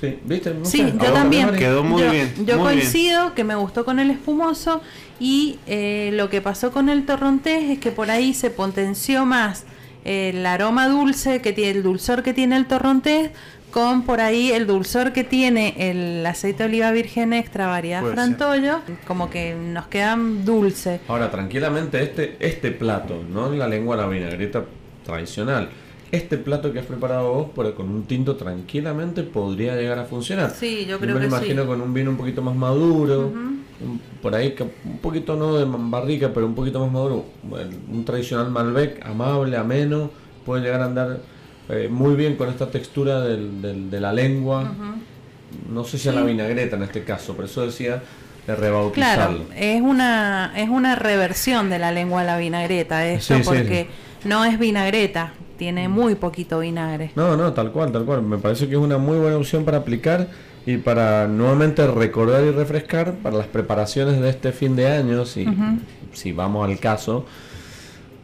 Sí. 0.00 0.18
¿viste? 0.24 0.54
sí, 0.62 0.92
yo 1.00 1.12
también. 1.12 1.54
Quedó 1.56 1.82
muy 1.82 2.02
bien. 2.02 2.32
Yo 2.46 2.58
coincido 2.60 3.34
que 3.34 3.44
me 3.44 3.56
gustó 3.56 3.84
con 3.84 3.98
el 3.98 4.10
espumoso 4.10 4.80
y 5.18 5.58
eh, 5.66 6.10
lo 6.12 6.30
que 6.30 6.40
pasó 6.40 6.70
con 6.70 6.88
el 6.88 7.04
torrontés 7.04 7.64
es 7.64 7.78
que 7.78 7.90
por 7.90 8.10
ahí 8.10 8.32
se 8.32 8.50
potenció 8.50 9.26
más 9.26 9.64
el 10.04 10.46
aroma 10.46 10.88
dulce 10.88 11.42
que 11.42 11.52
tiene 11.52 11.72
el 11.72 11.82
dulzor 11.82 12.22
que 12.22 12.32
tiene 12.32 12.56
el 12.56 12.66
torrontés 12.66 13.30
con 13.70 14.02
por 14.02 14.20
ahí 14.20 14.50
el 14.50 14.66
dulzor 14.66 15.12
que 15.12 15.24
tiene 15.24 15.74
el 15.90 16.24
aceite 16.24 16.64
de 16.64 16.68
oliva 16.68 16.90
virgen 16.90 17.32
extra 17.32 17.66
variedad 17.66 18.04
frantollo, 18.04 18.80
como 19.06 19.30
que 19.30 19.54
nos 19.54 19.86
quedan 19.86 20.44
dulce. 20.44 21.00
Ahora, 21.08 21.30
tranquilamente 21.30 22.02
este 22.02 22.36
este 22.40 22.70
plato, 22.70 23.22
no 23.28 23.50
la 23.50 23.68
lengua 23.68 23.96
la 23.96 24.06
vinagreta 24.06 24.64
tradicional. 25.04 25.70
Este 26.10 26.38
plato 26.38 26.72
que 26.72 26.78
has 26.78 26.86
preparado 26.86 27.34
vos 27.34 27.50
por, 27.50 27.74
con 27.74 27.90
un 27.90 28.04
tinto 28.04 28.36
tranquilamente 28.36 29.22
podría 29.22 29.76
llegar 29.76 29.98
a 29.98 30.04
funcionar. 30.04 30.50
Sí, 30.50 30.86
yo 30.86 30.98
creo 30.98 31.18
me 31.18 31.26
imagino 31.26 31.66
con 31.66 31.82
un 31.82 31.92
vino 31.92 32.10
un 32.10 32.16
poquito 32.16 32.40
más 32.40 32.56
maduro, 32.56 33.30
por 34.22 34.34
ahí 34.34 34.54
un 34.84 34.98
poquito 34.98 35.36
no 35.36 35.56
de 35.56 35.66
barrica, 35.68 36.32
pero 36.32 36.46
un 36.46 36.54
poquito 36.54 36.80
más 36.80 36.90
maduro, 36.90 37.26
un 37.92 38.04
tradicional 38.06 38.50
Malbec 38.50 39.04
amable, 39.04 39.56
ameno, 39.56 40.10
puede 40.46 40.62
llegar 40.62 40.80
a 40.80 40.86
andar 40.86 41.20
eh, 41.68 41.88
muy 41.90 42.14
bien 42.14 42.36
con 42.36 42.48
esta 42.48 42.70
textura 42.70 43.20
del, 43.20 43.90
de 43.90 44.00
la 44.00 44.12
lengua. 44.12 44.72
No 45.70 45.84
sé 45.84 45.98
si 45.98 46.08
a 46.08 46.12
la 46.12 46.22
vinagreta 46.22 46.76
en 46.76 46.82
este 46.82 47.04
caso, 47.04 47.34
por 47.34 47.46
eso 47.46 47.64
decía 47.64 48.02
de 48.46 48.56
rebautizarlo. 48.56 49.44
Claro, 49.44 49.54
es 49.56 49.80
una, 49.80 50.52
es 50.56 50.68
una 50.68 50.94
reversión 50.94 51.70
de 51.70 51.78
la 51.78 51.92
lengua 51.92 52.22
a 52.22 52.24
la 52.24 52.38
vinagreta, 52.38 53.06
esto 53.06 53.36
porque 53.44 53.88
no 54.24 54.44
es 54.44 54.58
vinagreta, 54.58 55.32
tiene 55.56 55.88
muy 55.88 56.14
poquito 56.14 56.60
vinagre. 56.60 57.12
No, 57.14 57.36
no, 57.36 57.52
tal 57.52 57.72
cual, 57.72 57.92
tal 57.92 58.04
cual. 58.04 58.22
Me 58.22 58.38
parece 58.38 58.68
que 58.68 58.74
es 58.74 58.80
una 58.80 58.98
muy 58.98 59.18
buena 59.18 59.36
opción 59.36 59.64
para 59.64 59.78
aplicar 59.78 60.28
y 60.66 60.76
para 60.78 61.26
nuevamente 61.28 61.86
recordar 61.86 62.44
y 62.44 62.50
refrescar 62.50 63.14
para 63.14 63.36
las 63.36 63.46
preparaciones 63.46 64.20
de 64.20 64.28
este 64.30 64.52
fin 64.52 64.76
de 64.76 64.86
año, 64.86 65.24
si, 65.24 65.46
si 66.12 66.32
vamos 66.32 66.68
al 66.68 66.78
caso, 66.78 67.26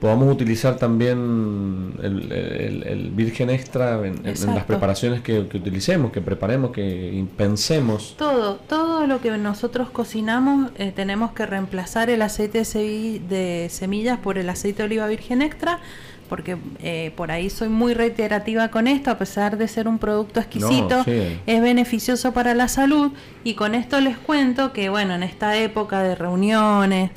podamos 0.05 0.31
utilizar 0.31 0.77
también 0.77 1.95
el, 2.03 3.11
virgen 3.17 3.49
extra 3.49 4.07
en, 4.07 4.23
las 4.23 4.65
preparaciones 4.65 5.23
que, 5.23 5.39
utilicemos, 5.39 6.13
que 6.13 6.21
preparemos, 6.21 6.73
que 6.73 7.25
pensemos. 7.39 8.15
Todo, 8.19 8.57
todo 8.57 9.07
lo 9.07 9.23
que 9.23 9.31
nosotros 9.39 9.89
cocinamos 9.89 10.73
eh, 10.77 10.93
tenemos 10.95 11.33
que 11.33 11.47
reemplazar 11.47 12.11
el 12.11 12.21
aceite 12.21 12.65
de, 12.65 13.23
de 13.31 13.69
semillas 13.71 14.19
por 14.19 14.37
el 14.37 14.51
aceite 14.51 14.83
de 14.83 14.85
oliva 14.89 15.07
virgen 15.07 15.41
extra 15.41 15.81
porque 16.29 16.59
eh, 16.83 17.13
por 17.17 17.31
ahí 17.31 17.49
soy 17.49 17.71
muy 17.71 17.95
reiterativa 17.95 18.69
con 18.69 18.89
esto, 18.89 19.11
a 19.11 19.17
pesar 19.17 19.57
de 19.57 19.69
ser 19.69 19.89
un 19.89 19.99
producto 19.99 20.39
exquisito, 20.39 21.03
es 21.07 21.63
beneficioso 21.63 22.33
para 22.33 22.55
la 22.55 22.69
salud. 22.69 23.13
Y 23.43 23.55
con 23.55 23.75
esto 23.75 24.01
les 24.01 24.19
cuento 24.19 24.73
que 24.73 24.91
bueno, 24.91 25.15
en 25.15 25.23
esta 25.23 25.57
época 25.57 26.03
de 26.03 26.15
reuniones, 26.15 27.11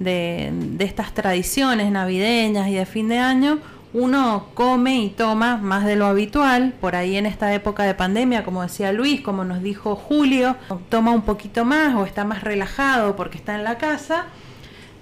de, 0.00 0.52
estas 0.80 1.14
tradiciones 1.14 1.92
navideñas 1.92 2.68
y 2.68 2.74
de 2.74 2.86
fin 2.86 3.08
de 3.08 3.18
año, 3.18 3.58
uno 3.92 4.46
come 4.54 4.98
y 4.98 5.10
toma 5.10 5.56
más 5.58 5.84
de 5.84 5.96
lo 5.96 6.06
habitual, 6.06 6.74
por 6.80 6.96
ahí 6.96 7.16
en 7.16 7.26
esta 7.26 7.52
época 7.54 7.84
de 7.84 7.94
pandemia, 7.94 8.44
como 8.44 8.62
decía 8.62 8.92
Luis, 8.92 9.20
como 9.20 9.44
nos 9.44 9.62
dijo 9.62 9.94
Julio, 9.94 10.56
toma 10.88 11.12
un 11.12 11.22
poquito 11.22 11.64
más 11.64 11.94
o 11.96 12.04
está 12.04 12.24
más 12.24 12.42
relajado 12.42 13.14
porque 13.14 13.36
está 13.36 13.54
en 13.54 13.64
la 13.64 13.78
casa, 13.78 14.26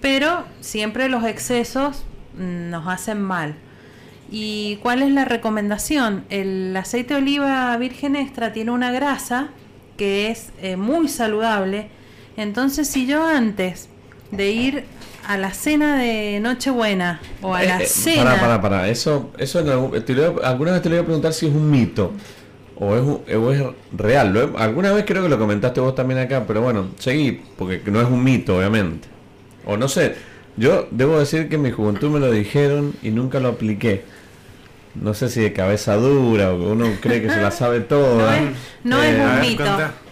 pero 0.00 0.44
siempre 0.60 1.08
los 1.08 1.24
excesos 1.24 2.04
nos 2.36 2.86
hacen 2.86 3.20
mal. 3.20 3.54
¿Y 4.30 4.76
cuál 4.82 5.02
es 5.02 5.10
la 5.10 5.24
recomendación? 5.24 6.24
El 6.28 6.76
aceite 6.76 7.14
de 7.14 7.20
oliva 7.20 7.76
virgen 7.76 8.16
extra 8.16 8.52
tiene 8.52 8.72
una 8.72 8.92
grasa 8.92 9.48
que 9.96 10.30
es 10.30 10.52
eh, 10.60 10.76
muy 10.76 11.08
saludable, 11.08 11.90
entonces 12.36 12.88
si 12.88 13.06
yo 13.06 13.26
antes 13.26 13.88
de 14.30 14.50
ir 14.50 14.84
a 15.26 15.36
la 15.36 15.52
cena 15.52 15.96
de 15.96 16.40
Nochebuena 16.40 17.20
o 17.42 17.54
a 17.54 17.62
la 17.62 17.80
eh, 17.80 17.84
eh, 17.84 17.86
cena. 17.86 18.24
Para, 18.24 18.40
para, 18.40 18.62
para. 18.62 18.88
Eso, 18.88 19.30
eso 19.38 19.58
alguna 19.58 20.72
vez 20.72 20.82
te 20.82 20.88
lo 20.88 20.96
voy 20.96 21.02
a 21.02 21.04
preguntar 21.04 21.32
si 21.32 21.46
es 21.46 21.52
un 21.52 21.70
mito 21.70 22.12
o 22.80 23.20
es, 23.26 23.34
o 23.36 23.52
es 23.52 23.62
real. 23.92 24.52
alguna 24.56 24.92
vez 24.92 25.04
creo 25.04 25.22
que 25.22 25.28
lo 25.28 25.38
comentaste 25.38 25.80
vos 25.80 25.94
también 25.94 26.20
acá, 26.20 26.44
pero 26.46 26.62
bueno, 26.62 26.88
seguí, 26.98 27.42
porque 27.56 27.82
no 27.86 28.00
es 28.00 28.06
un 28.06 28.22
mito, 28.22 28.58
obviamente. 28.58 29.08
O 29.66 29.76
no 29.76 29.88
sé, 29.88 30.14
yo 30.56 30.86
debo 30.90 31.18
decir 31.18 31.48
que 31.48 31.56
en 31.56 31.62
mi 31.62 31.70
juventud 31.70 32.10
me 32.10 32.20
lo 32.20 32.30
dijeron 32.30 32.94
y 33.02 33.10
nunca 33.10 33.40
lo 33.40 33.48
apliqué. 33.48 34.04
No 34.94 35.14
sé 35.14 35.28
si 35.28 35.40
de 35.40 35.52
cabeza 35.52 35.96
dura 35.96 36.52
o 36.52 36.58
que 36.58 36.64
uno 36.64 36.86
cree 37.00 37.20
que 37.20 37.30
se 37.30 37.40
la 37.40 37.50
sabe 37.50 37.80
toda. 37.88 38.40
No 38.84 39.02
es, 39.02 39.18
un 39.18 39.40
mito. 39.40 39.64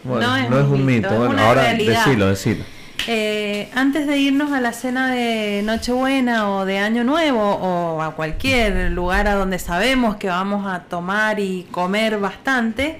no 0.04 0.60
es, 0.60 0.66
un 0.66 0.84
mito. 0.84 1.08
Bueno, 1.16 1.40
ahora 1.40 1.72
decilo, 1.74 2.26
decilo. 2.26 2.64
Eh, 3.08 3.70
antes 3.74 4.08
de 4.08 4.18
irnos 4.18 4.50
a 4.52 4.60
la 4.60 4.72
cena 4.72 5.12
de 5.12 5.62
Nochebuena 5.64 6.50
o 6.50 6.64
de 6.64 6.78
Año 6.78 7.04
Nuevo 7.04 7.40
o 7.40 8.02
a 8.02 8.16
cualquier 8.16 8.90
lugar 8.90 9.28
a 9.28 9.34
donde 9.34 9.60
sabemos 9.60 10.16
que 10.16 10.26
vamos 10.28 10.66
a 10.66 10.80
tomar 10.80 11.38
y 11.38 11.68
comer 11.70 12.18
bastante, 12.18 12.98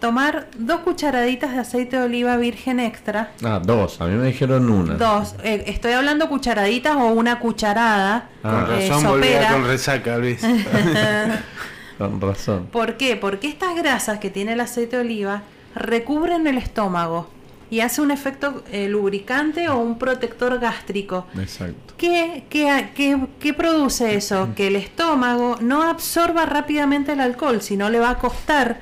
tomar 0.00 0.46
dos 0.56 0.80
cucharaditas 0.80 1.52
de 1.54 1.58
aceite 1.58 1.96
de 1.96 2.04
oliva 2.04 2.36
virgen 2.36 2.78
extra. 2.78 3.32
Ah, 3.42 3.60
dos, 3.60 4.00
a 4.00 4.06
mí 4.06 4.14
me 4.14 4.28
dijeron 4.28 4.70
una. 4.70 4.94
Dos, 4.94 5.34
eh, 5.42 5.64
estoy 5.66 5.92
hablando 5.94 6.28
cucharaditas 6.28 6.94
o 6.94 7.08
una 7.08 7.40
cucharada. 7.40 8.28
Ah. 8.44 8.66
Con 8.66 8.76
razón 8.76 9.22
con 9.50 9.66
resaca, 9.66 10.18
Luis. 10.18 10.40
con 11.98 12.20
razón. 12.20 12.68
¿Por 12.70 12.96
qué? 12.96 13.16
Porque 13.16 13.48
estas 13.48 13.74
grasas 13.74 14.20
que 14.20 14.30
tiene 14.30 14.52
el 14.52 14.60
aceite 14.60 14.96
de 14.96 15.02
oliva 15.02 15.42
recubren 15.74 16.46
el 16.46 16.58
estómago 16.58 17.28
y 17.72 17.80
hace 17.80 18.02
un 18.02 18.10
efecto 18.10 18.62
eh, 18.70 18.86
lubricante 18.86 19.70
o 19.70 19.78
un 19.78 19.98
protector 19.98 20.58
gástrico. 20.58 21.26
Exacto. 21.40 21.94
¿Qué, 21.96 22.44
qué, 22.50 23.54
produce 23.54 24.14
eso? 24.14 24.50
Que 24.56 24.66
el 24.66 24.76
estómago 24.76 25.56
no 25.62 25.82
absorba 25.82 26.44
rápidamente 26.44 27.12
el 27.12 27.20
alcohol, 27.20 27.62
sino 27.62 27.88
le 27.88 27.98
va 27.98 28.10
a 28.10 28.18
costar 28.18 28.80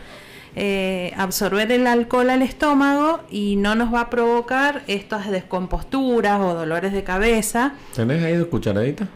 eh, 0.56 1.12
absorber 1.16 1.70
el 1.70 1.86
alcohol 1.86 2.30
al 2.30 2.42
estómago 2.42 3.20
y 3.30 3.54
no 3.54 3.76
nos 3.76 3.94
va 3.94 4.00
a 4.00 4.10
provocar 4.10 4.82
estas 4.88 5.30
descomposturas 5.30 6.40
o 6.40 6.54
dolores 6.54 6.92
de 6.92 7.04
cabeza. 7.04 7.74
¿Tenés 7.94 8.24
ahí 8.24 8.34
dos 8.34 8.48
cucharaditas? 8.48 9.06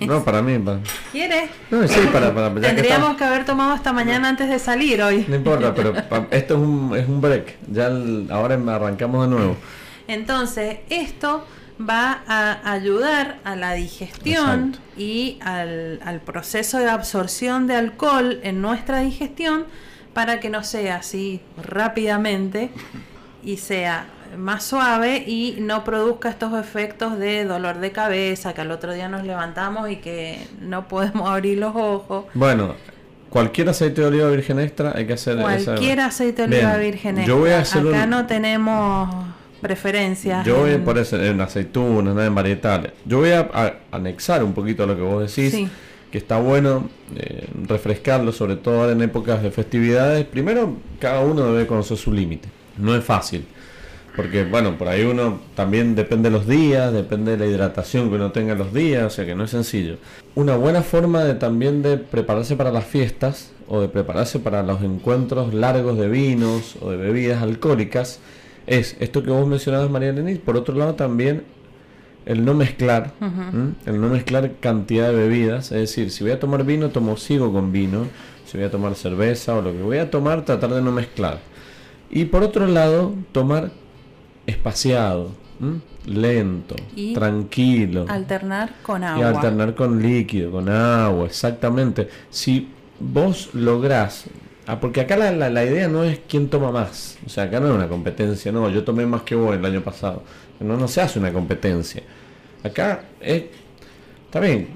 No, 0.00 0.24
para 0.24 0.42
mí. 0.42 0.58
Para... 0.58 0.80
¿Quieres? 1.12 1.50
No, 1.70 1.86
sí, 1.86 2.00
para, 2.12 2.32
Tendríamos 2.60 3.16
que, 3.16 3.24
haber 3.24 3.44
tomado 3.44 3.74
esta 3.74 3.92
mañana 3.92 4.28
antes 4.28 4.48
de 4.48 4.58
salir 4.58 5.02
hoy. 5.02 5.24
No 5.28 5.36
importa, 5.36 5.74
pero 5.74 5.92
esto 6.30 6.54
es 6.54 6.60
un, 6.60 6.96
es 6.96 7.08
un 7.08 7.20
break. 7.20 7.56
Ya 7.70 7.90
ahora 8.30 8.54
arrancamos 8.74 9.28
de 9.28 9.36
nuevo. 9.36 9.56
Entonces, 10.06 10.78
esto 10.88 11.44
va 11.78 12.22
a 12.26 12.72
ayudar 12.72 13.38
a 13.44 13.54
la 13.54 13.74
digestión 13.74 14.76
y 14.96 15.38
al, 15.42 16.00
al 16.04 16.20
proceso 16.20 16.78
de 16.78 16.88
absorción 16.88 17.66
de 17.66 17.76
alcohol 17.76 18.40
en 18.42 18.60
nuestra 18.60 19.00
digestión 19.00 19.66
para 20.12 20.40
que 20.40 20.50
no 20.50 20.64
sea 20.64 20.96
así 20.96 21.40
rápidamente 21.56 22.70
y 23.44 23.58
sea 23.58 24.06
más 24.36 24.64
suave 24.64 25.24
y 25.26 25.56
no 25.60 25.84
produzca 25.84 26.28
estos 26.28 26.58
efectos 26.58 27.18
de 27.18 27.44
dolor 27.44 27.78
de 27.78 27.92
cabeza, 27.92 28.54
que 28.54 28.60
al 28.60 28.70
otro 28.70 28.92
día 28.92 29.08
nos 29.08 29.24
levantamos 29.24 29.90
y 29.90 29.96
que 29.96 30.38
no 30.60 30.88
podemos 30.88 31.28
abrir 31.30 31.58
los 31.58 31.74
ojos. 31.74 32.26
Bueno, 32.34 32.74
cualquier 33.30 33.68
aceite 33.68 34.00
de 34.00 34.06
oliva 34.06 34.30
virgen 34.30 34.58
extra 34.60 34.92
hay 34.94 35.06
que 35.06 35.14
hacer 35.14 35.38
cualquier 35.38 36.00
aceite 36.00 36.46
de 36.46 36.56
oliva 36.56 36.76
virgen 36.76 37.18
extra. 37.18 37.34
Yo 37.34 37.40
voy 37.40 37.50
a 37.50 37.60
hacer 37.60 37.86
Acá 37.86 38.06
no 38.06 38.26
tenemos 38.26 39.08
preferencias. 39.60 40.46
Yo 40.46 40.60
voy 40.60 40.72
a 40.72 40.84
poner 40.84 41.06
en 41.12 41.40
aceitunas, 41.40 42.16
en 42.16 42.34
varietales. 42.34 42.92
Yo 43.04 43.18
voy 43.18 43.30
a, 43.30 43.80
anexar 43.90 44.44
un 44.44 44.52
poquito 44.52 44.84
a 44.84 44.86
lo 44.86 44.96
que 44.96 45.02
vos 45.02 45.34
decís. 45.34 45.68
Que 46.10 46.16
está 46.16 46.38
bueno 46.38 46.88
eh, 47.16 47.46
refrescarlo, 47.66 48.32
sobre 48.32 48.56
todo 48.56 48.90
en 48.90 49.02
épocas 49.02 49.42
de 49.42 49.50
festividades. 49.50 50.24
Primero, 50.24 50.74
cada 50.98 51.20
uno 51.20 51.52
debe 51.52 51.66
conocer 51.66 51.98
su 51.98 52.10
límite. 52.14 52.48
No 52.78 52.96
es 52.96 53.04
fácil 53.04 53.44
porque, 54.18 54.42
bueno, 54.42 54.76
por 54.76 54.88
ahí 54.88 55.04
uno 55.04 55.38
también 55.54 55.94
depende 55.94 56.28
de 56.28 56.36
los 56.36 56.48
días, 56.48 56.92
depende 56.92 57.36
de 57.36 57.38
la 57.38 57.46
hidratación 57.46 58.08
que 58.08 58.16
uno 58.16 58.32
tenga 58.32 58.56
los 58.56 58.74
días, 58.74 59.04
o 59.04 59.10
sea 59.10 59.24
que 59.24 59.36
no 59.36 59.44
es 59.44 59.50
sencillo. 59.50 59.98
Una 60.34 60.56
buena 60.56 60.82
forma 60.82 61.22
de 61.22 61.34
también 61.34 61.82
de 61.82 61.98
prepararse 61.98 62.56
para 62.56 62.72
las 62.72 62.84
fiestas 62.84 63.52
o 63.68 63.80
de 63.80 63.88
prepararse 63.88 64.40
para 64.40 64.64
los 64.64 64.82
encuentros 64.82 65.54
largos 65.54 65.96
de 65.96 66.08
vinos 66.08 66.74
o 66.80 66.90
de 66.90 66.96
bebidas 66.96 67.44
alcohólicas 67.44 68.18
es 68.66 68.96
esto 68.98 69.22
que 69.22 69.30
vos 69.30 69.46
mencionabas, 69.46 69.88
María 69.88 70.10
Lenis. 70.10 70.40
Por 70.40 70.56
otro 70.56 70.74
lado, 70.74 70.96
también 70.96 71.44
el 72.26 72.44
no 72.44 72.54
mezclar, 72.54 73.12
el 73.86 74.00
no 74.00 74.08
mezclar 74.08 74.50
cantidad 74.58 75.10
de 75.10 75.14
bebidas. 75.14 75.70
Es 75.70 75.78
decir, 75.78 76.10
si 76.10 76.24
voy 76.24 76.32
a 76.32 76.40
tomar 76.40 76.64
vino, 76.64 76.88
tomo 76.88 77.16
sigo 77.16 77.52
con 77.52 77.70
vino. 77.70 78.06
Si 78.46 78.58
voy 78.58 78.66
a 78.66 78.70
tomar 78.72 78.96
cerveza 78.96 79.54
o 79.54 79.62
lo 79.62 79.70
que 79.70 79.80
voy 79.80 79.98
a 79.98 80.10
tomar, 80.10 80.44
tratar 80.44 80.70
de 80.74 80.82
no 80.82 80.90
mezclar. 80.90 81.38
Y 82.10 82.24
por 82.24 82.42
otro 82.42 82.66
lado, 82.66 83.14
tomar 83.30 83.70
espaciado, 84.48 85.30
lento, 86.06 86.74
tranquilo. 87.14 88.06
Alternar 88.08 88.72
con 88.82 89.04
agua. 89.04 89.20
Y 89.20 89.22
alternar 89.22 89.74
con 89.74 90.02
líquido, 90.02 90.50
con 90.50 90.68
agua, 90.68 91.26
exactamente. 91.26 92.08
Si 92.30 92.68
vos 92.98 93.50
lográs, 93.52 94.24
ah, 94.66 94.80
porque 94.80 95.02
acá 95.02 95.16
la, 95.16 95.32
la, 95.50 95.64
idea 95.64 95.86
no 95.88 96.02
es 96.02 96.20
quién 96.26 96.48
toma 96.48 96.72
más, 96.72 97.18
o 97.26 97.28
sea, 97.28 97.44
acá 97.44 97.60
no 97.60 97.68
es 97.68 97.74
una 97.74 97.88
competencia, 97.88 98.50
no, 98.50 98.70
yo 98.70 98.84
tomé 98.84 99.04
más 99.04 99.22
que 99.22 99.34
vos 99.34 99.54
el 99.54 99.64
año 99.64 99.82
pasado, 99.82 100.22
no, 100.60 100.76
no 100.76 100.88
se 100.88 101.02
hace 101.02 101.18
una 101.18 101.32
competencia. 101.32 102.02
Acá 102.64 103.04
es, 103.20 103.44
está 104.24 104.40
bien, 104.40 104.68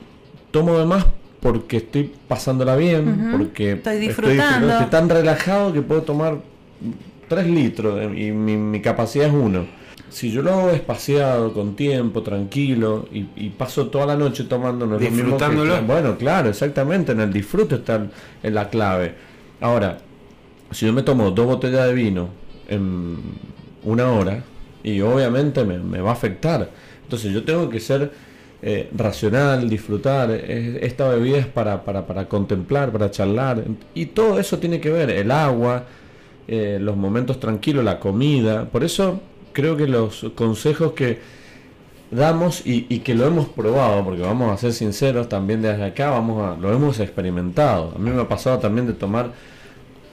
tomo 0.50 0.78
de 0.78 0.84
más 0.84 1.06
porque 1.40 1.78
estoy 1.78 2.12
pasándola 2.28 2.76
bien, 2.76 3.30
porque 3.36 3.72
estoy 3.72 3.98
disfrutando. 3.98 4.70
estoy 4.70 4.86
tan 4.86 5.08
relajado 5.08 5.72
que 5.72 5.82
puedo 5.82 6.02
tomar 6.02 6.38
3 7.32 7.46
litros 7.46 8.14
y 8.14 8.30
mi, 8.30 8.82
capacidad 8.82 9.28
es 9.28 9.32
1. 9.32 9.66
Si 10.10 10.30
yo 10.30 10.42
lo 10.42 10.52
hago 10.52 10.70
espaciado, 10.70 11.54
con 11.54 11.74
tiempo, 11.74 12.22
tranquilo, 12.22 13.09
y, 13.10 13.48
paso 13.50 13.86
toda 13.86 14.04
la 14.04 14.16
noche 14.16 14.44
tomando 14.44 14.98
Disfrutándolo. 14.98 15.80
bueno, 15.82 16.18
claro, 16.18 16.50
exactamente, 16.50 17.12
en 17.12 17.20
el 17.20 17.32
disfrute 17.32 17.76
está 17.76 18.06
en 18.42 18.54
la 18.54 18.68
clave. 18.68 19.14
Ahora, 19.62 19.96
si 20.70 20.84
yo 20.84 20.92
me 20.92 21.02
tomo 21.02 21.30
dos 21.30 21.46
botellas 21.46 21.86
de 21.86 21.94
vino 21.94 22.28
en 22.68 23.16
una 23.84 24.12
hora, 24.12 24.44
y 24.82 25.00
obviamente 25.00 25.64
me, 25.64 26.02
va 26.02 26.10
a 26.10 26.12
afectar. 26.12 26.68
Entonces 27.04 27.32
yo 27.32 27.44
tengo 27.44 27.70
que 27.70 27.80
ser 27.80 28.12
eh, 28.60 28.90
racional, 28.94 29.70
disfrutar. 29.70 30.30
esta 30.30 31.09
bebida 31.09 31.38
es 31.38 31.46
para, 31.46 31.82
para, 31.82 32.06
para 32.06 32.28
contemplar, 32.28 32.92
para 32.92 33.10
charlar. 33.10 33.64
Y 33.94 34.06
todo 34.06 34.38
eso 34.38 34.59
tiene 34.59 34.80
que 34.82 34.90
ver, 34.90 35.09
el 35.09 35.30
agua, 35.30 35.86
eh, 36.48 36.78
los 36.81 36.97
momentos 36.97 37.39
tranquilos, 37.40 37.85
la 37.85 38.01
comida. 38.01 38.66
Por 38.66 38.85
eso 38.85 39.20
creo 39.52 39.77
que 39.77 39.86
los 39.86 40.27
consejos 40.35 40.93
que 40.93 41.20
damos 42.10 42.62
y, 42.64 42.98
que 43.01 43.14
lo 43.14 43.27
hemos 43.27 43.48
probado, 43.48 44.05
porque 44.05 44.23
vamos 44.23 44.52
a 44.52 44.56
ser 44.59 44.73
sinceros, 44.73 45.28
también 45.28 45.62
desde 45.62 45.82
acá 45.85 46.10
vamos 46.10 46.43
a, 46.43 46.60
lo 46.60 46.73
hemos 46.73 47.01
experimentado. 47.01 47.93
A 47.97 47.98
mí 47.98 48.10
me 48.10 48.20
ha 48.20 48.28
pasado 48.28 48.59
también 48.59 48.86
de 48.86 48.93
tomar 48.93 49.32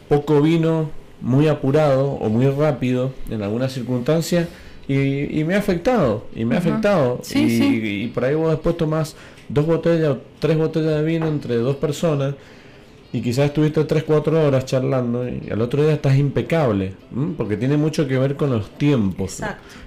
poco 0.07 0.41
vino 0.41 0.89
muy 1.21 1.47
apurado 1.47 2.11
o 2.11 2.29
muy 2.29 2.47
rápido 2.47 3.11
en 3.29 3.43
algunas 3.43 3.73
circunstancias 3.73 4.47
y, 4.87 5.43
me 5.43 5.53
ha 5.53 5.59
afectado, 5.59 6.25
y 6.35 6.45
me 6.45 6.55
ha 6.55 6.59
afectado. 6.59 7.21
y, 7.35 8.03
y, 8.03 8.07
por 8.07 8.25
ahí 8.25 8.33
vos 8.33 8.49
después 8.49 8.75
tomás 8.77 9.15
dos 9.49 9.65
botellas 9.65 10.09
o 10.11 10.17
tres 10.39 10.57
botellas 10.57 10.95
de 10.95 11.03
vino 11.03 11.27
entre 11.27 11.57
dos 11.57 11.75
personas 11.75 12.35
y 13.11 13.21
quizás 13.21 13.45
estuviste 13.45 13.81
3-4 13.81 14.47
horas 14.47 14.65
charlando 14.65 15.27
y 15.27 15.49
al 15.49 15.61
otro 15.61 15.81
día 15.81 15.93
estás 15.93 16.17
impecable, 16.17 16.93
porque 17.37 17.57
tiene 17.57 17.75
mucho 17.75 18.07
que 18.07 18.17
ver 18.17 18.35
con 18.35 18.51
los 18.51 18.69
tiempos. 18.77 19.41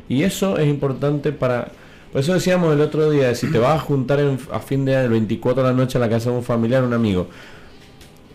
Y 0.08 0.24
eso 0.24 0.58
es 0.58 0.68
importante 0.68 1.32
para, 1.32 1.68
Por 2.10 2.20
eso 2.20 2.34
decíamos 2.34 2.72
el 2.74 2.80
otro 2.80 3.10
día, 3.10 3.34
si 3.34 3.50
te 3.50 3.58
vas 3.58 3.76
a 3.76 3.78
juntar 3.78 4.20
a 4.50 4.58
fin 4.58 4.84
de 4.84 4.96
año, 4.96 5.06
el 5.06 5.12
24 5.12 5.62
de 5.62 5.68
la 5.70 5.74
noche 5.74 5.98
a 5.98 6.00
la 6.00 6.08
casa 6.08 6.30
de 6.30 6.36
un 6.36 6.42
familiar, 6.42 6.82
un 6.82 6.94
amigo, 6.94 7.28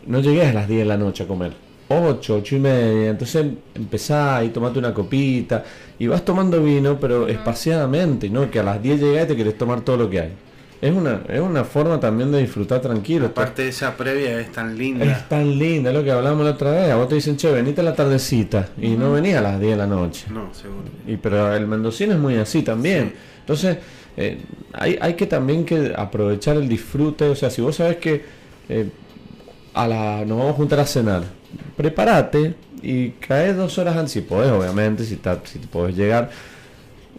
no 0.05 0.21
llegues 0.21 0.47
a 0.47 0.53
las 0.53 0.67
10 0.67 0.79
de 0.79 0.85
la 0.85 0.97
noche 0.97 1.23
a 1.23 1.27
comer. 1.27 1.51
8, 1.89 2.35
8 2.37 2.55
y 2.55 2.59
media. 2.59 3.09
Entonces 3.09 3.45
empezás 3.75 4.45
y 4.45 4.49
tomate 4.49 4.79
una 4.79 4.93
copita 4.93 5.63
y 5.99 6.07
vas 6.07 6.23
tomando 6.23 6.61
vino, 6.63 6.97
pero 6.99 7.27
espaciadamente, 7.27 8.29
¿no? 8.29 8.49
Que 8.49 8.59
a 8.59 8.63
las 8.63 8.81
10 8.81 9.01
llegas 9.01 9.25
y 9.25 9.27
te 9.27 9.35
querés 9.35 9.57
tomar 9.57 9.81
todo 9.81 9.97
lo 9.97 10.09
que 10.09 10.19
hay. 10.19 10.33
Es 10.79 10.93
una, 10.93 11.21
es 11.27 11.39
una 11.39 11.63
forma 11.63 11.99
también 11.99 12.31
de 12.31 12.39
disfrutar 12.39 12.81
tranquilo. 12.81 13.27
Aparte 13.27 13.63
de 13.63 13.69
esa 13.69 13.97
previa 13.97 14.39
es 14.39 14.51
tan 14.51 14.77
linda. 14.77 15.05
Es 15.05 15.27
tan 15.27 15.57
linda, 15.57 15.89
es 15.89 15.95
lo 15.95 16.03
que 16.03 16.11
hablamos 16.11 16.45
la 16.45 16.51
otra 16.51 16.71
vez. 16.71 16.91
A 16.91 16.95
vos 16.95 17.09
te 17.09 17.15
dicen, 17.15 17.35
che, 17.35 17.51
venite 17.51 17.81
a 17.81 17.83
la 17.83 17.95
tardecita. 17.95 18.69
Y 18.79 18.89
no 18.89 19.11
venía 19.11 19.39
a 19.39 19.41
las 19.41 19.59
10 19.59 19.71
de 19.71 19.77
la 19.77 19.87
noche. 19.87 20.27
No, 20.29 20.53
seguro. 20.53 20.83
Y, 21.07 21.17
pero 21.17 21.53
el 21.53 21.65
mendocino 21.65 22.13
es 22.13 22.19
muy 22.19 22.35
así 22.35 22.61
también. 22.61 23.13
Entonces, 23.39 23.77
eh, 24.15 24.39
hay, 24.73 24.99
hay 25.01 25.15
que 25.15 25.25
también 25.25 25.65
que 25.65 25.93
aprovechar 25.95 26.57
el 26.57 26.69
disfrute. 26.69 27.25
O 27.25 27.35
sea, 27.35 27.49
si 27.49 27.61
vos 27.61 27.75
sabes 27.75 27.97
que 27.97 28.23
eh, 28.69 28.89
a 29.73 29.87
la, 29.87 30.25
nos 30.25 30.37
vamos 30.37 30.53
a 30.53 30.57
juntar 30.57 30.79
a 30.79 30.85
cenar, 30.85 31.23
prepárate 31.75 32.53
y 32.83 33.09
cae 33.11 33.53
dos 33.53 33.79
horas 33.79 33.97
antes, 33.97 34.11
si 34.11 34.21
podés, 34.21 34.51
obviamente, 34.51 35.03
si, 35.05 35.19
si 35.45 35.59
te 35.59 35.67
podés 35.67 35.95
llegar 35.95 36.29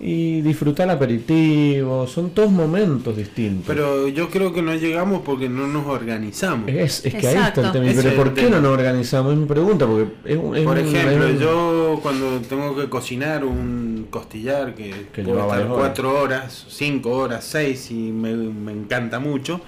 y 0.00 0.42
disfrutar 0.42 0.84
el 0.86 0.94
aperitivo, 0.94 2.06
son 2.06 2.30
todos 2.30 2.50
momentos 2.50 3.16
distintos. 3.16 3.64
Pero 3.66 4.06
yo 4.08 4.30
creo 4.30 4.52
que 4.52 4.62
no 4.62 4.74
llegamos 4.74 5.22
porque 5.22 5.48
no 5.48 5.66
nos 5.66 5.86
organizamos. 5.86 6.68
Es, 6.68 7.04
es 7.04 7.14
que 7.14 7.26
ahí 7.26 7.36
está 7.36 7.66
el 7.66 7.72
tema. 7.72 8.02
Pero 8.02 8.16
¿por 8.16 8.34
qué 8.34 8.48
no 8.48 8.60
nos 8.60 8.72
organizamos? 8.72 9.32
Es 9.32 9.38
mi 9.38 9.46
pregunta. 9.46 9.86
Porque 9.86 10.12
es, 10.24 10.38
Por 10.38 10.78
ejemplo, 10.78 11.30
yo 11.32 11.98
cuando 12.00 12.40
tengo 12.40 12.76
que 12.76 12.88
cocinar 12.88 13.44
un 13.44 14.06
costillar 14.08 14.74
que, 14.74 15.08
que 15.12 15.22
puede 15.22 15.40
estar 15.40 15.66
cuatro 15.66 16.20
horas, 16.22 16.66
cinco 16.68 17.10
horas, 17.10 17.44
seis 17.44 17.90
y 17.90 18.12
me, 18.12 18.34
me 18.34 18.72
encanta 18.72 19.18
mucho, 19.18 19.60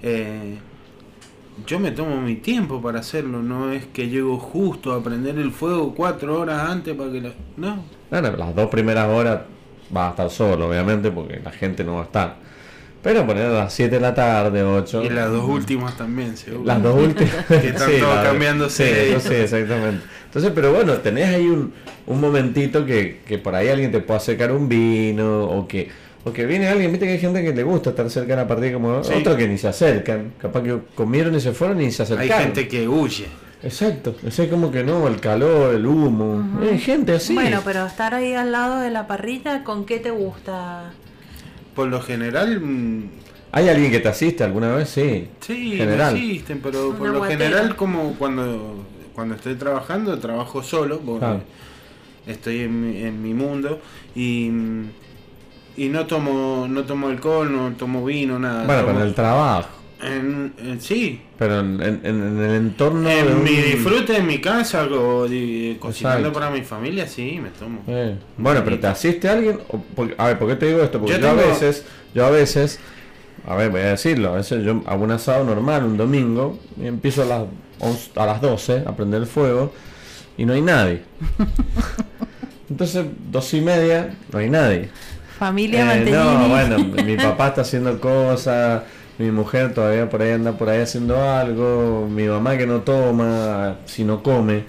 eh, 0.00 0.58
yo 1.66 1.80
me 1.80 1.90
tomo 1.90 2.20
mi 2.20 2.36
tiempo 2.36 2.80
para 2.80 3.00
hacerlo, 3.00 3.42
no 3.42 3.72
es 3.72 3.86
que 3.86 4.08
llego 4.08 4.38
justo 4.38 4.92
a 4.92 5.02
prender 5.02 5.38
el 5.38 5.50
fuego 5.50 5.92
cuatro 5.94 6.38
horas 6.38 6.70
antes 6.70 6.94
para 6.94 7.10
que 7.10 7.20
lo... 7.20 7.32
No. 7.56 7.84
las 8.10 8.54
dos 8.54 8.70
primeras 8.70 9.08
horas 9.08 9.40
va 9.94 10.08
a 10.08 10.10
estar 10.10 10.30
solo, 10.30 10.68
obviamente, 10.68 11.10
porque 11.10 11.40
la 11.42 11.50
gente 11.50 11.84
no 11.84 11.94
va 11.94 12.02
a 12.02 12.04
estar. 12.04 12.36
Pero 13.02 13.26
poner 13.26 13.46
a 13.46 13.50
las 13.50 13.72
7 13.72 13.96
de 13.96 14.00
la 14.00 14.14
tarde, 14.14 14.62
8. 14.62 15.02
Y 15.04 15.08
las 15.08 15.30
dos 15.30 15.48
últimas 15.48 15.96
también, 15.96 16.36
seguro. 16.36 16.64
Las 16.64 16.82
dos 16.82 16.96
últimas. 16.96 17.34
que 17.48 17.68
están 17.68 17.90
sí, 17.90 17.96
todos 17.98 18.18
cambiándose. 18.22 19.18
Sí, 19.18 19.28
sí, 19.28 19.34
exactamente. 19.34 20.04
Entonces, 20.26 20.52
pero 20.54 20.72
bueno, 20.72 20.94
tenés 20.98 21.28
ahí 21.34 21.46
un, 21.46 21.72
un 22.06 22.20
momentito 22.20 22.86
que, 22.86 23.20
que 23.26 23.38
por 23.38 23.56
ahí 23.56 23.68
alguien 23.68 23.90
te 23.90 24.00
puede 24.00 24.18
acercar 24.18 24.52
un 24.52 24.68
vino 24.68 25.44
o 25.44 25.66
que 25.66 25.90
o 26.24 26.32
que 26.32 26.46
viene 26.46 26.68
alguien, 26.68 26.92
viste 26.92 27.06
que 27.06 27.12
hay 27.12 27.18
gente 27.18 27.42
que 27.42 27.52
le 27.52 27.64
gusta 27.64 27.90
estar 27.90 28.08
cerca 28.08 28.36
de 28.36 28.42
la 28.42 28.46
partida 28.46 28.72
como 28.74 28.90
otros 28.98 29.36
que 29.36 29.48
ni 29.48 29.58
se 29.58 29.68
acercan. 29.68 30.34
Capaz 30.38 30.62
que 30.62 30.78
comieron 30.94 31.34
y 31.34 31.40
se 31.40 31.52
fueron 31.52 31.80
y 31.80 31.90
se 31.90 32.04
acercaron. 32.04 32.32
Hay 32.32 32.44
gente 32.44 32.68
que 32.68 32.86
huye. 32.86 33.26
Exacto, 33.62 34.16
es 34.26 34.40
como 34.50 34.72
que 34.72 34.82
no, 34.82 35.06
el 35.06 35.20
calor, 35.20 35.74
el 35.74 35.86
humo, 35.86 36.58
hay 36.60 36.78
gente 36.78 37.14
así. 37.14 37.34
Bueno, 37.34 37.60
pero 37.64 37.86
estar 37.86 38.14
ahí 38.14 38.34
al 38.34 38.50
lado 38.50 38.80
de 38.80 38.90
la 38.90 39.06
parrilla, 39.06 39.62
¿con 39.62 39.84
qué 39.84 39.98
te 39.98 40.10
gusta? 40.10 40.92
Por 41.74 41.88
lo 41.88 42.00
general... 42.00 42.60
Mm, 42.60 43.10
¿Hay 43.52 43.68
alguien 43.68 43.92
que 43.92 44.00
te 44.00 44.08
asiste 44.08 44.42
alguna 44.42 44.74
vez? 44.74 44.88
Sí. 44.88 45.28
Sí, 45.40 45.76
general. 45.76 46.14
me 46.14 46.20
asisten, 46.20 46.60
pero 46.62 46.94
por 46.94 47.10
lo 47.10 47.22
general 47.24 47.76
como 47.76 48.14
cuando, 48.14 48.84
cuando 49.14 49.34
estoy 49.34 49.54
trabajando, 49.56 50.18
trabajo 50.18 50.62
solo, 50.62 51.00
porque 51.00 51.42
estoy 52.26 52.60
en 52.60 52.80
mi, 52.80 53.02
en 53.02 53.22
mi 53.22 53.34
mundo 53.34 53.80
y 54.14 54.50
y 55.76 55.88
no 55.88 56.06
tomo 56.06 56.66
no 56.68 56.84
tomo 56.84 57.08
alcohol, 57.08 57.50
no 57.50 57.72
tomo 57.72 58.04
vino, 58.04 58.38
nada. 58.38 58.64
Bueno, 58.64 58.86
con 58.86 59.00
el 59.00 59.14
trabajo. 59.14 59.81
En, 60.02 60.78
sí. 60.80 61.20
Pero 61.38 61.60
en, 61.60 61.80
el 61.80 62.54
entorno. 62.54 63.08
En 63.08 63.42
mi 63.44 63.50
disfrute 63.50 64.16
en 64.16 64.26
mi 64.26 64.40
casa, 64.40 64.84
o, 64.84 65.26
cocinando 65.78 66.32
para 66.32 66.50
mi 66.50 66.62
familia, 66.62 67.06
sí, 67.06 67.38
me 67.40 67.50
tomo. 67.50 67.82
Eh, 67.86 68.16
bueno, 68.36 68.62
pero 68.64 68.80
¿te 68.80 68.88
asiste 68.88 69.28
alguien? 69.28 69.60
a 70.18 70.26
ver, 70.26 70.38
¿por 70.38 70.48
qué 70.48 70.56
te 70.56 70.66
digo 70.66 70.82
esto? 70.82 70.98
Porque 70.98 71.20
yo, 71.20 71.30
a 71.30 71.34
veces, 71.34 71.84
yo 72.14 72.26
a 72.26 72.30
veces, 72.30 72.80
a 73.46 73.54
ver, 73.54 73.70
voy 73.70 73.82
a 73.82 73.90
decirlo, 73.90 74.30
a 74.30 74.36
veces 74.36 74.64
yo 74.64 74.82
hago 74.86 75.04
un 75.04 75.12
asado 75.12 75.44
normal 75.44 75.84
un 75.84 75.96
domingo 75.96 76.58
y 76.80 76.86
empiezo 76.86 77.22
a 77.22 77.26
las, 77.26 78.10
a 78.16 78.26
las 78.26 78.40
12 78.40 78.84
a 78.86 78.96
prender 78.96 79.22
el 79.22 79.28
fuego 79.28 79.72
y 80.36 80.44
no 80.44 80.52
hay 80.52 80.62
nadie. 80.62 81.02
Entonces, 82.70 83.06
dos 83.30 83.52
y 83.54 83.60
media, 83.60 84.14
no 84.32 84.38
hay 84.38 84.50
nadie. 84.50 84.88
Familia 85.38 85.96
eh, 85.96 86.10
No, 86.10 86.48
bueno, 86.48 86.78
mi 87.04 87.16
papá 87.16 87.48
está 87.48 87.60
haciendo 87.60 88.00
cosas 88.00 88.82
mi 89.22 89.30
mujer 89.30 89.72
todavía 89.72 90.10
por 90.10 90.20
ahí 90.20 90.32
anda 90.32 90.52
por 90.52 90.68
ahí 90.68 90.80
haciendo 90.80 91.22
algo, 91.22 92.08
mi 92.10 92.24
mamá 92.24 92.58
que 92.58 92.66
no 92.66 92.80
toma, 92.80 93.78
si 93.86 94.02
no 94.02 94.22
come. 94.22 94.64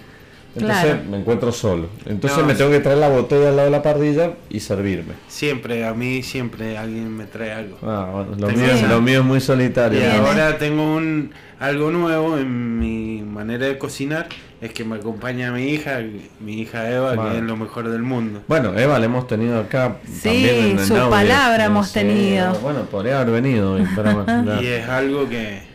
Entonces 0.55 1.05
me 1.09 1.17
encuentro 1.17 1.51
solo. 1.51 1.87
Entonces 2.05 2.43
me 2.45 2.53
tengo 2.55 2.71
que 2.71 2.79
traer 2.79 2.99
la 2.99 3.09
botella 3.09 3.49
al 3.49 3.55
lado 3.55 3.65
de 3.65 3.71
la 3.71 3.81
parrilla 3.81 4.33
y 4.49 4.59
servirme. 4.59 5.13
Siempre, 5.27 5.85
a 5.85 5.93
mí 5.93 6.21
siempre 6.23 6.77
alguien 6.77 7.15
me 7.15 7.25
trae 7.25 7.51
algo. 7.53 7.77
Ah, 7.81 8.25
lo, 8.37 9.01
mío, 9.01 9.19
es 9.19 9.25
muy 9.25 9.41
solitario. 9.41 9.99
Y 9.99 10.03
ahora 10.03 10.57
tengo 10.57 10.95
un 10.95 11.31
algo 11.59 11.91
nuevo 11.91 12.37
en 12.37 12.77
mi 12.77 13.21
manera 13.21 13.67
de 13.67 13.77
cocinar, 13.77 14.27
es 14.59 14.73
que 14.73 14.83
me 14.83 14.97
acompaña 14.97 15.51
mi 15.51 15.69
hija, 15.69 16.01
mi 16.41 16.59
hija 16.59 16.89
Eva, 16.91 17.15
que 17.15 17.37
es 17.37 17.43
lo 17.43 17.55
mejor 17.55 17.89
del 17.89 18.01
mundo. 18.01 18.41
Bueno, 18.47 18.77
Eva 18.77 18.99
la 18.99 19.05
hemos 19.05 19.27
tenido 19.27 19.59
acá. 19.59 19.97
Sí, 20.05 20.45
también 20.45 20.85
su 20.85 20.93
palabra 21.09 21.65
hemos 21.65 21.93
tenido. 21.93 22.53
Bueno, 22.55 22.81
podría 22.83 23.21
haber 23.21 23.41
venido. 23.41 23.79
y 24.61 24.65
es 24.65 24.89
algo 24.89 25.29
que 25.29 25.72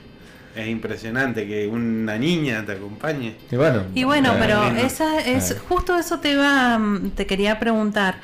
es 0.62 0.68
impresionante 0.68 1.46
que 1.46 1.66
una 1.66 2.18
niña 2.18 2.64
te 2.66 2.72
acompañe. 2.72 3.36
Y 3.50 3.56
bueno, 3.56 3.84
y 3.94 4.04
bueno 4.04 4.34
pero 4.38 4.64
esa 4.64 5.20
es 5.20 5.56
justo 5.68 5.96
eso 5.96 6.18
te 6.18 6.32
iba, 6.32 6.80
te 7.14 7.26
quería 7.26 7.58
preguntar. 7.58 8.16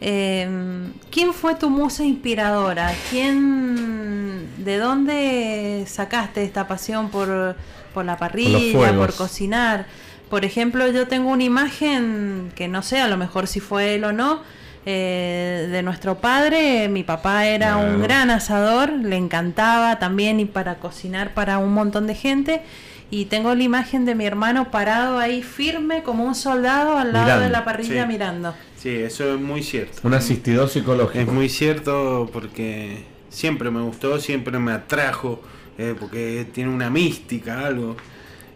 Em, 0.00 0.92
¿Quién 1.10 1.34
fue 1.34 1.56
tu 1.56 1.68
musa 1.68 2.04
inspiradora? 2.04 2.92
¿Quién, 3.10 4.48
de 4.64 4.78
dónde 4.78 5.84
sacaste 5.86 6.42
esta 6.42 6.66
pasión 6.66 7.10
por, 7.10 7.56
por 7.92 8.04
la 8.04 8.16
parrilla, 8.16 8.94
por, 8.94 9.14
cocinar? 9.14 9.86
Por 10.30 10.44
ejemplo, 10.44 10.88
yo 10.90 11.06
tengo 11.06 11.30
una 11.30 11.44
imagen 11.44 12.50
que 12.54 12.66
no 12.66 12.82
sé, 12.82 13.00
a 13.00 13.08
lo 13.08 13.18
mejor 13.18 13.46
si 13.46 13.60
fue 13.60 13.96
él 13.96 14.04
o 14.04 14.12
no, 14.12 14.40
eh, 14.86 15.68
de 15.70 15.82
nuestro 15.82 16.16
padre. 16.16 16.88
Mi 16.88 17.02
papá 17.02 17.46
era 17.46 17.76
un 17.76 18.02
gran 18.02 18.30
asador, 18.30 18.90
le 18.90 19.16
encantaba 19.16 19.98
también 19.98 20.40
y 20.40 20.46
para 20.46 20.76
cocinar 20.76 21.34
para 21.34 21.58
un 21.58 21.72
montón 21.72 22.06
de 22.06 22.14
gente. 22.14 22.62
Y 23.10 23.24
tengo 23.24 23.54
la 23.54 23.62
imagen 23.62 24.04
de 24.04 24.14
mi 24.14 24.24
hermano 24.24 24.70
parado 24.70 25.18
ahí 25.18 25.42
firme 25.42 26.02
como 26.04 26.24
un 26.24 26.34
soldado 26.34 26.96
al 26.96 27.12
lado 27.12 27.40
de 27.40 27.48
la 27.48 27.64
parrilla 27.64 28.06
mirando. 28.06 28.54
Sí, 28.76 28.90
eso 28.90 29.34
es 29.34 29.40
muy 29.40 29.62
cierto. 29.62 30.00
Un 30.04 30.14
asistidor 30.14 30.68
psicológico. 30.68 31.18
Es 31.18 31.26
muy 31.26 31.48
cierto 31.48 32.30
porque 32.32 33.02
siempre 33.28 33.70
me 33.70 33.82
gustó, 33.82 34.20
siempre 34.20 34.58
me 34.58 34.72
atrajo, 34.72 35.42
eh, 35.76 35.94
porque 35.98 36.46
tiene 36.52 36.70
una 36.70 36.88
mística, 36.88 37.66
algo, 37.66 37.96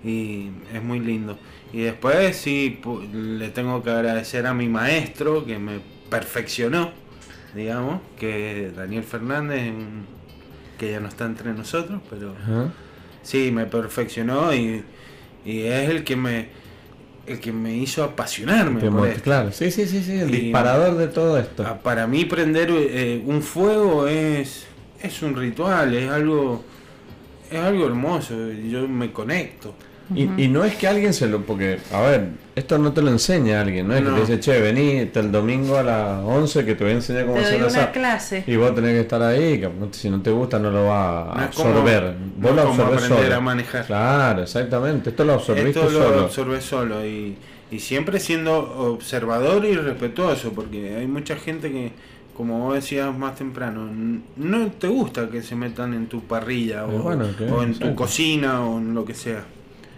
y 0.04 0.50
es 0.72 0.82
muy 0.82 1.00
lindo. 1.00 1.36
Y 1.72 1.80
después 1.80 2.36
sí, 2.36 2.80
le 3.12 3.48
tengo 3.48 3.82
que 3.82 3.90
agradecer 3.90 4.46
a 4.46 4.54
mi 4.54 4.68
maestro 4.68 5.44
que 5.44 5.58
me 5.58 5.80
perfeccionó, 6.14 6.92
digamos, 7.56 8.00
que 8.16 8.70
Daniel 8.76 9.02
Fernández, 9.02 9.72
que 10.78 10.92
ya 10.92 11.00
no 11.00 11.08
está 11.08 11.24
entre 11.24 11.52
nosotros, 11.52 12.00
pero 12.08 12.34
sí, 13.22 13.50
me 13.50 13.66
perfeccionó 13.66 14.54
y, 14.54 14.84
es 15.44 15.90
el 15.90 16.04
que 16.04 16.14
me 16.16 16.48
el 17.26 17.40
que 17.40 17.52
me 17.52 17.74
hizo 17.74 18.04
apasionarme. 18.04 18.80
Claro, 19.22 19.50
sí, 19.50 19.70
sí, 19.70 19.86
sí, 19.86 20.04
sí, 20.04 20.20
el 20.20 20.30
disparador 20.30 20.96
de 20.98 21.08
todo 21.08 21.38
esto. 21.38 21.64
Para 21.82 22.06
mí 22.06 22.26
prender 22.26 22.68
eh, 22.70 23.20
un 23.26 23.42
fuego 23.42 24.06
es, 24.06 24.66
es 25.02 25.22
un 25.22 25.34
ritual, 25.34 25.94
es 25.94 26.10
algo, 26.10 26.62
es 27.50 27.58
algo 27.58 27.86
hermoso, 27.86 28.52
yo 28.52 28.86
me 28.86 29.10
conecto. 29.10 29.74
Y, 30.14 30.48
no 30.48 30.64
es 30.64 30.76
que 30.76 30.86
alguien 30.86 31.14
se 31.14 31.26
lo. 31.26 31.42
Porque, 31.42 31.78
a 31.92 32.00
ver, 32.02 32.28
esto 32.54 32.76
no 32.78 32.92
te 32.92 33.00
lo 33.00 33.10
enseña 33.10 33.62
alguien, 33.62 33.88
no 33.88 33.94
es 33.94 34.02
que 34.02 34.10
te 34.10 34.20
dice, 34.20 34.40
che, 34.40 34.60
vení 34.60 35.10
el 35.12 35.32
domingo 35.32 35.78
a 35.78 35.82
las 35.82 36.22
11 36.22 36.64
que 36.64 36.74
te 36.74 36.84
voy 36.84 36.92
a 36.92 36.96
enseñar 36.96 37.26
cómo 37.26 37.38
hacer 37.38 37.64
una 37.64 37.90
clase. 37.90 38.44
Y 38.46 38.56
vos 38.56 38.74
tenés 38.74 38.92
que 38.92 39.00
estar 39.00 39.22
ahí, 39.22 39.60
que 39.60 39.70
si 39.92 40.10
no 40.10 40.20
te 40.20 40.30
gusta 40.30 40.58
no 40.58 40.70
lo 40.70 40.84
va 40.84 41.32
a 41.32 41.44
absorber. 41.44 42.14
vos 42.36 42.54
lo 42.54 42.62
absorbes 42.62 43.02
solo. 43.02 43.34
a 43.34 43.40
manejar. 43.40 43.86
Claro, 43.86 44.42
exactamente. 44.42 45.10
Esto 45.10 45.24
lo 45.24 45.34
absorbiste 45.34 45.80
Esto 45.80 45.90
lo 45.90 46.20
absorbes 46.20 46.64
solo. 46.64 47.06
Y, 47.06 47.36
y 47.70 47.80
siempre 47.80 48.20
siendo 48.20 48.58
observador 48.92 49.64
y 49.64 49.74
respetuoso, 49.74 50.52
porque 50.52 50.96
hay 50.96 51.06
mucha 51.06 51.36
gente 51.36 51.72
que 51.72 51.92
como 52.36 52.58
vos 52.58 52.74
decías 52.74 53.16
más 53.16 53.36
temprano, 53.36 53.88
no 54.36 54.66
te 54.72 54.88
gusta 54.88 55.30
que 55.30 55.40
se 55.40 55.54
metan 55.54 55.94
en 55.94 56.08
tu 56.08 56.20
parrilla 56.22 56.84
o, 56.84 57.08
o 57.08 57.62
en 57.62 57.78
tu 57.78 57.94
cocina 57.94 58.66
o 58.66 58.78
en 58.78 58.92
lo 58.92 59.04
que 59.04 59.14
sea. 59.14 59.44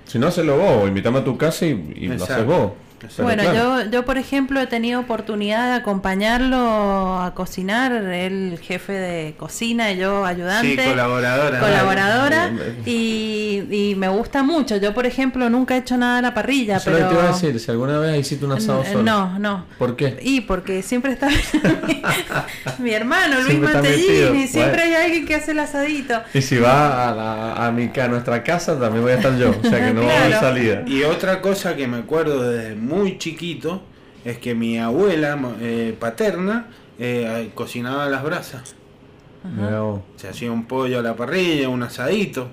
Si 0.06 0.18
no, 0.18 0.28
hacelo 0.28 0.56
vos, 0.56 0.88
invítame 0.88 1.18
a 1.18 1.24
tu 1.24 1.36
casa 1.36 1.66
y, 1.66 2.06
lo 2.06 2.24
haces 2.24 2.46
vos. 2.46 2.72
Bueno, 3.18 3.42
yo, 3.54 3.90
yo 3.90 4.04
por 4.04 4.18
ejemplo 4.18 4.60
he 4.60 4.66
tenido 4.66 5.00
oportunidad 5.00 5.70
de 5.70 5.74
acompañarlo 5.74 7.20
a 7.20 7.34
cocinar, 7.34 7.92
el 7.92 8.58
jefe 8.60 8.92
de 8.92 9.34
cocina 9.36 9.92
y 9.92 9.98
yo 9.98 10.24
ayudante. 10.24 10.84
colaboradora. 10.84 11.60
Colaboradora. 11.60 12.52
Y, 12.84 13.94
me 13.96 14.08
gusta 14.08 14.42
mucho. 14.42 14.76
Yo 14.76 14.94
por 14.94 15.06
ejemplo 15.06 15.48
nunca 15.48 15.74
he 15.76 15.78
hecho 15.78 15.96
nada 15.96 16.18
a 16.18 16.22
la 16.22 16.34
parrilla. 16.34 16.80
pero... 16.84 17.08
te 17.08 17.14
iba 17.14 17.24
a 17.24 17.32
decir, 17.32 17.58
si 17.58 17.70
alguna 17.70 17.98
vez 17.98 18.20
hiciste 18.20 18.44
un 18.44 18.52
asado 18.52 18.84
solo. 18.84 19.02
No, 19.02 19.38
no. 19.38 19.66
¿Por 19.78 19.96
qué? 19.96 20.18
Y 20.22 20.42
porque 20.42 20.82
siempre 20.82 21.12
está 21.12 21.28
mi 22.78 22.92
hermano 22.92 23.40
Luis 23.40 23.58
Mantellini, 23.58 24.46
siempre 24.46 24.82
hay 24.82 24.94
alguien 24.94 25.26
que 25.26 25.34
hace 25.34 25.52
el 25.52 25.60
asadito. 25.60 26.22
Y 26.34 26.42
si 26.42 26.56
va 26.58 27.08
a, 27.08 27.14
la, 27.14 27.66
a, 27.66 27.72
mi, 27.72 27.90
a 28.00 28.08
nuestra 28.08 28.42
casa 28.42 28.78
también 28.78 29.02
voy 29.02 29.12
a 29.12 29.16
estar 29.16 29.36
yo, 29.36 29.50
o 29.50 29.68
sea 29.68 29.86
que 29.86 29.92
no 29.92 30.04
va 30.04 30.12
a 30.12 30.24
haber 30.24 30.32
salida. 30.34 30.82
Y 30.86 31.02
otra 31.02 31.40
cosa 31.40 31.76
que 31.76 31.86
me 31.86 31.98
acuerdo 31.98 32.42
desde 32.50 32.74
muy 32.86 33.18
chiquito 33.18 33.82
es 34.24 34.38
que 34.38 34.54
mi 34.54 34.78
abuela 34.78 35.38
eh, 35.60 35.96
paterna 35.98 36.68
eh, 36.98 37.50
cocinaba 37.54 38.08
las 38.08 38.22
brasas. 38.24 38.74
Se 40.16 40.28
hacía 40.28 40.50
un 40.50 40.64
pollo 40.64 40.98
a 40.98 41.02
la 41.02 41.14
parrilla, 41.14 41.68
un 41.68 41.82
asadito. 41.82 42.48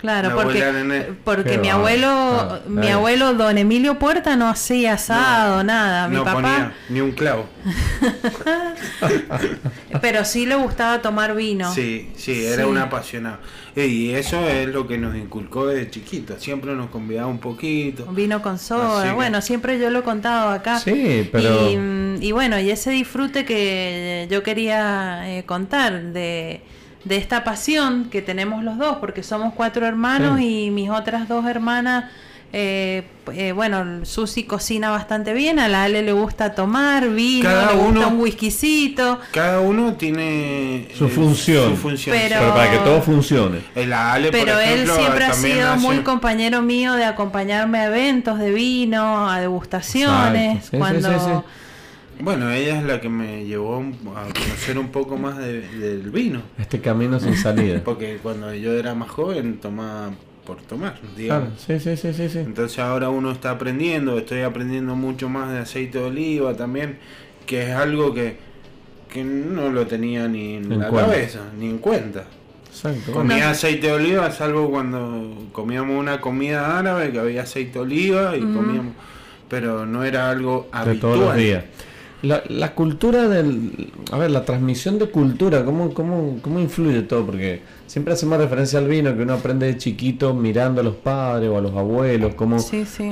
Claro, 0.00 0.34
porque, 0.34 1.12
porque 1.24 1.58
mi 1.58 1.68
abuelo, 1.68 2.08
ah, 2.08 2.60
mi 2.66 2.88
abuelo 2.88 3.34
don 3.34 3.58
Emilio 3.58 3.98
Puerta 3.98 4.36
no 4.36 4.48
hacía 4.48 4.94
asado, 4.94 5.64
nada. 5.64 6.08
Mi 6.08 6.16
no 6.16 6.24
papá 6.24 6.34
ponía 6.34 6.72
ni 6.88 7.00
un 7.00 7.12
clavo. 7.12 7.46
Pero 10.00 10.24
sí 10.24 10.46
le 10.46 10.54
gustaba 10.54 11.02
tomar 11.02 11.34
vino. 11.34 11.72
Sí, 11.72 12.10
sí, 12.16 12.44
era 12.44 12.66
un 12.66 12.78
apasionado. 12.78 13.38
Y 13.76 14.10
eso 14.10 14.48
es 14.48 14.68
lo 14.68 14.86
que 14.86 14.98
nos 14.98 15.16
inculcó 15.16 15.66
desde 15.66 15.90
chiquito. 15.90 16.38
Siempre 16.38 16.74
nos 16.74 16.90
convidaba 16.90 17.28
un 17.28 17.38
poquito. 17.38 18.06
Vino 18.06 18.42
con 18.42 18.58
soda. 18.58 19.12
Bueno, 19.14 19.40
siempre 19.40 19.78
yo 19.78 19.90
lo 19.90 20.00
he 20.00 20.02
contado 20.02 20.50
acá. 20.50 20.78
Sí, 20.78 21.28
pero. 21.30 21.70
Y, 22.20 22.32
bueno, 22.32 22.58
y 22.58 22.70
ese 22.70 22.90
disfrute 22.90 23.44
que 23.44 24.26
yo 24.30 24.42
quería 24.42 25.30
eh, 25.30 25.44
contar 25.44 26.12
de 26.12 26.62
de 27.08 27.16
esta 27.16 27.42
pasión 27.42 28.08
que 28.10 28.22
tenemos 28.22 28.62
los 28.62 28.76
dos, 28.76 28.98
porque 28.98 29.22
somos 29.22 29.54
cuatro 29.54 29.86
hermanos 29.86 30.40
y 30.40 30.70
mis 30.70 30.90
otras 30.90 31.26
dos 31.26 31.46
hermanas, 31.46 32.04
eh, 32.52 33.04
eh, 33.32 33.52
bueno, 33.52 34.04
Susi 34.04 34.44
cocina 34.44 34.90
bastante 34.90 35.32
bien, 35.32 35.58
a 35.58 35.68
la 35.68 35.84
Ale 35.84 36.02
le 36.02 36.12
gusta 36.12 36.54
tomar 36.54 37.08
vino, 37.08 37.48
le 37.48 37.76
gusta 37.76 38.06
un 38.08 38.20
whiskycito. 38.20 39.20
Cada 39.32 39.60
uno 39.60 39.94
tiene 39.94 40.88
su, 40.96 41.06
eh, 41.06 41.08
función, 41.08 41.78
Pero, 42.06 42.54
para 42.54 42.70
que 42.70 42.78
todo 42.78 43.00
funcione. 43.02 43.60
pero 43.74 44.60
él 44.60 44.86
siempre 44.86 45.24
ha 45.24 45.32
sido 45.32 45.76
muy 45.76 45.98
compañero 45.98 46.60
mío 46.60 46.94
de 46.94 47.04
acompañarme 47.04 47.78
a 47.78 47.86
eventos 47.86 48.38
de 48.38 48.52
vino, 48.52 49.30
a 49.30 49.40
degustaciones, 49.40 50.68
cuando... 50.70 51.44
Bueno, 52.20 52.50
ella 52.50 52.78
es 52.78 52.84
la 52.84 53.00
que 53.00 53.08
me 53.08 53.44
llevó 53.44 53.76
a 53.76 54.22
conocer 54.32 54.78
un 54.78 54.88
poco 54.88 55.16
más 55.16 55.38
del 55.38 56.10
vino. 56.10 56.42
Este 56.58 56.80
camino 56.80 57.20
sin 57.20 57.36
salida. 57.36 57.80
Porque 57.84 58.18
cuando 58.22 58.52
yo 58.54 58.72
era 58.72 58.94
más 58.94 59.08
joven 59.08 59.58
tomaba 59.58 60.10
por 60.44 60.62
tomar, 60.62 60.98
digamos. 61.14 61.60
sí, 61.60 61.78
sí, 61.78 61.94
sí, 61.96 62.12
sí, 62.14 62.38
Entonces 62.38 62.78
ahora 62.78 63.10
uno 63.10 63.30
está 63.32 63.50
aprendiendo, 63.50 64.16
estoy 64.16 64.40
aprendiendo 64.40 64.96
mucho 64.96 65.28
más 65.28 65.52
de 65.52 65.58
aceite 65.58 65.98
de 65.98 66.04
oliva 66.04 66.54
también, 66.54 66.98
que 67.44 67.64
es 67.64 67.76
algo 67.76 68.14
que, 68.14 68.38
que 69.12 69.22
no 69.24 69.68
lo 69.68 69.86
tenía 69.86 70.26
ni 70.26 70.54
en, 70.54 70.78
la 70.78 70.90
cabeza, 70.90 71.40
ni 71.58 71.68
en 71.68 71.76
cuenta. 71.76 72.24
Exacto. 72.66 73.12
Comía 73.12 73.50
aceite 73.50 73.88
de 73.88 73.92
oliva, 73.92 74.30
salvo 74.30 74.70
cuando 74.70 75.48
comíamos 75.52 76.00
una 76.00 76.18
comida 76.22 76.78
árabe 76.78 77.12
que 77.12 77.18
había 77.18 77.42
aceite 77.42 77.74
de 77.74 77.80
oliva 77.80 78.34
y 78.34 78.40
comíamos, 78.40 78.94
pero 79.50 79.84
no 79.84 80.02
era 80.02 80.30
algo 80.30 80.68
habitual. 80.72 80.94
De 80.94 81.00
todos 81.00 81.18
los 81.18 81.36
días. 81.36 81.64
La, 82.22 82.42
la, 82.48 82.74
cultura 82.74 83.28
del... 83.28 83.92
A 84.10 84.18
ver, 84.18 84.32
la 84.32 84.44
transmisión 84.44 84.98
de 84.98 85.08
cultura, 85.08 85.64
¿cómo, 85.64 85.94
cómo, 85.94 86.38
cómo 86.42 86.58
influye 86.58 87.02
todo? 87.02 87.24
Porque 87.24 87.62
siempre 87.86 88.12
hacemos 88.12 88.38
referencia 88.38 88.80
al 88.80 88.88
vino, 88.88 89.16
que 89.16 89.22
uno 89.22 89.34
aprende 89.34 89.66
de 89.66 89.76
chiquito 89.76 90.34
mirando 90.34 90.80
a 90.80 90.84
los 90.84 90.96
padres 90.96 91.48
o 91.48 91.56
a 91.56 91.60
los 91.60 91.76
abuelos, 91.76 92.34
cómo, 92.34 92.56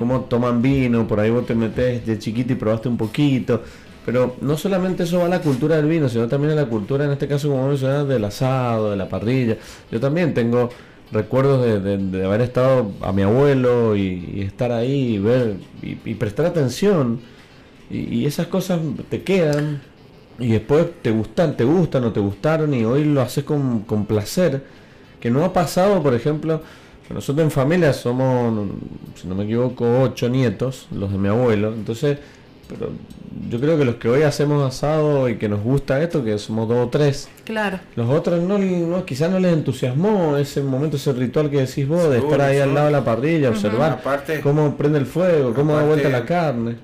cómo 0.01 0.23
toman 0.23 0.61
vino, 0.61 1.07
por 1.07 1.21
ahí 1.21 1.31
vos 1.31 1.47
te 1.47 1.55
metés 1.55 2.05
de 2.05 2.19
chiquito 2.19 2.55
y 2.55 2.57
probaste 2.57 2.89
un 2.89 2.97
poquito. 2.97 3.63
Pero 4.05 4.37
no 4.41 4.57
solamente 4.57 5.05
eso 5.05 5.19
va 5.21 5.27
a 5.27 5.29
la 5.29 5.41
cultura 5.41 5.77
del 5.77 5.87
vino, 5.87 6.09
sino 6.09 6.27
también 6.27 6.53
a 6.53 6.57
la 6.57 6.67
cultura, 6.67 7.05
en 7.05 7.13
este 7.13 7.29
caso, 7.29 7.49
como 7.49 7.69
mencionas, 7.69 8.09
del 8.09 8.25
asado, 8.25 8.91
de 8.91 8.97
la 8.97 9.09
parrilla. 9.09 9.57
Yo 9.91 10.01
también 10.01 10.35
tengo 10.35 10.71
recuerdos 11.13 11.65
de, 11.65 11.99
de, 11.99 12.25
haber 12.25 12.41
estado 12.41 12.91
a 13.03 13.13
mi 13.13 13.23
abuelo 13.23 13.95
y, 13.95 14.41
estar 14.41 14.73
ahí 14.73 15.15
y 15.15 15.19
ver 15.19 15.55
y 15.83 16.15
prestar 16.15 16.47
atención 16.47 17.21
y, 17.91 18.27
esas 18.27 18.49
cosas 18.49 18.81
te 19.09 19.23
quedan 19.23 19.81
y 20.39 20.49
después 20.49 20.87
te 21.03 21.11
gustan, 21.11 21.57
te 21.57 21.65
gustan 21.65 22.05
o 22.05 22.13
te 22.13 22.21
gustaron 22.21 22.75
y 22.75 22.85
hoy 22.85 23.05
lo 23.05 23.21
haces 23.21 23.45
con, 23.45 23.81
con 23.81 24.07
placer. 24.07 24.63
Que 25.21 25.31
no 25.31 25.45
ha 25.45 25.53
pasado, 25.53 26.03
por 26.03 26.15
ejemplo, 26.15 26.61
nosotros 27.09 27.45
en 27.45 27.51
familia 27.51 27.93
somos, 27.93 28.69
si 29.15 29.27
no 29.27 29.35
me 29.35 29.45
equivoco, 29.45 30.03
ocho 30.03 30.29
nietos, 30.29 30.89
los 30.93 31.11
de 31.11 31.19
mi 31.19 31.29
abuelo. 31.29 31.73
Entonces, 31.73 32.19
pero 32.69 32.91
yo 33.49 33.61
creo 33.61 33.79
que 33.79 33.85
los 33.85 33.95
que 33.95 34.09
hoy 34.09 34.23
hacemos 34.23 34.63
asado 34.67 35.29
y 35.29 35.37
que 35.37 35.49
nos 35.49 35.63
gusta 35.63 36.03
esto, 36.03 36.23
que 36.23 36.37
somos 36.39 36.69
dos 36.69 36.87
o 36.87 36.91
tres. 36.91 37.29
Claro. 37.45 37.79
Los 37.95 38.11
otros 38.11 38.43
no, 38.43 38.59
no 38.59 39.05
quizás 39.07 39.31
no 39.31 39.39
les 39.41 39.53
entusiasmó 39.53 40.37
ese 40.37 40.63
momento, 40.63 40.97
ese 40.97 41.13
ritual 41.13 41.49
que 41.49 41.59
decís 41.59 41.89
vos, 41.89 42.11
de 42.11 42.19
estar 42.19 42.41
ahí 42.41 42.59
al 42.59 42.75
lado 42.75 42.87
de 42.87 42.93
la 42.93 43.05
parrilla, 43.05 43.51
observar 43.51 44.03
cómo 44.43 44.77
prende 44.77 44.99
el 44.99 45.07
fuego, 45.07 45.55
cómo 45.55 45.75
da 45.75 45.85
vuelta 45.85 46.09
la 46.09 46.25
carne 46.25 46.77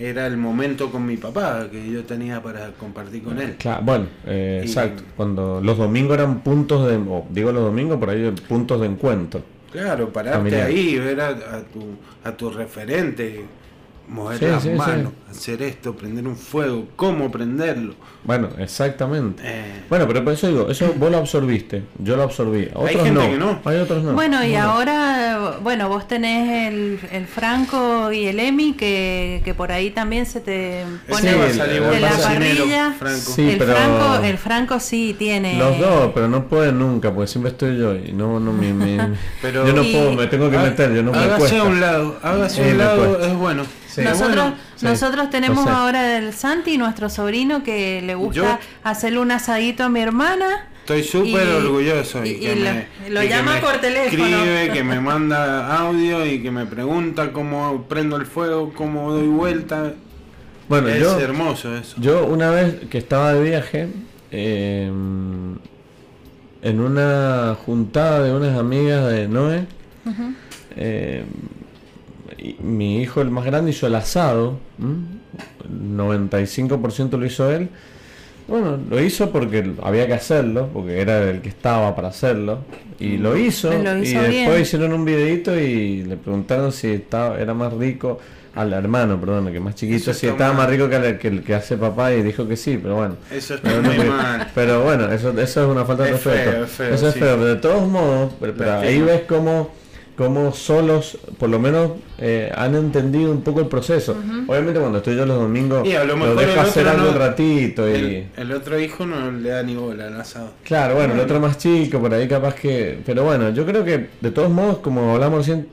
era 0.00 0.26
el 0.26 0.38
momento 0.38 0.90
con 0.90 1.04
mi 1.04 1.18
papá 1.18 1.68
que 1.70 1.90
yo 1.90 2.04
tenía 2.04 2.42
para 2.42 2.72
compartir 2.72 3.22
con 3.22 3.38
él. 3.38 3.56
Claro, 3.58 3.82
bueno, 3.84 4.06
eh, 4.26 4.60
exacto. 4.62 5.02
Cuando 5.14 5.60
los 5.60 5.76
domingos 5.76 6.14
eran 6.14 6.40
puntos 6.40 6.88
de, 6.88 6.98
digo 7.30 7.52
los 7.52 7.64
domingos 7.64 7.98
por 7.98 8.10
ahí, 8.10 8.32
puntos 8.48 8.80
de 8.80 8.86
encuentro. 8.86 9.42
Claro, 9.70 10.12
pararte 10.12 10.62
ahí, 10.62 10.98
ver 10.98 11.20
a, 11.20 11.62
tu, 11.62 11.82
a 12.24 12.32
tu 12.32 12.50
referente, 12.50 13.44
mover 14.10 14.42
las 14.42 14.66
manos, 14.66 15.12
hacer 15.30 15.62
esto, 15.62 15.94
prender 15.94 16.26
un 16.26 16.36
fuego, 16.36 16.88
cómo 16.96 17.30
prenderlo. 17.30 17.94
Bueno, 18.24 18.48
exactamente. 18.58 19.42
Eh. 19.46 19.84
Bueno, 19.88 20.06
pero 20.06 20.24
por 20.24 20.32
eso 20.32 20.48
digo, 20.48 20.68
eso 20.68 20.92
vos 20.96 21.10
lo 21.10 21.18
absorbiste, 21.18 21.84
yo 21.98 22.16
lo 22.16 22.24
absorbí. 22.24 22.68
Otros 22.74 22.88
hay 22.88 22.96
gente 22.96 23.10
no. 23.12 23.30
que 23.30 23.38
no. 23.38 23.60
Hay 23.64 23.76
otros 23.78 24.02
no. 24.02 24.12
Bueno, 24.12 24.44
y 24.44 24.56
ahora, 24.56 25.58
bueno, 25.62 25.88
vos 25.88 26.08
tenés 26.08 26.72
el, 26.72 26.98
el 27.12 27.26
Franco 27.26 28.10
y 28.12 28.26
el 28.26 28.40
Emi 28.40 28.72
que, 28.72 29.42
que 29.44 29.54
por 29.54 29.70
ahí 29.70 29.90
también 29.90 30.26
se 30.26 30.40
te 30.40 30.84
pone 31.08 31.30
en 31.30 32.02
la 32.02 32.10
parrilla. 32.10 32.92
Franco. 32.98 33.20
Sí, 33.20 33.50
el, 33.50 33.58
pero... 33.58 33.74
Franco, 33.74 34.24
el 34.24 34.38
Franco 34.38 34.80
sí 34.80 35.14
tiene. 35.16 35.56
Los 35.56 35.78
dos, 35.78 36.10
pero 36.12 36.28
no 36.28 36.48
pueden 36.48 36.80
nunca, 36.80 37.14
porque 37.14 37.28
siempre 37.28 37.52
estoy 37.52 37.78
yo 37.78 37.94
y 37.94 38.12
no, 38.12 38.40
no 38.40 38.52
me, 38.52 38.70
pero... 39.42 39.66
yo 39.66 39.72
no 39.72 39.82
puedo, 39.82 40.12
me 40.12 40.26
tengo 40.26 40.50
que 40.50 40.58
meter, 40.58 40.92
yo 40.92 41.02
no 41.02 41.12
me 41.12 41.18
Hágase 41.18 41.58
a 41.58 41.64
un 41.64 41.80
lado, 41.80 42.18
hágase 42.22 42.64
a 42.64 42.72
un 42.72 42.78
lado, 42.78 43.24
es 43.24 43.34
bueno 43.34 43.62
nosotros 44.02 44.54
nosotros 44.82 45.30
tenemos 45.30 45.66
ahora 45.66 46.18
el 46.18 46.32
Santi, 46.32 46.78
nuestro 46.78 47.08
sobrino, 47.08 47.62
que 47.62 48.02
le 48.02 48.14
gusta 48.14 48.60
hacerle 48.82 49.18
un 49.18 49.30
asadito 49.30 49.84
a 49.84 49.88
mi 49.88 50.00
hermana. 50.00 50.66
Estoy 50.80 51.04
súper 51.04 51.46
orgulloso. 51.46 52.24
Y, 52.24 52.40
que 52.40 52.86
lo 53.08 53.22
llama 53.22 53.60
por 53.60 53.80
teléfono. 53.80 54.24
Escribe, 54.26 54.70
que 54.72 54.82
me 54.82 55.00
manda 55.00 55.76
audio 55.78 56.26
y 56.26 56.42
que 56.42 56.50
me 56.50 56.66
pregunta 56.66 57.32
cómo 57.32 57.84
prendo 57.88 58.16
el 58.16 58.26
fuego, 58.26 58.72
cómo 58.74 59.12
doy 59.12 59.28
vuelta. 59.28 59.92
Bueno, 60.68 60.88
es 60.88 61.02
hermoso 61.02 61.76
eso. 61.76 61.96
Yo 62.00 62.26
una 62.26 62.50
vez 62.50 62.74
que 62.90 62.98
estaba 62.98 63.34
de 63.34 63.42
viaje, 63.42 63.88
em, 64.30 65.58
en 66.62 66.80
una 66.80 67.56
juntada 67.64 68.24
de 68.24 68.32
unas 68.32 68.58
amigas 68.58 69.10
de 69.10 69.28
Noé, 69.28 69.66
mi 72.62 73.00
hijo, 73.00 73.20
el 73.20 73.30
más 73.30 73.44
grande, 73.44 73.70
hizo 73.70 73.86
el 73.86 73.94
asado. 73.94 74.58
El 74.78 75.96
95% 75.96 77.18
lo 77.18 77.26
hizo 77.26 77.50
él. 77.50 77.68
Bueno, 78.48 78.78
lo 78.90 79.00
hizo 79.00 79.30
porque 79.30 79.74
había 79.82 80.08
que 80.08 80.14
hacerlo, 80.14 80.68
porque 80.72 81.00
era 81.00 81.30
el 81.30 81.40
que 81.40 81.48
estaba 81.48 81.94
para 81.94 82.08
hacerlo. 82.08 82.64
Y 82.98 83.16
lo 83.16 83.36
hizo. 83.36 83.72
y 83.72 84.12
después 84.12 84.62
hicieron 84.62 84.92
un 84.92 85.04
videito 85.04 85.56
y 85.58 86.02
le 86.02 86.16
preguntaron 86.16 86.72
si 86.72 86.88
estaba, 86.88 87.40
era 87.40 87.54
más 87.54 87.72
rico 87.72 88.18
al 88.54 88.72
hermano, 88.72 89.20
perdón, 89.20 89.52
que 89.52 89.60
más 89.60 89.76
chiquito, 89.76 90.12
si 90.12 90.26
estaba 90.26 90.52
más 90.52 90.68
rico 90.68 90.88
que 90.88 90.96
el, 91.28 91.42
que 91.44 91.54
hace 91.54 91.76
papá 91.76 92.12
y 92.12 92.22
dijo 92.22 92.48
que 92.48 92.56
sí, 92.56 92.78
pero 92.82 92.96
bueno. 92.96 93.16
Eso 93.30 93.54
está 93.54 93.80
muy 93.80 93.98
mal. 93.98 94.50
Pero 94.54 94.82
bueno, 94.82 95.10
eso, 95.12 95.30
eso 95.40 95.64
es 95.64 95.70
una 95.70 95.84
falta 95.84 96.04
de 96.04 96.12
respeto. 96.12 96.64
eso 96.64 97.08
es 97.08 97.14
feo, 97.14 97.36
pero 97.36 97.44
de 97.44 97.56
todos 97.56 97.88
modos, 97.88 98.32
pero, 98.40 98.78
ahí 98.78 99.00
ves 99.00 99.22
cómo 99.28 99.70
cómo 100.20 100.52
solos, 100.52 101.16
por 101.38 101.48
lo 101.48 101.58
menos, 101.58 101.92
eh, 102.18 102.52
han 102.54 102.74
entendido 102.74 103.32
un 103.32 103.40
poco 103.40 103.60
el 103.60 103.68
proceso. 103.68 104.14
Obviamente 104.46 104.78
cuando 104.78 104.98
estoy 104.98 105.16
yo 105.16 105.24
los 105.24 105.38
domingos, 105.38 105.88
lo, 105.88 106.34
dejo 106.34 106.60
hacer 106.60 106.86
algo 106.88 107.08
un 107.08 107.14
ratito. 107.14 107.88
Y... 107.88 108.28
El, 108.36 108.52
otro 108.52 108.78
hijo 108.78 109.06
no 109.06 109.32
le 109.32 109.48
da 109.48 109.62
ni 109.62 109.76
bola 109.76 110.08
al 110.08 110.20
asado. 110.20 110.50
Claro, 110.62 110.96
bueno, 110.96 111.14
el 111.14 111.20
otro 111.20 111.40
más 111.40 111.56
chico, 111.56 112.00
por 112.00 112.12
ahí 112.12 112.28
capaz 112.28 112.54
que... 112.54 112.98
Pero 113.06 113.24
bueno, 113.24 113.48
yo 113.48 113.64
creo 113.64 113.82
que 113.82 114.08
de 114.20 114.30
todos 114.30 114.50
modos, 114.50 114.80
como 114.80 115.14
hablamos 115.14 115.38
recién, 115.38 115.68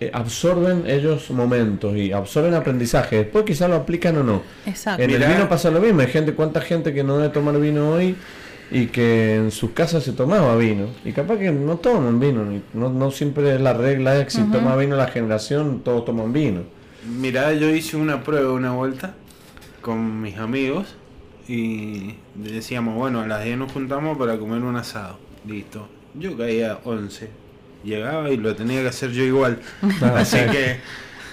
eh, 0.00 0.10
absorben 0.14 0.84
ellos 0.86 1.30
momentos 1.30 1.94
y 1.94 2.10
absorben 2.10 2.54
aprendizaje. 2.54 3.16
Después 3.16 3.44
quizás 3.44 3.68
lo 3.68 3.76
aplican 3.76 4.16
o 4.16 4.22
no. 4.22 4.42
Exacto. 4.64 5.02
En 5.02 5.10
el 5.10 5.22
vino 5.22 5.46
pasa 5.46 5.70
lo 5.70 5.80
mismo. 5.80 6.00
Hay 6.00 6.06
gente, 6.06 6.32
¿cuánta 6.32 6.62
gente 6.62 6.94
que 6.94 7.04
no 7.04 7.18
debe 7.18 7.34
tomar 7.34 7.60
vino 7.60 7.90
hoy? 7.90 8.16
Y 8.74 8.88
que 8.88 9.36
en 9.36 9.52
sus 9.52 9.70
casas 9.70 10.02
se 10.02 10.12
tomaba 10.12 10.56
vino. 10.56 10.88
Y 11.04 11.12
capaz 11.12 11.36
que 11.38 11.52
no 11.52 11.76
toman 11.76 12.18
vino, 12.18 12.44
no, 12.72 12.90
no 12.90 13.10
siempre 13.12 13.56
la 13.60 13.72
regla 13.72 14.18
es 14.18 14.24
que 14.24 14.30
si 14.32 14.42
toma 14.50 14.74
vino 14.74 14.96
la 14.96 15.06
generación, 15.06 15.82
todos 15.84 16.04
toman 16.04 16.32
vino. 16.32 16.62
Mira, 17.06 17.52
yo 17.52 17.68
hice 17.68 17.96
una 17.96 18.24
prueba 18.24 18.52
una 18.52 18.72
vuelta 18.72 19.14
con 19.80 20.20
mis 20.20 20.38
amigos 20.38 20.96
y 21.46 22.16
decíamos, 22.34 22.96
bueno, 22.96 23.20
a 23.20 23.28
las 23.28 23.44
10 23.44 23.58
nos 23.58 23.70
juntamos 23.70 24.18
para 24.18 24.38
comer 24.38 24.62
un 24.62 24.74
asado. 24.74 25.20
Listo. 25.46 25.86
Yo 26.14 26.36
caía 26.36 26.80
11. 26.82 27.30
Llegaba 27.84 28.28
y 28.30 28.38
lo 28.38 28.56
tenía 28.56 28.82
que 28.82 28.88
hacer 28.88 29.12
yo 29.12 29.22
igual. 29.22 29.60
Así 30.16 30.38
que 30.50 30.78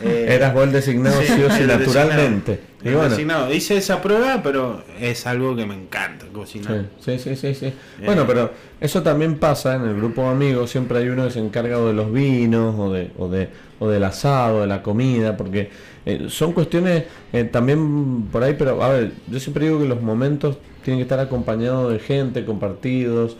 eh, 0.03 0.27
Eras 0.29 0.55
el 0.55 0.71
designado 0.71 1.21
sí, 1.21 1.41
o 1.43 1.49
sí 1.49 1.63
naturalmente. 1.63 2.59
Designado. 2.81 3.53
Hice 3.53 3.77
esa 3.77 4.01
prueba, 4.01 4.41
pero 4.41 4.83
es 4.99 5.27
algo 5.27 5.55
que 5.55 5.65
me 5.65 5.75
encanta 5.75 6.25
cocinar. 6.33 6.85
Sí, 6.99 7.19
sí, 7.19 7.35
sí, 7.35 7.53
sí. 7.53 7.67
Eh. 7.67 7.73
Bueno, 8.05 8.25
pero 8.25 8.51
eso 8.79 9.03
también 9.03 9.37
pasa 9.37 9.75
en 9.75 9.83
el 9.83 9.95
grupo 9.95 10.23
de 10.23 10.29
amigos. 10.29 10.71
Siempre 10.71 10.99
hay 10.99 11.09
uno 11.09 11.25
que 11.25 11.31
se 11.31 11.39
encarga 11.39 11.77
de 11.79 11.93
los 11.93 12.11
vinos 12.11 12.75
o, 12.79 12.91
de, 12.91 13.11
o, 13.17 13.27
de, 13.27 13.49
o 13.79 13.87
del 13.87 14.03
asado, 14.03 14.61
de 14.61 14.67
la 14.67 14.81
comida, 14.81 15.37
porque 15.37 15.69
eh, 16.05 16.25
son 16.29 16.53
cuestiones 16.53 17.03
también 17.51 18.23
por 18.31 18.43
ahí, 18.43 18.55
pero 18.57 18.81
a 18.81 18.89
ver, 18.89 19.11
yo 19.27 19.39
siempre 19.39 19.65
digo 19.65 19.79
que 19.79 19.87
los 19.87 20.01
momentos 20.01 20.57
tienen 20.83 20.99
que 20.99 21.03
estar 21.03 21.19
acompañados 21.19 21.93
de 21.93 21.99
gente, 21.99 22.45
compartidos. 22.45 23.37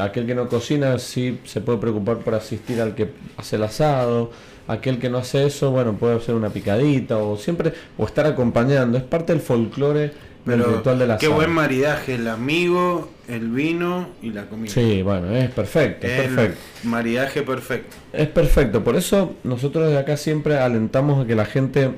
aquel 0.00 0.26
que 0.26 0.34
no 0.34 0.48
cocina 0.48 0.98
sí 0.98 1.40
se 1.44 1.60
puede 1.60 1.78
preocupar 1.78 2.18
por 2.18 2.34
asistir 2.34 2.80
al 2.80 2.94
que 2.94 3.10
hace 3.36 3.56
el 3.56 3.64
asado 3.64 4.30
aquel 4.68 4.98
que 4.98 5.08
no 5.08 5.18
hace 5.18 5.46
eso, 5.46 5.70
bueno, 5.70 5.94
puede 5.94 6.16
hacer 6.16 6.34
una 6.34 6.50
picadita 6.50 7.16
o 7.16 7.36
siempre, 7.36 7.72
o 7.96 8.04
estar 8.04 8.26
acompañando, 8.26 8.98
es 8.98 9.04
parte 9.04 9.32
del 9.32 9.42
folclore 9.42 10.12
del 10.44 10.64
ritual 10.64 10.98
de 10.98 11.06
la 11.06 11.18
Qué 11.18 11.28
buen 11.28 11.50
maridaje, 11.50 12.14
el 12.14 12.28
amigo, 12.28 13.10
el 13.28 13.48
vino 13.48 14.08
y 14.22 14.30
la 14.30 14.46
comida. 14.46 14.72
Sí, 14.72 15.02
bueno, 15.02 15.34
es 15.34 15.50
perfecto, 15.50 16.06
es 16.06 16.20
perfecto. 16.20 16.58
Maridaje 16.84 17.42
perfecto. 17.42 17.96
Es 18.12 18.28
perfecto, 18.28 18.84
por 18.84 18.96
eso 18.96 19.34
nosotros 19.42 19.86
desde 19.86 19.98
acá 19.98 20.16
siempre 20.16 20.58
alentamos 20.58 21.24
a 21.24 21.26
que 21.26 21.34
la 21.34 21.46
gente, 21.46 21.90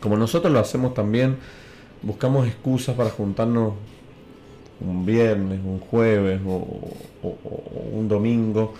como 0.00 0.16
nosotros 0.16 0.52
lo 0.52 0.60
hacemos 0.60 0.94
también, 0.94 1.36
buscamos 2.02 2.46
excusas 2.46 2.94
para 2.94 3.10
juntarnos 3.10 3.74
un 4.80 5.04
viernes, 5.04 5.58
un 5.64 5.80
jueves 5.80 6.40
o 6.46 6.94
un 7.92 8.08
domingo 8.08 8.74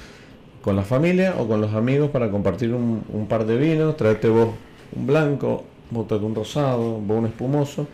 con 0.62 0.76
la 0.76 0.82
familia 0.82 1.34
o 1.38 1.46
con 1.46 1.60
los 1.60 1.74
amigos 1.74 2.10
para 2.10 2.30
compartir 2.30 2.72
un, 2.74 3.26
par 3.28 3.46
de 3.46 3.56
vinos, 3.56 3.96
traerte 3.96 4.28
vos 4.28 4.50
un 4.94 5.06
blanco, 5.06 5.64
vos 5.90 6.10
un 6.10 6.34
rosado, 6.34 7.00
vos 7.00 7.18
un 7.18 7.26
espumoso, 7.26 7.86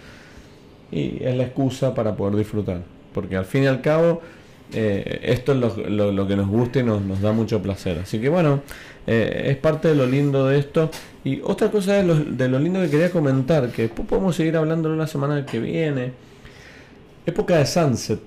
y 0.90 1.22
es 1.22 1.36
la 1.36 1.44
excusa 1.44 1.94
para 1.94 2.16
poder 2.16 2.36
disfrutar. 2.36 2.82
Porque 3.12 3.36
al 3.36 3.44
fin 3.44 3.64
y 3.64 3.66
al 3.66 3.80
cabo, 3.80 4.20
eh, 4.72 5.20
esto 5.22 5.52
es 5.52 5.58
lo, 5.58 6.26
que 6.26 6.36
nos 6.36 6.48
gusta 6.48 6.80
y 6.80 6.82
nos, 6.82 7.20
da 7.20 7.32
mucho 7.32 7.62
placer. 7.62 7.98
Así 7.98 8.20
que 8.20 8.28
bueno, 8.28 8.62
eh, 9.06 9.46
es 9.46 9.56
parte 9.56 9.88
de 9.88 9.94
lo 9.94 10.06
lindo 10.06 10.46
de 10.46 10.58
esto. 10.58 10.90
Y 11.24 11.40
otra 11.42 11.70
cosa 11.70 11.94
de 11.94 12.04
lo, 12.04 12.16
de 12.16 12.48
lo 12.48 12.58
lindo 12.58 12.80
que 12.80 12.90
quería 12.90 13.10
comentar, 13.10 13.70
que 13.70 13.82
después 13.82 14.08
podemos 14.08 14.36
seguir 14.36 14.56
hablando 14.56 14.92
en 14.92 14.98
la 14.98 15.06
semana 15.06 15.46
que 15.46 15.58
viene, 15.58 16.12
época 17.26 17.56
de 17.56 17.66
sunset, 17.66 18.20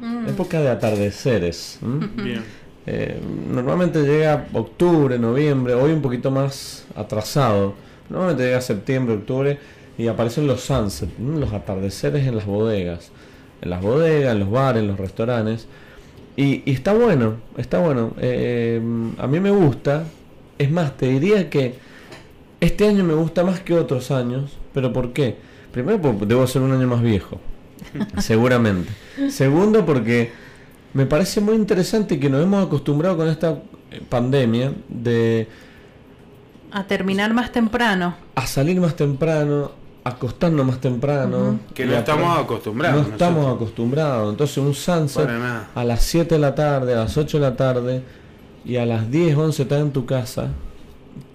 mm. 0.00 0.28
época 0.28 0.60
de 0.60 0.68
atardeceres. 0.68 1.78
Bien. 1.82 2.42
Eh, 2.86 3.20
normalmente 3.48 4.02
llega 4.02 4.46
octubre, 4.52 5.18
noviembre, 5.18 5.74
hoy 5.74 5.92
un 5.92 6.02
poquito 6.02 6.30
más 6.30 6.84
atrasado. 6.96 7.74
Normalmente 8.08 8.44
llega 8.44 8.60
septiembre, 8.60 9.14
octubre 9.14 9.58
y 9.96 10.08
aparecen 10.08 10.46
los 10.46 10.62
sunsets, 10.62 11.12
los 11.18 11.52
atardeceres 11.52 12.26
en 12.26 12.36
las 12.36 12.46
bodegas. 12.46 13.10
En 13.60 13.70
las 13.70 13.80
bodegas, 13.80 14.32
en 14.32 14.40
los 14.40 14.50
bares, 14.50 14.82
en 14.82 14.88
los 14.88 14.98
restaurantes. 14.98 15.66
Y, 16.36 16.68
está 16.70 16.92
bueno, 16.92 17.36
está 17.56 17.78
bueno. 17.78 18.14
Eh, 18.18 18.80
a 19.18 19.26
mí 19.26 19.40
me 19.40 19.50
gusta. 19.50 20.04
Es 20.58 20.70
más, 20.70 20.96
te 20.96 21.06
diría 21.06 21.48
que 21.48 21.74
este 22.60 22.86
año 22.86 23.04
me 23.04 23.14
gusta 23.14 23.44
más 23.44 23.60
que 23.60 23.74
otros 23.74 24.10
años. 24.10 24.56
¿Pero 24.74 24.92
por 24.92 25.12
qué? 25.12 25.36
Primero, 25.72 26.00
porque 26.00 26.26
debo 26.26 26.46
ser 26.46 26.62
un 26.62 26.72
año 26.72 26.86
más 26.88 27.02
viejo. 27.02 27.38
seguramente. 28.18 28.90
Segundo, 29.30 29.84
porque 29.84 30.32
me 30.94 31.06
parece 31.06 31.40
muy 31.40 31.54
interesante 31.54 32.20
que 32.20 32.28
nos 32.28 32.42
hemos 32.42 32.66
acostumbrado 32.66 33.16
con 33.16 33.28
esta 33.28 33.58
pandemia 34.08 34.72
de... 34.88 35.48
A 36.70 36.84
terminar 36.84 37.34
más 37.34 37.52
temprano. 37.52 38.14
A 38.34 38.46
salir 38.46 38.80
más 38.80 38.96
temprano, 38.96 39.72
acostarnos 40.04 40.66
más 40.66 40.80
temprano. 40.80 41.58
Que 41.74 41.84
no 41.84 41.96
estamos 41.96 42.38
acostumbrados. 42.38 43.06
No 43.06 43.12
estamos 43.12 43.54
acostumbrados. 43.54 44.30
Entonces 44.30 44.56
un 44.58 44.74
sunset 44.74 45.28
a 45.74 45.84
las 45.84 46.02
7 46.02 46.34
de 46.34 46.40
la 46.40 46.54
tarde, 46.54 46.94
a 46.94 47.00
las 47.00 47.16
8 47.16 47.38
de 47.38 47.42
la 47.42 47.56
tarde 47.56 48.02
y 48.64 48.76
a 48.76 48.86
las 48.86 49.10
10, 49.10 49.36
11 49.36 49.62
estás 49.62 49.80
en 49.80 49.92
tu 49.92 50.06
casa. 50.06 50.48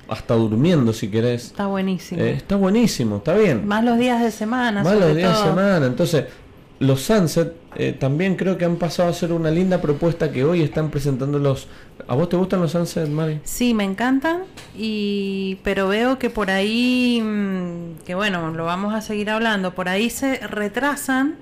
Hasta 0.07 0.35
durmiendo 0.35 0.93
si 0.93 1.09
querés. 1.09 1.47
Está 1.47 1.67
buenísimo. 1.67 2.21
Eh, 2.21 2.31
está 2.31 2.55
buenísimo, 2.55 3.17
está 3.17 3.33
bien. 3.33 3.67
Más 3.67 3.83
los 3.83 3.97
días 3.97 4.21
de 4.21 4.31
semana. 4.31 4.81
Más 4.81 4.97
los 4.97 5.15
días 5.15 5.37
de 5.37 5.49
semana. 5.49 5.85
Entonces, 5.85 6.25
los 6.79 7.01
Sunset 7.01 7.53
eh, 7.75 7.93
también 7.93 8.35
creo 8.35 8.57
que 8.57 8.65
han 8.65 8.77
pasado 8.77 9.09
a 9.09 9.13
ser 9.13 9.31
una 9.31 9.51
linda 9.51 9.81
propuesta 9.81 10.31
que 10.31 10.43
hoy 10.43 10.61
están 10.61 10.89
presentando 10.89 11.39
los... 11.39 11.67
¿A 12.07 12.15
vos 12.15 12.29
te 12.29 12.37
gustan 12.37 12.61
los 12.61 12.71
Sunset, 12.71 13.07
Mari? 13.07 13.39
Sí, 13.43 13.73
me 13.73 13.83
encantan, 13.83 14.43
y 14.75 15.59
pero 15.63 15.87
veo 15.87 16.19
que 16.19 16.29
por 16.29 16.49
ahí, 16.49 17.21
mm, 17.21 18.03
que 18.05 18.15
bueno, 18.15 18.51
lo 18.51 18.65
vamos 18.65 18.93
a 18.93 19.01
seguir 19.01 19.29
hablando, 19.29 19.73
por 19.73 19.89
ahí 19.89 20.09
se 20.09 20.37
retrasan 20.47 21.35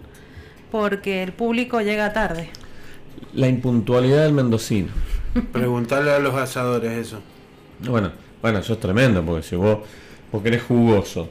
porque 0.71 1.23
el 1.23 1.31
público 1.31 1.81
llega 1.81 2.13
tarde. 2.13 2.49
La 3.33 3.47
impuntualidad 3.47 4.23
del 4.23 4.33
mendocino. 4.33 4.89
Preguntarle 5.51 6.11
a 6.11 6.19
los 6.19 6.35
asadores 6.35 6.91
eso. 6.93 7.19
Bueno, 7.87 8.11
bueno, 8.41 8.59
eso 8.59 8.73
es 8.73 8.79
tremendo, 8.79 9.23
porque 9.23 9.43
si 9.43 9.55
vos, 9.55 9.79
vos 10.31 10.43
querés 10.43 10.63
jugoso, 10.63 11.29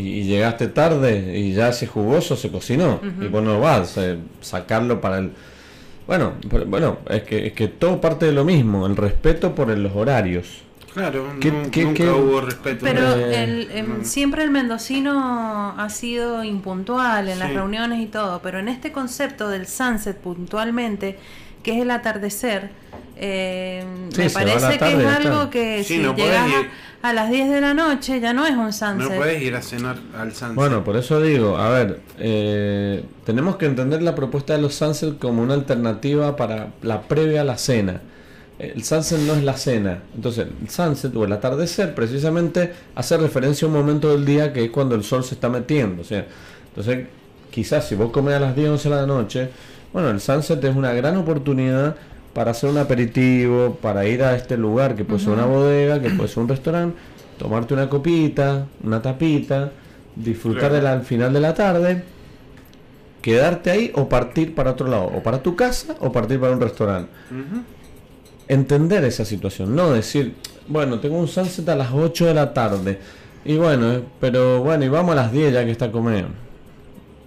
y, 0.00 0.24
llegaste 0.24 0.68
tarde 0.68 1.38
y 1.38 1.52
ya 1.52 1.68
ese 1.68 1.86
jugoso 1.86 2.36
se 2.36 2.50
cocinó. 2.50 3.00
Y 3.20 3.28
vos 3.28 3.42
no 3.42 3.60
vas 3.60 3.98
a 3.98 4.16
sacarlo 4.40 5.00
para 5.00 5.18
el 5.18 5.32
bueno 6.06 6.32
bueno 6.66 6.98
es 7.08 7.22
que 7.22 7.46
es 7.46 7.52
que 7.52 7.68
todo 7.68 8.00
parte 8.00 8.26
de 8.26 8.32
lo 8.32 8.44
mismo 8.44 8.86
el 8.86 8.96
respeto 8.96 9.54
por 9.54 9.68
los 9.68 9.94
horarios. 9.94 10.62
Claro 10.92 11.34
nunca 11.40 12.14
hubo 12.16 12.40
respeto 12.40 12.80
pero 12.80 13.14
em, 13.16 14.02
siempre 14.02 14.42
el 14.42 14.50
mendocino 14.50 15.72
ha 15.78 15.88
sido 15.88 16.42
impuntual 16.42 17.28
en 17.28 17.38
las 17.38 17.54
reuniones 17.54 18.00
y 18.00 18.06
todo 18.06 18.40
pero 18.42 18.58
en 18.58 18.66
este 18.66 18.90
concepto 18.90 19.48
del 19.48 19.68
sunset 19.68 20.16
puntualmente 20.16 21.16
que 21.62 21.76
es 21.76 21.82
el 21.82 21.90
atardecer 21.90 22.70
eh, 23.22 23.84
me 24.16 24.30
parece 24.30 24.78
que 24.78 24.92
es 24.92 25.06
algo 25.06 25.50
que 25.50 25.84
si 25.84 25.98
llegas 25.98 26.48
a, 27.02 27.12
las 27.12 27.30
10 27.30 27.50
de 27.50 27.60
la 27.60 27.74
noche 27.74 28.18
ya 28.18 28.32
no 28.32 28.46
es 28.46 28.56
un 28.56 28.72
sunset. 28.72 29.10
No 29.10 29.16
puedes 29.16 29.42
ir 29.42 29.54
a 29.54 29.60
cenar 29.60 29.98
al 30.18 30.32
sunset. 30.32 30.54
Bueno, 30.54 30.82
por 30.84 30.96
eso 30.96 31.20
digo, 31.20 31.58
a 31.58 31.68
ver, 31.68 32.00
eh, 32.18 33.04
tenemos 33.26 33.56
que 33.56 33.66
entender 33.66 34.00
la 34.00 34.14
propuesta 34.14 34.54
de 34.54 34.62
los 34.62 34.74
sunset 34.74 35.18
como 35.18 35.42
una 35.42 35.52
alternativa 35.52 36.34
para 36.34 36.68
la 36.80 37.02
previa 37.02 37.42
a 37.42 37.44
la 37.44 37.58
cena. 37.58 38.00
El 38.58 38.84
sunset 38.84 39.18
no 39.20 39.34
es 39.34 39.42
la 39.42 39.58
cena. 39.58 39.98
Entonces, 40.14 40.46
el 40.62 40.70
sunset 40.70 41.14
o 41.14 41.24
el 41.24 41.32
atardecer 41.32 41.94
precisamente 41.94 42.72
hace 42.94 43.18
referencia 43.18 43.66
a 43.66 43.68
un 43.68 43.74
momento 43.76 44.12
del 44.12 44.24
día 44.24 44.54
que 44.54 44.64
es 44.64 44.70
cuando 44.70 44.94
el 44.94 45.04
sol 45.04 45.24
se 45.24 45.34
está 45.34 45.50
metiendo. 45.50 46.00
O 46.00 46.04
sea, 46.06 46.24
entonces, 46.68 47.06
quizás 47.50 47.86
si 47.86 47.96
vos 47.96 48.10
comes 48.12 48.34
a 48.34 48.40
las 48.40 48.56
10, 48.56 48.70
11 48.70 48.88
de 48.88 48.94
la 48.94 49.06
noche, 49.06 49.50
bueno, 49.92 50.10
el 50.10 50.20
sunset 50.20 50.62
es 50.64 50.76
una 50.76 50.92
gran 50.92 51.16
oportunidad 51.16 51.96
para 52.32 52.52
hacer 52.52 52.70
un 52.70 52.78
aperitivo, 52.78 53.78
para 53.80 54.06
ir 54.06 54.22
a 54.22 54.36
este 54.36 54.56
lugar 54.56 54.94
que 54.94 55.04
puede 55.04 55.20
ser 55.20 55.32
una 55.32 55.46
bodega, 55.46 56.00
que 56.00 56.10
puede 56.10 56.28
ser 56.28 56.42
un 56.42 56.48
restaurante, 56.48 56.96
tomarte 57.38 57.74
una 57.74 57.88
copita, 57.88 58.66
una 58.84 59.02
tapita, 59.02 59.72
disfrutar 60.14 60.72
de 60.72 60.86
al 60.86 61.02
final 61.02 61.32
de 61.32 61.40
la 61.40 61.54
tarde, 61.54 62.04
quedarte 63.20 63.70
ahí 63.70 63.92
o 63.94 64.08
partir 64.08 64.54
para 64.54 64.72
otro 64.72 64.88
lado, 64.88 65.10
o 65.14 65.22
para 65.22 65.42
tu 65.42 65.56
casa 65.56 65.96
o 66.00 66.12
partir 66.12 66.38
para 66.38 66.52
un 66.52 66.60
restaurante. 66.60 67.10
Entender 68.48 69.04
esa 69.04 69.24
situación, 69.24 69.74
no 69.74 69.92
decir, 69.92 70.34
bueno, 70.68 71.00
tengo 71.00 71.18
un 71.18 71.28
sunset 71.28 71.68
a 71.68 71.76
las 71.76 71.92
8 71.92 72.26
de 72.26 72.34
la 72.34 72.54
tarde, 72.54 72.98
y 73.44 73.56
bueno, 73.56 74.02
pero 74.20 74.62
bueno, 74.62 74.84
y 74.84 74.88
vamos 74.88 75.12
a 75.12 75.16
las 75.16 75.32
10 75.32 75.52
ya 75.52 75.64
que 75.64 75.70
está 75.70 75.90
comiendo. 75.90 76.30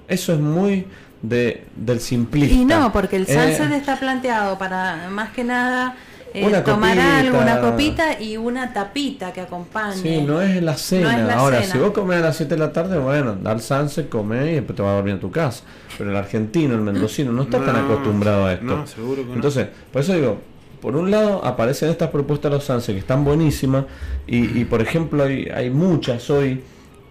Eso 0.08 0.34
es 0.34 0.40
muy 0.40 0.86
de, 1.24 1.64
del 1.76 2.00
simplista. 2.00 2.54
Y 2.54 2.66
no, 2.66 2.94
porque 2.94 3.16
el 3.16 3.26
sunset 3.26 3.72
eh, 3.72 3.78
está 3.78 3.98
planteado 3.98 4.60
para 4.60 5.10
más 5.10 5.32
que 5.32 5.44
nada 5.44 5.96
eh, 6.34 6.62
tomar 6.66 7.00
algo, 7.00 7.40
una 7.40 7.62
copita 7.62 8.20
y 8.20 8.38
una 8.38 8.74
tapita 8.74 9.32
que 9.32 9.42
acompañe. 9.42 9.96
Sí, 9.96 10.22
no 10.22 10.42
es 10.42 10.62
la 10.62 10.76
cena. 10.76 11.34
Ahora, 11.36 11.64
si 11.64 11.78
vos 11.78 11.92
comes 11.92 12.18
a 12.18 12.22
las 12.22 12.38
7 12.38 12.56
de 12.56 12.60
la 12.60 12.72
tarde, 12.72 12.98
bueno, 13.00 13.36
dar 13.36 13.60
sunset, 13.62 14.10
comer 14.10 14.48
y 14.48 14.54
después 14.56 14.76
te 14.76 14.82
vas 14.82 14.92
a 14.92 14.96
dormir 14.96 15.14
en 15.14 15.20
tu 15.20 15.32
casa. 15.32 15.64
Pero 15.98 16.10
el 16.10 16.16
argentino, 16.16 16.74
el 16.76 16.82
mendocino, 16.82 17.32
no 17.32 17.44
está 17.44 17.64
tan 17.64 17.76
acostumbrado 17.76 18.46
a 18.46 18.54
esto. 18.54 18.66
No, 18.66 18.88
seguro 18.88 19.26
que 19.26 19.34
Entonces, 19.34 19.68
por 19.92 20.02
eso 20.02 20.14
digo, 20.14 20.38
por 20.82 20.96
un 20.96 21.10
lado 21.10 21.46
aparecen 21.46 21.90
estas 21.90 22.10
propuestas 22.10 22.52
de 22.52 22.58
los 22.58 22.66
sunset 22.66 22.96
que 22.96 23.00
están 23.00 23.24
buenísimas 23.24 23.86
y, 24.28 24.60
y 24.60 24.66
por 24.66 24.82
ejemplo 24.82 25.24
hay, 25.24 25.46
hay 25.46 25.70
muchas 25.70 26.30
hoy. 26.30 26.62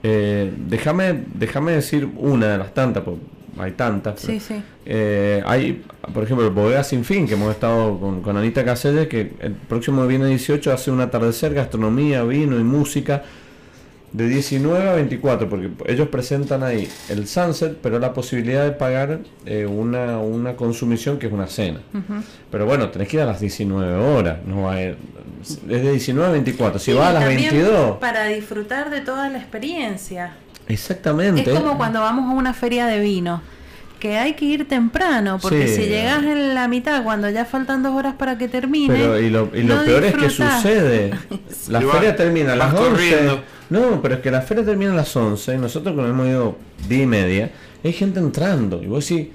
Eh, 0.03 0.53
déjame, 0.69 1.27
déjame 1.33 1.73
decir 1.73 2.09
una 2.17 2.49
de 2.49 2.59
las 2.59 2.75
tantas, 2.75 3.05
porque 3.05 3.21
hay 3.59 3.73
tantas. 3.73 4.21
Sí, 4.21 4.41
sí. 4.41 4.63
Eh, 4.85 5.43
hay, 5.47 5.83
por 6.13 6.25
ejemplo, 6.25 6.51
Bodega 6.51 6.85
Sin 6.85 7.05
Fin, 7.05 7.27
que 7.27 7.35
hemos 7.35 7.53
estado 7.53 7.99
con, 7.99 8.23
con 8.23 8.37
Anita 8.37 8.65
Caselles, 8.65 9.09
que 9.09 9.33
el 9.41 9.53
próximo 9.53 10.07
viernes 10.07 10.31
18 10.31 10.73
hace 10.73 10.91
un 10.91 11.01
atardecer, 11.01 11.55
gastronomía, 11.55 12.23
vino 12.25 12.59
y 12.59 12.65
música 12.65 13.23
de 14.13 14.29
19 14.29 14.89
a 14.89 14.93
24, 14.95 15.49
porque 15.49 15.71
ellos 15.87 16.09
presentan 16.09 16.63
ahí 16.63 16.89
el 17.09 17.27
sunset, 17.27 17.79
pero 17.83 17.99
la 17.99 18.13
posibilidad 18.13 18.65
de 18.65 18.73
pagar 18.73 19.21
eh, 19.47 19.65
una, 19.65 20.19
una 20.19 20.55
consumición 20.55 21.19
que 21.19 21.27
es 21.29 21.33
una 21.33 21.47
cena. 21.47 21.81
Pero 22.51 22.67
bueno, 22.67 22.91
tenés 22.91 23.09
que 23.09 23.17
ir 23.17 23.23
a 23.23 23.27
las 23.27 23.41
19 23.41 23.95
horas, 23.95 24.39
no 24.47 24.63
va 24.63 24.75
a 24.75 24.83
ir, 24.83 24.97
es 25.41 25.63
de 25.67 25.93
19 25.93 26.29
a 26.29 26.33
24, 26.33 26.79
si 26.79 26.93
va 26.93 27.09
a 27.09 27.13
las 27.15 27.25
22. 27.25 27.99
Para 27.99 28.27
disfrutar 28.27 28.91
de 28.91 29.01
toda 29.01 29.31
la 29.31 29.39
experiencia. 29.39 30.35
Exactamente. 30.73 31.53
Es 31.53 31.59
como 31.59 31.77
cuando 31.77 32.01
vamos 32.01 32.31
a 32.31 32.37
una 32.37 32.55
feria 32.55 32.87
de 32.87 33.01
vino 33.01 33.43
que 34.03 34.19
hay 34.19 34.33
que 34.33 34.45
ir 34.45 34.67
temprano, 34.67 35.39
porque 35.41 35.69
si 35.69 35.83
llegas 35.83 36.25
en 36.25 36.57
la 36.57 36.67
mitad, 36.67 37.05
cuando 37.05 37.31
ya 37.31 37.45
faltan 37.45 37.85
dos 37.85 37.95
horas 37.95 38.15
para 38.15 38.37
que 38.37 38.49
termine. 38.49 38.93
Pero, 38.95 39.21
y 39.21 39.31
lo, 39.31 39.49
y 39.55 39.63
lo 39.63 39.85
peor 39.85 40.03
es 40.03 40.15
que 40.17 40.29
sucede. 40.29 41.13
La 41.69 41.81
feria 41.81 42.17
termina 42.17 42.55
a 42.55 42.57
las 42.57 42.75
11. 42.75 43.39
No, 43.71 44.03
pero 44.03 44.17
es 44.17 44.21
que 44.21 44.33
la 44.33 44.43
feria 44.43 44.65
termina 44.65 44.91
a 44.91 44.97
las 44.97 45.17
11 45.17 45.55
y 45.55 45.59
nosotros, 45.59 45.95
como 45.95 46.09
hemos 46.09 46.27
ido 46.27 46.57
10 46.89 47.03
y 47.03 47.07
media, 47.07 47.51
hay 47.85 47.93
gente 47.93 48.19
entrando. 48.19 48.83
Y 48.83 48.87
vos 48.87 49.09
decís, 49.09 49.29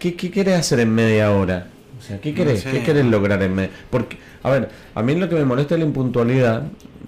¿qué, 0.00 0.16
qué 0.16 0.30
querés 0.32 0.58
hacer 0.58 0.80
en 0.80 0.92
media 0.92 1.30
hora? 1.30 1.68
O 2.00 2.02
sea, 2.02 2.20
¿qué 2.20 2.34
querés? 2.34 2.64
¿Qué 2.64 2.82
querés 2.82 3.04
lograr 3.04 3.40
en 3.44 3.54
media? 3.54 3.70
Porque, 3.90 4.18
a 4.42 4.50
ver, 4.50 4.70
a 4.92 5.02
mí 5.02 5.14
lo 5.14 5.28
que 5.28 5.36
me 5.36 5.44
molesta 5.44 5.76
es 5.76 5.80
la 5.80 5.86
impuntualidad, 5.86 6.64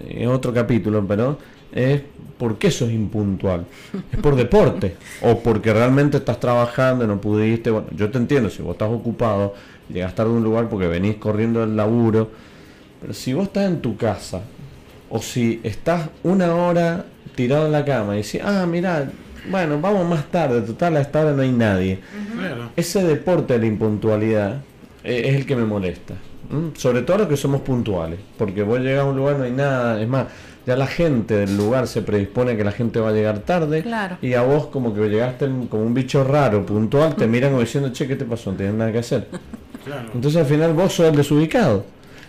es 0.09 0.28
otro 0.28 0.55
capítulo, 0.55 1.05
pero 1.06 1.39
es 1.73 2.03
por 2.39 2.59
qué 2.59 2.69
eso 2.69 2.86
es 2.86 2.93
impuntual. 2.93 3.66
Es 4.12 4.19
por 4.19 4.36
deporte. 4.36 4.97
o 5.23 5.39
porque 5.39 5.73
realmente 5.73 6.16
estás 6.16 6.40
trabajando 6.40 7.05
y 7.05 7.09
no 7.09 7.20
pudiste. 7.20 7.70
Bueno, 7.70 7.89
yo 7.97 8.11
te 8.11 8.19
entiendo, 8.19 8.51
si 8.51 8.62
vos 8.62 8.73
estás 8.73 8.90
ocupado, 8.90 9.55
llegas 9.89 10.15
tarde 10.15 10.31
a 10.31 10.35
un 10.35 10.44
lugar 10.44 10.69
porque 10.69 10.86
venís 10.86 11.16
corriendo 11.16 11.61
del 11.61 11.77
laburo. 11.77 12.31
Pero 13.01 13.15
si 13.15 13.32
vos 13.32 13.44
estás 13.44 13.66
en 13.66 13.81
tu 13.81 13.97
casa, 13.97 14.43
o 15.11 15.20
si 15.20 15.61
estás 15.62 16.09
una 16.23 16.55
hora 16.55 17.05
tirado 17.35 17.66
en 17.66 17.73
la 17.73 17.85
cama 17.85 18.15
y 18.15 18.23
decís, 18.23 18.40
ah, 18.43 18.66
mira, 18.66 19.11
bueno, 19.51 19.81
vamos 19.81 20.09
más 20.09 20.31
tarde, 20.31 20.62
total, 20.62 20.97
a 20.97 21.01
esta 21.01 21.20
hora 21.20 21.32
no 21.32 21.43
hay 21.43 21.53
nadie. 21.53 21.99
Ese 22.77 23.03
deporte 23.05 23.55
de 23.55 23.61
la 23.61 23.66
impuntualidad 23.66 24.62
eh, 25.05 25.23
es 25.27 25.36
el 25.36 25.47
que 25.47 25.57
me 25.57 25.65
molesta. 25.65 26.15
Sobre 26.74 27.03
todo 27.03 27.19
los 27.19 27.28
que 27.28 27.36
somos 27.36 27.62
puntuales, 27.62 28.19
porque 28.36 28.62
vos 28.62 28.78
llegas 28.81 29.05
a 29.05 29.05
un 29.05 29.16
lugar, 29.16 29.36
no 29.36 29.44
hay 29.44 29.53
nada, 29.53 30.01
es 30.01 30.09
más, 30.09 30.27
ya 30.66 30.76
la 30.76 30.86
gente 30.86 31.36
del 31.36 31.56
lugar 31.56 31.86
se 31.86 32.02
predispone 32.02 32.52
a 32.52 32.56
que 32.56 32.64
la 32.64 32.72
gente 32.72 33.01
va 33.01 33.09
a 33.09 33.12
llegar 33.12 33.40
tarde 33.40 33.84
y 34.20 34.34
a 34.34 34.43
vos 34.43 34.66
como 34.66 34.94
que 34.94 35.09
llegaste 35.09 35.51
como 35.68 35.82
un 35.82 35.94
bicho 35.94 36.24
raro, 36.24 36.64
puntual, 36.64 37.16
te 37.16 37.26
miran 37.26 37.51
como 37.51 37.60
diciendo, 37.60 37.90
che, 37.93 38.06
¿qué 38.06 38.16
te 38.16 38.24
pasó? 38.24 38.52
No 38.52 38.56
tienes 38.56 38.74
nada 38.74 38.93
que 38.93 38.98
hacer. 38.98 39.28
Entonces 40.14 40.40
al 40.40 40.47
final 40.47 40.72
vos 40.74 40.93
sos 40.93 41.06
el 41.06 41.16
desubicado. 41.16 41.84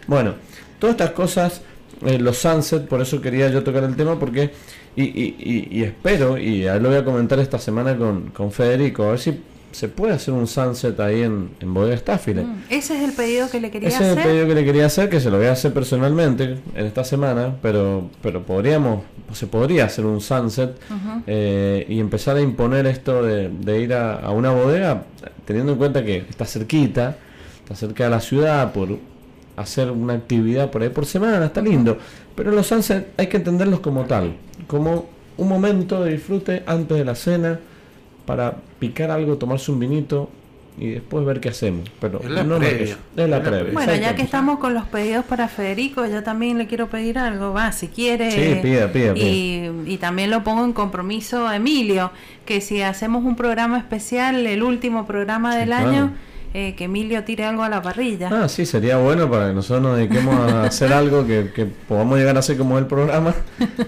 Bueno, 0.08 0.34
todas 0.80 0.96
estas 0.96 1.12
cosas, 1.12 1.62
eh, 2.06 2.18
los 2.20 2.38
sunset, 2.38 2.88
por 2.88 3.02
eso 3.02 3.22
quería 3.22 3.50
yo 3.50 3.64
tocar 3.64 3.84
el 3.84 3.96
tema, 3.96 4.20
porque, 4.20 4.52
y, 4.96 5.04
y, 5.04 5.68
y, 5.72 5.84
espero, 5.84 6.38
y 6.38 6.68
ahí 6.68 6.80
lo 6.80 6.90
voy 6.90 6.98
a 6.98 7.06
comentar 7.06 7.40
esta 7.40 7.60
semana 7.60 7.96
con, 7.96 8.32
con 8.32 8.52
Federico, 8.52 9.04
a 9.04 9.12
ver 9.12 9.20
si 9.20 9.40
se 9.74 9.88
puede 9.88 10.14
hacer 10.14 10.34
un 10.36 10.48
sunset 10.48 11.00
ahí 11.00 11.24
en, 11.24 11.50
en 11.60 11.74
Bodega 11.74 11.98
Staffile. 11.98 12.44
Mm, 12.44 12.64
ese 12.70 12.96
es 12.96 13.04
el 13.04 13.12
pedido 13.14 13.50
que 13.50 13.60
le 13.60 13.72
quería 13.72 13.90
hacer. 13.90 14.02
Ese 14.04 14.12
es 14.12 14.18
el 14.18 14.24
pedido 14.24 14.48
que 14.48 14.56
le 14.56 14.66
quería 14.66 14.86
hacer, 14.86 15.10
que 15.10 15.20
se 15.20 15.32
lo 15.32 15.38
voy 15.38 15.48
a 15.48 15.54
hacer 15.54 15.74
personalmente 15.74 16.60
en 16.76 16.86
esta 16.86 17.04
semana, 17.04 17.56
pero, 17.62 18.10
pero 18.22 18.44
podríamos, 18.44 19.02
se 19.34 19.48
podría 19.48 19.86
hacer 19.86 20.06
un 20.06 20.22
sunset 20.22 20.78
eh, 21.26 21.86
y 21.90 22.00
empezar 22.00 22.38
a 22.38 22.42
imponer 22.42 22.86
esto 22.86 23.24
de, 23.24 23.82
ir 23.82 23.94
a, 23.96 24.30
una 24.30 24.52
bodega, 24.52 25.06
teniendo 25.46 25.72
en 25.72 25.78
cuenta 25.80 26.06
que 26.06 26.18
está 26.18 26.46
cerquita, 26.46 27.18
está 27.64 27.76
cerca 27.76 28.04
de 28.04 28.10
la 28.12 28.22
ciudad, 28.22 28.72
por 28.74 29.00
hacer 29.58 29.90
una 29.90 30.14
actividad 30.14 30.70
por 30.70 30.84
ahí 30.84 30.90
por 30.90 31.08
semana, 31.08 31.48
está 31.48 31.62
lindo. 31.62 31.98
Pero 32.36 32.52
los 32.52 32.68
sunsets 32.68 33.08
hay 33.18 33.26
que 33.28 33.38
entenderlos 33.38 33.80
como 33.80 34.06
tal, 34.06 34.36
como 34.68 35.10
un 35.38 35.50
momento 35.50 36.04
de 36.04 36.12
disfrute 36.12 36.62
antes 36.68 36.96
de 36.96 37.06
la 37.06 37.16
cena 37.16 37.60
para 38.26 38.56
picar 38.80 39.12
algo, 39.12 39.38
tomarse 39.38 39.72
un 39.72 39.80
vinito 39.80 40.30
y 40.78 40.90
después 40.90 41.26
ver 41.26 41.40
qué 41.40 41.50
hacemos. 41.50 41.90
Pero 42.00 42.20
es 42.22 42.30
la 42.30 42.44
no 42.44 42.58
previa. 42.58 42.98
Es 43.16 43.30
la 43.30 43.44
previa. 43.44 43.74
Bueno, 43.74 43.96
ya 43.96 44.16
que 44.16 44.22
estamos 44.22 44.60
con 44.60 44.74
los 44.74 44.86
pedidos 44.86 45.26
para 45.26 45.48
Federico, 45.48 46.06
yo 46.06 46.24
también 46.24 46.58
le 46.58 46.68
quiero 46.68 46.88
pedir 46.88 47.18
algo. 47.18 47.54
Va, 47.54 47.72
si 47.72 47.88
quiere. 47.88 48.32
Sí, 48.32 48.60
pida, 48.62 48.92
pida, 48.92 49.16
y, 49.16 49.70
y, 49.86 49.98
también 49.98 50.32
lo 50.32 50.44
pongo 50.44 50.66
en 50.66 50.74
compromiso 50.74 51.48
a 51.48 51.56
Emilio, 51.56 52.12
que 52.46 52.62
si 52.62 52.82
hacemos 52.82 53.24
un 53.24 53.36
programa 53.36 53.78
especial, 53.78 54.48
el 54.48 54.64
último 54.64 55.06
programa 55.06 55.56
del 55.56 55.74
año. 55.74 56.14
Eh, 56.56 56.76
que 56.76 56.84
Emilio 56.84 57.24
tire 57.24 57.46
algo 57.46 57.64
a 57.64 57.70
la 57.70 57.82
parrilla. 57.82 58.30
Ah, 58.32 58.48
sí, 58.48 58.66
sería 58.66 58.98
bueno 58.98 59.30
para 59.30 59.48
que 59.48 59.54
nosotros 59.56 59.82
nos 59.82 59.98
dediquemos 59.98 60.36
a 60.52 60.64
hacer 60.66 60.94
algo 60.94 61.26
que, 61.26 61.52
que 61.54 61.66
podamos 61.66 62.20
llegar 62.20 62.36
a 62.36 62.40
hacer 62.40 62.58
como 62.58 62.78
el 62.78 62.86
programa. 62.86 63.34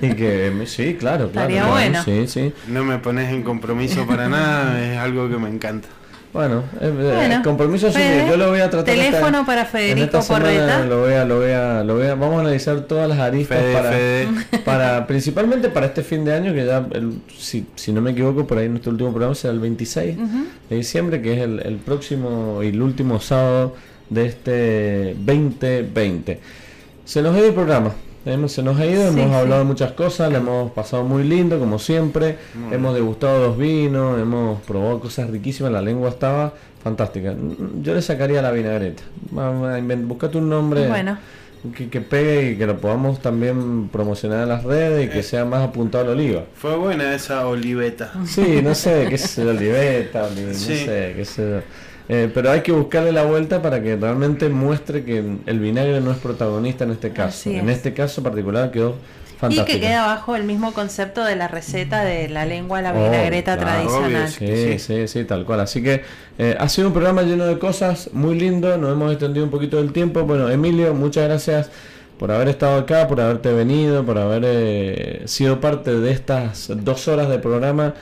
Y 0.01 0.13
que, 0.13 0.63
sí, 0.65 0.95
claro, 0.95 1.29
claro. 1.29 1.49
Estaría 1.49 1.67
bueno. 1.67 2.03
Sí, 2.03 2.27
sí. 2.27 2.53
No 2.67 2.83
me 2.83 2.97
pones 2.97 3.31
en 3.31 3.43
compromiso 3.43 4.07
para 4.07 4.27
nada, 4.27 4.83
es 4.83 4.97
algo 4.97 5.29
que 5.29 5.37
me 5.37 5.49
encanta. 5.49 5.87
Bueno, 6.35 6.65
eh, 6.81 6.93
eh, 7.31 7.39
compromiso 7.45 7.87
yo 7.89 8.35
lo 8.35 8.49
voy 8.49 8.59
a 8.59 8.69
tratar. 8.69 8.93
Teléfono 8.93 9.45
para 9.45 9.63
Federico 9.63 10.19
Correta. 10.19 10.83
Lo 10.85 11.03
voy 11.03 11.13
a, 11.13 11.23
lo 11.23 11.37
voy 11.37 11.51
a, 11.51 11.81
lo 11.81 11.95
voy 11.95 12.07
a, 12.07 12.15
vamos 12.15 12.39
a 12.39 12.41
analizar 12.41 12.81
todas 12.81 13.07
las 13.07 13.19
aristas 13.19 13.63
para, 13.73 14.63
para, 14.65 15.07
principalmente 15.07 15.69
para 15.69 15.85
este 15.85 16.03
fin 16.03 16.25
de 16.25 16.33
año, 16.33 16.53
que 16.53 16.65
ya, 16.65 16.85
el, 16.91 17.21
si, 17.37 17.65
si 17.75 17.93
no 17.93 18.01
me 18.01 18.11
equivoco, 18.11 18.45
por 18.45 18.57
ahí 18.57 18.67
nuestro 18.67 18.91
último 18.91 19.11
programa 19.11 19.33
será 19.33 19.53
el 19.53 19.61
26 19.61 20.17
de 20.69 20.75
diciembre, 20.75 21.21
que 21.21 21.35
es 21.35 21.39
el, 21.39 21.61
el 21.61 21.77
próximo 21.77 22.61
y 22.61 22.67
el 22.67 22.81
último 22.81 23.21
sábado 23.21 23.73
de 24.09 24.25
este 24.25 25.15
2020. 25.17 26.41
Se 27.05 27.21
nos 27.21 27.33
dio 27.33 27.45
el 27.45 27.53
programa 27.53 27.93
se 28.47 28.64
nos 28.64 28.80
ha 28.80 28.85
ido, 28.88 29.07
hemos 29.07 29.31
hablado 29.35 29.60
de 29.60 29.65
muchas 29.65 29.91
cosas, 29.91 30.31
le 30.31 30.38
hemos 30.38 30.72
pasado 30.72 31.03
muy 31.03 31.23
lindo, 31.23 31.60
como 31.60 31.77
siempre. 31.77 32.38
hemos 32.72 32.95
degustado 32.95 33.39
dos 33.39 33.57
vinos, 33.57 34.19
hemos 34.19 34.61
probado 34.64 34.99
cosas 34.99 35.30
riquísimas, 35.30 35.72
la 35.72 35.81
lengua 35.81 36.10
estaba 36.10 36.53
fantástica. 36.84 37.35
Yo 37.81 37.93
le 37.93 38.02
sacaría 38.02 38.41
la 38.41 38.52
vinagreta. 38.52 39.03
Buscate 40.07 40.38
un 40.39 40.49
nombre 40.49 40.89
que, 41.73 42.02
pegue 42.02 42.52
y 42.52 42.57
que 42.57 42.65
lo 42.65 42.77
podamos 42.80 43.22
también 43.22 43.89
promocionar 43.89 44.43
en 44.43 44.49
las 44.49 44.64
redes 44.64 45.07
y 45.07 45.10
que 45.10 45.19
eh. 45.19 45.23
sea 45.23 45.45
más 45.45 45.68
apuntado 45.68 46.06
al 46.06 46.10
oliva. 46.11 46.43
Fue 46.56 46.76
buena 46.76 47.14
esa 47.14 47.47
oliveta. 47.47 48.11
Sí, 48.26 48.61
no 48.64 48.76
sé 48.76 49.06
qué 49.10 49.15
es 49.15 49.38
oliveta, 49.38 50.30
no 50.35 50.53
sé 50.53 51.14
qué 51.15 51.22
es. 51.22 51.39
Eh, 52.07 52.30
pero 52.34 52.52
hay 52.52 52.61
que 52.61 52.72
buscarle 52.72 53.11
la 53.11 53.23
vuelta 53.23 53.61
para 53.61 53.82
que 53.82 53.95
realmente 53.95 54.49
muestre 54.49 55.03
que 55.03 55.23
el 55.45 55.60
vinagre 55.60 56.02
no 56.02 56.11
es 56.11 56.18
protagonista 56.18 56.84
en 56.84 56.91
este 56.91 57.11
caso. 57.11 57.49
En 57.49 57.69
este 57.69 57.94
caso 57.94 58.22
particular 58.22 58.69
quedó 58.72 58.95
fantástico. 59.40 59.77
Y 59.77 59.82
que 59.82 59.88
queda 59.88 60.06
bajo 60.06 60.36
el 60.36 60.44
mismo 60.44 60.73
concepto 60.73 61.23
de 61.23 61.36
la 61.36 61.48
receta 61.48 62.03
de 62.03 62.30
la 62.30 62.45
lengua 62.45 62.82
la 62.82 62.94
oh, 62.94 63.03
vinagreta 63.03 63.57
tradicional. 63.57 64.30
sí, 64.30 64.77
sí, 64.77 65.07
sí, 65.07 65.23
tal 65.23 65.45
cual. 65.45 65.61
Así 65.61 65.82
que 65.82 66.03
eh, 66.38 66.56
ha 66.60 66.69
sido 66.69 66.90
un 66.90 66.94
programa 66.94 67.23
lleno 67.23 67.45
de 67.45 67.57
cosas, 67.57 68.11
muy 68.14 68.38
lindo, 68.38 68.77
nos 68.77 68.91
hemos 68.91 69.11
extendido 69.11 69.44
un 69.44 69.52
poquito 69.52 69.77
del 69.77 69.91
tiempo. 69.91 70.23
Bueno, 70.23 70.49
Emilio, 70.49 70.94
muchas 70.94 71.27
gracias 71.27 71.72
por 72.19 72.32
haber 72.32 72.49
estado 72.49 72.77
acá, 72.77 73.07
por 73.07 73.19
haberte 73.19 73.52
venido, 73.52 74.06
por 74.06 74.19
haber 74.19 74.44
eh, 74.45 75.23
sido 75.26 75.60
parte 75.60 75.99
de 75.99 76.11
estas 76.11 76.72
dos 76.84 77.07
horas 77.07 77.30
de 77.30 77.40
programa 77.40 77.95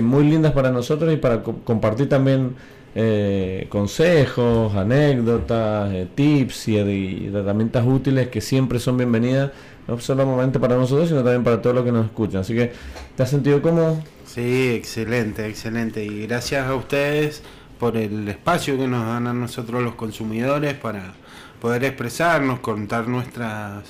muy 0.00 0.24
lindas 0.24 0.52
para 0.52 0.70
nosotros 0.70 1.12
y 1.12 1.16
para 1.16 1.42
compartir 1.42 2.08
también 2.08 2.54
eh, 2.94 3.66
consejos, 3.68 4.74
anécdotas, 4.74 5.92
eh, 5.92 6.08
tips 6.14 6.68
y, 6.68 7.30
herramientas 7.32 7.84
útiles 7.86 8.28
que 8.28 8.40
siempre 8.40 8.78
son 8.78 8.96
bienvenidas, 8.96 9.52
no 9.86 9.98
solamente 10.00 10.58
para 10.58 10.76
nosotros, 10.76 11.08
sino 11.08 11.22
también 11.22 11.44
para 11.44 11.62
todos 11.62 11.76
los 11.76 11.84
que 11.84 11.92
nos 11.92 12.06
escuchan. 12.06 12.40
Así 12.40 12.54
que, 12.54 12.72
¿te 13.16 13.22
has 13.22 13.30
sentido 13.30 13.62
cómodo? 13.62 14.02
Sí, 14.26 14.70
excelente, 14.70 15.46
excelente. 15.46 16.04
Y 16.04 16.26
gracias 16.26 16.66
a 16.66 16.74
ustedes 16.74 17.42
por 17.78 17.96
el 17.96 18.28
espacio 18.28 18.76
que 18.76 18.86
nos 18.86 19.06
dan 19.06 19.26
a 19.26 19.32
nosotros 19.32 19.82
los 19.82 19.94
consumidores 19.94 20.74
para 20.74 21.14
poder 21.60 21.84
expresarnos, 21.84 22.60
contar 22.60 23.08
nuestras 23.08 23.84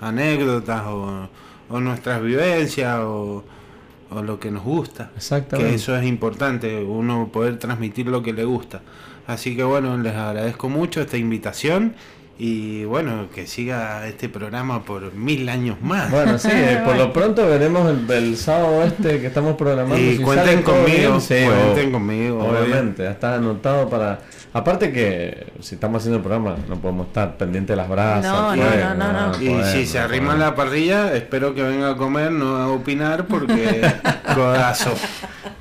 anécdotas 0.00 0.82
o, 0.86 1.28
o 1.68 1.80
nuestras 1.80 2.22
vivencias 2.22 2.98
o 3.00 3.44
o 4.10 4.22
lo 4.22 4.38
que 4.38 4.50
nos 4.50 4.64
gusta. 4.64 5.10
Exactamente. 5.16 5.70
Que 5.70 5.76
eso 5.76 5.96
es 5.96 6.06
importante, 6.06 6.82
uno 6.82 7.28
poder 7.32 7.58
transmitir 7.58 8.06
lo 8.06 8.22
que 8.22 8.32
le 8.32 8.44
gusta. 8.44 8.82
Así 9.26 9.56
que 9.56 9.64
bueno, 9.64 9.96
les 9.98 10.14
agradezco 10.14 10.68
mucho 10.68 11.00
esta 11.00 11.16
invitación 11.16 11.94
y 12.38 12.84
bueno, 12.84 13.28
que 13.34 13.46
siga 13.46 14.06
este 14.06 14.28
programa 14.28 14.84
por 14.84 15.14
mil 15.14 15.48
años 15.48 15.78
más. 15.80 16.10
Bueno, 16.10 16.38
sí, 16.38 16.50
eh, 16.52 16.82
por 16.84 16.96
lo 16.96 17.10
pronto 17.10 17.46
veremos 17.46 17.90
el, 18.10 18.36
sábado 18.36 18.82
este 18.82 19.20
que 19.20 19.28
estamos 19.28 19.56
programando. 19.56 19.98
Y 19.98 20.18
cuenten 20.18 20.62
conmigo, 20.62 21.18
cuenten 21.18 21.92
conmigo. 21.92 22.44
Obviamente, 22.44 23.04
ya 23.04 23.12
está 23.12 23.36
anotado 23.36 23.88
para... 23.88 24.20
Aparte 24.52 24.90
que 24.90 25.52
si 25.60 25.74
estamos 25.74 26.00
haciendo 26.00 26.16
el 26.16 26.22
programa 26.22 26.56
no 26.66 26.76
podemos 26.76 27.08
estar 27.08 27.36
pendientes 27.36 27.74
de 27.74 27.76
las 27.76 27.88
brasas. 27.88 28.24
No, 28.24 28.56
no, 28.56 28.94
no, 28.94 29.12
no, 29.12 29.42
Y 29.42 29.62
si 29.64 29.86
se 29.86 29.98
arrima 29.98 30.34
la 30.34 30.54
parrilla, 30.54 31.14
espero 31.14 31.54
que 31.54 31.62
venga 31.62 31.90
a 31.90 31.96
comer, 31.96 32.32
no 32.32 32.56
a 32.56 32.68
opinar 32.68 33.26
porque 33.26 33.82
codazo. 34.34 34.94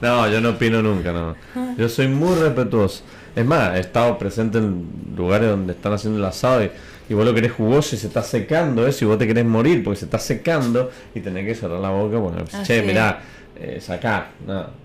No, 0.02 0.30
yo 0.30 0.40
no 0.40 0.52
opino 0.52 0.82
nunca, 0.82 1.12
no. 1.12 1.36
Yo 1.78 1.90
soy 1.90 2.08
muy 2.08 2.36
respetuoso. 2.36 3.04
Es 3.36 3.46
más, 3.46 3.76
he 3.76 3.82
estado 3.82 4.18
presente 4.18 4.60
en 4.60 4.88
lugares 5.16 5.50
donde 5.50 5.74
están 5.74 5.94
haciendo 5.94 6.20
el 6.20 6.26
asado 6.26 6.64
y, 6.64 7.14
vos 7.14 7.26
lo 7.26 7.34
querés 7.34 7.52
jugoso 7.52 7.96
y 7.96 8.00
se 8.00 8.08
está 8.08 8.24
secando 8.24 8.88
eso 8.88 9.06
y 9.06 9.08
vos 9.08 9.18
te 9.18 9.28
querés 9.28 9.46
morir 9.46 9.84
porque 9.84 10.00
se 10.00 10.06
está 10.06 10.18
secando 10.18 10.90
y 11.14 11.20
tenés 11.20 11.46
que 11.46 11.54
cerrar 11.54 11.80
la 11.80 11.90
boca. 11.90 12.18
Bueno, 12.18 12.46
che, 12.64 12.82
mirá, 12.82 13.20
eh, 13.58 13.80
sacar. 13.82 14.32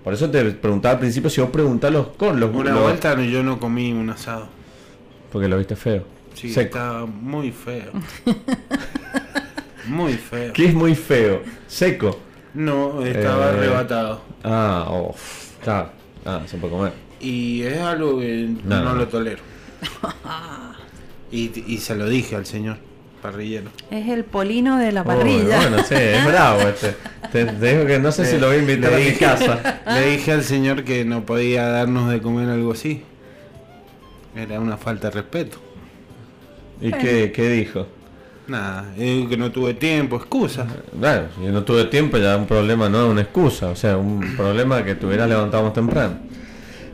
Por 0.02 0.14
eso 0.14 0.28
te 0.30 0.44
preguntaba 0.50 0.94
al 0.94 1.00
principio 1.00 1.30
si 1.30 1.40
vos 1.40 1.50
preguntás 1.50 1.92
los 1.92 2.08
con 2.08 2.40
los 2.40 2.54
Una 2.54 2.76
vuelta 2.76 3.20
yo 3.22 3.42
no 3.42 3.60
comí 3.60 3.92
un 3.92 4.10
asado. 4.10 4.48
Porque 5.30 5.48
lo 5.48 5.56
viste 5.56 5.76
feo. 5.76 6.04
Sí, 6.34 6.48
estaba 6.48 7.06
muy 7.06 7.52
feo. 7.52 7.92
muy 9.86 10.14
feo. 10.14 10.52
¿Qué 10.52 10.66
es 10.66 10.74
muy 10.74 10.94
feo? 10.94 11.42
Seco. 11.68 12.18
No, 12.54 13.04
estaba 13.04 13.46
eh, 13.46 13.48
arrebatado. 13.50 14.22
Ah, 14.42 14.86
oh, 14.88 15.14
claro. 15.62 15.90
Ah, 16.24 16.42
se 16.46 16.56
puede 16.56 16.72
comer. 16.74 17.09
Y 17.20 17.62
es 17.62 17.78
algo 17.78 18.18
que 18.18 18.48
no, 18.64 18.94
lo 18.94 19.08
tolero. 19.08 19.42
y, 21.30 21.78
se 21.78 21.94
lo 21.94 22.08
dije 22.08 22.36
al 22.36 22.46
señor 22.46 22.78
parrillero. 23.20 23.70
Es 23.90 24.08
el 24.08 24.24
polino 24.24 24.78
de 24.78 24.92
la 24.92 25.04
parrilla. 25.04 25.56
bueno, 25.58 25.84
sí, 25.84 25.94
es 25.94 26.24
bravo 26.24 26.62
este. 26.62 26.96
Te, 27.32 27.44
digo 27.44 27.86
que 27.86 27.98
no 27.98 28.10
sé 28.10 28.24
si 28.24 28.38
lo 28.38 28.48
voy 28.48 28.56
a 28.56 28.58
invitar 28.60 28.94
a 28.94 28.98
mi 28.98 29.12
casa. 29.12 29.82
Le 29.86 30.10
dije 30.12 30.32
al 30.32 30.42
señor 30.42 30.84
que 30.84 31.04
no 31.04 31.24
podía 31.26 31.68
darnos 31.68 32.10
de 32.10 32.20
comer 32.20 32.48
algo 32.48 32.72
así. 32.72 33.02
Era 34.34 34.58
una 34.58 34.76
falta 34.76 35.10
de 35.10 35.16
respeto. 35.16 35.58
¿Y 36.80 36.90
qué, 36.92 37.30
qué 37.30 37.50
dijo? 37.50 37.86
Nada, 38.50 38.86
que 38.96 39.36
no 39.38 39.52
tuve 39.52 39.74
tiempo, 39.74 40.16
excusa. 40.16 40.66
Claro, 40.98 41.28
si 41.38 41.46
no 41.46 41.62
tuve 41.62 41.84
tiempo 41.84 42.18
ya 42.18 42.36
un 42.36 42.46
problema 42.46 42.88
no 42.88 43.04
es 43.04 43.10
una 43.12 43.20
excusa, 43.20 43.68
o 43.68 43.76
sea, 43.76 43.96
un 43.96 44.34
problema 44.36 44.82
que 44.82 44.96
tuviera 44.96 45.24
levantado 45.24 45.70
temprano. 45.70 46.29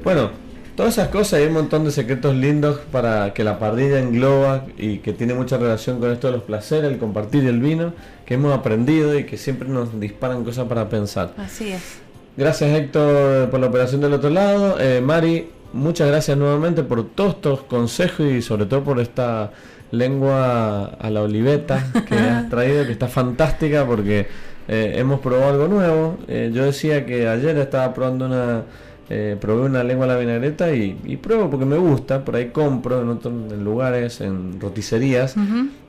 Bueno, 0.06 0.30
todas 0.76 0.92
esas 0.92 1.08
cosas, 1.08 1.40
hay 1.40 1.46
un 1.46 1.54
montón 1.54 1.84
de 1.84 1.90
secretos 1.90 2.32
lindos 2.32 2.78
para 2.92 3.34
que 3.34 3.42
la 3.42 3.58
parrilla 3.58 3.98
engloba 3.98 4.64
y 4.78 4.98
que 4.98 5.12
tiene 5.12 5.34
mucha 5.34 5.58
relación 5.58 5.98
con 5.98 6.12
esto 6.12 6.28
de 6.28 6.34
los 6.34 6.44
placeres, 6.44 6.92
el 6.92 6.98
compartir 6.98 7.44
el 7.44 7.58
vino, 7.58 7.92
que 8.24 8.34
hemos 8.34 8.56
aprendido 8.56 9.18
y 9.18 9.24
que 9.24 9.36
siempre 9.36 9.68
nos 9.68 9.98
disparan 9.98 10.44
cosas 10.44 10.68
para 10.68 10.88
pensar. 10.88 11.34
Así 11.36 11.72
es. 11.72 11.98
Gracias 12.36 12.70
Héctor 12.70 13.50
por 13.50 13.58
la 13.58 13.66
operación 13.66 14.00
del 14.00 14.12
otro 14.12 14.30
lado. 14.30 14.76
Eh, 14.78 15.00
Mari, 15.00 15.48
muchas 15.72 16.06
gracias 16.06 16.38
nuevamente 16.38 16.84
por 16.84 17.04
todos 17.08 17.34
estos 17.34 17.62
consejos 17.62 18.26
y 18.26 18.42
sobre 18.42 18.66
todo 18.66 18.84
por 18.84 19.00
esta 19.00 19.50
lengua 19.90 20.84
a 20.84 21.10
la 21.10 21.22
oliveta 21.22 21.84
que 22.08 22.14
has 22.14 22.48
traído, 22.48 22.86
que 22.86 22.92
está 22.92 23.08
fantástica 23.08 23.84
porque 23.84 24.28
eh, 24.68 24.92
hemos 24.98 25.18
probado 25.18 25.48
algo 25.50 25.66
nuevo. 25.66 26.18
Eh, 26.28 26.52
yo 26.54 26.64
decía 26.64 27.04
que 27.04 27.26
ayer 27.26 27.58
estaba 27.58 27.92
probando 27.92 28.26
una 28.26 28.62
eh, 29.08 29.36
probé 29.40 29.66
una 29.66 29.84
lengua 29.84 30.06
a 30.06 30.08
la 30.08 30.16
vinagreta 30.16 30.74
y, 30.74 30.98
y, 31.04 31.16
pruebo 31.16 31.48
porque 31.48 31.64
me 31.64 31.76
gusta, 31.76 32.24
por 32.24 32.34
ahí 32.34 32.48
compro 32.48 33.02
en 33.02 33.08
otros 33.08 33.32
lugares, 33.52 34.20
en 34.20 34.60
roticerías 34.60 35.36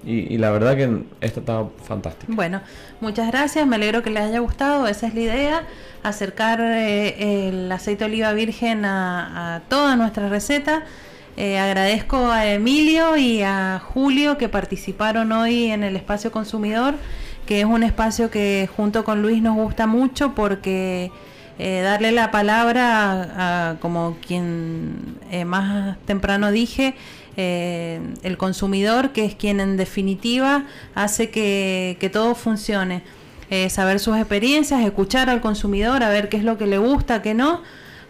y, 0.05 0.37
la 0.37 0.51
verdad 0.51 0.75
que 0.75 1.01
esta 1.21 1.39
está 1.39 1.65
fantástica. 1.83 2.31
Bueno, 2.31 2.61
muchas 3.01 3.31
gracias, 3.31 3.65
me 3.65 3.77
alegro 3.77 4.03
que 4.03 4.11
les 4.11 4.21
haya 4.21 4.37
gustado, 4.37 4.87
esa 4.87 5.07
es 5.07 5.15
la 5.15 5.21
idea, 5.21 5.63
acercar 6.03 6.61
eh, 6.61 7.47
el 7.47 7.71
aceite 7.71 8.03
de 8.03 8.11
oliva 8.11 8.33
virgen 8.33 8.85
a, 8.85 9.63
toda 9.67 9.95
nuestra 9.95 10.29
receta. 10.29 10.83
Eh, 11.37 11.57
agradezco 11.57 12.29
a 12.31 12.45
Emilio 12.45 13.17
y 13.17 13.41
a 13.41 13.81
Julio 13.83 14.37
que 14.37 14.47
participaron 14.47 15.31
hoy 15.31 15.71
en 15.71 15.83
el 15.83 15.95
espacio 15.95 16.31
consumidor, 16.31 16.93
que 17.47 17.61
es 17.61 17.65
un 17.65 17.81
espacio 17.81 18.29
que 18.29 18.69
junto 18.75 19.03
con 19.03 19.23
Luis 19.23 19.41
nos 19.41 19.55
gusta 19.55 19.87
mucho 19.87 20.35
porque 20.35 21.11
eh, 21.59 21.81
darle 21.81 22.11
la 22.11 22.29
palabra 22.29 23.71
a, 23.71 23.79
como 23.79 24.17
quien 24.25 25.17
eh, 25.31 25.43
más 25.43 25.97
temprano 26.05 26.51
dije, 26.51 26.95
eh, 27.35 27.99
el 28.23 28.37
consumidor, 28.37 29.11
que 29.11 29.25
es 29.25 29.35
quien 29.35 29.59
en 29.59 29.77
definitiva 29.77 30.65
hace 30.93 31.29
que, 31.29 31.97
que 31.99 32.09
todo 32.09 32.35
funcione. 32.35 33.03
saber 33.69 33.99
sus 33.99 34.17
experiencias, 34.17 34.81
escuchar 34.83 35.29
al 35.29 35.39
consumidor, 35.41 36.03
a 36.03 36.09
ver 36.09 36.29
qué 36.29 36.37
es 36.37 36.43
lo 36.43 36.57
que 36.57 36.67
le 36.67 36.77
gusta, 36.77 37.21
qué 37.21 37.33
no. 37.33 37.61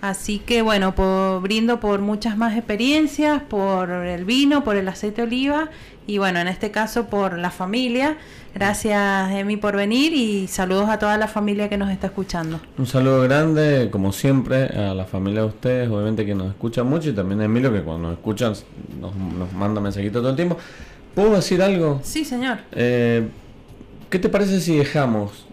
Así 0.01 0.39
que 0.39 0.61
bueno, 0.61 0.93
brindo 1.41 1.79
por 1.79 2.01
muchas 2.01 2.37
más 2.37 2.55
experiencias, 2.55 3.41
por 3.41 3.89
el 3.89 4.25
vino, 4.25 4.63
por 4.63 4.75
el 4.75 4.87
aceite 4.87 5.21
de 5.21 5.27
oliva 5.27 5.69
y 6.07 6.17
bueno, 6.19 6.39
en 6.39 6.47
este 6.47 6.71
caso 6.71 7.07
por 7.07 7.37
la 7.37 7.51
familia. 7.51 8.17
Gracias, 8.57 9.31
Emi, 9.33 9.55
por 9.55 9.75
venir 9.75 10.13
y 10.13 10.47
saludos 10.47 10.89
a 10.89 10.97
toda 10.97 11.15
la 11.15 11.27
familia 11.27 11.69
que 11.69 11.77
nos 11.77 11.91
está 11.91 12.07
escuchando. 12.07 12.59
Un 12.79 12.87
saludo 12.87 13.21
grande, 13.21 13.89
como 13.91 14.11
siempre, 14.11 14.63
a 14.63 14.95
la 14.95 15.05
familia 15.05 15.41
de 15.41 15.47
ustedes, 15.47 15.89
obviamente 15.91 16.25
que 16.25 16.33
nos 16.33 16.47
escuchan 16.47 16.87
mucho 16.87 17.09
y 17.09 17.13
también 17.13 17.39
a 17.41 17.45
Emilio, 17.45 17.71
que 17.71 17.83
cuando 17.83 18.07
nos 18.07 18.17
escuchan 18.17 18.53
nos, 18.99 19.13
manda 19.53 19.79
mensajitos 19.79 20.23
todo 20.23 20.31
el 20.31 20.35
tiempo. 20.35 20.57
¿Puedo 21.13 21.35
decir 21.35 21.61
algo? 21.61 21.99
Sí, 22.01 22.25
señor. 22.25 22.57
Eh, 22.71 23.27
¿Qué 24.09 24.17
te 24.17 24.27
parece 24.27 24.59
si 24.59 24.75
dejamos 24.75 25.45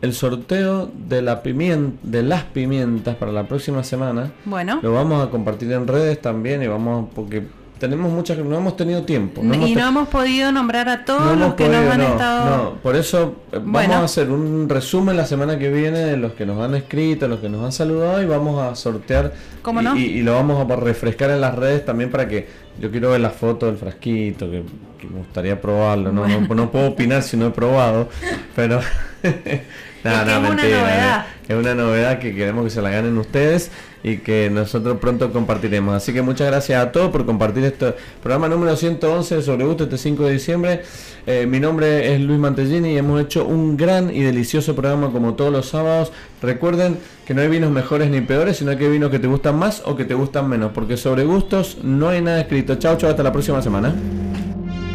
el 0.00 0.12
sorteo 0.12 0.90
de, 1.08 1.22
la 1.22 1.44
pimienta, 1.44 1.96
de 2.02 2.24
las 2.24 2.42
pimientas 2.42 3.14
para 3.14 3.30
la 3.30 3.46
próxima 3.46 3.84
semana? 3.84 4.32
Bueno. 4.46 4.80
Lo 4.82 4.92
vamos 4.92 5.24
a 5.24 5.30
compartir 5.30 5.70
en 5.70 5.86
redes 5.86 6.20
también 6.20 6.60
y 6.60 6.66
vamos, 6.66 7.08
porque 7.14 7.46
tenemos 7.82 8.12
muchas 8.12 8.38
no 8.38 8.56
hemos 8.56 8.76
tenido 8.76 9.02
tiempo. 9.02 9.42
No 9.42 9.66
y 9.66 9.74
no 9.74 9.88
hemos 9.88 10.06
podido 10.06 10.52
nombrar 10.52 10.88
a 10.88 11.04
todos 11.04 11.36
los 11.36 11.54
que 11.54 11.68
nos 11.68 11.92
han 11.92 12.00
estado. 12.00 12.44
No, 12.46 12.74
por 12.76 12.94
eso 12.94 13.38
eh, 13.50 13.58
vamos 13.60 13.96
a 13.96 14.04
hacer 14.04 14.30
un 14.30 14.68
resumen 14.68 15.16
la 15.16 15.26
semana 15.26 15.58
que 15.58 15.68
viene 15.68 15.98
de 15.98 16.16
los 16.16 16.34
que 16.34 16.46
nos 16.46 16.62
han 16.62 16.76
escrito, 16.76 17.26
los 17.26 17.40
que 17.40 17.48
nos 17.48 17.64
han 17.64 17.72
saludado 17.72 18.22
y 18.22 18.26
vamos 18.26 18.62
a 18.62 18.76
sortear. 18.76 19.32
¿Cómo 19.62 19.82
no? 19.82 19.96
y, 19.96 20.22
lo 20.22 20.34
vamos 20.34 20.64
a 20.64 20.76
refrescar 20.76 21.30
en 21.30 21.40
las 21.40 21.56
redes 21.56 21.84
también 21.84 22.08
para 22.08 22.28
que 22.28 22.46
yo 22.80 22.88
quiero 22.92 23.10
ver 23.10 23.20
la 23.20 23.30
foto 23.30 23.66
del 23.66 23.78
frasquito, 23.78 24.48
que, 24.48 24.62
me 25.08 25.18
gustaría 25.18 25.60
probarlo. 25.60 26.12
No, 26.12 26.28
no, 26.28 26.70
puedo 26.70 26.86
opinar 26.86 27.24
si 27.24 27.36
no 27.36 27.48
he 27.48 27.50
probado, 27.50 28.08
pero. 28.54 28.78
Nada, 30.04 30.36
es 30.36 30.42
mentira. 30.42 30.68
Una 30.68 30.80
novedad. 30.80 31.26
Es 31.48 31.56
una 31.56 31.74
novedad 31.74 32.18
que 32.18 32.34
queremos 32.34 32.64
que 32.64 32.70
se 32.70 32.82
la 32.82 32.90
ganen 32.90 33.18
ustedes 33.18 33.70
y 34.04 34.18
que 34.18 34.50
nosotros 34.50 34.98
pronto 34.98 35.32
compartiremos. 35.32 35.94
Así 35.94 36.12
que 36.12 36.22
muchas 36.22 36.48
gracias 36.48 36.84
a 36.84 36.92
todos 36.92 37.10
por 37.10 37.24
compartir 37.24 37.64
este 37.64 37.94
programa 38.22 38.48
número 38.48 38.74
111 38.76 39.42
sobre 39.42 39.64
gusto 39.64 39.84
este 39.84 39.98
5 39.98 40.24
de 40.24 40.32
diciembre. 40.32 40.82
Eh, 41.26 41.46
mi 41.46 41.60
nombre 41.60 42.14
es 42.14 42.20
Luis 42.20 42.38
Mantellini 42.38 42.94
y 42.94 42.98
hemos 42.98 43.20
hecho 43.20 43.44
un 43.46 43.76
gran 43.76 44.14
y 44.14 44.22
delicioso 44.22 44.74
programa 44.74 45.10
como 45.12 45.34
todos 45.34 45.52
los 45.52 45.68
sábados. 45.68 46.12
Recuerden 46.40 46.98
que 47.26 47.34
no 47.34 47.42
hay 47.42 47.48
vinos 47.48 47.70
mejores 47.70 48.10
ni 48.10 48.20
peores, 48.20 48.56
sino 48.56 48.76
que 48.76 48.84
hay 48.84 48.90
vinos 48.90 49.10
que 49.10 49.18
te 49.18 49.28
gustan 49.28 49.56
más 49.56 49.82
o 49.84 49.94
que 49.96 50.04
te 50.04 50.14
gustan 50.14 50.48
menos, 50.48 50.72
porque 50.72 50.96
sobre 50.96 51.24
gustos 51.24 51.78
no 51.82 52.08
hay 52.08 52.20
nada 52.20 52.40
escrito. 52.40 52.76
Chao, 52.76 52.96
chao, 52.96 53.10
hasta 53.10 53.22
la 53.22 53.32
próxima 53.32 53.62
semana. 53.62 53.94